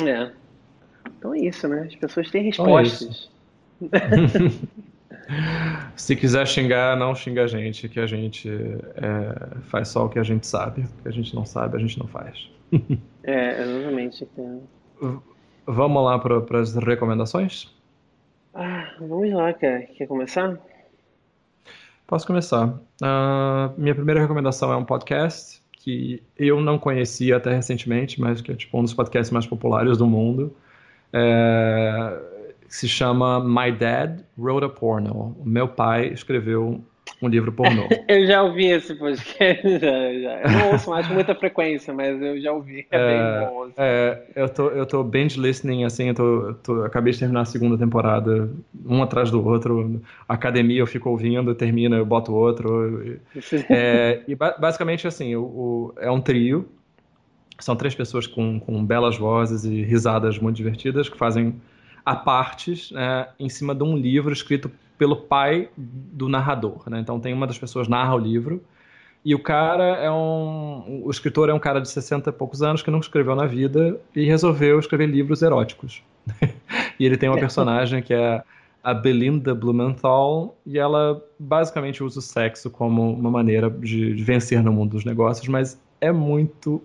É. 0.03 0.31
Então 1.21 1.35
é 1.35 1.39
isso, 1.41 1.69
né? 1.69 1.83
As 1.83 1.95
pessoas 1.95 2.31
têm 2.31 2.49
então 2.49 2.79
é 2.79 2.83
respostas. 2.83 3.31
Se 5.95 6.17
quiser 6.17 6.47
xingar, 6.47 6.97
não 6.97 7.15
xinga 7.15 7.45
a 7.45 7.47
gente, 7.47 7.89
que 7.91 8.01
a 8.01 8.07
gente 8.07 8.49
é, 8.51 9.61
faz 9.65 9.89
só 9.89 10.07
o 10.07 10.09
que 10.09 10.19
a 10.19 10.23
gente 10.23 10.47
sabe. 10.47 10.81
O 10.81 11.03
que 11.03 11.09
a 11.09 11.13
gente 11.13 11.35
não 11.35 11.45
sabe, 11.45 11.77
a 11.77 11.79
gente 11.79 11.99
não 11.99 12.07
faz. 12.07 12.51
é, 13.23 13.63
exatamente. 13.63 14.27
Vamos 15.67 16.05
lá 16.05 16.19
para 16.19 16.61
as 16.61 16.75
recomendações? 16.75 17.71
Ah, 18.55 18.91
vamos 18.99 19.31
lá, 19.31 19.53
quer, 19.53 19.89
quer 19.89 20.07
começar? 20.07 20.59
Posso 22.07 22.27
começar. 22.27 22.67
Uh, 22.67 23.73
minha 23.77 23.95
primeira 23.95 24.21
recomendação 24.21 24.73
é 24.73 24.77
um 24.77 24.85
podcast 24.85 25.63
que 25.73 26.23
eu 26.37 26.61
não 26.61 26.79
conhecia 26.79 27.37
até 27.37 27.55
recentemente, 27.55 28.21
mas 28.21 28.41
que 28.41 28.51
é 28.51 28.55
tipo 28.55 28.79
um 28.79 28.83
dos 28.83 28.95
podcasts 28.95 29.31
mais 29.31 29.47
populares 29.47 29.99
do 29.99 30.07
mundo. 30.07 30.57
É, 31.13 32.19
se 32.69 32.89
chama 32.89 33.43
My 33.43 33.73
Dad 33.73 34.21
Wrote 34.39 34.67
a 34.67 34.69
Porno. 34.69 35.37
O 35.39 35.49
meu 35.49 35.69
pai 35.69 36.09
escreveu 36.09 36.83
um 37.23 37.29
livro 37.29 37.53
pornô. 37.53 37.89
eu 38.09 38.27
já 38.27 38.43
ouvi 38.43 38.67
esse 38.67 38.95
podcast, 38.95 39.63
já, 39.79 39.79
já. 39.79 40.41
Eu 40.43 40.51
não 40.51 40.73
ouço 40.73 40.91
mais 40.91 41.07
com 41.07 41.15
muita 41.15 41.35
frequência, 41.35 41.93
mas 41.93 42.21
eu 42.21 42.41
já 42.41 42.53
ouvi. 42.53 42.87
É, 42.91 42.97
é 42.97 43.07
bem 43.07 43.49
bom. 43.49 43.63
Assim. 43.65 43.75
É, 43.77 44.23
eu 44.35 44.49
tô, 44.49 44.69
eu 44.69 44.87
tô 44.87 45.03
binge 45.05 45.39
listening, 45.39 45.85
assim, 45.85 46.09
eu 46.09 46.15
tô, 46.15 46.55
tô, 46.63 46.85
acabei 46.85 47.13
de 47.13 47.19
terminar 47.19 47.43
a 47.43 47.45
segunda 47.45 47.77
temporada, 47.77 48.49
um 48.87 49.03
atrás 49.03 49.31
do 49.31 49.45
outro. 49.47 50.01
Academia 50.29 50.81
eu 50.81 50.87
fico 50.87 51.11
ouvindo, 51.11 51.55
termina, 51.55 51.97
eu 51.97 52.07
boto 52.07 52.35
outro. 52.35 53.19
É, 53.69 54.21
e 54.27 54.35
basicamente, 54.35 55.07
assim, 55.07 55.35
o, 55.35 55.43
o, 55.43 55.95
é 55.99 56.11
um 56.11 56.21
trio. 56.21 56.69
São 57.61 57.77
três 57.77 57.95
pessoas 57.95 58.27
com, 58.27 58.59
com 58.59 58.85
belas 58.85 59.17
vozes 59.17 59.65
e 59.65 59.83
risadas 59.83 60.39
muito 60.39 60.57
divertidas 60.57 61.09
que 61.09 61.17
fazem 61.17 61.61
a 62.05 62.17
partes 62.17 62.91
né, 62.91 63.29
em 63.39 63.49
cima 63.49 63.75
de 63.75 63.83
um 63.83 63.97
livro 63.97 64.33
escrito 64.33 64.71
pelo 64.97 65.17
pai 65.17 65.69
do 65.77 66.29
narrador. 66.29 66.89
Né? 66.89 67.01
Então 67.01 67.21
tem 67.21 67.33
uma 67.33 67.47
das 67.47 67.59
pessoas 67.59 67.89
narra 67.89 68.15
o 68.15 68.19
livro 68.19 68.63
e 69.25 69.35
o 69.35 69.39
cara 69.39 69.85
é 69.97 70.11
um. 70.11 71.03
O 71.05 71.11
escritor 71.11 71.49
é 71.51 71.55
um 71.55 71.59
cara 71.59 71.81
de 71.81 71.89
60 71.89 72.31
e 72.31 72.33
poucos 72.33 72.63
anos 72.63 72.83
que 72.83 72.91
nunca 72.91 73.07
escreveu 73.07 73.37
na 73.37 73.47
vida 73.47 74.01
e 74.15 74.25
resolveu 74.25 74.79
escrever 74.79 75.07
livros 75.07 75.43
eróticos. 75.43 76.03
e 76.99 77.05
ele 77.05 77.17
tem 77.17 77.29
uma 77.29 77.39
personagem 77.39 78.03
que 78.03 78.15
é 78.15 78.43
a 78.83 78.95
Belinda 78.95 79.55
Blumenthal 79.55 80.57
e 80.65 80.79
ela 80.79 81.23
basicamente 81.39 82.03
usa 82.03 82.19
o 82.19 82.23
sexo 82.23 82.71
como 82.71 83.13
uma 83.13 83.31
maneira 83.31 83.69
de, 83.69 84.15
de 84.15 84.25
vencer 84.25 84.63
no 84.63 84.73
mundo 84.73 84.93
dos 84.93 85.05
negócios, 85.05 85.47
mas 85.49 85.79
é 86.01 86.11
muito 86.11 86.83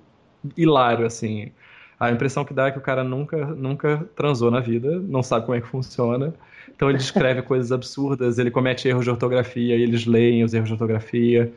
hilário, 0.56 1.06
assim. 1.06 1.52
A 2.00 2.12
impressão 2.12 2.44
que 2.44 2.54
dá 2.54 2.68
é 2.68 2.72
que 2.72 2.78
o 2.78 2.82
cara 2.82 3.04
nunca, 3.04 3.46
nunca 3.46 4.08
transou 4.16 4.52
na 4.52 4.60
vida, 4.60 5.00
não 5.00 5.24
sabe 5.24 5.46
como 5.46 5.58
é 5.58 5.62
que 5.62 5.68
funciona 5.68 6.34
então 6.76 6.90
ele 6.90 6.98
escreve 6.98 7.42
coisas 7.44 7.72
absurdas, 7.72 8.38
ele 8.38 8.52
comete 8.52 8.88
erros 8.88 9.04
de 9.04 9.10
ortografia, 9.10 9.76
e 9.76 9.82
eles 9.82 10.06
leem 10.06 10.44
os 10.44 10.54
erros 10.54 10.68
de 10.68 10.74
ortografia. 10.74 11.52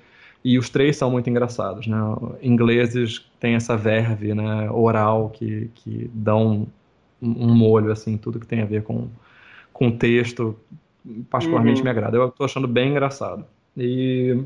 E 0.44 0.56
os 0.56 0.70
três 0.70 0.97
são 0.97 1.10
muito 1.10 1.28
engraçados, 1.28 1.86
né? 1.89 1.98
Ingleses 2.40 3.28
têm 3.40 3.55
essa 3.55 3.77
verve, 3.77 4.35
né, 4.35 4.70
oral 4.70 5.31
que, 5.31 5.69
que 5.74 6.09
dão 6.15 6.69
um, 7.20 7.47
um 7.47 7.55
molho, 7.55 7.90
assim, 7.90 8.16
tudo 8.16 8.39
que 8.39 8.47
tem 8.47 8.62
a 8.62 8.65
ver 8.65 8.85
com, 8.85 9.09
com 9.73 9.90
texto, 9.90 10.56
particularmente 11.28 11.81
uhum. 11.81 11.85
me 11.85 11.90
agrada. 11.90 12.16
Eu 12.16 12.28
estou 12.28 12.47
achando 12.47 12.69
bem 12.69 12.90
engraçado. 12.90 13.44
E 13.77 14.40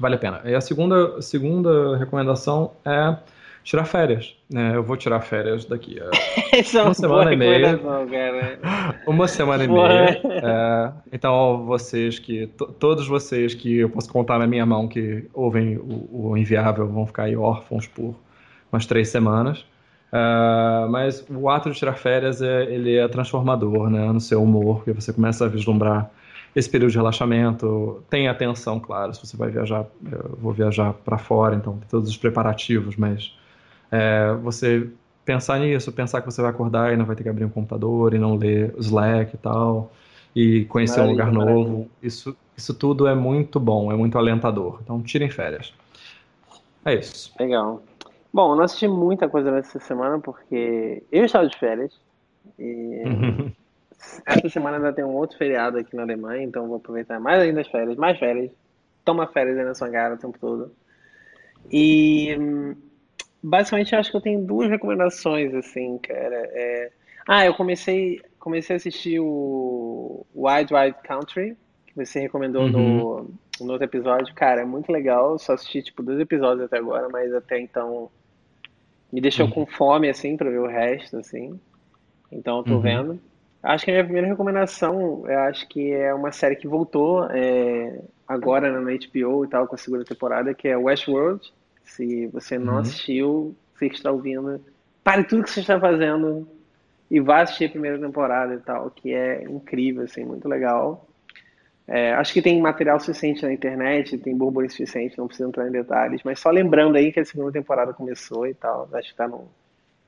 vale 0.00 0.14
a 0.14 0.18
pena. 0.18 0.40
E 0.44 0.54
a 0.54 0.60
segunda, 0.60 1.20
segunda 1.20 1.96
recomendação 1.98 2.72
é 2.84 3.16
tirar 3.62 3.84
férias. 3.84 4.34
Né? 4.50 4.74
Eu 4.74 4.82
vou 4.82 4.96
tirar 4.96 5.20
férias 5.20 5.64
daqui 5.66 6.00
a 6.00 6.10
é 6.56 6.82
uma 6.82 6.94
semana 6.94 7.32
e 7.32 7.36
meia. 7.36 7.78
Uma 9.06 9.28
semana 9.28 9.64
e 9.64 9.68
meia. 9.68 10.20
É, 10.24 10.92
então, 11.12 11.64
vocês 11.66 12.18
que. 12.18 12.46
Todos 12.78 13.06
vocês 13.06 13.54
que 13.54 13.78
eu 13.78 13.90
posso 13.90 14.10
contar 14.10 14.38
na 14.38 14.46
minha 14.46 14.64
mão 14.64 14.88
que 14.88 15.28
ouvem 15.34 15.76
o, 15.76 16.30
o 16.30 16.36
Inviável 16.36 16.88
vão 16.88 17.06
ficar 17.06 17.24
aí 17.24 17.36
órfãos 17.36 17.86
por 17.86 18.14
umas 18.72 18.86
três 18.86 19.08
semanas. 19.08 19.64
Uh, 20.12 20.90
mas 20.90 21.24
o 21.30 21.48
ato 21.48 21.70
de 21.70 21.78
tirar 21.78 21.92
férias 21.92 22.42
é, 22.42 22.64
ele 22.64 22.96
é 22.96 23.06
transformador 23.06 23.88
né, 23.88 24.10
no 24.10 24.20
seu 24.20 24.42
humor, 24.42 24.78
porque 24.78 24.92
você 24.92 25.12
começa 25.12 25.44
a 25.44 25.48
vislumbrar 25.48 26.10
esse 26.54 26.68
período 26.68 26.90
de 26.90 26.98
relaxamento. 26.98 28.02
Tem 28.10 28.28
atenção, 28.28 28.80
claro, 28.80 29.14
se 29.14 29.26
você 29.26 29.36
vai 29.36 29.50
viajar, 29.50 29.86
eu 30.10 30.36
vou 30.40 30.52
viajar 30.52 30.92
para 30.92 31.18
fora, 31.18 31.54
então 31.54 31.78
tem 31.78 31.88
todos 31.88 32.08
os 32.08 32.16
preparativos, 32.16 32.96
mas 32.96 33.36
é, 33.90 34.32
você 34.42 34.88
pensar 35.24 35.58
nisso, 35.60 35.92
pensar 35.92 36.20
que 36.20 36.30
você 36.30 36.42
vai 36.42 36.50
acordar 36.50 36.92
e 36.92 36.96
não 36.96 37.04
vai 37.04 37.14
ter 37.14 37.22
que 37.22 37.28
abrir 37.28 37.44
um 37.44 37.50
computador 37.50 38.14
e 38.14 38.18
não 38.18 38.36
ler 38.36 38.74
Slack 38.78 39.34
e 39.34 39.38
tal, 39.38 39.92
e 40.34 40.64
conhecer 40.64 41.00
maravilha, 41.00 41.24
um 41.24 41.28
lugar 41.28 41.46
novo, 41.46 41.90
isso, 42.02 42.36
isso 42.56 42.74
tudo 42.74 43.06
é 43.06 43.14
muito 43.14 43.60
bom, 43.60 43.92
é 43.92 43.96
muito 43.96 44.18
alentador. 44.18 44.80
Então, 44.82 45.00
tirem 45.02 45.30
férias. 45.30 45.72
É 46.84 46.94
isso. 46.94 47.32
Legal. 47.38 47.82
Bom, 48.32 48.52
eu 48.52 48.56
não 48.56 48.64
assisti 48.64 48.86
muita 48.86 49.28
coisa 49.28 49.50
nessa 49.50 49.78
semana 49.80 50.18
porque 50.18 51.02
eu 51.10 51.24
estava 51.24 51.46
de 51.46 51.58
férias. 51.58 51.92
E 52.58 53.02
essa 54.26 54.48
semana 54.48 54.76
ainda 54.76 54.92
tem 54.92 55.04
um 55.04 55.14
outro 55.14 55.36
feriado 55.36 55.78
aqui 55.78 55.94
na 55.94 56.02
Alemanha, 56.02 56.42
então 56.42 56.66
vou 56.68 56.76
aproveitar 56.76 57.20
mais 57.20 57.40
ainda 57.40 57.60
as 57.60 57.68
férias, 57.68 57.96
mais 57.96 58.18
férias. 58.18 58.50
Toma 59.04 59.26
férias 59.26 59.58
aí 59.58 59.64
na 59.64 59.74
sua 59.74 59.90
cara 59.90 60.14
o 60.14 60.18
tempo 60.18 60.38
todo. 60.38 60.72
E 61.70 62.36
basicamente, 63.42 63.92
eu 63.92 63.98
acho 64.00 64.10
que 64.10 64.16
eu 64.16 64.20
tenho 64.20 64.44
duas 64.44 64.68
recomendações, 64.70 65.54
assim, 65.54 65.98
cara. 65.98 66.36
É... 66.52 66.92
Ah, 67.26 67.44
eu 67.44 67.54
comecei, 67.54 68.20
comecei 68.38 68.74
a 68.74 68.78
assistir 68.78 69.20
o 69.20 70.26
Wild 70.34 70.72
Wild 70.74 70.96
Country, 71.04 71.56
que 71.86 71.94
você 71.96 72.20
recomendou 72.20 72.68
Uhum, 72.68 72.70
no, 72.70 73.30
no 73.60 73.72
outro 73.72 73.84
episódio. 73.84 74.34
Cara, 74.34 74.62
é 74.62 74.64
muito 74.64 74.90
legal. 74.90 75.38
Só 75.38 75.54
assisti, 75.54 75.82
tipo, 75.82 76.02
dois 76.02 76.18
episódios 76.20 76.64
até 76.64 76.78
agora, 76.78 77.08
mas 77.10 77.32
até 77.34 77.60
então 77.60 78.10
me 79.12 79.20
deixou 79.20 79.48
com 79.48 79.60
uhum, 79.60 79.66
fome, 79.66 80.08
assim, 80.08 80.36
pra 80.36 80.50
ver 80.50 80.60
o 80.60 80.66
resto, 80.66 81.16
assim. 81.18 81.58
Então 82.30 82.58
eu 82.58 82.64
tô 82.64 82.76
uhum, 82.76 82.80
vendo. 82.80 83.20
Acho 83.62 83.84
que 83.84 83.90
a 83.90 83.94
minha 83.94 84.04
primeira 84.04 84.28
recomendação, 84.28 85.24
eu 85.26 85.38
acho 85.40 85.68
que 85.68 85.92
é 85.92 86.14
uma 86.14 86.32
série 86.32 86.56
que 86.56 86.66
voltou 86.66 87.26
é, 87.30 88.00
agora 88.26 88.70
na 88.72 88.80
HBO 88.80 89.44
e 89.44 89.48
tal, 89.48 89.66
com 89.66 89.74
a 89.74 89.78
segunda 89.78 90.04
temporada, 90.04 90.54
que 90.54 90.66
é 90.66 90.76
Westworld. 90.76 91.52
Se 91.84 92.26
você 92.28 92.58
não 92.58 92.74
uhum. 92.74 92.78
assistiu, 92.80 93.54
você 93.74 93.88
que 93.90 93.96
está 93.96 94.10
ouvindo, 94.10 94.60
pare 95.04 95.24
tudo 95.24 95.42
que 95.42 95.50
você 95.50 95.60
está 95.60 95.78
fazendo 95.78 96.48
e 97.10 97.20
vá 97.20 97.42
assistir 97.42 97.66
a 97.66 97.70
primeira 97.70 97.98
temporada 97.98 98.54
e 98.54 98.58
tal, 98.58 98.90
que 98.90 99.12
é 99.12 99.42
incrível, 99.42 100.04
assim, 100.04 100.24
muito 100.24 100.48
legal. 100.48 101.06
É, 101.86 102.14
acho 102.14 102.32
que 102.32 102.40
tem 102.40 102.60
material 102.60 103.00
suficiente 103.00 103.42
na 103.42 103.52
internet, 103.52 104.16
tem 104.16 104.36
burburinho 104.36 104.70
suficiente, 104.70 105.18
não 105.18 105.26
precisa 105.26 105.48
entrar 105.48 105.66
em 105.66 105.72
detalhes, 105.72 106.22
mas 106.24 106.38
só 106.38 106.48
lembrando 106.48 106.96
aí 106.96 107.12
que 107.12 107.18
a 107.18 107.24
segunda 107.24 107.50
temporada 107.50 107.92
começou 107.92 108.46
e 108.46 108.54
tal, 108.54 108.88
acho 108.92 109.10
que 109.10 109.16
tá, 109.16 109.26
no, 109.26 109.48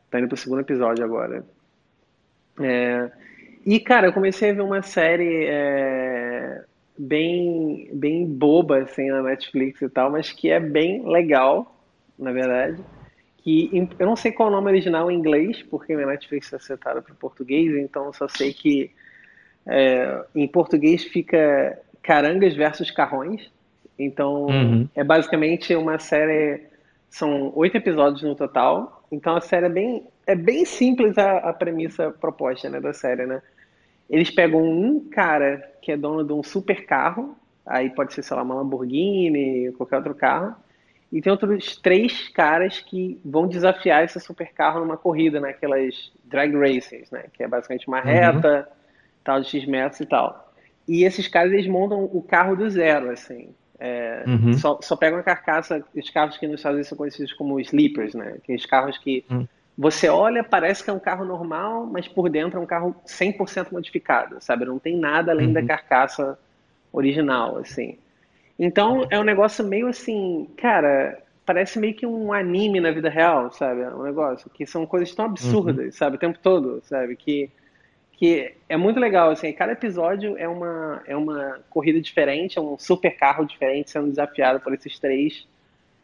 tá 0.08 0.20
indo 0.20 0.28
pro 0.28 0.36
segundo 0.36 0.60
episódio 0.60 1.04
agora. 1.04 1.44
É, 2.60 3.10
e, 3.64 3.80
cara, 3.80 4.06
eu 4.08 4.12
comecei 4.12 4.50
a 4.50 4.54
ver 4.54 4.62
uma 4.62 4.82
série 4.82 5.46
é, 5.46 6.64
bem, 6.98 7.88
bem 7.92 8.26
boba, 8.26 8.78
assim, 8.78 9.08
na 9.08 9.22
Netflix 9.22 9.80
e 9.82 9.88
tal, 9.88 10.10
mas 10.10 10.30
que 10.32 10.50
é 10.50 10.60
bem 10.60 11.06
legal, 11.06 11.74
na 12.18 12.32
verdade. 12.32 12.82
Que 13.38 13.88
eu 13.98 14.06
não 14.06 14.14
sei 14.16 14.30
qual 14.32 14.48
é 14.48 14.52
o 14.52 14.54
nome 14.54 14.68
original 14.70 15.10
em 15.10 15.16
inglês, 15.16 15.62
porque 15.62 15.94
minha 15.94 16.06
Netflix 16.06 16.52
é 16.52 16.58
setada 16.58 17.02
para 17.02 17.14
português, 17.14 17.74
então 17.76 18.06
eu 18.06 18.12
só 18.12 18.28
sei 18.28 18.52
que 18.52 18.90
é, 19.66 20.24
em 20.34 20.46
português 20.46 21.04
fica 21.04 21.78
Carangas 22.02 22.54
versus 22.54 22.90
Carrões. 22.90 23.50
Então, 23.98 24.46
Uhum. 24.46 24.88
é 24.94 25.04
basicamente 25.04 25.74
uma 25.74 25.98
série. 25.98 26.62
São 27.10 27.52
oito 27.54 27.76
episódios 27.76 28.22
no 28.22 28.34
total. 28.34 29.06
Então, 29.12 29.36
a 29.36 29.40
série 29.40 29.66
é 29.66 29.68
bem, 29.68 30.06
é 30.26 30.34
bem 30.34 30.64
simples 30.64 31.18
a, 31.18 31.38
a 31.38 31.52
premissa 31.52 32.10
proposta, 32.10 32.70
né, 32.70 32.80
da 32.80 32.92
série, 32.92 33.26
né? 33.26 33.42
Eles 34.12 34.30
pegam 34.30 34.62
um 34.62 35.08
cara 35.08 35.66
que 35.80 35.90
é 35.90 35.96
dono 35.96 36.22
de 36.22 36.34
um 36.34 36.42
super 36.42 36.84
carro, 36.84 37.34
aí 37.64 37.88
pode 37.88 38.12
ser, 38.12 38.22
sei 38.22 38.36
lá, 38.36 38.42
uma 38.42 38.56
Lamborghini, 38.56 39.72
qualquer 39.72 39.96
outro 39.96 40.14
carro, 40.14 40.54
e 41.10 41.22
tem 41.22 41.30
outros 41.30 41.76
três 41.76 42.28
caras 42.28 42.78
que 42.80 43.18
vão 43.24 43.48
desafiar 43.48 44.04
esse 44.04 44.20
super 44.20 44.52
carro 44.52 44.80
numa 44.80 44.98
corrida, 44.98 45.40
naquelas 45.40 46.12
drag 46.24 46.54
races, 46.54 47.10
né? 47.10 47.24
Que 47.32 47.42
é 47.42 47.48
basicamente 47.48 47.88
uma 47.88 48.00
Uhum. 48.00 48.04
reta, 48.04 48.68
tal, 49.24 49.40
de 49.40 49.48
X 49.48 49.66
metros 49.66 50.00
e 50.00 50.06
tal. 50.06 50.52
E 50.86 51.04
esses 51.04 51.26
caras, 51.26 51.50
eles 51.52 51.66
montam 51.66 52.04
o 52.04 52.22
carro 52.22 52.54
do 52.54 52.68
zero, 52.68 53.10
assim. 53.10 53.54
É, 53.78 54.24
Uhum. 54.26 54.52
só, 54.52 54.78
só 54.82 54.94
pegam 54.94 55.18
a 55.18 55.22
carcaça, 55.22 55.82
os 55.96 56.10
carros 56.10 56.36
que 56.36 56.46
nos 56.46 56.56
Estados 56.56 56.74
Unidos 56.76 56.88
são 56.88 56.98
conhecidos 56.98 57.32
como 57.32 57.58
sleepers, 57.60 58.14
né? 58.14 58.34
Aqueles 58.36 58.66
carros 58.66 58.98
que 58.98 59.24
Uhum. 59.30 59.48
Você 59.82 60.08
olha, 60.08 60.44
parece 60.44 60.84
que 60.84 60.90
é 60.90 60.94
um 60.94 61.00
carro 61.00 61.24
normal, 61.26 61.86
mas 61.86 62.08
por 62.08 62.30
dentro 62.30 62.58
é 62.58 62.62
um 62.62 62.66
carro 62.66 62.96
100% 63.06 63.72
modificado, 63.72 64.36
sabe? 64.40 64.64
Não 64.66 64.78
tem 64.78 64.96
nada 64.98 65.32
além 65.32 65.52
da 65.52 65.60
Uhum. 65.60 65.66
carcaça 65.66 66.38
original, 66.92 67.58
assim. 67.58 67.98
Então 68.58 69.06
é 69.10 69.18
um 69.18 69.24
negócio 69.24 69.64
meio 69.64 69.88
assim, 69.88 70.48
cara, 70.58 71.20
parece 71.46 71.78
meio 71.78 71.94
que 71.94 72.06
um 72.06 72.32
anime 72.32 72.80
na 72.80 72.90
vida 72.92 73.10
real, 73.10 73.50
sabe? 73.52 73.82
É 73.82 73.90
Um 73.94 74.02
negócio 74.04 74.50
que 74.50 74.66
são 74.66 74.86
coisas 74.86 75.14
tão 75.14 75.26
Uhum. 75.40 75.82
absurdas, 75.82 75.96
sabe? 75.96 76.16
O 76.16 76.20
tempo 76.20 76.38
todo, 76.42 76.80
sabe? 76.84 77.16
Que, 77.16 77.50
que 78.12 78.54
é 78.68 78.76
muito 78.76 79.00
legal, 79.00 79.30
assim. 79.30 79.52
Cada 79.52 79.72
episódio 79.72 80.36
é 80.38 80.48
uma, 80.48 81.02
é 81.06 81.16
uma 81.16 81.60
corrida 81.70 82.00
diferente, 82.00 82.58
é 82.58 82.62
um 82.62 82.78
super 82.78 83.16
carro 83.16 83.44
diferente 83.46 83.90
sendo 83.90 84.08
desafiado 84.10 84.60
por 84.60 84.74
esses 84.74 84.98
três 84.98 85.46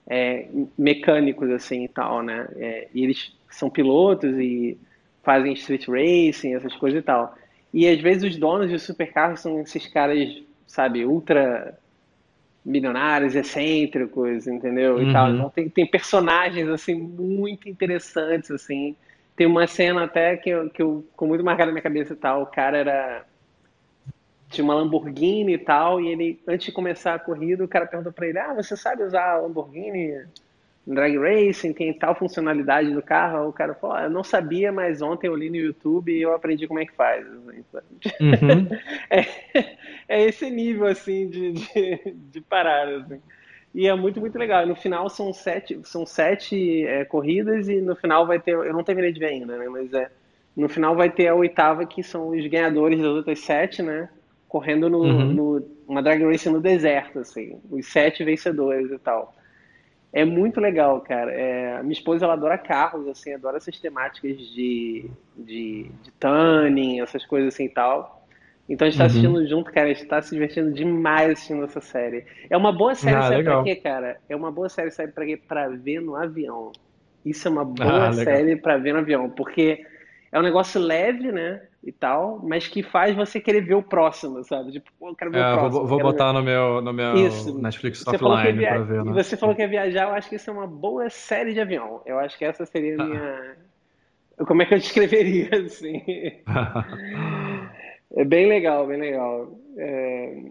é, 0.08 0.48
mecânicos 0.78 1.50
assim 1.50 1.84
e 1.84 1.88
tal, 1.88 2.22
né? 2.22 2.48
É, 2.56 2.88
e 2.94 3.04
eles 3.04 3.32
são 3.50 3.70
pilotos 3.70 4.32
e 4.38 4.78
fazem 5.22 5.52
street 5.54 5.88
racing, 5.88 6.54
essas 6.54 6.74
coisas 6.76 7.00
e 7.00 7.02
tal. 7.02 7.34
E 7.72 7.86
às 7.88 8.00
vezes 8.00 8.24
os 8.24 8.38
donos 8.38 8.70
de 8.70 8.78
supercarros 8.78 9.40
são 9.40 9.60
esses 9.60 9.86
caras, 9.88 10.18
sabe, 10.66 11.04
ultra 11.04 11.78
milionários, 12.64 13.34
excêntricos, 13.34 14.46
entendeu? 14.46 15.00
E 15.02 15.06
tal. 15.06 15.30
Então 15.30 15.46
Uhum. 15.46 15.50
tem, 15.50 15.68
tem 15.70 15.86
personagens 15.90 16.68
assim 16.68 16.94
muito 16.94 17.68
interessantes 17.68 18.50
assim. 18.50 18.96
Tem 19.36 19.46
uma 19.46 19.66
cena 19.66 20.04
até 20.04 20.36
que 20.36 20.50
eu, 20.50 20.68
que 20.70 20.82
eu 20.82 21.06
com 21.16 21.26
muito 21.26 21.44
marcado 21.44 21.68
na 21.68 21.72
minha 21.72 21.82
cabeça 21.82 22.12
e 22.14 22.16
tal. 22.16 22.42
O 22.42 22.46
cara 22.46 22.78
era 22.78 23.26
tinha 24.48 24.64
uma 24.64 24.74
Lamborghini 24.74 25.54
e 25.54 25.58
tal, 25.58 26.00
e 26.00 26.08
ele, 26.08 26.40
antes 26.46 26.66
de 26.66 26.72
começar 26.72 27.14
a 27.14 27.18
corrida, 27.18 27.64
o 27.64 27.68
cara 27.68 27.86
perguntou 27.86 28.12
pra 28.12 28.26
ele: 28.26 28.38
Ah, 28.38 28.54
você 28.54 28.76
sabe 28.76 29.02
usar 29.02 29.32
a 29.32 29.38
Lamborghini 29.38 30.24
Drag 30.86 31.18
Racing? 31.18 31.74
Tem 31.74 31.92
tal 31.92 32.14
funcionalidade 32.14 32.92
do 32.92 33.02
carro? 33.02 33.48
O 33.48 33.52
cara 33.52 33.74
falou: 33.74 33.96
ah, 33.96 34.04
Eu 34.04 34.10
não 34.10 34.24
sabia, 34.24 34.72
mas 34.72 35.02
ontem 35.02 35.26
eu 35.26 35.36
li 35.36 35.50
no 35.50 35.56
YouTube 35.56 36.10
e 36.10 36.22
eu 36.22 36.34
aprendi 36.34 36.66
como 36.66 36.80
é 36.80 36.86
que 36.86 36.94
faz. 36.94 37.26
Uhum. 37.26 38.68
É, 39.10 39.24
é 40.08 40.24
esse 40.24 40.50
nível, 40.50 40.86
assim, 40.86 41.28
de, 41.28 41.52
de, 41.52 42.12
de 42.14 42.40
parada, 42.42 42.98
assim. 42.98 43.20
E 43.74 43.86
é 43.86 43.94
muito, 43.94 44.20
muito 44.20 44.38
legal. 44.38 44.66
No 44.66 44.74
final 44.74 45.08
são 45.08 45.32
sete, 45.32 45.78
são 45.84 46.04
sete 46.06 46.86
é, 46.86 47.04
corridas 47.04 47.68
e 47.68 47.80
no 47.80 47.94
final 47.94 48.26
vai 48.26 48.38
ter. 48.40 48.52
Eu 48.52 48.72
não 48.72 48.82
terminei 48.82 49.12
de 49.12 49.20
ver 49.20 49.26
ainda, 49.26 49.56
né? 49.56 49.68
Mas 49.68 49.92
é. 49.92 50.10
No 50.56 50.68
final 50.68 50.96
vai 50.96 51.08
ter 51.08 51.28
a 51.28 51.34
oitava, 51.34 51.86
que 51.86 52.02
são 52.02 52.30
os 52.30 52.46
ganhadores 52.46 52.98
das 52.98 53.08
outras 53.08 53.38
sete, 53.38 53.82
né? 53.82 54.08
Correndo 54.48 54.88
no, 54.90 55.04
Uhum. 55.04 55.30
no, 55.32 55.70
uma 55.86 56.02
drag 56.02 56.24
race 56.24 56.48
no 56.50 56.60
deserto, 56.60 57.20
assim. 57.20 57.60
Os 57.70 57.86
sete 57.88 58.24
vencedores 58.24 58.90
e 58.90 58.98
tal. 58.98 59.34
É 60.12 60.24
muito 60.24 60.60
legal, 60.60 61.00
cara. 61.02 61.32
É, 61.32 61.82
minha 61.82 61.92
esposa, 61.92 62.24
ela 62.24 62.34
adora 62.34 62.56
carros, 62.58 63.06
assim, 63.08 63.34
adora 63.34 63.58
essas 63.58 63.78
temáticas 63.78 64.38
de, 64.38 65.10
de, 65.36 65.92
de 66.02 66.12
tuning, 66.18 67.00
essas 67.00 67.26
coisas 67.26 67.54
assim 67.54 67.66
e 67.66 67.68
tal. 67.74 68.16
Então 68.68 68.86
a 68.86 68.90
gente 68.90 68.98
tá 68.98 69.04
Uhum. 69.04 69.06
assistindo 69.06 69.46
junto, 69.48 69.72
cara, 69.72 69.88
a 69.90 69.92
gente 69.94 70.06
tá 70.06 70.20
se 70.22 70.30
divertindo 70.34 70.72
demais 70.72 71.32
assistindo 71.32 71.64
essa 71.64 71.80
série. 71.80 72.24
É 72.50 72.56
uma 72.56 72.72
boa 72.72 72.94
série, 72.94 73.22
Ah, 73.22 73.22
sabe 73.22 73.42
pra 73.42 73.56
quê, 73.56 73.76
legal. 73.76 73.76
cara? 73.76 74.18
É 74.28 74.36
uma 74.36 74.50
boa 74.52 74.68
série, 74.68 74.90
sabe 74.90 75.12
pra 75.12 75.24
quê? 75.26 75.36
Pra 75.36 75.68
ver 75.68 76.00
no 76.00 76.16
avião. 76.16 76.72
Isso 77.24 77.48
é 77.48 77.50
uma 77.50 77.64
Ah, 77.80 78.10
boa 78.10 78.12
legal. 78.12 78.42
série 78.42 78.56
pra 78.56 78.78
ver 78.78 78.92
no 78.92 79.00
avião, 79.00 79.30
porque 79.30 79.78
é 80.32 80.38
um 80.38 80.42
negócio 80.42 80.80
leve, 80.80 81.32
né, 81.32 81.67
e 81.82 81.92
tal, 81.92 82.40
mas 82.42 82.66
que 82.66 82.82
faz 82.82 83.14
você 83.14 83.40
querer 83.40 83.60
ver 83.62 83.74
o 83.76 83.82
próximo, 83.82 84.42
sabe? 84.44 84.72
Tipo, 84.72 84.90
eu 85.00 85.14
quero 85.14 85.30
ver 85.30 85.38
o 85.38 85.40
É, 85.42 85.50
vou, 85.50 85.58
próximo, 85.60 85.82
eu 85.82 85.86
vou 85.86 85.96
quero 85.98 86.08
ver. 86.08 86.12
botar 86.12 86.32
no 86.32 86.42
meu, 86.42 86.80
no 86.82 86.92
meu 86.92 87.14
Isso. 87.14 87.56
Netflix 87.58 88.00
Você 88.00 88.10
offline 88.16 88.60
pra 88.66 88.78
via... 88.78 88.82
ver, 88.84 89.00
e 89.00 89.04
né? 89.04 89.12
você 89.22 89.36
falou 89.36 89.54
que 89.54 89.62
ia 89.62 89.68
viajar, 89.68 90.08
eu 90.08 90.14
acho 90.14 90.28
que 90.28 90.36
isso 90.36 90.50
é 90.50 90.52
uma 90.52 90.66
boa 90.66 91.08
série 91.08 91.54
de 91.54 91.60
avião. 91.60 92.02
Eu 92.04 92.18
acho 92.18 92.36
que 92.36 92.44
essa 92.44 92.66
seria 92.66 93.00
a 93.00 93.04
minha. 93.06 93.56
Como 94.46 94.62
é 94.62 94.66
que 94.66 94.74
eu 94.74 94.78
descreveria, 94.78 95.50
assim? 95.66 96.02
É 98.16 98.24
bem 98.24 98.48
legal, 98.48 98.86
bem 98.86 98.98
legal. 99.00 99.52
É, 99.76 100.42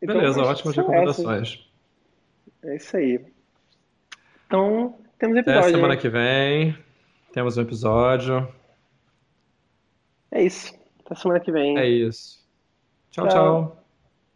Então, 0.00 0.16
Beleza, 0.16 0.42
ótimas 0.42 0.76
recomendações. 0.76 1.66
É 2.64 2.76
isso 2.76 2.96
aí. 2.96 3.20
Então, 4.46 4.94
temos 5.18 5.36
Até 5.38 5.50
episódio, 5.50 5.70
semana 5.76 5.94
né? 5.94 6.00
que 6.00 6.08
vem. 6.08 6.76
Temos 7.32 7.56
um 7.56 7.62
episódio. 7.62 8.46
É 10.32 10.42
isso. 10.42 10.74
Até 11.04 11.14
semana 11.14 11.40
que 11.40 11.50
É 11.50 11.54
vem. 11.54 11.76
isso. 11.86 12.40
Tchau, 13.10 13.28
Tchau. 13.28 13.28
tchau. 13.28 13.81